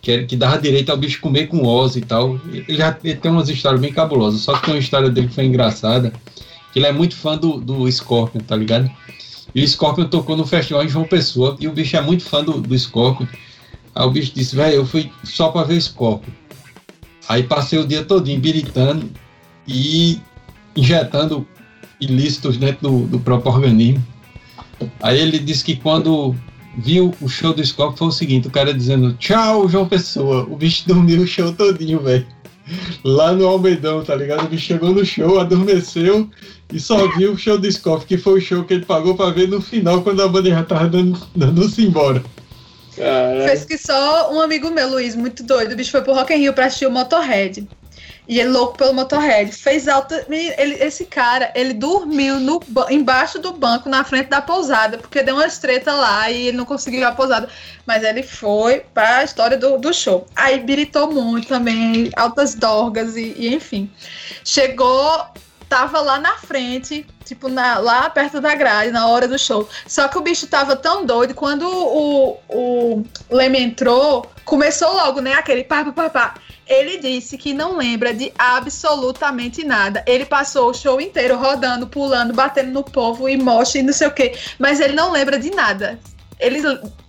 que, 0.00 0.12
era- 0.12 0.24
que 0.24 0.36
dava 0.36 0.58
direito 0.60 0.90
ao 0.90 0.96
bicho 0.96 1.20
comer 1.20 1.46
com 1.48 1.64
Ozzy 1.66 1.98
e 2.00 2.02
tal. 2.02 2.38
Ele 2.52 2.76
já 2.76 2.96
ele 3.02 3.16
tem 3.16 3.30
umas 3.30 3.48
histórias 3.48 3.80
bem 3.80 3.92
cabulosas, 3.92 4.40
só 4.42 4.54
que 4.56 4.66
tem 4.66 4.74
uma 4.74 4.80
história 4.80 5.10
dele 5.10 5.28
que 5.28 5.34
foi 5.34 5.44
engraçada, 5.46 6.12
que 6.72 6.78
ele 6.78 6.86
é 6.86 6.92
muito 6.92 7.16
fã 7.16 7.36
do, 7.36 7.58
do 7.60 7.90
Scorpion, 7.90 8.40
tá 8.40 8.54
ligado? 8.54 8.90
E 9.54 9.64
o 9.64 9.68
Scorpion 9.68 10.04
tocou 10.04 10.36
no 10.36 10.46
festival 10.46 10.84
em 10.84 10.88
João 10.88 11.06
Pessoa, 11.06 11.56
e 11.58 11.66
o 11.66 11.72
bicho 11.72 11.96
é 11.96 12.00
muito 12.02 12.22
fã 12.24 12.44
do, 12.44 12.60
do 12.60 12.78
Scorpion. 12.78 13.26
Aí 13.94 14.06
o 14.06 14.10
bicho 14.10 14.32
disse, 14.34 14.54
velho, 14.54 14.74
eu 14.74 14.86
fui 14.86 15.10
só 15.24 15.48
pra 15.48 15.62
ver 15.64 15.80
Scorpion. 15.80 16.30
Aí 17.28 17.42
passei 17.42 17.78
o 17.78 17.86
dia 17.86 18.04
todinho 18.04 18.40
biritando 18.40 19.10
e 19.66 20.20
injetando 20.76 21.46
ilícitos 22.00 22.56
dentro 22.56 22.88
do, 22.88 23.06
do 23.06 23.18
próprio 23.20 23.52
organismo. 23.52 24.04
Aí 25.02 25.18
ele 25.18 25.38
disse 25.38 25.64
que 25.64 25.76
quando 25.76 26.34
viu 26.78 27.14
o 27.20 27.28
show 27.28 27.54
do 27.54 27.64
Scorpion 27.64 27.96
foi 27.96 28.08
o 28.08 28.12
seguinte, 28.12 28.48
o 28.48 28.50
cara 28.50 28.72
dizendo 28.72 29.14
tchau, 29.14 29.68
João 29.68 29.88
Pessoa. 29.88 30.46
O 30.48 30.56
bicho 30.56 30.84
dormiu 30.88 31.22
o 31.22 31.26
show 31.26 31.52
todinho, 31.52 32.00
velho. 32.00 32.26
Lá 33.04 33.32
no 33.32 33.46
Almeidão, 33.46 34.02
tá 34.04 34.14
ligado? 34.16 34.44
O 34.44 34.48
bicho 34.48 34.66
chegou 34.66 34.92
no 34.92 35.04
show, 35.04 35.38
adormeceu 35.38 36.28
e 36.72 36.80
só 36.80 37.06
viu 37.16 37.32
o 37.32 37.38
show 37.38 37.56
do 37.56 37.70
Scorpion, 37.70 38.06
que 38.06 38.18
foi 38.18 38.38
o 38.38 38.42
show 38.42 38.64
que 38.64 38.74
ele 38.74 38.84
pagou 38.84 39.14
pra 39.14 39.30
ver 39.30 39.48
no 39.48 39.60
final, 39.60 40.02
quando 40.02 40.20
a 40.20 40.28
banda 40.28 40.50
já 40.50 40.64
tava 40.64 40.88
dando- 40.88 41.18
dando-se 41.34 41.82
embora. 41.86 42.22
Fez 43.46 43.64
que 43.64 43.76
só 43.78 44.32
um 44.32 44.40
amigo 44.40 44.70
meu, 44.70 44.88
Luiz, 44.88 45.14
muito 45.14 45.42
doido. 45.42 45.72
O 45.72 45.76
bicho 45.76 45.90
foi 45.90 46.02
pro 46.02 46.14
Rock 46.14 46.32
in 46.34 46.38
Rio 46.38 46.52
pra 46.52 46.66
assistir 46.66 46.86
o 46.86 46.90
Motorhead. 46.90 47.66
E 48.28 48.40
ele 48.40 48.48
louco 48.48 48.76
pelo 48.76 48.92
Motorhead. 48.92 49.52
Fez 49.52 49.86
alta. 49.86 50.26
Ele- 50.28 50.82
esse 50.82 51.04
cara, 51.04 51.52
ele 51.54 51.72
dormiu 51.72 52.40
no, 52.40 52.58
ba- 52.66 52.88
embaixo 52.90 53.38
do 53.38 53.52
banco, 53.52 53.88
na 53.88 54.02
frente 54.02 54.28
da 54.28 54.42
pousada, 54.42 54.98
porque 54.98 55.22
deu 55.22 55.36
uma 55.36 55.46
estreita 55.46 55.92
lá 55.92 56.28
e 56.28 56.48
ele 56.48 56.56
não 56.56 56.64
conseguiu 56.64 57.06
à 57.06 57.12
pousada. 57.12 57.48
Mas 57.86 58.02
ele 58.02 58.24
foi 58.24 58.80
pra 58.92 59.22
história 59.22 59.56
do, 59.56 59.78
do 59.78 59.94
show. 59.94 60.26
Aí 60.34 60.58
biritou 60.58 61.12
muito 61.12 61.46
também, 61.46 62.10
altas 62.16 62.54
dorgas 62.56 63.16
e, 63.16 63.32
e 63.38 63.54
enfim. 63.54 63.88
Chegou, 64.44 65.24
tava 65.68 66.00
lá 66.00 66.18
na 66.18 66.32
frente, 66.36 67.06
tipo, 67.26 67.48
na- 67.48 67.78
lá 67.78 68.08
perto 68.08 68.40
da 68.40 68.54
grade, 68.54 68.90
na 68.90 69.06
hora 69.08 69.28
do 69.28 69.38
show. 69.38 69.68
Só 69.86 70.08
que 70.08 70.16
o 70.16 70.22
bicho 70.22 70.46
tava 70.46 70.74
tão 70.76 71.04
doido, 71.04 71.34
quando 71.34 71.68
o, 71.68 72.38
o 72.48 73.02
Leme 73.30 73.60
entrou, 73.60 74.24
começou 74.44 74.92
logo, 74.94 75.20
né, 75.20 75.34
aquele 75.34 75.64
pá, 75.64 75.84
pá, 75.84 75.92
pá, 75.92 76.08
pá. 76.10 76.34
Ele 76.66 76.98
disse 76.98 77.36
que 77.38 77.52
não 77.52 77.76
lembra 77.76 78.12
de 78.14 78.32
absolutamente 78.36 79.64
nada. 79.64 80.02
Ele 80.06 80.24
passou 80.24 80.70
o 80.70 80.74
show 80.74 81.00
inteiro 81.00 81.36
rodando, 81.38 81.86
pulando, 81.86 82.32
batendo 82.32 82.70
no 82.72 82.82
povo 82.82 83.28
e 83.28 83.36
moche 83.36 83.78
e 83.78 83.82
não 83.82 83.92
sei 83.92 84.08
o 84.08 84.10
quê. 84.10 84.34
Mas 84.58 84.80
ele 84.80 84.94
não 84.94 85.12
lembra 85.12 85.38
de 85.38 85.50
nada. 85.50 85.98
Ele, 86.40 86.60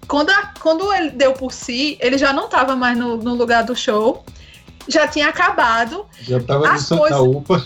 quando, 0.08 0.30
a- 0.30 0.54
quando 0.60 0.94
ele 0.94 1.10
deu 1.10 1.34
por 1.34 1.52
si, 1.52 1.98
ele 2.00 2.18
já 2.18 2.32
não 2.34 2.48
tava 2.48 2.76
mais 2.76 2.98
no, 2.98 3.18
no 3.18 3.34
lugar 3.34 3.64
do 3.64 3.76
show. 3.76 4.24
Já 4.88 5.06
tinha 5.08 5.28
acabado 5.28 6.06
Já 6.22 6.40
tava 6.40 6.68
As 6.70 6.74
no 6.90 6.98
Santa 6.98 7.02
coisas- 7.02 7.20
UPA. 7.20 7.66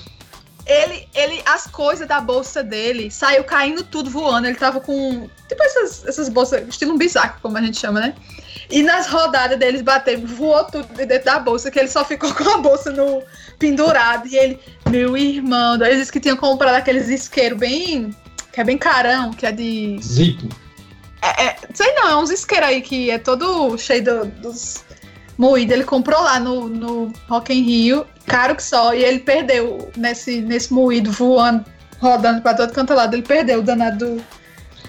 Ele, 0.65 1.07
ele, 1.13 1.41
as 1.45 1.67
coisas 1.67 2.07
da 2.07 2.21
bolsa 2.21 2.63
dele 2.63 3.09
saiu 3.11 3.43
caindo 3.43 3.83
tudo 3.83 4.09
voando. 4.09 4.47
Ele 4.47 4.55
tava 4.55 4.79
com, 4.79 5.27
tipo, 5.47 5.63
essas, 5.63 6.05
essas 6.05 6.29
bolsas, 6.29 6.67
estilo 6.67 6.93
um 6.93 6.97
bisaco, 6.97 7.39
como 7.41 7.57
a 7.57 7.61
gente 7.61 7.77
chama, 7.79 7.99
né? 7.99 8.13
E 8.69 8.83
nas 8.83 9.07
rodadas 9.07 9.59
deles 9.59 9.81
bater, 9.81 10.17
voou 10.17 10.63
tudo 10.65 10.87
de 10.95 11.05
dentro 11.05 11.25
da 11.25 11.39
bolsa, 11.39 11.69
que 11.69 11.77
ele 11.79 11.89
só 11.89 12.05
ficou 12.05 12.31
com 12.35 12.49
a 12.49 12.57
bolsa 12.57 12.91
no 12.91 13.21
pendurado. 13.59 14.27
E 14.27 14.37
ele, 14.37 14.59
meu 14.89 15.17
irmão, 15.17 15.75
eles 15.75 15.97
disse 15.99 16.11
que 16.11 16.19
tinham 16.19 16.37
comprado 16.37 16.75
aqueles 16.75 17.09
isqueiros 17.09 17.57
bem. 17.59 18.15
que 18.53 18.61
é 18.61 18.63
bem 18.63 18.77
carão, 18.77 19.31
que 19.31 19.45
é 19.45 19.51
de. 19.51 19.99
Zipo. 20.01 20.47
É, 21.21 21.45
é- 21.47 21.55
sei 21.73 21.93
não, 21.93 22.07
é 22.09 22.17
uns 22.17 22.29
isqueiros 22.31 22.67
aí 22.69 22.81
que 22.81 23.11
é 23.11 23.17
todo 23.17 23.77
cheio 23.77 24.03
do- 24.03 24.25
dos 24.25 24.83
moídos. 25.37 25.73
Ele 25.73 25.83
comprou 25.83 26.21
lá 26.21 26.39
no, 26.39 26.67
no 26.69 27.13
Rock 27.27 27.53
in 27.53 27.61
Rio, 27.63 28.05
caro 28.25 28.55
que 28.55 28.63
só, 28.63 28.93
e 28.93 29.03
ele 29.03 29.19
perdeu 29.19 29.91
nesse, 29.97 30.41
nesse 30.41 30.73
moído 30.73 31.11
voando, 31.11 31.65
rodando 31.99 32.41
pra 32.41 32.53
todo 32.53 32.73
canto 32.73 32.93
lado. 32.93 33.15
Ele 33.15 33.23
perdeu 33.23 33.59
o 33.59 33.63
danado 33.63 34.23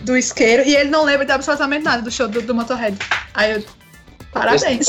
do, 0.01 0.17
isqueiro 0.17 0.63
e 0.63 0.75
ele 0.75 0.91
não 0.91 1.05
lembra 1.05 1.25
de 1.25 1.33
absolutamente 1.33 1.85
nada 1.85 2.03
do 2.03 2.11
show 2.11 2.29
do, 2.29 2.43
do 2.43 2.55
Motorhead. 2.55 2.97
Aí 3.35 3.53
eu. 3.53 3.65
Parabéns. 4.33 4.87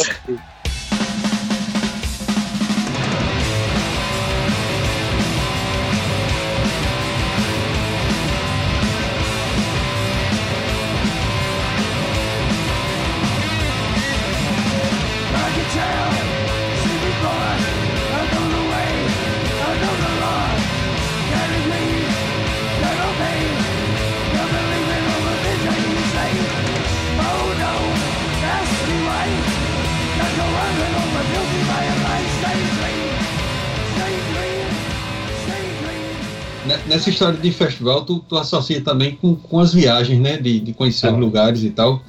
História 37.31 37.39
de 37.39 37.51
festival, 37.51 38.05
tu, 38.05 38.19
tu 38.19 38.37
associa 38.37 38.81
também 38.81 39.15
com, 39.15 39.35
com 39.35 39.59
as 39.59 39.73
viagens, 39.73 40.19
né? 40.19 40.37
De, 40.37 40.59
de 40.59 40.73
conhecer 40.73 41.07
os 41.07 41.13
Ah. 41.13 41.17
lugares 41.17 41.63
e 41.63 41.69
tal. 41.69 42.01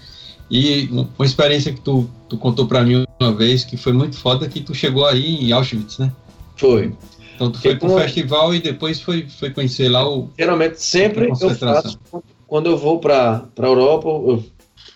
E 0.51 0.89
um- 0.93 1.07
uma 1.19 1.25
experiência 1.27 1.73
que 1.73 1.81
tu, 1.81 2.09
tu 2.29 2.37
contou 2.37 2.67
pra 2.67 2.83
mim 2.83 3.05
uma 3.21 3.33
vez, 3.33 3.65
que 3.65 3.77
foi 3.77 3.93
muito 3.93 4.17
foda, 4.17 4.49
que 4.49 4.61
tu 4.61 4.75
chegou 4.75 5.07
aí 5.07 5.37
em 5.47 5.53
Auschwitz, 5.53 5.99
né? 5.99 6.13
Foi. 6.57 6.93
Então 7.35 7.51
tu 7.51 7.59
foi 7.61 7.73
Fiquei 7.73 7.77
pro 7.77 7.89
com- 7.89 8.01
festival 8.01 8.55
e 8.55 8.61
depois 8.61 9.01
foi, 9.01 9.27
foi 9.29 9.51
conhecer 9.51 9.89
lá 9.89 10.09
o... 10.09 10.31
Geralmente, 10.39 10.81
sempre 10.81 11.29
eu 11.29 11.51
faço, 11.55 11.99
quando 12.47 12.67
eu 12.71 12.77
vou 12.77 12.99
para 13.01 13.45
a 13.59 13.67
Europa, 13.67 14.09
eu 14.09 14.45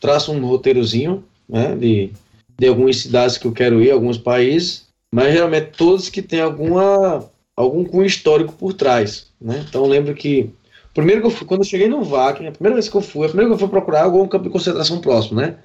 traço 0.01 0.31
um 0.33 0.47
roteirozinho, 0.47 1.25
né, 1.49 1.75
de, 1.75 2.11
de 2.57 2.69
algumas 2.69 2.99
cidades 2.99 3.37
que 3.39 3.47
eu 3.47 3.53
quero 3.53 3.83
ir, 3.83 3.91
alguns 3.91 4.19
países, 4.19 4.87
mas 5.13 5.33
geralmente 5.33 5.71
todos 5.77 6.09
que 6.09 6.23
tem 6.23 6.41
alguma, 6.41 7.25
algum 7.59 7.85
cunho 7.85 8.07
histórico 8.07 8.53
por 8.53 8.73
trás, 8.73 9.27
né, 9.41 9.65
então 9.69 9.85
lembro 9.87 10.15
que, 10.15 10.51
primeiro 10.95 11.21
que 11.21 11.27
eu 11.27 11.31
fui, 11.31 11.47
quando 11.47 11.61
eu 11.61 11.67
cheguei 11.67 11.89
no 11.89 12.05
VAC, 12.05 12.47
a 12.47 12.53
primeira 12.53 12.75
vez 12.75 12.89
que 12.89 12.97
eu 12.97 13.01
fui, 13.01 13.27
a 13.27 13.29
primeira 13.29 13.51
que 13.51 13.55
eu 13.55 13.59
fui 13.59 13.69
procurar 13.69 14.05
algum 14.05 14.27
campo 14.29 14.45
de 14.45 14.51
concentração 14.51 15.01
próximo, 15.01 15.41
né, 15.41 15.57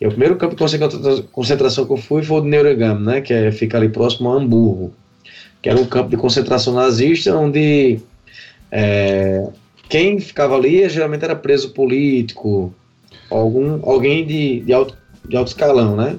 e 0.00 0.06
o 0.06 0.10
primeiro 0.10 0.36
campo 0.36 0.54
de 0.54 0.58
concentra- 0.58 1.22
concentração 1.32 1.84
que 1.84 1.92
eu 1.92 1.96
fui 1.96 2.22
foi 2.22 2.38
o 2.38 2.40
de 2.40 2.48
Neuregam, 2.48 2.98
né, 3.00 3.20
que 3.20 3.32
é, 3.32 3.52
fica 3.52 3.76
ali 3.76 3.88
próximo 3.88 4.30
a 4.30 4.34
Hamburgo, 4.34 4.94
que 5.60 5.68
era 5.68 5.78
um 5.78 5.86
campo 5.86 6.08
de 6.08 6.16
concentração 6.16 6.74
nazista, 6.74 7.36
onde 7.36 8.00
é, 8.70 9.46
quem 9.88 10.18
ficava 10.18 10.54
ali 10.56 10.88
geralmente 10.88 11.24
era 11.24 11.36
preso 11.36 11.70
político, 11.70 12.72
algum, 13.30 13.88
alguém 13.88 14.26
de, 14.26 14.60
de, 14.60 14.72
alto, 14.72 14.96
de 15.28 15.36
alto 15.36 15.48
escalão, 15.48 15.96
né? 15.96 16.16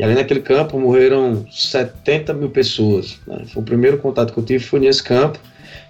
E 0.00 0.02
ali 0.02 0.14
naquele 0.14 0.40
campo 0.40 0.80
morreram 0.80 1.44
70 1.50 2.32
mil 2.32 2.48
pessoas. 2.48 3.18
né? 3.26 3.44
Foi 3.52 3.62
o 3.62 3.66
primeiro 3.66 3.98
contato 3.98 4.32
que 4.32 4.40
eu 4.40 4.42
tive 4.42 4.64
foi 4.64 4.80
nesse 4.80 5.02
campo, 5.02 5.38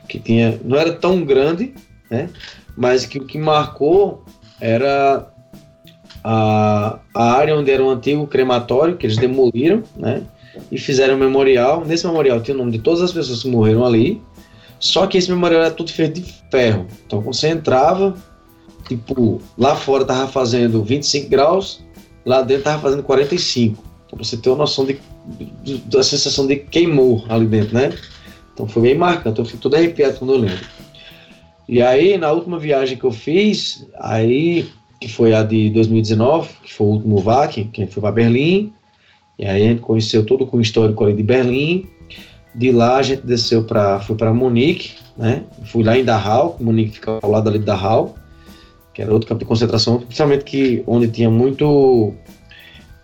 que 0.08 0.18
tinha, 0.18 0.58
não 0.64 0.76
era 0.76 0.92
tão 0.92 1.24
grande, 1.24 1.72
né? 2.10 2.28
Mas 2.76 3.06
que 3.06 3.18
o 3.18 3.24
que 3.24 3.38
marcou 3.38 4.24
era 4.60 5.28
a, 6.24 6.98
a 7.14 7.32
área 7.34 7.54
onde 7.54 7.70
era 7.70 7.84
o 7.84 7.88
antigo 7.88 8.26
crematório, 8.26 8.96
que 8.96 9.06
eles 9.06 9.16
demoliram, 9.16 9.84
né? 9.96 10.24
E 10.72 10.76
fizeram 10.76 11.14
um 11.14 11.18
memorial. 11.18 11.84
Nesse 11.86 12.04
memorial 12.04 12.40
tinha 12.40 12.56
o 12.56 12.58
nome 12.58 12.72
de 12.72 12.80
todas 12.80 13.02
as 13.02 13.12
pessoas 13.12 13.42
que 13.42 13.48
morreram 13.48 13.86
ali, 13.86 14.20
só 14.80 15.06
que 15.06 15.18
esse 15.18 15.30
memorial 15.30 15.62
era 15.62 15.70
tudo 15.70 15.92
feito 15.92 16.20
de 16.20 16.34
ferro. 16.50 16.88
Então 17.06 17.20
você 17.20 17.46
entrava, 17.50 18.16
tipo, 18.88 19.40
lá 19.56 19.76
fora 19.76 20.04
tava 20.04 20.26
fazendo 20.26 20.82
25 20.82 21.30
graus, 21.30 21.80
lá 22.26 22.42
dentro 22.42 22.64
tava 22.64 22.82
fazendo 22.82 23.04
45. 23.04 23.89
Pra 24.10 24.18
você 24.24 24.36
ter 24.36 24.50
uma 24.50 24.58
noção 24.58 24.84
de, 24.84 24.98
de- 25.62 25.78
da 25.78 26.02
sensação 26.02 26.46
de 26.46 26.56
queimou 26.56 27.24
ali 27.28 27.46
dentro, 27.46 27.74
né? 27.74 27.92
Então 28.52 28.66
foi 28.66 28.82
bem 28.82 28.94
marcante, 28.96 29.38
eu 29.38 29.44
fico 29.44 29.62
todo 29.62 29.74
arrepiado 29.76 30.18
quando 30.18 30.34
eu 30.34 30.38
lembro. 30.40 30.64
E 31.68 31.80
aí, 31.80 32.18
na 32.18 32.32
última 32.32 32.58
viagem 32.58 32.98
que 32.98 33.04
eu 33.04 33.12
fiz, 33.12 33.86
aí, 33.98 34.68
que 35.00 35.08
foi 35.08 35.32
a 35.32 35.42
de 35.44 35.70
2019, 35.70 36.48
que 36.64 36.74
foi 36.74 36.86
o 36.86 36.90
último 36.90 37.18
VAC, 37.18 37.64
que 37.66 37.80
a 37.80 37.84
gente 37.84 37.94
foi 37.94 38.00
para 38.00 38.10
Berlim, 38.12 38.72
e 39.38 39.46
aí 39.46 39.62
a 39.62 39.68
gente 39.70 39.80
conheceu 39.80 40.26
todo 40.26 40.48
o 40.50 40.60
histórico 40.60 41.04
ali 41.04 41.14
de 41.14 41.22
Berlim, 41.22 41.86
De 42.52 42.72
lá 42.72 42.96
a 42.96 43.02
gente 43.02 43.22
desceu 43.24 43.62
para 43.62 44.00
foi 44.00 44.16
para 44.16 44.34
Munique, 44.34 44.90
né? 45.16 45.44
Fui 45.66 45.84
lá 45.84 45.96
em 45.96 46.04
Dachau, 46.04 46.56
Munique 46.60 46.94
fica 46.96 47.20
ao 47.22 47.30
lado 47.30 47.48
ali 47.48 47.60
de 47.60 47.64
Dachau, 47.64 48.16
que 48.92 49.00
era 49.00 49.12
outro 49.12 49.28
campo 49.28 49.38
de 49.38 49.44
concentração, 49.44 50.00
principalmente 50.00 50.44
que 50.44 50.82
onde 50.84 51.06
tinha 51.06 51.30
muito 51.30 52.12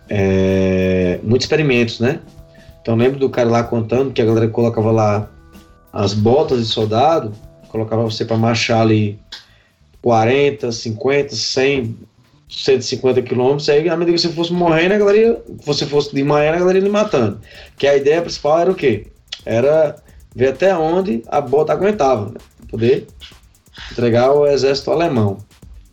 é, 0.08 1.18
muitos 1.22 1.44
experimentos, 1.44 2.00
né? 2.00 2.20
Então 2.80 2.94
lembro 2.94 3.18
do 3.18 3.28
cara 3.28 3.48
lá 3.48 3.64
contando 3.64 4.12
que 4.12 4.22
a 4.22 4.24
galera 4.24 4.48
colocava 4.48 4.90
lá 4.90 5.28
as 5.92 6.14
botas 6.14 6.60
de 6.60 6.66
soldado, 6.66 7.32
colocava 7.68 8.04
você 8.04 8.24
para 8.24 8.36
marchar 8.36 8.82
ali 8.82 9.18
40, 10.02 10.70
50, 10.70 11.34
100, 11.34 11.96
150 12.48 13.22
quilômetros, 13.22 13.68
aí 13.68 13.88
à 13.88 13.96
medida 13.96 14.16
que 14.16 14.22
você 14.22 14.32
fosse 14.32 14.52
morrendo, 14.52 14.94
a 14.94 14.98
galera 14.98 15.18
ia, 15.18 15.42
você 15.64 15.84
fosse 15.84 16.14
de 16.14 16.22
manhã, 16.22 16.52
a 16.52 16.58
galera 16.58 16.78
ia 16.78 16.84
lhe 16.84 16.90
matando. 16.90 17.40
Que 17.76 17.86
a 17.86 17.96
ideia 17.96 18.22
principal 18.22 18.60
era 18.60 18.70
o 18.70 18.74
quê? 18.74 19.08
Era 19.44 19.96
ver 20.34 20.50
até 20.50 20.76
onde 20.76 21.22
a 21.26 21.40
bota 21.40 21.72
aguentava, 21.72 22.26
né? 22.26 22.38
Poder 22.70 23.06
entregar 23.90 24.26
ao 24.26 24.46
exército 24.46 24.90
alemão. 24.90 25.38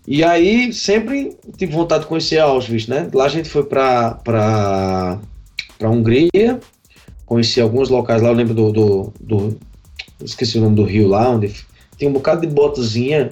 E 0.08 0.24
aí 0.24 0.74
sempre 0.74 1.38
tive 1.58 1.74
vontade 1.74 2.04
de 2.04 2.10
conhecer 2.10 2.40
Auschwitz, 2.40 2.88
né? 2.88 3.10
Lá 3.14 3.26
a 3.26 3.30
gente 3.30 3.48
foi 3.48 3.64
para 3.64 4.16
para 4.16 5.20
Hungria, 5.90 6.60
conheci 7.26 7.60
alguns 7.62 7.90
locais 7.90 8.22
lá, 8.22 8.30
eu 8.30 8.34
lembro 8.34 8.54
do, 8.54 8.72
do, 8.72 9.14
do 9.20 9.60
esqueci 10.24 10.58
o 10.58 10.62
nome 10.62 10.76
do 10.76 10.84
rio 10.84 11.08
lá, 11.08 11.30
onde 11.30 11.54
tem 11.98 12.08
um 12.08 12.14
bocado 12.14 12.42
de 12.42 12.54
botazinha 12.54 13.32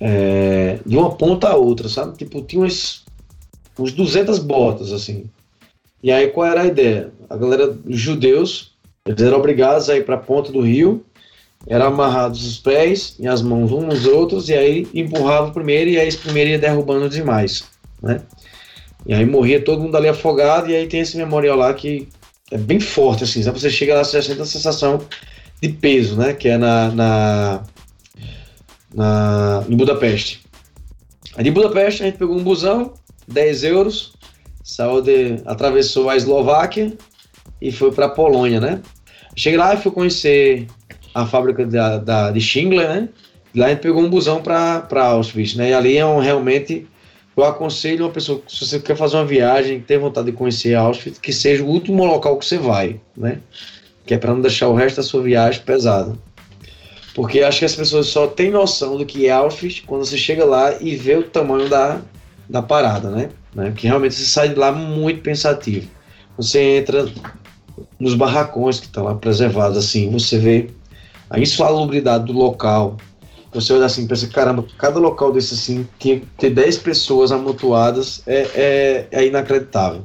é, 0.00 0.78
de 0.84 0.96
uma 0.96 1.10
ponta 1.10 1.48
a 1.48 1.56
outra, 1.56 1.88
sabe? 1.88 2.16
Tipo, 2.16 2.42
tinha 2.42 2.62
uns, 2.62 3.04
uns 3.78 3.92
200 3.92 4.38
botas, 4.38 4.92
assim. 4.92 5.24
E 6.02 6.10
aí 6.10 6.28
qual 6.28 6.46
era 6.46 6.62
a 6.62 6.66
ideia? 6.66 7.12
A 7.28 7.36
galera, 7.36 7.76
os 7.84 7.98
judeus, 7.98 8.72
eles 9.04 9.22
eram 9.22 9.38
obrigados 9.38 9.90
a 9.90 9.96
ir 9.96 10.04
para 10.04 10.16
a 10.16 10.18
ponta 10.18 10.50
do 10.50 10.60
rio, 10.60 11.04
eram 11.66 11.86
amarrados 11.86 12.46
os 12.46 12.58
pés 12.58 13.16
e 13.18 13.28
as 13.28 13.42
mãos 13.42 13.70
uns 13.70 13.84
nos 13.84 14.06
outros, 14.06 14.48
e 14.48 14.54
aí 14.54 14.88
empurrava 14.94 15.48
o 15.48 15.52
primeiro, 15.52 15.90
e 15.90 15.98
aí 15.98 16.08
esse 16.08 16.18
primeiro 16.18 16.50
ia 16.50 16.58
derrubando 16.58 17.08
demais, 17.08 17.64
né? 18.02 18.22
E 19.06 19.14
aí 19.14 19.24
morria 19.24 19.62
todo 19.62 19.82
mundo 19.82 19.96
ali 19.96 20.08
afogado, 20.08 20.70
e 20.70 20.76
aí 20.76 20.86
tem 20.86 21.00
esse 21.00 21.16
memorial 21.16 21.56
lá 21.56 21.72
que 21.72 22.08
é 22.50 22.58
bem 22.58 22.80
forte, 22.80 23.24
assim, 23.24 23.42
sabe? 23.42 23.60
Você 23.60 23.70
chega 23.70 23.94
lá, 23.94 24.04
você 24.04 24.20
sente 24.20 24.40
a 24.40 24.46
sensação 24.46 25.00
de 25.60 25.68
peso, 25.68 26.16
né? 26.16 26.32
Que 26.32 26.48
é 26.48 26.58
na, 26.58 26.90
na, 26.90 27.62
na 28.94 29.64
em 29.68 29.76
Budapeste. 29.76 30.42
Aí 31.36 31.44
de 31.44 31.50
Budapeste 31.50 32.02
a 32.02 32.06
gente 32.06 32.18
pegou 32.18 32.36
um 32.36 32.42
busão, 32.42 32.94
10 33.28 33.64
euros, 33.64 34.12
saiu 34.62 35.00
de, 35.00 35.40
atravessou 35.46 36.10
a 36.10 36.16
Eslováquia 36.16 36.96
e 37.60 37.70
foi 37.70 37.92
para 37.92 38.08
Polônia, 38.08 38.60
né? 38.60 38.82
Cheguei 39.36 39.58
lá 39.58 39.74
e 39.74 39.76
fui 39.76 39.92
conhecer 39.92 40.66
a 41.14 41.26
fábrica 41.26 41.66
da, 41.66 41.98
da, 41.98 42.30
de 42.30 42.40
Schindler, 42.40 42.88
né? 42.88 43.08
Lá 43.54 43.66
a 43.66 43.68
gente 43.70 43.80
pegou 43.80 44.02
um 44.02 44.08
busão 44.08 44.40
para 44.40 44.86
Auschwitz, 44.92 45.56
né? 45.56 45.70
E 45.70 45.74
ali 45.74 45.96
é 45.96 46.06
um, 46.06 46.20
realmente, 46.20 46.86
eu 47.36 47.44
aconselho 47.44 48.04
uma 48.04 48.12
pessoa, 48.12 48.40
se 48.46 48.64
você 48.64 48.78
quer 48.78 48.96
fazer 48.96 49.16
uma 49.16 49.24
viagem, 49.24 49.80
ter 49.80 49.98
vontade 49.98 50.30
de 50.30 50.32
conhecer 50.32 50.74
Auschwitz, 50.74 51.18
que 51.18 51.32
seja 51.32 51.64
o 51.64 51.66
último 51.66 52.04
local 52.04 52.38
que 52.38 52.46
você 52.46 52.58
vai, 52.58 53.00
né? 53.16 53.40
Que 54.06 54.14
é 54.14 54.18
para 54.18 54.32
não 54.32 54.40
deixar 54.40 54.68
o 54.68 54.74
resto 54.74 54.96
da 54.96 55.02
sua 55.02 55.22
viagem 55.22 55.62
pesado. 55.62 56.20
Porque 57.14 57.40
acho 57.40 57.58
que 57.58 57.64
as 57.64 57.74
pessoas 57.74 58.06
só 58.06 58.28
têm 58.28 58.50
noção 58.50 58.96
do 58.96 59.04
que 59.04 59.26
é 59.26 59.32
Auschwitz 59.32 59.82
quando 59.84 60.04
você 60.04 60.16
chega 60.16 60.44
lá 60.44 60.80
e 60.80 60.94
vê 60.94 61.16
o 61.16 61.24
tamanho 61.24 61.68
da, 61.68 62.00
da 62.48 62.62
parada, 62.62 63.10
né? 63.10 63.30
né? 63.52 63.70
Porque 63.70 63.88
realmente 63.88 64.14
você 64.14 64.24
sai 64.24 64.50
de 64.50 64.54
lá 64.54 64.70
muito 64.70 65.20
pensativo. 65.20 65.88
Você 66.36 66.78
entra 66.78 67.08
nos 67.98 68.14
barracões 68.14 68.78
que 68.78 68.86
estão 68.86 69.04
lá 69.04 69.14
preservados, 69.14 69.76
assim, 69.76 70.10
você 70.10 70.38
vê 70.38 70.70
a 71.30 71.38
insalubridade 71.38 72.24
do 72.24 72.32
local. 72.32 72.96
Você 73.52 73.72
olha 73.72 73.86
assim, 73.86 74.06
pensa, 74.06 74.28
caramba, 74.28 74.64
cada 74.76 74.98
local 74.98 75.32
desse 75.32 75.54
assim, 75.54 75.88
tinha 75.98 76.20
ter 76.36 76.50
10 76.50 76.78
pessoas 76.78 77.32
amontoadas, 77.32 78.22
é, 78.26 78.46
é, 78.54 79.08
é 79.10 79.26
inacreditável. 79.26 80.04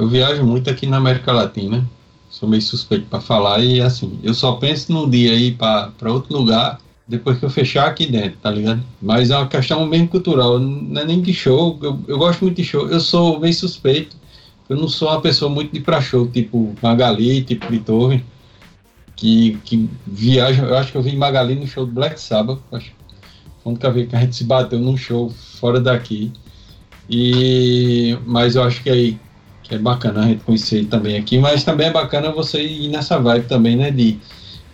Eu 0.00 0.08
viajo 0.08 0.42
muito 0.42 0.70
aqui 0.70 0.86
na 0.86 0.96
América 0.96 1.30
Latina. 1.30 1.86
Sou 2.30 2.48
meio 2.48 2.62
suspeito 2.62 3.04
para 3.04 3.20
falar 3.20 3.58
e 3.62 3.82
assim, 3.82 4.18
eu 4.22 4.32
só 4.32 4.52
penso 4.52 4.90
num 4.90 5.10
dia 5.10 5.34
ir 5.34 5.56
para 5.56 5.92
outro 6.10 6.34
lugar 6.38 6.80
depois 7.06 7.38
que 7.38 7.44
eu 7.44 7.50
fechar 7.50 7.86
aqui 7.86 8.06
dentro, 8.06 8.38
tá 8.38 8.50
ligado? 8.50 8.82
Mas 9.02 9.28
é 9.30 9.36
uma 9.36 9.46
questão 9.46 9.86
bem 9.90 10.06
cultural, 10.06 10.58
não 10.58 11.02
é 11.02 11.04
nem 11.04 11.20
de 11.20 11.34
show. 11.34 11.78
Eu, 11.82 12.00
eu 12.08 12.16
gosto 12.16 12.40
muito 12.40 12.56
de 12.56 12.64
show. 12.64 12.88
Eu 12.88 12.98
sou 12.98 13.38
meio 13.38 13.52
suspeito. 13.52 14.16
Eu 14.70 14.76
não 14.78 14.88
sou 14.88 15.08
uma 15.08 15.20
pessoa 15.20 15.50
muito 15.50 15.70
de 15.70 15.80
pra 15.80 16.00
show, 16.00 16.26
tipo 16.26 16.74
Magali, 16.80 17.42
tipo 17.42 17.78
Torre, 17.80 18.24
que, 19.14 19.58
que 19.66 19.86
viaja. 20.06 20.62
Eu 20.62 20.78
acho 20.78 20.92
que 20.92 20.96
eu 20.96 21.02
vi 21.02 21.14
Magali 21.14 21.56
no 21.56 21.66
show 21.66 21.84
do 21.84 21.92
Black 21.92 22.18
Sabbath. 22.18 22.60
Acho 22.72 22.90
foi 23.62 23.66
a 23.66 23.68
única 23.68 23.90
vez 23.90 24.08
que 24.08 24.16
a 24.16 24.20
gente 24.20 24.34
se 24.34 24.44
bateu 24.44 24.78
num 24.78 24.96
show 24.96 25.28
fora 25.28 25.78
daqui. 25.78 26.32
E, 27.10 28.16
mas 28.24 28.56
eu 28.56 28.62
acho 28.62 28.82
que 28.82 28.88
aí 28.88 29.18
é 29.74 29.78
bacana 29.78 30.20
a 30.20 30.28
gente 30.28 30.44
conhecer 30.44 30.84
também 30.86 31.16
aqui, 31.16 31.38
mas 31.38 31.64
também 31.64 31.88
é 31.88 31.92
bacana 31.92 32.30
você 32.30 32.62
ir 32.62 32.88
nessa 32.88 33.18
vibe 33.18 33.46
também, 33.46 33.76
né, 33.76 33.90
de, 33.90 34.18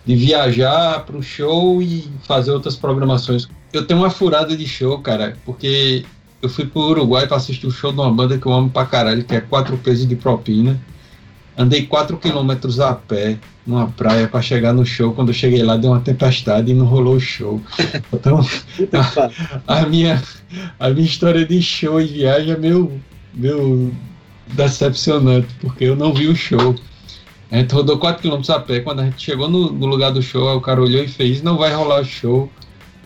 de 0.05 0.15
viajar 0.15 1.05
para 1.05 1.17
o 1.17 1.23
show 1.23 1.81
e 1.81 2.09
fazer 2.23 2.51
outras 2.51 2.75
programações. 2.75 3.47
Eu 3.73 3.85
tenho 3.85 3.99
uma 3.99 4.09
furada 4.09 4.55
de 4.55 4.67
show, 4.67 4.99
cara, 4.99 5.37
porque 5.45 6.05
eu 6.41 6.49
fui 6.49 6.65
pro 6.65 6.81
Uruguai 6.81 7.27
para 7.27 7.37
assistir 7.37 7.67
o 7.67 7.71
show 7.71 7.91
de 7.91 7.99
uma 7.99 8.11
banda 8.11 8.37
que 8.37 8.45
eu 8.45 8.53
amo 8.53 8.69
pra 8.69 8.85
caralho, 8.85 9.23
que 9.23 9.35
é 9.35 9.41
Quatro 9.41 9.77
Pesos 9.77 10.07
de 10.07 10.15
Propina. 10.15 10.79
Andei 11.57 11.87
4 11.87 12.17
quilômetros 12.17 12.79
a 12.79 12.93
pé 12.93 13.39
numa 13.65 13.87
praia 13.87 14.27
para 14.27 14.41
chegar 14.41 14.73
no 14.73 14.85
show. 14.85 15.11
Quando 15.13 15.29
eu 15.29 15.33
cheguei 15.33 15.63
lá, 15.63 15.75
deu 15.75 15.91
uma 15.91 15.99
tempestade 15.99 16.71
e 16.71 16.73
não 16.75 16.85
rolou 16.85 17.15
o 17.15 17.19
show. 17.19 17.61
Então, 18.13 18.39
a, 19.67 19.79
a 19.79 19.85
minha, 19.87 20.21
a 20.79 20.89
minha 20.91 21.05
história 21.05 21.45
de 21.45 21.61
show 21.61 21.99
e 21.99 22.05
viagem 22.05 22.51
é 22.51 22.57
meio, 22.57 23.01
meio 23.33 23.91
decepcionante, 24.53 25.47
porque 25.59 25.85
eu 25.85 25.95
não 25.95 26.13
vi 26.13 26.27
o 26.27 26.35
show. 26.35 26.75
A 27.51 27.57
gente 27.57 27.73
rodou 27.73 27.97
4km 27.97 28.49
a 28.49 28.59
pé. 28.59 28.79
Quando 28.81 28.99
a 28.99 29.05
gente 29.05 29.21
chegou 29.21 29.49
no, 29.49 29.71
no, 29.71 29.85
lugar 29.85 30.11
do 30.11 30.21
show, 30.21 30.55
o 30.55 30.61
cara 30.61 30.81
olhou 30.81 31.03
e 31.03 31.07
fez: 31.07 31.41
Não 31.41 31.57
vai 31.57 31.73
rolar 31.73 32.01
o 32.01 32.05
show, 32.05 32.49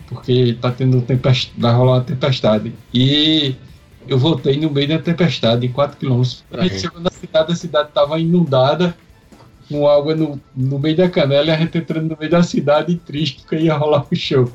porque 0.08 0.56
tá 0.60 0.70
tendo 0.70 1.00
tempestade, 1.02 1.54
vai 1.58 1.72
rolar 1.72 1.94
uma 1.94 2.00
tempestade. 2.00 2.72
E 2.92 3.54
eu 4.08 4.18
voltei 4.18 4.58
no 4.58 4.70
meio 4.70 4.88
da 4.88 4.98
tempestade, 4.98 5.66
em 5.66 5.72
4km. 5.72 6.42
A 6.52 6.62
gente 6.64 6.80
chegou 6.80 7.00
na 7.00 7.10
cidade, 7.10 7.52
a 7.52 7.56
cidade 7.56 7.88
estava 7.88 8.18
inundada, 8.18 8.96
com 9.68 9.88
água 9.88 10.14
no, 10.14 10.40
no 10.56 10.78
meio 10.78 10.96
da 10.96 11.08
canela, 11.08 11.46
e 11.46 11.50
a 11.50 11.56
gente 11.56 11.78
entrando 11.78 12.10
no 12.10 12.16
meio 12.18 12.30
da 12.30 12.42
cidade, 12.42 12.96
triste, 12.96 13.40
porque 13.42 13.56
ia 13.56 13.76
rolar 13.76 14.04
o 14.10 14.16
show. 14.16 14.50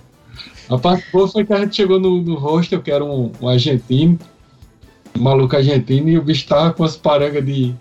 A 0.70 0.78
parte 0.78 1.06
boa 1.14 1.28
foi 1.30 1.46
que 1.46 1.54
a 1.54 1.60
gente 1.60 1.78
chegou 1.78 1.98
no, 1.98 2.22
no 2.22 2.36
hostel, 2.36 2.82
que 2.82 2.92
era 2.92 3.04
um, 3.04 3.32
um 3.42 3.48
argentino 3.48 4.20
maluco 5.18 5.56
argentino, 5.56 6.10
e 6.10 6.18
o 6.18 6.22
bicho 6.22 6.48
tava 6.48 6.74
com 6.74 6.84
as 6.84 6.96
parangas 6.96 7.46
de, 7.46 7.74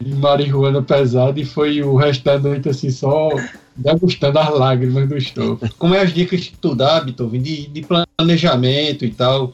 de 0.00 0.14
marihuana 0.14 0.82
pesada 0.82 1.38
e 1.38 1.44
foi 1.44 1.82
o 1.82 1.96
resto 1.96 2.24
da 2.24 2.38
noite 2.38 2.68
assim, 2.68 2.90
só 2.90 3.30
degustando 3.76 4.38
as 4.38 4.50
lágrimas 4.50 5.08
do 5.08 5.16
estômago. 5.16 5.68
Como 5.78 5.94
é 5.94 6.02
as 6.02 6.12
dicas 6.12 6.40
que 6.40 6.56
tu 6.56 6.74
dá, 6.74 7.00
Beethoven, 7.00 7.40
de, 7.40 7.66
de 7.68 7.86
planejamento 8.16 9.04
e 9.04 9.10
tal? 9.10 9.52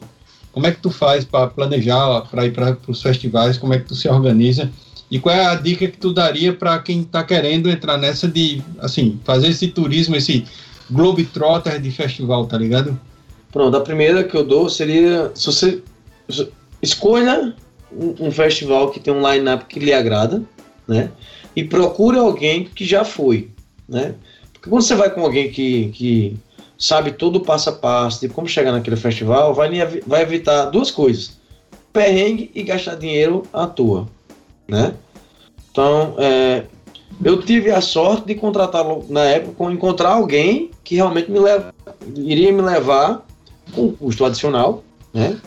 Como 0.51 0.65
é 0.65 0.71
que 0.71 0.81
tu 0.81 0.89
faz 0.89 1.23
para 1.23 1.47
planejar, 1.47 2.21
para 2.31 2.45
ir 2.45 2.51
para 2.51 2.77
os 2.87 3.01
festivais? 3.01 3.57
Como 3.57 3.73
é 3.73 3.79
que 3.79 3.85
tu 3.85 3.95
se 3.95 4.09
organiza? 4.09 4.71
E 5.09 5.19
qual 5.19 5.35
é 5.35 5.45
a 5.45 5.55
dica 5.55 5.87
que 5.87 5.97
tu 5.97 6.11
daria 6.11 6.51
para 6.51 6.79
quem 6.79 7.01
está 7.01 7.23
querendo 7.23 7.69
entrar 7.69 7.97
nessa 7.97 8.27
de, 8.27 8.61
assim, 8.79 9.19
fazer 9.23 9.47
esse 9.49 9.67
turismo, 9.67 10.15
esse 10.15 10.45
Globetrotter 10.89 11.81
de 11.81 11.91
festival, 11.91 12.45
tá 12.45 12.57
ligado? 12.57 12.97
Pronto, 13.51 13.75
a 13.75 13.81
primeira 13.81 14.23
que 14.23 14.35
eu 14.35 14.43
dou 14.45 14.69
seria, 14.69 15.31
se 15.35 15.45
você 15.47 15.81
escolha 16.81 17.55
um, 17.91 18.27
um 18.27 18.31
festival 18.31 18.91
que 18.91 18.99
tem 18.99 19.13
um 19.13 19.31
line-up 19.31 19.65
que 19.65 19.79
lhe 19.79 19.93
agrada, 19.93 20.43
né? 20.87 21.11
E 21.55 21.63
procure 21.63 22.17
alguém 22.17 22.65
que 22.65 22.85
já 22.85 23.03
foi, 23.03 23.49
né? 23.87 24.15
Porque 24.53 24.69
quando 24.69 24.83
você 24.83 24.95
vai 24.95 25.09
com 25.09 25.21
alguém 25.21 25.51
que, 25.51 25.89
que 25.89 26.37
sabe 26.77 27.11
todo 27.11 27.37
o 27.37 27.41
passo 27.41 27.69
a 27.69 27.73
passo 27.73 28.21
de 28.21 28.29
como 28.29 28.47
chegar 28.47 28.71
naquele 28.71 28.95
festival, 28.95 29.53
vai, 29.53 29.69
vai 30.05 30.21
evitar 30.21 30.65
duas 30.65 30.91
coisas: 30.91 31.37
perrengue 31.91 32.51
e 32.53 32.63
gastar 32.63 32.95
dinheiro 32.95 33.43
à 33.51 33.65
toa, 33.65 34.07
né? 34.67 34.93
Então, 35.71 36.15
é, 36.17 36.63
eu 37.23 37.41
tive 37.41 37.71
a 37.71 37.81
sorte 37.81 38.25
de 38.25 38.35
contratar 38.35 38.85
na 39.09 39.23
época, 39.23 39.71
encontrar 39.71 40.09
alguém 40.09 40.71
que 40.83 40.95
realmente 40.95 41.31
me 41.31 41.39
leva, 41.39 41.73
iria 42.15 42.51
me 42.51 42.61
levar 42.61 43.25
com 43.73 43.85
um 43.85 43.91
custo 43.91 44.25
adicional, 44.25 44.83
né? 45.13 45.39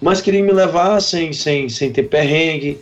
Mas 0.00 0.20
queria 0.20 0.42
me 0.42 0.52
levar 0.52 1.00
sem, 1.00 1.32
sem, 1.32 1.68
sem 1.68 1.92
ter 1.92 2.04
perrengue, 2.04 2.78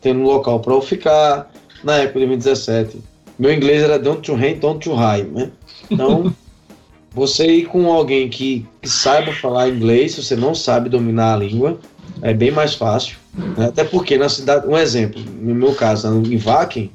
tendo 0.00 0.20
um 0.20 0.24
local 0.24 0.60
para 0.60 0.74
eu 0.74 0.80
ficar. 0.80 1.50
Na 1.82 1.96
época 1.96 2.20
de 2.20 2.26
2017, 2.26 2.98
meu 3.38 3.52
inglês 3.52 3.82
era 3.82 3.98
don't 3.98 4.20
to 4.20 4.34
hate, 4.34 4.56
don't 4.56 4.80
to 4.80 4.94
high, 4.94 5.22
né? 5.22 5.50
Então, 5.88 6.34
você 7.14 7.46
ir 7.46 7.66
com 7.66 7.90
alguém 7.90 8.28
que, 8.28 8.66
que 8.82 8.88
saiba 8.88 9.32
falar 9.32 9.68
inglês, 9.68 10.12
se 10.12 10.22
você 10.24 10.34
não 10.34 10.54
sabe 10.54 10.88
dominar 10.88 11.34
a 11.34 11.36
língua, 11.36 11.78
é 12.20 12.34
bem 12.34 12.50
mais 12.50 12.74
fácil. 12.74 13.16
né? 13.56 13.66
Até 13.66 13.84
porque 13.84 14.18
na 14.18 14.28
cidade, 14.28 14.66
um 14.66 14.76
exemplo, 14.76 15.22
no 15.40 15.54
meu 15.54 15.74
caso, 15.74 16.08
em 16.08 16.36
Vaken, 16.36 16.90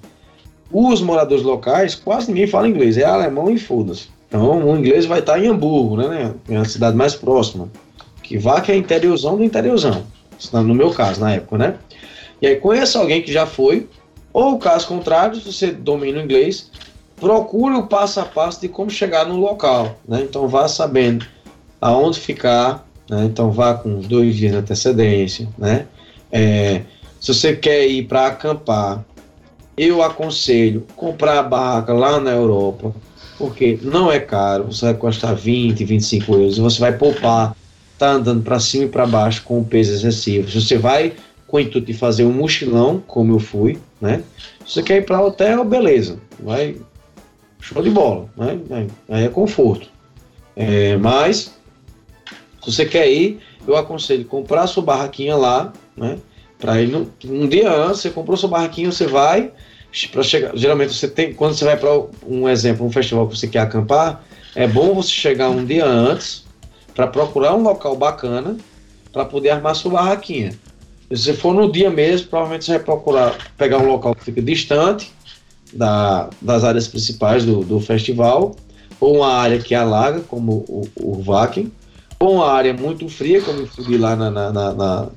os 0.71 1.01
moradores 1.01 1.43
locais, 1.43 1.95
quase 1.95 2.27
ninguém 2.27 2.47
fala 2.47 2.67
inglês, 2.67 2.97
é 2.97 3.05
alemão 3.05 3.49
e 3.49 3.57
foda-se. 3.57 4.07
Então, 4.27 4.67
o 4.67 4.75
inglês 4.75 5.05
vai 5.05 5.19
estar 5.19 5.39
em 5.39 5.47
Hamburgo, 5.47 5.95
né? 5.95 6.33
É 6.49 6.57
a 6.57 6.65
cidade 6.65 6.97
mais 6.97 7.13
próxima. 7.15 7.69
Que 8.23 8.37
Vaken 8.37 8.75
é 8.75 8.77
interiorzão 8.77 9.37
do 9.37 9.43
interiorzão. 9.43 10.03
No 10.51 10.73
meu 10.73 10.89
caso, 10.91 11.21
na 11.21 11.33
época, 11.33 11.57
né? 11.57 11.75
E 12.41 12.47
aí, 12.47 12.55
conheça 12.55 12.97
alguém 12.97 13.21
que 13.21 13.31
já 13.31 13.45
foi, 13.45 13.87
ou 14.33 14.57
caso 14.57 14.87
contrário, 14.87 15.35
se 15.35 15.51
você 15.51 15.71
domina 15.71 16.19
o 16.19 16.23
inglês, 16.23 16.71
procure 17.17 17.75
o 17.75 17.87
passo 17.87 18.19
a 18.19 18.25
passo 18.25 18.59
de 18.59 18.67
como 18.67 18.89
chegar 18.89 19.27
no 19.27 19.37
local, 19.37 19.95
né? 20.07 20.21
Então, 20.21 20.47
vá 20.47 20.67
sabendo 20.67 21.25
aonde 21.79 22.19
ficar, 22.19 22.87
né? 23.09 23.25
Então, 23.25 23.51
vá 23.51 23.75
com 23.75 23.99
dois 23.99 24.35
dias 24.35 24.51
de 24.51 24.57
antecedência, 24.57 25.47
né? 25.57 25.85
É, 26.31 26.81
se 27.19 27.33
você 27.33 27.55
quer 27.55 27.85
ir 27.87 28.07
para 28.07 28.27
acampar, 28.27 29.05
eu 29.77 30.03
aconselho 30.03 30.85
comprar 30.95 31.39
a 31.39 31.43
barraca 31.43 31.93
lá 31.93 32.19
na 32.19 32.31
Europa, 32.31 32.93
porque 33.37 33.79
não 33.81 34.11
é 34.11 34.19
caro, 34.19 34.65
você 34.65 34.85
vai 34.85 34.93
custar 34.93 35.35
20, 35.35 35.85
25 35.85 36.33
euros, 36.33 36.57
e 36.57 36.61
você 36.61 36.79
vai 36.79 36.97
poupar, 36.97 37.55
tá 38.03 38.11
andando 38.11 38.43
para 38.43 38.59
cima 38.59 38.85
e 38.85 38.89
para 38.89 39.05
baixo 39.05 39.43
com 39.43 39.59
um 39.59 39.63
peso 39.63 39.93
excessivo. 39.93 40.49
Se 40.49 40.59
você 40.61 40.77
vai 40.77 41.13
com 41.47 41.57
o 41.57 41.59
intuito 41.59 41.87
de 41.87 41.93
fazer 41.93 42.25
um 42.25 42.33
mochilão, 42.33 43.01
como 43.07 43.33
eu 43.33 43.39
fui, 43.39 43.77
né? 44.01 44.23
Se 44.65 44.73
você 44.73 44.83
quer 44.83 44.97
ir 44.97 45.05
para 45.05 45.21
hotel, 45.21 45.63
beleza, 45.63 46.19
vai 46.39 46.75
show 47.61 47.81
de 47.81 47.89
bola, 47.89 48.27
né? 48.35 48.59
Aí- 48.69 48.87
Aí 49.09 49.25
é 49.25 49.29
conforto. 49.29 49.87
É, 50.55 50.97
mas 50.97 51.53
se 52.61 52.71
você 52.71 52.85
quer 52.85 53.09
ir, 53.09 53.39
eu 53.65 53.77
aconselho 53.77 54.25
comprar 54.25 54.67
sua 54.67 54.83
barraquinha 54.83 55.35
lá, 55.35 55.71
né? 55.95 56.17
Para 56.59 56.81
ir 56.81 56.87
no, 56.89 57.09
um 57.25 57.47
dia 57.47 57.71
antes, 57.71 58.01
você 58.01 58.09
comprou 58.09 58.35
sua 58.35 58.49
barraquinha, 58.49 58.91
você 58.91 59.07
vai 59.07 59.51
para 60.11 60.23
chegar. 60.23 60.55
Geralmente 60.57 60.93
você 60.93 61.07
tem, 61.07 61.33
quando 61.33 61.53
você 61.53 61.63
vai 61.63 61.77
para 61.77 61.89
um 62.27 62.49
exemplo, 62.49 62.85
um 62.85 62.91
festival 62.91 63.27
que 63.27 63.37
você 63.37 63.47
quer 63.47 63.59
acampar, 63.59 64.23
é 64.55 64.67
bom 64.67 64.93
você 64.93 65.09
chegar 65.09 65.49
um 65.49 65.63
dia 65.63 65.85
antes 65.85 66.42
para 66.95 67.07
procurar 67.07 67.55
um 67.55 67.63
local 67.63 67.95
bacana 67.95 68.57
para 69.11 69.25
poder 69.25 69.49
armar 69.51 69.75
sua 69.75 69.91
barraquinha. 69.91 70.53
Se 71.13 71.33
for 71.33 71.53
no 71.53 71.71
dia 71.71 71.89
mesmo, 71.89 72.27
provavelmente 72.27 72.65
você 72.65 72.71
vai 72.73 72.79
procurar 72.83 73.35
pegar 73.57 73.77
um 73.77 73.87
local 73.87 74.15
que 74.15 74.23
fica 74.23 74.41
distante 74.41 75.11
da, 75.71 76.29
das 76.41 76.63
áreas 76.63 76.87
principais 76.87 77.45
do, 77.45 77.63
do 77.63 77.79
festival, 77.79 78.55
ou 78.99 79.17
uma 79.17 79.33
área 79.33 79.59
que 79.59 79.75
alaga, 79.75 80.21
como 80.21 80.63
o, 80.67 80.87
o 80.95 81.21
Vaken, 81.21 81.71
ou 82.19 82.35
uma 82.35 82.51
área 82.51 82.73
muito 82.73 83.07
fria, 83.09 83.41
como 83.41 83.59
eu 83.59 83.67
fui 83.67 83.97
lá 83.97 84.15
na, 84.15 84.31
na, 84.31 84.51
na- 84.51 84.73
na- 84.73 85.07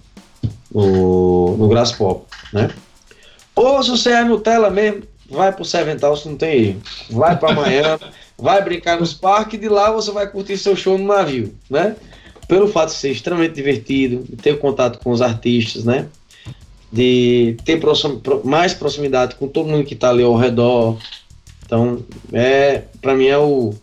no, 0.72 1.56
no 1.56 1.68
Grass 1.68 1.92
Pop, 1.92 2.24
né? 2.52 2.70
Ou 3.54 3.82
se 3.82 3.90
você 3.90 4.10
é 4.10 4.24
Nutella 4.24 4.68
mesmo, 4.70 5.02
vai 5.30 5.50
pro 5.52 5.64
Sevental 5.64 6.16
se 6.16 6.28
não 6.28 6.36
tem 6.36 6.62
erro. 6.68 6.82
Vai 7.10 7.38
para 7.38 7.52
amanhã, 7.52 7.98
vai 8.38 8.62
brincar 8.62 8.98
nos 9.00 9.14
parques 9.14 9.58
de 9.58 9.68
lá 9.68 9.90
você 9.90 10.10
vai 10.10 10.30
curtir 10.30 10.56
seu 10.58 10.76
show 10.76 10.98
no 10.98 11.06
navio, 11.06 11.54
né? 11.70 11.96
Pelo 12.48 12.68
fato 12.68 12.90
de 12.90 12.96
ser 12.96 13.10
extremamente 13.10 13.54
divertido, 13.54 14.24
de 14.28 14.36
ter 14.36 14.58
contato 14.58 14.98
com 14.98 15.10
os 15.10 15.20
artistas, 15.20 15.84
né? 15.84 16.06
De 16.92 17.56
ter 17.64 17.80
proxim- 17.80 18.18
pro- 18.18 18.46
mais 18.46 18.72
proximidade 18.72 19.34
com 19.34 19.48
todo 19.48 19.68
mundo 19.68 19.84
que 19.84 19.94
está 19.94 20.10
ali 20.10 20.22
ao 20.22 20.36
redor. 20.36 20.96
Então, 21.64 22.04
é, 22.32 22.82
para 23.00 23.14
mim 23.14 23.26
é 23.26 23.38
o 23.38 23.74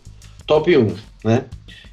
top 0.46 0.76
1, 0.76 0.94
né? 1.24 1.44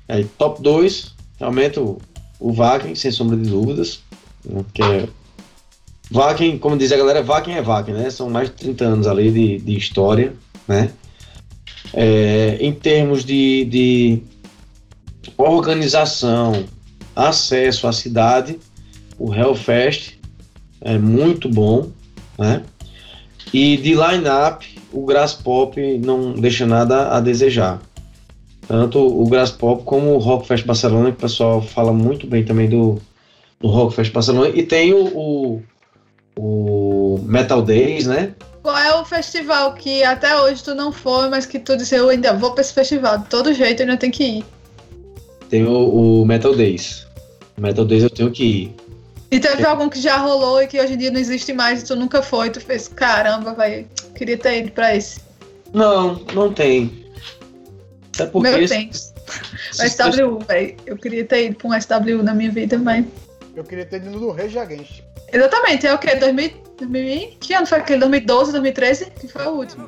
Aí, 0.07 0.23
top 0.37 0.61
2, 0.61 1.13
realmente 1.39 1.79
o, 1.79 1.97
o 2.39 2.53
sem 2.95 3.11
sombra 3.11 3.35
de 3.35 3.49
dúvidas. 3.49 4.01
Né? 4.45 4.63
Que 4.73 4.81
é, 4.81 5.07
Wagner, 6.09 6.59
como 6.59 6.77
diz 6.77 6.91
a 6.91 6.97
galera, 6.97 7.23
Wagner 7.23 7.57
é 7.57 7.61
Wagner, 7.61 7.97
né? 8.03 8.09
São 8.09 8.29
mais 8.29 8.49
de 8.49 8.55
30 8.55 8.83
anos 8.85 9.07
ali 9.07 9.31
de, 9.31 9.57
de 9.59 9.77
história, 9.77 10.33
né? 10.67 10.91
É, 11.93 12.57
em 12.59 12.71
termos 12.71 13.25
de, 13.25 13.65
de 13.65 14.23
organização, 15.37 16.65
acesso 17.15 17.87
à 17.87 17.91
cidade, 17.91 18.59
o 19.19 19.33
Hellfest 19.33 20.17
é 20.81 20.97
muito 20.97 21.49
bom, 21.49 21.89
né? 22.37 22.63
E 23.53 23.75
de 23.77 23.93
line-up, 23.93 24.79
o 24.91 25.05
Grass 25.05 25.33
Pop 25.33 25.79
não 25.99 26.33
deixa 26.33 26.65
nada 26.65 27.09
a 27.15 27.19
desejar. 27.19 27.81
Tanto 28.67 28.99
o 28.99 29.27
Grass 29.27 29.51
Pop 29.51 29.83
como 29.83 30.13
o 30.13 30.17
Rockfest 30.17 30.65
Barcelona, 30.65 31.11
que 31.11 31.17
o 31.17 31.21
pessoal 31.21 31.61
fala 31.61 31.91
muito 31.91 32.25
bem 32.25 32.45
também 32.45 32.69
do, 32.69 33.01
do 33.59 33.67
Rockfest 33.67 34.13
Barcelona. 34.13 34.49
E 34.55 34.63
tem 34.63 34.93
o, 34.93 35.07
o, 35.07 35.61
o 36.37 37.19
Metal 37.23 37.61
Days, 37.61 38.07
né? 38.07 38.33
Qual 38.61 38.77
é 38.77 38.95
o 38.99 39.03
festival 39.05 39.73
que 39.73 40.03
até 40.03 40.39
hoje 40.39 40.63
tu 40.63 40.75
não 40.75 40.91
foi, 40.91 41.29
mas 41.29 41.45
que 41.45 41.57
tu 41.59 41.75
disse, 41.75 41.95
eu 41.95 42.09
ainda 42.09 42.33
vou 42.33 42.51
pra 42.51 42.61
esse 42.61 42.73
festival, 42.73 43.17
de 43.19 43.25
todo 43.25 43.53
jeito 43.53 43.81
eu 43.81 43.85
ainda 43.87 43.97
tenho 43.97 44.13
que 44.13 44.23
ir. 44.23 44.45
Tem 45.49 45.65
o, 45.65 46.21
o 46.21 46.25
Metal 46.25 46.55
Days. 46.55 47.07
O 47.57 47.61
Metal 47.61 47.83
Days 47.85 48.03
eu 48.03 48.09
tenho 48.09 48.31
que 48.31 48.43
ir. 48.43 48.75
E 49.31 49.39
teve 49.39 49.65
algum 49.65 49.89
que 49.89 49.99
já 49.99 50.17
rolou 50.17 50.61
e 50.61 50.67
que 50.67 50.79
hoje 50.79 50.93
em 50.93 50.97
dia 50.97 51.09
não 51.09 51.19
existe 51.19 51.53
mais 51.53 51.81
e 51.81 51.85
tu 51.85 51.95
nunca 51.95 52.21
foi, 52.21 52.49
tu 52.49 52.59
fez, 52.61 52.87
caramba, 52.87 53.53
vai, 53.53 53.87
queria 54.15 54.37
ter 54.37 54.59
ido 54.59 54.71
pra 54.71 54.95
esse. 54.95 55.21
Não, 55.73 56.15
não 56.33 56.53
tem. 56.53 57.05
Até 58.13 58.25
porque. 58.27 58.49
Meu 58.49 58.61
esse- 58.61 58.73
tem. 58.73 58.91
O 59.79 59.87
SWU, 59.89 60.39
velho. 60.45 60.75
Eu 60.85 60.97
queria 60.97 61.23
ter 61.23 61.45
ido 61.45 61.55
pra 61.55 61.69
um 61.69 61.73
SWU 61.81 62.21
na 62.21 62.33
minha 62.33 62.51
vida, 62.51 62.77
mas. 62.77 63.05
Eu 63.55 63.63
queria 63.63 63.85
ter 63.85 63.97
ido 64.01 64.11
no 64.11 64.31
Rage 64.31 64.59
Against. 64.59 65.01
Exatamente, 65.31 65.87
é 65.87 65.93
o 65.93 65.97
quê? 65.97 66.15
2000, 66.15 66.51
2000, 66.77 67.37
que 67.39 67.53
ano 67.53 67.65
foi 67.65 67.77
aquele? 67.77 67.99
2012, 67.99 68.51
2013? 68.51 69.11
Que 69.11 69.27
foi 69.27 69.45
o 69.45 69.51
último. 69.51 69.87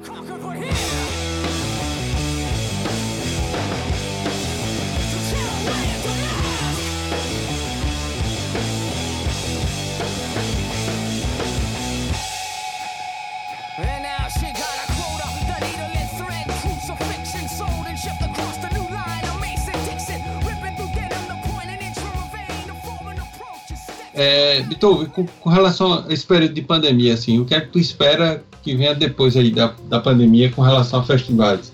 É, 24.16 24.64
com, 24.80 25.26
com 25.26 25.50
relação 25.50 25.94
a 25.94 26.14
esse 26.14 26.26
período 26.26 26.54
de 26.54 26.62
pandemia, 26.62 27.14
assim, 27.14 27.40
o 27.40 27.46
que 27.46 27.56
é 27.56 27.62
que 27.62 27.68
tu 27.68 27.80
espera 27.80 28.44
que 28.62 28.76
venha 28.76 28.94
depois 28.94 29.36
aí 29.36 29.52
da, 29.52 29.74
da 29.90 30.00
pandemia 30.00 30.52
com 30.52 30.62
relação 30.62 31.00
a 31.00 31.04
festivais? 31.04 31.74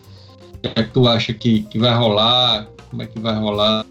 O 0.53 0.59
que 0.61 0.79
é 0.79 0.83
que 0.83 0.89
tu 0.91 1.07
acha 1.07 1.33
que, 1.33 1.63
que 1.63 1.77
vai 1.77 1.93
rolar? 1.93 2.67
Como 2.89 3.03
é 3.03 3.07
que 3.07 3.19
vai 3.19 3.35
rolar? 3.35 3.85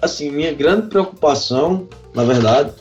Assim, 0.00 0.30
minha 0.30 0.52
grande 0.52 0.88
preocupação, 0.88 1.86
na 2.14 2.24
verdade, 2.24 2.72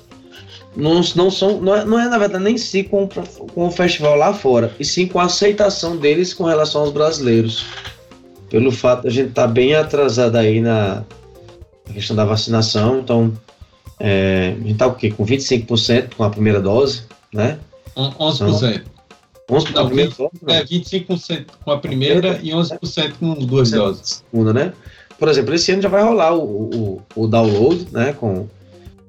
não, 0.75 1.01
não, 1.15 1.29
são, 1.29 1.59
não, 1.59 1.75
é, 1.75 1.85
não 1.85 1.99
é, 1.99 2.07
na 2.07 2.17
verdade, 2.17 2.43
nem 2.43 2.57
si 2.57 2.83
com, 2.83 3.07
com 3.07 3.67
o 3.67 3.71
festival 3.71 4.15
lá 4.15 4.33
fora, 4.33 4.73
e 4.79 4.85
sim 4.85 5.05
com 5.05 5.19
a 5.19 5.25
aceitação 5.25 5.97
deles 5.97 6.33
com 6.33 6.45
relação 6.45 6.81
aos 6.81 6.91
brasileiros. 6.91 7.65
Pelo 8.49 8.71
fato 8.71 9.03
de 9.03 9.07
a 9.07 9.11
gente 9.11 9.29
estar 9.29 9.47
bem 9.47 9.75
atrasado 9.75 10.35
aí 10.37 10.61
na 10.61 11.03
questão 11.93 12.15
da 12.15 12.25
vacinação, 12.25 12.99
então 12.99 13.33
é, 14.03 14.55
a 14.59 14.67
gente 14.67 14.77
tá 14.77 14.87
o 14.87 14.95
quê? 14.95 15.11
Com 15.11 15.23
25% 15.25 16.15
com 16.15 16.23
a 16.23 16.29
primeira 16.29 16.59
dose, 16.59 17.03
né? 17.33 17.59
On- 17.95 18.11
11%. 18.17 18.81
11% 19.49 19.73
com 19.73 19.79
a 19.79 19.81
Não, 19.81 19.87
primeira 19.87 20.11
dose, 20.11 20.31
não. 20.41 20.53
É, 20.55 20.63
25% 20.63 21.45
com 21.63 21.71
a 21.71 21.77
primeira 21.77 22.39
e 22.41 22.49
11% 22.51 23.13
com 23.19 23.33
duas 23.35 23.71
doses. 23.71 24.23
segunda, 24.31 24.53
né? 24.53 24.73
Por 25.19 25.27
exemplo, 25.29 25.53
esse 25.53 25.71
ano 25.71 25.81
já 25.83 25.89
vai 25.89 26.01
rolar 26.03 26.33
o, 26.33 26.41
o, 26.43 27.01
o 27.23 27.27
download, 27.27 27.87
né? 27.91 28.13
Com 28.13 28.47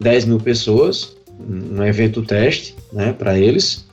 10 0.01 0.27
mil 0.27 0.39
pessoas, 0.40 1.16
um 1.40 1.82
evento 1.85 2.23
teste, 2.23 2.74
né? 2.93 3.12
Para 3.12 3.39
eles. 3.39 3.86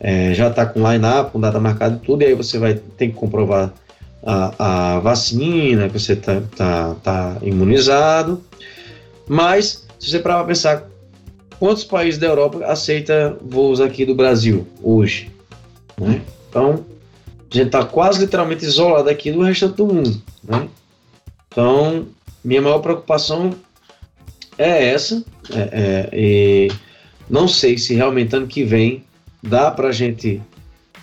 É, 0.00 0.34
já 0.34 0.48
está 0.48 0.66
com 0.66 0.80
line-up, 0.90 1.30
com 1.30 1.38
data 1.40 1.60
marcada 1.60 2.00
e 2.02 2.04
tudo, 2.04 2.22
e 2.22 2.26
aí 2.26 2.34
você 2.34 2.58
vai 2.58 2.74
ter 2.74 3.08
que 3.08 3.14
comprovar 3.14 3.72
a, 4.26 4.94
a 4.96 4.98
vacina, 4.98 5.88
que 5.88 5.96
você 6.00 6.16
tá, 6.16 6.42
tá, 6.56 6.96
tá 7.04 7.36
imunizado. 7.42 8.42
Mas, 9.28 9.86
se 10.02 10.10
você 10.10 10.18
parar 10.18 10.38
para 10.38 10.48
pensar, 10.48 10.88
quantos 11.60 11.84
países 11.84 12.18
da 12.18 12.26
Europa 12.26 12.66
aceita 12.66 13.38
voos 13.40 13.80
aqui 13.80 14.04
do 14.04 14.16
Brasil 14.16 14.66
hoje? 14.82 15.30
Né? 15.96 16.20
Então, 16.48 16.84
a 17.48 17.54
gente 17.56 17.66
está 17.66 17.84
quase 17.84 18.18
literalmente 18.18 18.64
isolado 18.64 19.08
aqui 19.08 19.30
do 19.30 19.42
restante 19.42 19.76
do 19.76 19.86
mundo, 19.86 20.20
né? 20.42 20.68
Então, 21.46 22.08
minha 22.44 22.60
maior 22.60 22.80
preocupação 22.80 23.54
é 24.58 24.88
essa, 24.88 25.24
é, 25.54 26.08
é, 26.10 26.68
não 27.30 27.46
sei 27.46 27.78
se 27.78 27.94
realmente 27.94 28.34
ano 28.34 28.48
que 28.48 28.64
vem 28.64 29.04
dá 29.40 29.70
para 29.70 29.88
a 29.88 29.92
gente 29.92 30.42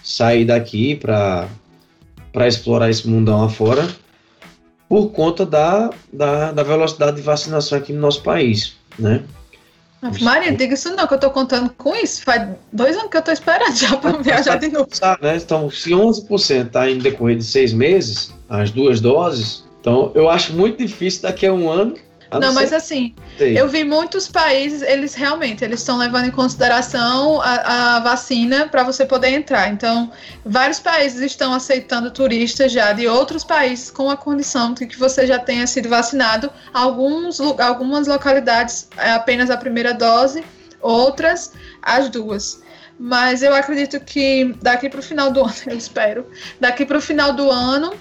sair 0.04 0.44
daqui 0.44 0.94
para 0.96 1.48
explorar 2.46 2.90
esse 2.90 3.08
mundão 3.08 3.44
afora, 3.44 3.88
por 4.90 5.12
conta 5.12 5.46
da, 5.46 5.90
da, 6.12 6.52
da 6.52 6.64
velocidade 6.64 7.16
de 7.16 7.22
vacinação 7.22 7.78
aqui 7.78 7.94
no 7.94 8.02
nosso 8.02 8.24
país, 8.24 8.79
né? 8.98 9.24
Maria, 10.22 10.54
diga 10.54 10.74
isso 10.74 10.96
não, 10.96 11.06
que 11.06 11.14
eu 11.14 11.20
tô 11.20 11.30
contando 11.30 11.70
com 11.72 11.94
isso. 11.94 12.24
Faz 12.24 12.48
dois 12.72 12.96
anos 12.96 13.10
que 13.10 13.18
eu 13.18 13.22
tô 13.22 13.32
esperando 13.32 13.76
já 13.76 13.98
pra 13.98 14.14
viajar 14.24 14.56
de 14.56 14.70
novo. 14.70 14.88
Sabe, 14.92 15.24
né? 15.24 15.36
Então, 15.36 15.70
se 15.70 15.92
11% 15.92 16.68
está 16.68 16.90
em 16.90 17.00
decorrer 17.00 17.38
de 17.38 17.44
seis 17.44 17.74
meses, 17.74 18.34
as 18.48 18.72
duas 18.72 19.02
doses, 19.02 19.66
então 19.82 20.12
eu 20.16 20.30
acho 20.30 20.54
muito 20.54 20.78
difícil 20.78 21.24
daqui 21.24 21.46
a 21.46 21.54
um 21.54 21.70
ano. 21.70 21.96
A 22.32 22.40
Não, 22.40 22.54
mas 22.54 22.72
assim, 22.72 23.16
eu 23.40 23.68
vi 23.68 23.84
muitos 23.84 24.28
países, 24.28 24.82
eles 24.84 25.16
realmente, 25.16 25.64
eles 25.64 25.80
estão 25.80 25.98
levando 25.98 26.26
em 26.26 26.32
consideração 26.32 27.42
a, 27.42 27.96
a 27.96 28.00
vacina 28.02 28.68
para 28.68 28.84
você 28.84 29.06
poder 29.06 29.30
entrar. 29.30 29.70
Então, 29.70 30.12
vários 30.46 30.80
países 30.80 31.22
estão 31.22 31.54
aceitando 31.54 32.12
turistas 32.12 32.72
já 32.72 32.94
de 32.94 33.08
outros 33.08 33.44
países 33.44 33.90
com 33.90 34.10
a 34.10 34.18
condição 34.18 34.74
de 34.74 34.86
que 34.86 34.98
você 34.98 35.26
já 35.26 35.40
tenha 35.40 35.66
sido 35.66 35.90
vacinado. 35.90 36.52
Alguns, 36.72 37.40
algumas 37.40 38.08
localidades 38.08 38.88
é 38.98 39.12
apenas 39.12 39.50
a 39.50 39.58
primeira 39.58 39.94
dose, 39.94 40.44
outras 40.82 41.54
as 41.82 42.10
duas. 42.10 42.62
Mas 43.00 43.42
eu 43.42 43.56
acredito 43.56 44.00
que 44.02 44.56
daqui 44.62 44.90
para 44.90 45.00
o 45.00 45.04
final 45.04 45.32
do 45.32 45.42
ano, 45.44 45.56
eu 45.68 45.78
espero, 45.78 46.28
daqui 46.60 46.86
para 46.86 46.98
o 46.98 47.02
final 47.02 47.34
do 47.34 47.50
ano 47.50 47.94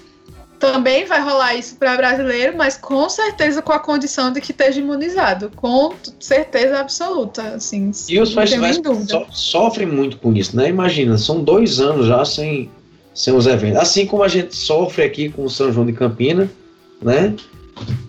também 0.58 1.04
vai 1.04 1.20
rolar 1.22 1.54
isso 1.54 1.76
para 1.76 1.96
brasileiro, 1.96 2.56
mas 2.56 2.76
com 2.76 3.08
certeza 3.08 3.62
com 3.62 3.72
a 3.72 3.78
condição 3.78 4.32
de 4.32 4.40
que 4.40 4.50
esteja 4.52 4.80
imunizado, 4.80 5.50
com 5.54 5.92
certeza 6.18 6.80
absoluta, 6.80 7.42
assim. 7.54 7.90
E 8.08 8.20
os 8.20 8.34
festivais 8.34 8.80
so- 9.08 9.26
sofrem 9.30 9.86
muito 9.86 10.16
com 10.18 10.32
isso, 10.34 10.56
né? 10.56 10.68
Imagina, 10.68 11.16
são 11.18 11.42
dois 11.42 11.80
anos 11.80 12.06
já 12.06 12.24
sem, 12.24 12.70
sem 13.14 13.34
os 13.34 13.46
eventos. 13.46 13.80
Assim 13.80 14.06
como 14.06 14.22
a 14.22 14.28
gente 14.28 14.54
sofre 14.56 15.04
aqui 15.04 15.28
com 15.28 15.44
o 15.44 15.50
São 15.50 15.72
João 15.72 15.86
de 15.86 15.92
Campina, 15.92 16.50
né? 17.00 17.34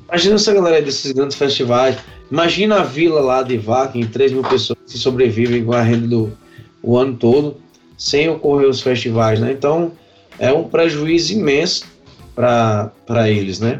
Imagina 0.08 0.36
essa 0.36 0.54
galera 0.54 0.82
desses 0.82 1.12
grandes 1.12 1.38
festivais. 1.38 1.98
Imagina 2.32 2.80
a 2.80 2.84
vila 2.84 3.22
lá 3.22 3.44
de 3.44 3.58
Vaca, 3.58 3.98
em 3.98 4.06
3 4.06 4.32
mil 4.32 4.44
pessoas 4.44 4.78
que 4.88 4.98
sobrevivem 4.98 5.64
com 5.64 5.74
a 5.74 5.82
renda 5.82 6.08
do 6.08 6.38
o 6.82 6.98
ano 6.98 7.16
todo, 7.16 7.58
sem 7.98 8.30
ocorrer 8.30 8.70
os 8.70 8.82
festivais, 8.82 9.40
né? 9.40 9.52
Então, 9.52 9.92
é 10.40 10.52
um 10.54 10.64
prejuízo 10.64 11.34
imenso 11.34 11.86
para 12.36 13.30
eles, 13.30 13.60
né? 13.60 13.80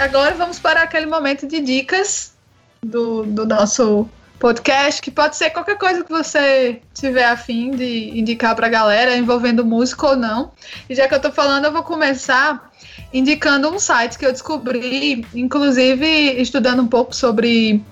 Agora 0.00 0.34
vamos 0.34 0.58
para 0.58 0.82
aquele 0.82 1.04
momento 1.04 1.46
de 1.46 1.60
dicas 1.60 2.32
do, 2.82 3.22
do 3.22 3.46
nosso 3.46 4.08
podcast, 4.40 5.02
que 5.02 5.10
pode 5.10 5.36
ser 5.36 5.50
qualquer 5.50 5.76
coisa 5.76 6.02
que 6.02 6.10
você 6.10 6.80
tiver 6.94 7.26
afim 7.26 7.70
de 7.72 8.18
indicar 8.18 8.56
para 8.56 8.66
a 8.66 8.70
galera, 8.70 9.14
envolvendo 9.14 9.64
música 9.64 10.08
ou 10.08 10.16
não. 10.16 10.50
E 10.88 10.94
já 10.94 11.06
que 11.06 11.14
eu 11.14 11.18
estou 11.18 11.30
falando, 11.30 11.66
eu 11.66 11.72
vou 11.72 11.82
começar 11.82 12.72
indicando 13.12 13.68
um 13.68 13.78
site 13.78 14.18
que 14.18 14.24
eu 14.24 14.32
descobri, 14.32 15.26
inclusive 15.34 16.06
estudando 16.40 16.80
um 16.82 16.88
pouco 16.88 17.14
sobre 17.14 17.84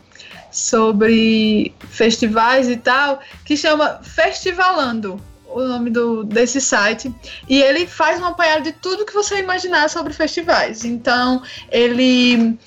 sobre 0.51 1.75
festivais 1.91 2.70
e 2.70 2.77
tal, 2.79 3.20
que 3.45 3.55
chama 3.55 4.01
Festivalando, 4.03 5.23
o 5.47 5.61
nome 5.61 5.91
do, 5.91 6.25
desse 6.25 6.62
site. 6.62 7.15
E 7.47 7.61
ele 7.61 7.87
faz 7.87 8.19
um 8.19 8.25
apanhado 8.25 8.62
de 8.62 8.73
tudo 8.73 9.05
que 9.05 9.12
você 9.12 9.39
imaginar 9.39 9.91
sobre 9.91 10.15
festivais. 10.15 10.87
Então, 10.87 11.43
ele 11.70 12.59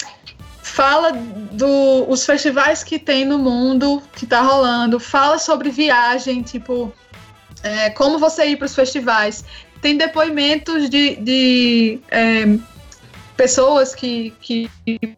fala 0.71 1.11
dos 1.11 2.05
os 2.07 2.25
festivais 2.25 2.81
que 2.81 2.97
tem 2.97 3.25
no 3.25 3.37
mundo, 3.37 4.01
que 4.13 4.25
tá 4.25 4.41
rolando, 4.41 4.99
fala 4.99 5.37
sobre 5.37 5.69
viagem, 5.69 6.41
tipo, 6.41 6.93
é, 7.61 7.89
como 7.89 8.17
você 8.17 8.45
ir 8.45 8.55
para 8.55 8.67
os 8.67 8.73
festivais. 8.73 9.43
Tem 9.81 9.97
depoimentos 9.97 10.89
de, 10.89 11.17
de 11.17 11.99
é, 12.09 12.57
pessoas 13.35 13.93
que, 13.93 14.33
que, 14.39 14.69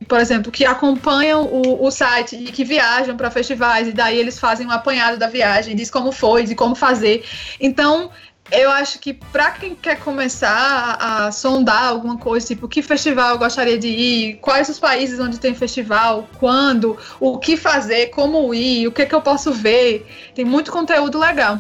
por 0.07 0.19
exemplo, 0.19 0.51
que 0.51 0.65
acompanham 0.65 1.45
o, 1.45 1.85
o 1.85 1.91
site 1.91 2.35
e 2.35 2.45
que 2.45 2.63
viajam 2.63 3.15
para 3.15 3.30
festivais, 3.30 3.88
e 3.88 3.91
daí 3.91 4.17
eles 4.17 4.39
fazem 4.39 4.65
um 4.65 4.71
apanhado 4.71 5.17
da 5.17 5.27
viagem, 5.27 5.75
diz 5.75 5.91
como 5.91 6.11
foi, 6.11 6.45
de 6.45 6.55
como 6.55 6.73
fazer. 6.73 7.23
Então, 7.59 8.09
eu 8.53 8.69
acho 8.69 8.99
que 8.99 9.13
para 9.13 9.51
quem 9.51 9.73
quer 9.73 9.99
começar 9.99 10.97
a, 10.99 11.31
sondar 11.31 11.85
alguma 11.85 12.17
coisa, 12.17 12.45
tipo, 12.45 12.67
que 12.67 12.81
festival 12.81 13.31
eu 13.31 13.39
gostaria 13.39 13.77
de 13.77 13.88
ir, 13.88 14.35
quais 14.35 14.69
os 14.69 14.80
países 14.80 15.19
onde 15.19 15.39
tem 15.39 15.55
festival, 15.55 16.27
quando, 16.39 16.95
o 17.19 17.39
que 17.39 17.57
fazer, 17.57 18.07
como 18.07 18.53
ir, 18.53 18.88
o 18.88 18.91
que, 18.91 19.05
que 19.05 19.15
eu 19.15 19.21
posso 19.21 19.51
ver, 19.51 20.05
tem 20.35 20.45
muito 20.45 20.71
conteúdo 20.71 21.17
legal. 21.17 21.59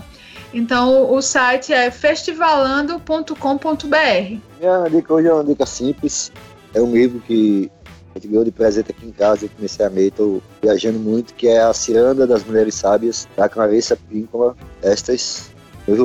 Então, 0.53 1.11
o 1.11 1.19
site 1.19 1.73
é 1.73 1.89
festivalando.com.br. 1.89 4.37
Minha 4.59 4.89
dica 4.89 5.13
hoje 5.13 5.27
é 5.27 5.33
uma 5.33 5.43
dica 5.43 5.65
simples. 5.65 6.31
É 6.75 6.81
um 6.81 6.91
livro 6.91 7.19
que 7.21 7.71
a 8.13 8.19
gente 8.19 8.27
ganhou 8.27 8.45
de 8.45 8.51
presente 8.51 8.91
aqui 8.91 9.07
em 9.07 9.11
casa. 9.11 9.45
Eu 9.45 9.49
comecei 9.49 9.83
a 9.83 9.89
ler, 9.89 10.09
estou 10.09 10.43
viajando 10.61 10.99
muito, 10.99 11.33
que 11.33 11.47
é 11.47 11.63
A 11.63 11.73
Ciranda 11.73 12.27
das 12.27 12.43
Mulheres 12.43 12.75
Sábias, 12.75 13.27
da 13.35 13.49
Clarissa 13.49 13.95
Píncola 13.95 14.55
Estes. 14.83 15.52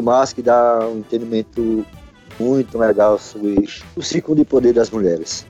Massa 0.03 0.35
que 0.35 0.43
dá 0.43 0.81
um 0.89 0.99
entendimento 0.99 1.85
muito 2.39 2.79
legal 2.79 3.19
sobre 3.19 3.69
o 3.97 4.03
ciclo 4.03 4.35
de 4.35 4.45
poder 4.45 4.73
das 4.73 4.91
mulheres. 4.91 5.45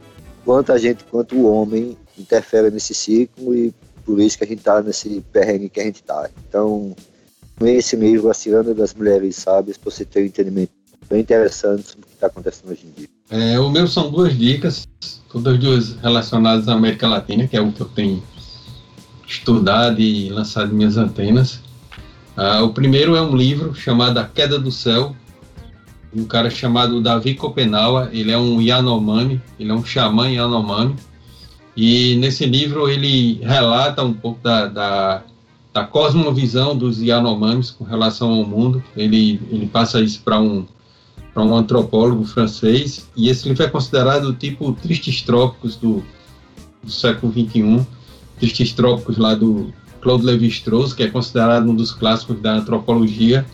Quanto 0.44 0.72
a 0.72 0.78
gente, 0.78 1.04
quanto 1.04 1.36
o 1.36 1.50
homem 1.50 1.96
interfere 2.18 2.70
nesse 2.70 2.94
ciclo 2.94 3.54
e 3.54 3.74
por 4.04 4.18
isso 4.20 4.38
que 4.38 4.44
a 4.44 4.46
gente 4.46 4.60
está 4.60 4.80
nesse 4.80 5.22
perrengue 5.32 5.68
que 5.68 5.80
a 5.80 5.84
gente 5.84 5.96
está. 5.96 6.28
Então, 6.48 6.96
esse 7.62 7.96
livro, 7.96 8.30
A 8.30 8.34
Ciranda 8.34 8.74
das 8.74 8.94
Mulheres 8.94 9.36
Sábias, 9.36 9.76
para 9.76 9.90
você 9.90 10.04
ter 10.04 10.22
um 10.22 10.26
entendimento 10.26 10.70
bem 11.10 11.20
interessante 11.20 11.88
sobre 11.88 12.04
o 12.04 12.08
que 12.08 12.14
está 12.14 12.26
acontecendo 12.28 12.70
hoje 12.70 12.86
em 12.86 13.00
dia. 13.00 13.08
É, 13.30 13.58
o 13.60 13.70
meu 13.70 13.86
são 13.86 14.10
duas 14.10 14.36
dicas, 14.36 14.86
todas 15.30 15.58
duas 15.58 15.92
relacionadas 15.96 16.68
à 16.68 16.74
América 16.74 17.06
Latina, 17.06 17.46
que 17.46 17.56
é 17.56 17.60
o 17.60 17.72
que 17.72 17.82
eu 17.82 17.88
tenho 17.88 18.22
estudado 19.26 20.00
e 20.00 20.30
lançado 20.30 20.72
minhas 20.72 20.96
antenas. 20.96 21.60
Ah, 22.40 22.62
o 22.62 22.72
primeiro 22.72 23.16
é 23.16 23.20
um 23.20 23.34
livro 23.34 23.74
chamado 23.74 24.16
A 24.18 24.24
Queda 24.24 24.60
do 24.60 24.70
Céu, 24.70 25.16
um 26.14 26.24
cara 26.24 26.48
chamado 26.48 27.00
Davi 27.00 27.34
Copenaua, 27.34 28.10
ele 28.12 28.30
é 28.30 28.38
um 28.38 28.62
Yanomami, 28.62 29.42
ele 29.58 29.72
é 29.72 29.74
um 29.74 29.84
xamã 29.84 30.30
Yanomami, 30.30 30.94
e 31.76 32.14
nesse 32.14 32.46
livro 32.46 32.88
ele 32.88 33.40
relata 33.42 34.04
um 34.04 34.12
pouco 34.12 34.38
da, 34.40 34.66
da, 34.66 35.22
da 35.72 35.84
cosmovisão 35.84 36.78
dos 36.78 37.02
Yanomamis 37.02 37.72
com 37.72 37.82
relação 37.82 38.30
ao 38.30 38.44
mundo, 38.44 38.84
ele, 38.96 39.40
ele 39.50 39.66
passa 39.66 40.00
isso 40.00 40.22
para 40.22 40.38
um 40.38 40.64
um 41.36 41.54
antropólogo 41.54 42.24
francês, 42.24 43.08
e 43.16 43.28
esse 43.28 43.48
livro 43.48 43.62
é 43.62 43.68
considerado 43.68 44.32
tipo 44.32 44.72
Tristes 44.72 45.22
Trópicos 45.22 45.76
do, 45.76 46.04
do 46.82 46.90
século 46.90 47.32
XXI, 47.32 47.86
Tristes 48.38 48.72
Trópicos 48.72 49.18
lá 49.18 49.36
do 49.36 49.72
Claude 50.00 50.24
Lévi-Strauss, 50.24 50.92
que 50.92 51.02
é 51.02 51.08
considerado 51.08 51.68
um 51.68 51.74
dos 51.74 51.92
clássicos 51.92 52.40
da 52.40 52.54
antropologia, 52.54 53.44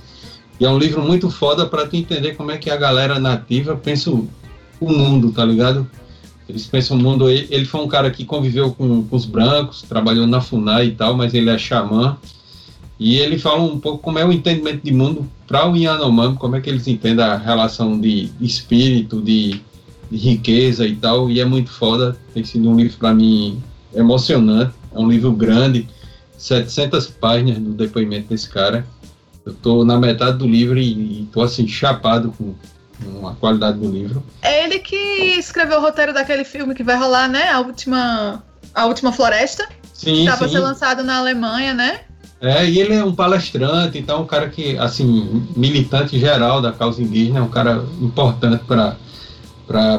e 0.59 0.65
é 0.65 0.71
um 0.71 0.79
livro 0.79 1.03
muito 1.03 1.31
foda 1.31 1.66
para 1.66 1.87
tu 1.87 1.97
entender 1.97 2.37
como 2.37 2.51
é 2.51 2.57
que 2.57 2.71
a 2.71 2.77
galera 2.77 3.19
nativa 3.19 3.75
pensa 3.75 4.11
o, 4.11 4.29
mundo, 4.81 5.33
tá 5.33 5.45
ligado? 5.45 5.89
Eles 6.49 6.66
pensam 6.66 6.97
o 6.97 7.01
mundo. 7.01 7.29
Ele, 7.29 7.49
ele 7.51 7.65
foi 7.65 7.81
um 7.81 7.89
cara 7.89 8.11
que 8.11 8.25
conviveu 8.25 8.73
com, 8.73 9.03
com 9.03 9.16
os 9.16 9.25
brancos, 9.25 9.83
trabalhou 9.83 10.27
na 10.27 10.41
FUNAI 10.41 10.89
e 10.89 10.91
tal, 10.93 11.16
mas 11.16 11.35
ele 11.35 11.51
é 11.51 11.59
xamã. 11.59 12.16
E 13.01 13.16
ele 13.16 13.39
fala 13.39 13.62
um 13.62 13.81
pouco 13.81 13.99
como 13.99 14.19
é 14.19 14.25
o 14.25 14.33
entendimento 14.33 14.85
de 14.85 14.93
mundo 14.93 15.29
para 15.47 15.69
o 15.69 15.77
Yanomami, 15.77 16.37
como 16.37 16.55
é 16.55 16.61
que 16.61 16.71
eles 16.71 16.87
entendem 16.87 17.25
a 17.25 17.37
relação 17.37 17.99
de 18.01 18.31
espírito, 18.41 19.21
de, 19.21 19.61
de 20.11 20.16
riqueza 20.16 20.87
e 20.87 20.95
tal. 20.95 21.29
E 21.29 21.41
é 21.41 21.45
muito 21.45 21.71
foda. 21.71 22.16
Tem 22.33 22.45
sido 22.45 22.71
um 22.71 22.77
livro 22.77 22.97
para 22.99 23.12
mim 23.12 23.61
emocionante. 23.93 24.73
É 24.95 24.99
um 24.99 25.09
livro 25.09 25.33
grande, 25.33 25.89
700 26.45 27.07
páginas 27.07 27.59
do 27.59 27.71
depoimento 27.71 28.29
desse 28.29 28.51
cara. 28.51 28.87
Eu 29.47 29.55
tô 29.55 29.85
na 29.85 29.99
metade 29.99 30.37
do 30.37 30.47
livro 30.47 30.79
e, 30.79 31.23
e 31.23 31.29
tô 31.33 31.41
assim, 31.43 31.66
chapado 31.66 32.35
com, 32.37 32.55
com 33.03 33.27
a 33.27 33.35
qualidade 33.35 33.79
do 33.79 33.91
livro. 33.91 34.23
É 34.43 34.65
ele 34.65 34.79
que 34.79 34.97
escreveu 35.39 35.79
o 35.79 35.81
roteiro 35.81 36.12
daquele 36.12 36.45
filme 36.45 36.75
que 36.75 36.83
vai 36.83 36.97
rolar, 36.97 37.29
né? 37.29 37.51
A 37.51 37.61
última. 37.61 38.43
A 38.75 38.87
Última 38.87 39.12
Floresta, 39.12 39.69
que 39.69 40.11
Sim, 40.11 40.25
estava 40.25 40.49
sim. 40.49 40.55
ser 40.55 40.61
lançado 40.61 41.05
na 41.05 41.19
Alemanha, 41.19 41.73
né? 41.73 42.01
É, 42.41 42.69
e 42.69 42.81
ele 42.81 42.93
é 42.93 43.05
um 43.05 43.15
palestrante, 43.15 43.99
então 43.99 44.23
um 44.23 44.27
cara 44.27 44.49
que, 44.49 44.77
assim, 44.79 45.47
militante 45.57 46.19
geral 46.19 46.61
da 46.61 46.73
causa 46.73 47.01
indígena, 47.01 47.39
é 47.39 47.43
um 47.43 47.49
cara 47.49 47.85
importante 48.03 48.65
para, 48.65 48.97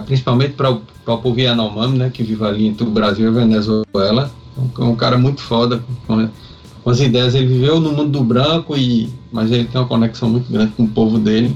principalmente 0.06 0.54
para 0.54 0.72
o, 0.72 0.82
pra 1.06 1.14
o 1.14 1.18
povo 1.20 1.40
Yanomami, 1.40 1.98
né, 1.98 2.12
que 2.14 2.22
vive 2.22 2.44
ali 2.44 2.68
entre 2.68 2.86
o 2.86 2.90
Brasil 2.90 3.26
e 3.26 3.28
a 3.30 3.40
Venezuela. 3.40 4.30
É 4.58 4.82
um, 4.82 4.90
um 4.92 4.96
cara 4.96 5.18
muito 5.18 5.42
foda, 5.42 5.84
com, 6.08 6.30
com 6.84 6.90
as 6.90 7.00
ideias. 7.00 7.36
Ele 7.36 7.48
viveu 7.48 7.80
no 7.80 7.92
mundo 7.92 8.12
do 8.12 8.24
branco, 8.24 8.76
e, 8.76 9.10
mas 9.32 9.52
ele 9.52 9.66
tem 9.66 9.80
uma 9.80 9.88
conexão 9.88 10.30
muito 10.30 10.52
grande 10.52 10.72
com 10.74 10.84
o 10.84 10.88
povo 10.88 11.20
dele. 11.20 11.56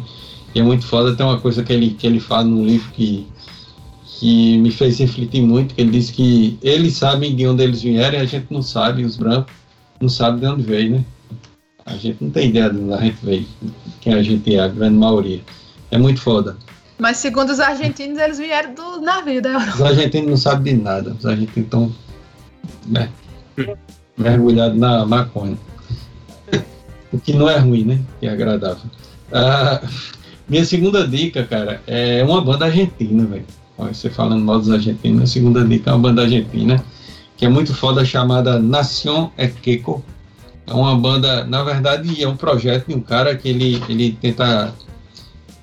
E 0.53 0.59
é 0.59 0.63
muito 0.63 0.85
foda. 0.85 1.15
Tem 1.15 1.25
uma 1.25 1.39
coisa 1.39 1.63
que 1.63 1.71
ele, 1.71 1.91
que 1.91 2.07
ele 2.07 2.19
fala 2.19 2.43
no 2.43 2.65
livro 2.65 2.91
que, 2.91 3.27
que 4.19 4.57
me 4.57 4.71
fez 4.71 4.99
refletir 4.99 5.41
muito, 5.41 5.73
que 5.73 5.81
ele 5.81 5.91
diz 5.91 6.11
que 6.11 6.57
eles 6.61 6.93
sabem 6.93 7.35
de 7.35 7.47
onde 7.47 7.63
eles 7.63 7.81
vieram 7.81 8.17
e 8.17 8.21
a 8.21 8.25
gente 8.25 8.47
não 8.49 8.61
sabe, 8.61 9.05
os 9.05 9.15
brancos 9.15 9.53
não 10.01 10.09
sabe 10.09 10.41
de 10.41 10.47
onde 10.47 10.63
veio, 10.63 10.91
né? 10.91 11.05
A 11.85 11.95
gente 11.95 12.23
não 12.23 12.29
tem 12.29 12.49
ideia 12.49 12.69
de 12.69 12.77
onde 12.77 12.93
a 12.93 13.01
gente 13.01 13.17
veio, 13.23 13.45
quem 14.01 14.13
a 14.13 14.21
gente 14.21 14.55
é, 14.55 14.59
a 14.59 14.67
grande 14.67 14.97
maioria. 14.97 15.41
É 15.91 15.97
muito 15.97 16.21
foda. 16.21 16.57
Mas 16.99 17.17
segundo 17.17 17.49
os 17.49 17.59
argentinos, 17.59 18.19
eles 18.19 18.37
vieram 18.37 18.73
do 18.73 19.01
navio 19.01 19.41
da 19.41 19.49
Europa. 19.49 19.73
Os 19.75 19.81
argentinos 19.81 20.29
não 20.29 20.37
sabem 20.37 20.77
de 20.77 20.83
nada. 20.83 21.15
Os 21.17 21.25
argentinos 21.25 21.65
estão 21.65 21.91
né, 22.89 23.09
mergulhados 24.17 24.77
na 24.77 25.05
maconha. 25.05 25.57
O 27.11 27.19
que 27.19 27.33
não 27.33 27.49
é 27.49 27.57
ruim, 27.57 27.83
né? 27.83 27.99
Que 28.19 28.27
é 28.27 28.29
agradável. 28.29 28.89
Ah, 29.31 29.81
minha 30.47 30.63
segunda 30.65 31.07
dica, 31.07 31.43
cara, 31.43 31.81
é 31.87 32.23
uma 32.23 32.41
banda 32.41 32.65
argentina, 32.65 33.25
velho. 33.25 33.45
Você 33.77 34.09
falando 34.09 34.43
mal 34.43 34.59
dos 34.59 34.69
argentinos, 34.69 35.15
minha 35.15 35.27
segunda 35.27 35.63
dica 35.63 35.89
é 35.89 35.93
uma 35.93 36.09
banda 36.09 36.23
argentina 36.23 36.83
que 37.39 37.45
é 37.45 37.49
muito 37.49 37.73
foda, 37.73 38.03
chamada 38.03 38.59
Nación 38.59 39.31
Equeco. 39.37 40.03
É 40.67 40.73
uma 40.73 40.93
banda, 40.97 41.45
na 41.45 41.63
verdade, 41.63 42.21
é 42.21 42.27
um 42.27 42.35
projeto 42.35 42.87
de 42.87 42.95
um 42.95 42.99
cara 42.99 43.33
que 43.33 43.47
ele, 43.47 43.81
ele 43.87 44.11
tenta 44.21 44.75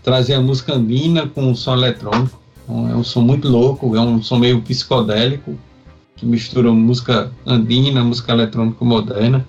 trazer 0.03 0.35
a 0.35 0.41
música 0.41 0.73
andina 0.73 1.27
com 1.27 1.43
um 1.43 1.55
som 1.55 1.75
eletrônico. 1.75 2.41
Então, 2.65 2.89
é 2.89 2.97
um 2.97 3.05
som 3.05 3.21
muito 3.21 3.47
louco, 3.47 3.95
é 3.95 4.01
um 4.01 4.23
som 4.23 4.39
meio 4.39 4.63
psicodélico, 4.63 5.59
que 6.17 6.25
mistura 6.27 6.71
música 6.73 7.31
andina, 7.47 8.03
música 8.03 8.33
eletrônica 8.33 8.85
moderna. 8.85 9.47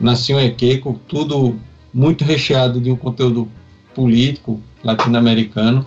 Nación 0.00 0.40
Equeco, 0.40 1.00
tudo 1.08 1.56
muito 1.92 2.24
recheado 2.24 2.80
de 2.80 2.90
um 2.90 2.96
conteúdo 2.96 3.48
político 3.94 4.60
latino-americano. 4.84 5.84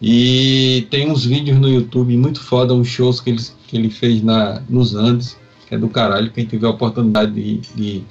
E 0.00 0.86
tem 0.90 1.10
uns 1.10 1.24
vídeos 1.24 1.58
no 1.58 1.68
YouTube 1.68 2.16
muito 2.16 2.40
foda, 2.40 2.74
uns 2.74 2.88
shows 2.88 3.20
que 3.20 3.30
ele, 3.30 3.42
que 3.66 3.76
ele 3.76 3.90
fez 3.90 4.22
na, 4.22 4.60
nos 4.68 4.94
Andes, 4.94 5.36
que 5.68 5.74
é 5.74 5.78
do 5.78 5.88
caralho, 5.88 6.30
quem 6.30 6.44
tiver 6.44 6.66
a 6.66 6.70
oportunidade 6.70 7.32
de, 7.32 7.58
de, 7.74 8.02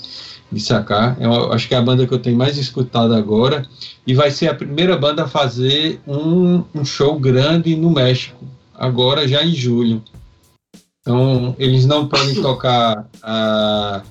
de 0.51 0.59
sacar. 0.59 1.15
É 1.19 1.27
uma- 1.27 1.53
acho 1.53 1.67
que 1.67 1.73
é 1.75 1.77
a 1.77 1.81
banda 1.81 2.05
que 2.05 2.13
eu 2.13 2.19
tenho 2.19 2.37
mais 2.37 2.57
escutado 2.57 3.13
agora. 3.13 3.65
E 4.05 4.13
vai 4.13 4.31
ser 4.31 4.47
a 4.47 4.53
primeira 4.53 4.97
banda 4.97 5.23
a 5.23 5.27
fazer 5.27 5.99
um, 6.07 6.63
um 6.73 6.83
show 6.83 7.17
grande 7.19 7.75
no 7.75 7.89
México, 7.91 8.43
agora 8.73 9.27
já 9.27 9.43
em 9.45 9.53
julho. 9.53 10.03
Então, 11.05 11.55
eles 11.59 11.85
não 11.85 12.07
podem 12.07 12.33
tocar 12.41 13.07
ah, 13.21 14.01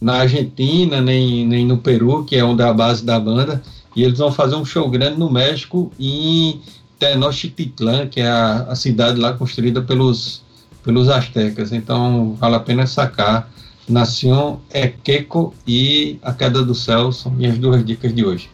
na 0.00 0.14
Argentina, 0.14 1.00
nem, 1.00 1.46
nem 1.46 1.64
no 1.64 1.78
Peru, 1.78 2.24
que 2.24 2.34
é 2.34 2.42
onde 2.42 2.60
é 2.60 2.66
a 2.66 2.74
base 2.74 3.04
da 3.04 3.20
banda. 3.20 3.62
E 3.94 4.02
eles 4.02 4.18
vão 4.18 4.32
fazer 4.32 4.56
um 4.56 4.64
show 4.64 4.90
grande 4.90 5.16
no 5.16 5.30
México 5.30 5.92
em 5.96 6.60
Tenochtitlan, 6.98 8.08
que 8.08 8.20
é 8.20 8.26
a, 8.26 8.62
a 8.62 8.74
cidade 8.74 9.20
lá 9.20 9.32
construída 9.32 9.80
pelos, 9.80 10.42
pelos 10.82 11.08
astecas. 11.08 11.72
Então, 11.72 12.34
vale 12.34 12.56
a 12.56 12.60
pena 12.60 12.84
sacar. 12.84 13.48
Nación 13.88 14.58
Equeco 14.74 15.54
e 15.66 16.18
A 16.22 16.32
Queda 16.32 16.64
do 16.64 16.74
Céu 16.74 17.12
são 17.12 17.30
minhas 17.30 17.56
duas 17.58 17.84
dicas 17.86 18.12
de 18.12 18.24
hoje. 18.24 18.50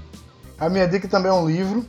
A 0.58 0.68
minha 0.68 0.86
dica 0.86 1.08
também 1.08 1.30
é 1.30 1.34
um 1.34 1.48
livro, 1.48 1.84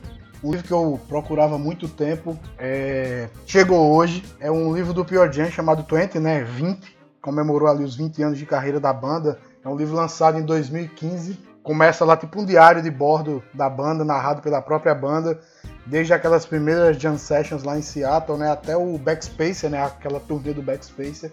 um 0.45 0.51
livro 0.51 0.67
que 0.67 0.73
eu 0.73 0.99
procurava 1.07 1.55
há 1.55 1.57
muito 1.57 1.87
tempo. 1.87 2.37
é, 2.59 3.27
Chegou 3.47 3.93
hoje. 3.95 4.23
É 4.39 4.51
um 4.51 4.73
livro 4.75 4.93
do 4.93 5.03
Pure 5.03 5.31
Jam 5.33 5.49
chamado 5.49 5.83
20, 5.89 6.19
né? 6.19 6.43
20. 6.43 6.95
Comemorou 7.19 7.67
ali 7.67 7.83
os 7.83 7.95
20 7.95 8.21
anos 8.21 8.37
de 8.37 8.45
carreira 8.45 8.79
da 8.79 8.93
banda. 8.93 9.39
É 9.63 9.67
um 9.67 9.75
livro 9.75 9.95
lançado 9.95 10.37
em 10.37 10.43
2015. 10.43 11.39
Começa 11.63 12.05
lá 12.05 12.15
tipo 12.15 12.39
um 12.39 12.45
diário 12.45 12.79
de 12.83 12.91
bordo 12.91 13.41
da 13.51 13.67
banda, 13.67 14.05
narrado 14.05 14.39
pela 14.39 14.61
própria 14.61 14.93
banda, 14.93 15.39
desde 15.83 16.13
aquelas 16.13 16.45
primeiras 16.45 16.95
jam 16.97 17.17
sessions 17.17 17.63
lá 17.63 17.75
em 17.75 17.81
Seattle, 17.81 18.37
né, 18.37 18.51
até 18.51 18.77
o 18.77 18.95
Backspacer, 18.99 19.71
né, 19.71 19.83
aquela 19.83 20.19
turnê 20.19 20.53
do 20.53 20.61
Backspacer. 20.61 21.31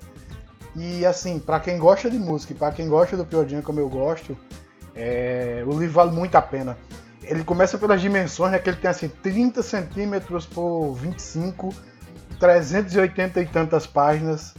E 0.75 1.05
assim, 1.05 1.39
pra 1.39 1.61
quem 1.61 1.77
gosta 1.77 2.11
de 2.11 2.19
música, 2.19 2.55
pra 2.55 2.73
quem 2.73 2.89
gosta 2.89 3.15
do 3.15 3.27
Pure 3.27 3.47
Jam 3.47 3.61
como 3.61 3.79
eu 3.79 3.91
gosto, 3.91 4.35
é, 4.97 5.63
o 5.67 5.79
livro 5.79 5.93
vale 5.93 6.13
muito 6.13 6.35
a 6.35 6.41
pena. 6.41 6.79
Ele 7.23 7.45
começa 7.45 7.79
pelas 7.79 8.01
dimensões, 8.01 8.53
né, 8.53 8.59
que 8.59 8.69
ele 8.69 8.77
tem 8.77 8.91
assim 8.91 9.09
30 9.09 9.63
centímetros 9.63 10.47
por 10.47 10.95
25, 10.95 11.75
380 12.39 13.41
e 13.41 13.47
tantas 13.47 13.87
páginas, 13.87 14.55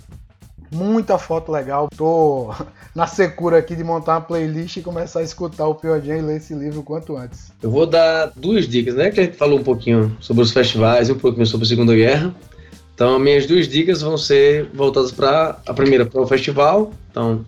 muita 0.71 1.17
foto 1.17 1.51
legal. 1.51 1.87
Tô 1.95 2.53
na 2.95 3.07
secura 3.07 3.57
aqui 3.59 3.75
de 3.75 3.83
montar 3.83 4.13
uma 4.13 4.21
playlist 4.21 4.77
e 4.77 4.81
começar 4.81 5.19
a 5.19 5.23
escutar 5.23 5.67
o 5.67 5.75
Pure 5.75 6.05
Jam 6.05 6.17
e 6.17 6.21
ler 6.21 6.37
esse 6.37 6.53
livro 6.53 6.79
o 6.79 6.83
quanto 6.83 7.15
antes. 7.15 7.51
Eu 7.61 7.69
vou 7.69 7.85
dar 7.85 8.31
duas 8.35 8.67
dicas, 8.67 8.95
né? 8.95 9.11
Que 9.11 9.19
a 9.19 9.23
gente 9.23 9.37
falou 9.37 9.59
um 9.59 9.63
pouquinho 9.63 10.15
sobre 10.19 10.43
os 10.43 10.51
festivais 10.51 11.09
e 11.09 11.11
um 11.11 11.17
pouquinho 11.17 11.45
sobre 11.45 11.65
a 11.65 11.69
Segunda 11.69 11.95
Guerra. 11.95 12.33
Então, 12.95 13.17
minhas 13.17 13.45
duas 13.45 13.67
dicas 13.67 14.01
vão 14.01 14.17
ser 14.17 14.69
voltadas 14.73 15.11
para 15.11 15.57
a 15.65 15.73
primeira 15.73 16.05
para 16.05 16.21
o 16.21 16.27
festival. 16.27 16.93
Então, 17.09 17.43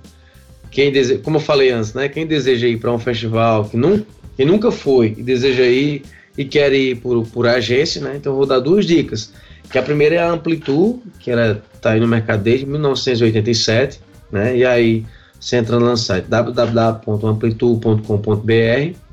quem 0.72 0.92
dese... 0.92 1.20
como 1.20 1.38
eu 1.38 1.42
falei 1.42 1.72
antes, 1.72 1.94
né? 1.94 2.10
Quem 2.10 2.26
deseja 2.26 2.68
ir 2.68 2.78
para 2.78 2.92
um 2.92 3.00
festival 3.00 3.66
que, 3.66 3.78
nun... 3.78 4.04
que 4.36 4.46
nunca 4.46 4.72
foi 4.72 5.16
e 5.18 5.24
deseja 5.24 5.64
ir 5.64 6.04
e 6.38 6.46
quer 6.46 6.74
ir 6.74 6.98
por, 6.98 7.26
por 7.28 7.48
agência, 7.48 8.02
né? 8.02 8.16
Então, 8.18 8.36
vou 8.36 8.46
dar 8.46 8.60
duas 8.60 8.86
dicas. 8.86 9.34
Que 9.72 9.78
a 9.78 9.84
primeira 9.84 10.16
é 10.16 10.20
a 10.20 10.30
Amplitude, 10.30 11.00
que 11.20 11.32
ela 11.32 11.64
está 11.74 11.92
aí 11.92 12.00
no 12.00 12.08
mercado 12.08 12.44
desde 12.44 12.66
1987, 12.66 14.00
né? 14.32 14.58
E 14.58 14.66
aí 14.66 15.06
você 15.40 15.58
entra 15.58 15.80
no 15.80 15.98
site 15.98 16.26
www.amplitude.com.br 16.28 19.06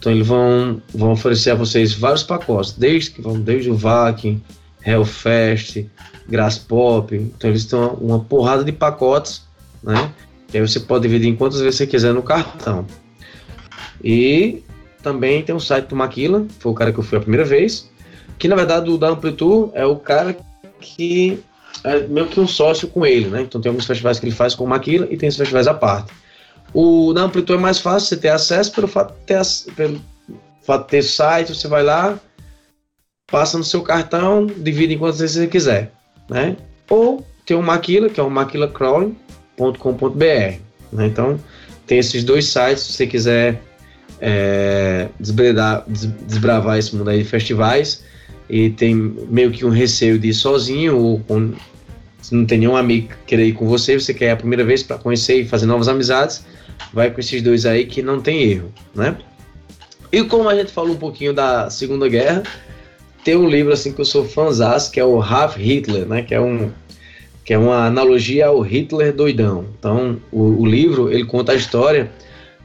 então 0.00 0.10
eles 0.10 0.26
vão, 0.26 0.80
vão 0.94 1.12
oferecer 1.12 1.50
a 1.50 1.54
vocês 1.54 1.92
vários 1.92 2.22
pacotes, 2.22 2.72
desde 2.72 3.10
que 3.10 3.20
vão 3.20 3.38
desde 3.38 3.70
o 3.70 3.76
VAC, 3.76 4.40
Hellfest, 4.84 5.86
Grass 6.26 6.56
Pop. 6.56 7.14
Então 7.14 7.50
eles 7.50 7.66
têm 7.66 7.78
uma, 7.78 7.92
uma 7.92 8.20
porrada 8.20 8.64
de 8.64 8.72
pacotes, 8.72 9.42
né? 9.82 10.10
Que 10.48 10.56
aí 10.56 10.66
você 10.66 10.80
pode 10.80 11.02
dividir 11.02 11.28
em 11.28 11.36
quantas 11.36 11.60
vezes 11.60 11.76
você 11.76 11.86
quiser 11.86 12.14
no 12.14 12.22
cartão. 12.22 12.86
E 14.02 14.62
também 15.02 15.42
tem 15.42 15.54
o 15.54 15.60
site 15.60 15.86
do 15.86 15.96
Maquila, 15.96 16.46
foi 16.58 16.72
o 16.72 16.74
cara 16.74 16.92
que 16.92 16.98
eu 16.98 17.04
fui 17.04 17.18
a 17.18 17.20
primeira 17.20 17.44
vez. 17.44 17.90
Que 18.38 18.48
na 18.48 18.56
verdade 18.56 18.90
o 18.90 18.96
da 18.96 19.08
Amplitude 19.08 19.72
é 19.74 19.84
o 19.84 19.96
cara 19.96 20.36
que 20.80 21.42
é 21.84 22.06
meio 22.06 22.26
que 22.26 22.40
um 22.40 22.46
sócio 22.46 22.88
com 22.88 23.04
ele, 23.04 23.28
né? 23.28 23.42
Então 23.42 23.60
tem 23.60 23.68
alguns 23.68 23.86
festivais 23.86 24.18
que 24.18 24.26
ele 24.26 24.34
faz 24.34 24.54
com 24.54 24.64
o 24.64 24.68
Maquila 24.68 25.06
e 25.10 25.16
tem 25.16 25.28
esses 25.28 25.38
festivais 25.38 25.66
à 25.66 25.74
parte. 25.74 26.12
O 26.72 27.12
da 27.12 27.22
Amplitude 27.22 27.58
é 27.58 27.62
mais 27.62 27.78
fácil 27.78 28.08
você 28.08 28.16
ter 28.16 28.28
acesso 28.28 28.72
pelo 28.72 28.88
fato 28.88 29.14
de 29.14 29.20
ter, 29.26 29.40
pelo 29.74 30.00
fato 30.62 30.84
de 30.84 30.88
ter 30.88 31.02
site, 31.02 31.54
você 31.54 31.68
vai 31.68 31.82
lá, 31.82 32.18
passa 33.26 33.58
no 33.58 33.64
seu 33.64 33.82
cartão, 33.82 34.46
divide 34.46 34.94
em 34.94 34.98
quantas 34.98 35.20
vezes 35.20 35.36
você 35.36 35.46
quiser, 35.46 35.92
né? 36.28 36.56
Ou 36.88 37.26
tem 37.44 37.56
o 37.56 37.62
Maquila, 37.62 38.08
que 38.08 38.20
é 38.20 38.22
o 38.22 38.30
maquilacrawling.com.br, 38.30 40.60
né? 40.92 41.06
Então, 41.06 41.38
tem 41.86 41.98
esses 41.98 42.22
dois 42.22 42.46
sites, 42.46 42.84
se 42.84 42.92
você 42.92 43.06
quiser 43.06 43.60
é, 44.20 45.08
desbredar- 45.18 45.84
des- 45.86 46.10
desbravar 46.26 46.78
esse 46.78 46.94
mundo 46.94 47.08
aí 47.10 47.18
de 47.22 47.28
festivais 47.28 48.04
e 48.48 48.70
tem 48.70 48.94
meio 48.94 49.50
que 49.50 49.64
um 49.64 49.70
receio 49.70 50.18
de 50.18 50.28
ir 50.28 50.34
sozinho 50.34 50.96
ou 50.98 51.20
com, 51.20 51.52
se 52.20 52.34
não 52.34 52.44
tem 52.44 52.58
nenhum 52.58 52.76
amigo 52.76 53.08
que 53.08 53.14
queira 53.28 53.44
ir 53.44 53.52
com 53.52 53.66
você, 53.66 53.98
você 53.98 54.12
quer 54.12 54.32
a 54.32 54.36
primeira 54.36 54.64
vez 54.64 54.82
para 54.82 54.98
conhecer 54.98 55.40
e 55.40 55.44
fazer 55.44 55.66
novas 55.66 55.88
amizades, 55.88 56.44
vai 56.92 57.10
com 57.10 57.20
esses 57.20 57.40
dois 57.42 57.64
aí 57.64 57.86
que 57.86 58.02
não 58.02 58.20
tem 58.20 58.42
erro, 58.42 58.72
né? 58.94 59.16
E 60.12 60.24
como 60.24 60.48
a 60.48 60.54
gente 60.56 60.72
falou 60.72 60.92
um 60.92 60.98
pouquinho 60.98 61.32
da 61.32 61.70
Segunda 61.70 62.08
Guerra, 62.08 62.42
tem 63.24 63.36
um 63.36 63.48
livro 63.48 63.72
assim 63.72 63.92
que 63.92 64.00
eu 64.00 64.04
sou 64.04 64.24
fãzaço, 64.24 64.90
que 64.90 64.98
é 64.98 65.04
o 65.04 65.22
Half 65.22 65.56
Hitler, 65.56 66.04
né? 66.06 66.22
Que 66.22 66.34
é 66.34 66.40
um 66.40 66.70
que 67.44 67.54
é 67.54 67.58
uma 67.58 67.86
analogia 67.86 68.46
ao 68.46 68.60
Hitler 68.60 69.12
doidão. 69.12 69.64
Então, 69.78 70.18
o, 70.30 70.62
o 70.62 70.66
livro 70.66 71.10
ele 71.10 71.24
conta 71.24 71.52
a 71.52 71.54
história 71.54 72.10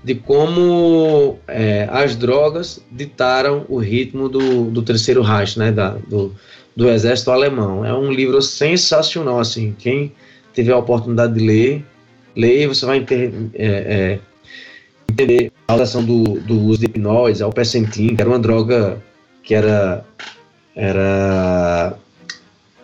de 0.05 0.13
como 0.13 1.39
é, 1.47 1.89
as 1.91 2.15
drogas 2.15 2.79
ditaram 2.91 3.65
o 3.67 3.79
ritmo 3.79 4.29
do, 4.29 4.65
do 4.69 4.83
terceiro 4.83 5.23
Reich, 5.23 5.57
né? 5.57 5.71
Da, 5.71 5.97
do, 6.07 6.31
do 6.75 6.87
exército 6.87 7.31
alemão. 7.31 7.83
É 7.83 7.91
um 7.91 8.11
livro 8.11 8.39
sensacional, 8.39 9.39
assim. 9.39 9.75
Quem 9.79 10.11
tiver 10.53 10.73
a 10.73 10.77
oportunidade 10.77 11.33
de 11.33 11.43
ler, 11.43 11.83
leia, 12.35 12.67
você 12.67 12.85
vai 12.85 12.97
enter, 12.97 13.33
é, 13.55 13.65
é, 13.65 14.19
entender 15.09 15.51
a 15.67 15.73
relação 15.73 16.05
do, 16.05 16.23
do 16.41 16.61
uso 16.61 16.81
de 16.81 16.85
hipnose, 16.85 17.41
ao 17.41 17.51
percentim, 17.51 18.15
que 18.15 18.21
era 18.21 18.29
uma 18.29 18.37
droga 18.37 19.01
que 19.41 19.55
era 19.55 20.05
era 20.75 21.95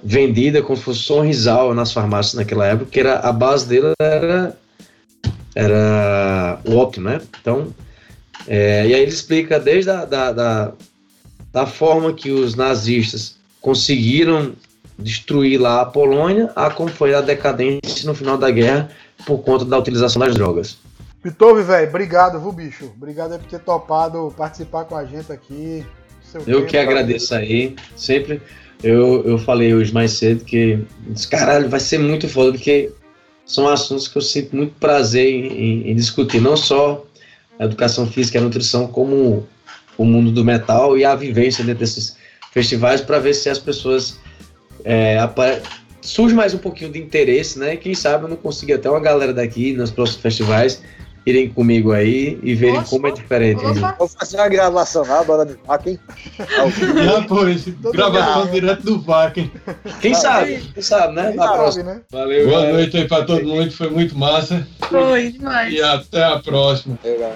vendida 0.04 0.64
como 0.64 0.76
se 0.76 0.84
fosse 0.84 1.14
nas 1.76 1.94
farmácias 1.94 2.34
naquela 2.34 2.66
época, 2.66 2.90
que 2.90 3.00
era, 3.00 3.20
a 3.20 3.32
base 3.32 3.68
dele 3.68 3.92
era, 4.00 4.58
era 5.54 6.11
óptimo, 6.76 7.10
né? 7.10 7.22
Então, 7.42 7.74
é, 8.48 8.88
e 8.88 8.94
aí 8.94 9.02
ele 9.02 9.12
explica 9.12 9.60
desde 9.60 9.90
a 9.90 10.06
da, 10.06 10.32
da, 10.32 10.72
da 11.52 11.66
forma 11.66 12.14
que 12.14 12.32
os 12.32 12.56
nazistas 12.56 13.36
conseguiram 13.60 14.54
destruir 14.98 15.60
lá 15.60 15.82
a 15.82 15.86
Polônia, 15.86 16.52
a 16.56 16.70
como 16.70 16.90
foi 16.90 17.14
a 17.14 17.22
decadência 17.22 18.06
no 18.06 18.14
final 18.14 18.38
da 18.38 18.50
guerra 18.50 18.90
por 19.26 19.40
conta 19.40 19.66
da 19.66 19.78
utilização 19.78 20.20
das 20.20 20.34
drogas. 20.34 20.78
Pitove, 21.22 21.62
velho, 21.62 21.88
obrigado, 21.88 22.40
viu, 22.40 22.52
bicho? 22.52 22.92
Obrigado 22.98 23.38
por 23.38 23.48
ter 23.48 23.60
topado 23.60 24.34
participar 24.36 24.86
com 24.86 24.96
a 24.96 25.06
gente 25.06 25.32
aqui. 25.32 25.86
Eu 26.48 26.60
tempo, 26.60 26.68
que 26.68 26.78
agradeço 26.78 27.36
aí, 27.36 27.76
sempre. 27.96 28.42
Eu, 28.82 29.24
eu 29.26 29.38
falei 29.38 29.74
hoje 29.74 29.94
mais 29.94 30.14
cedo 30.14 30.44
que, 30.44 30.80
disse, 31.10 31.28
caralho, 31.28 31.70
vai 31.70 31.80
ser 31.80 32.00
muito 32.00 32.28
foda, 32.28 32.54
porque 32.54 32.92
são 33.54 33.68
assuntos 33.68 34.08
que 34.08 34.18
eu 34.18 34.22
sinto 34.22 34.56
muito 34.56 34.74
prazer 34.80 35.28
em, 35.28 35.92
em- 35.92 35.96
discutir, 35.96 36.40
não 36.42 36.56
só 36.56 37.06
a 37.60 37.66
educação 37.66 38.08
física 38.08 38.38
e 38.38 38.42
a 38.42 38.44
nutrição, 38.44 38.88
como 38.88 39.48
o 39.98 40.06
mundo 40.06 40.32
do 40.32 40.44
metal 40.44 40.98
e 40.98 41.04
a 41.04 41.14
vivência 41.16 41.64
dentro 41.64 41.80
desses 41.82 42.16
festivais, 42.52 43.02
para 43.02 43.20
ver 43.20 43.34
se 43.34 43.50
as 43.50 43.60
pessoas 43.60 44.20
é, 44.86 45.18
surge 46.02 46.34
mais 46.34 46.54
um 46.54 46.58
pouquinho 46.58 46.92
de 46.92 47.00
interesse, 47.00 47.60
né? 47.60 47.74
E 47.74 47.78
quem 47.78 47.94
sabe 47.94 48.26
eu 48.26 48.30
não 48.30 48.38
consigo 48.38 48.74
até 48.74 48.90
uma 48.90 49.00
galera 49.00 49.34
daqui 49.34 49.74
nos 49.74 49.92
próximos 49.92 50.22
festivais 50.22 50.82
irem 51.26 51.50
comigo 51.50 51.92
aí 51.92 52.40
e 52.42 52.56
verem 52.56 52.76
Nossa, 52.76 52.90
como 52.90 53.08
é 53.08 53.12
diferente. 53.12 53.64
Opa, 53.66 53.96
Vou 54.00 54.08
fazer 54.08 54.38
uma 54.38 54.48
gravação 54.50 55.04
lá, 55.06 55.24
bora 55.24 55.46
no 55.46 55.56
VAC, 55.68 55.90
hein? 55.92 56.00
Gravação 57.94 58.48
direto 58.48 58.84
do 58.84 59.00
VAC. 59.02 59.42
hein? 59.42 59.52
Quem 60.02 60.14
sabe? 60.14 60.58
Quem 60.74 60.84
sabe, 60.84 61.14
né? 61.16 61.28
Quem 61.28 61.36
Na 61.36 61.44
sabe, 61.46 61.58
próxima. 61.58 61.84
né? 61.96 62.02
Valeu, 62.12 62.46
Boa 62.48 62.58
galera. 62.60 62.74
noite 62.78 62.98
aí 62.98 63.08
pra 63.08 63.24
todo 63.24 63.46
mundo, 63.46 63.72
foi 63.72 63.90
muito 63.90 64.18
massa. 64.18 64.68
foi 64.90 65.32
demais. 65.32 65.74
E 65.74 65.82
até 65.82 66.24
a 66.24 66.40
próxima. 66.40 66.98
Galera. 67.04 67.36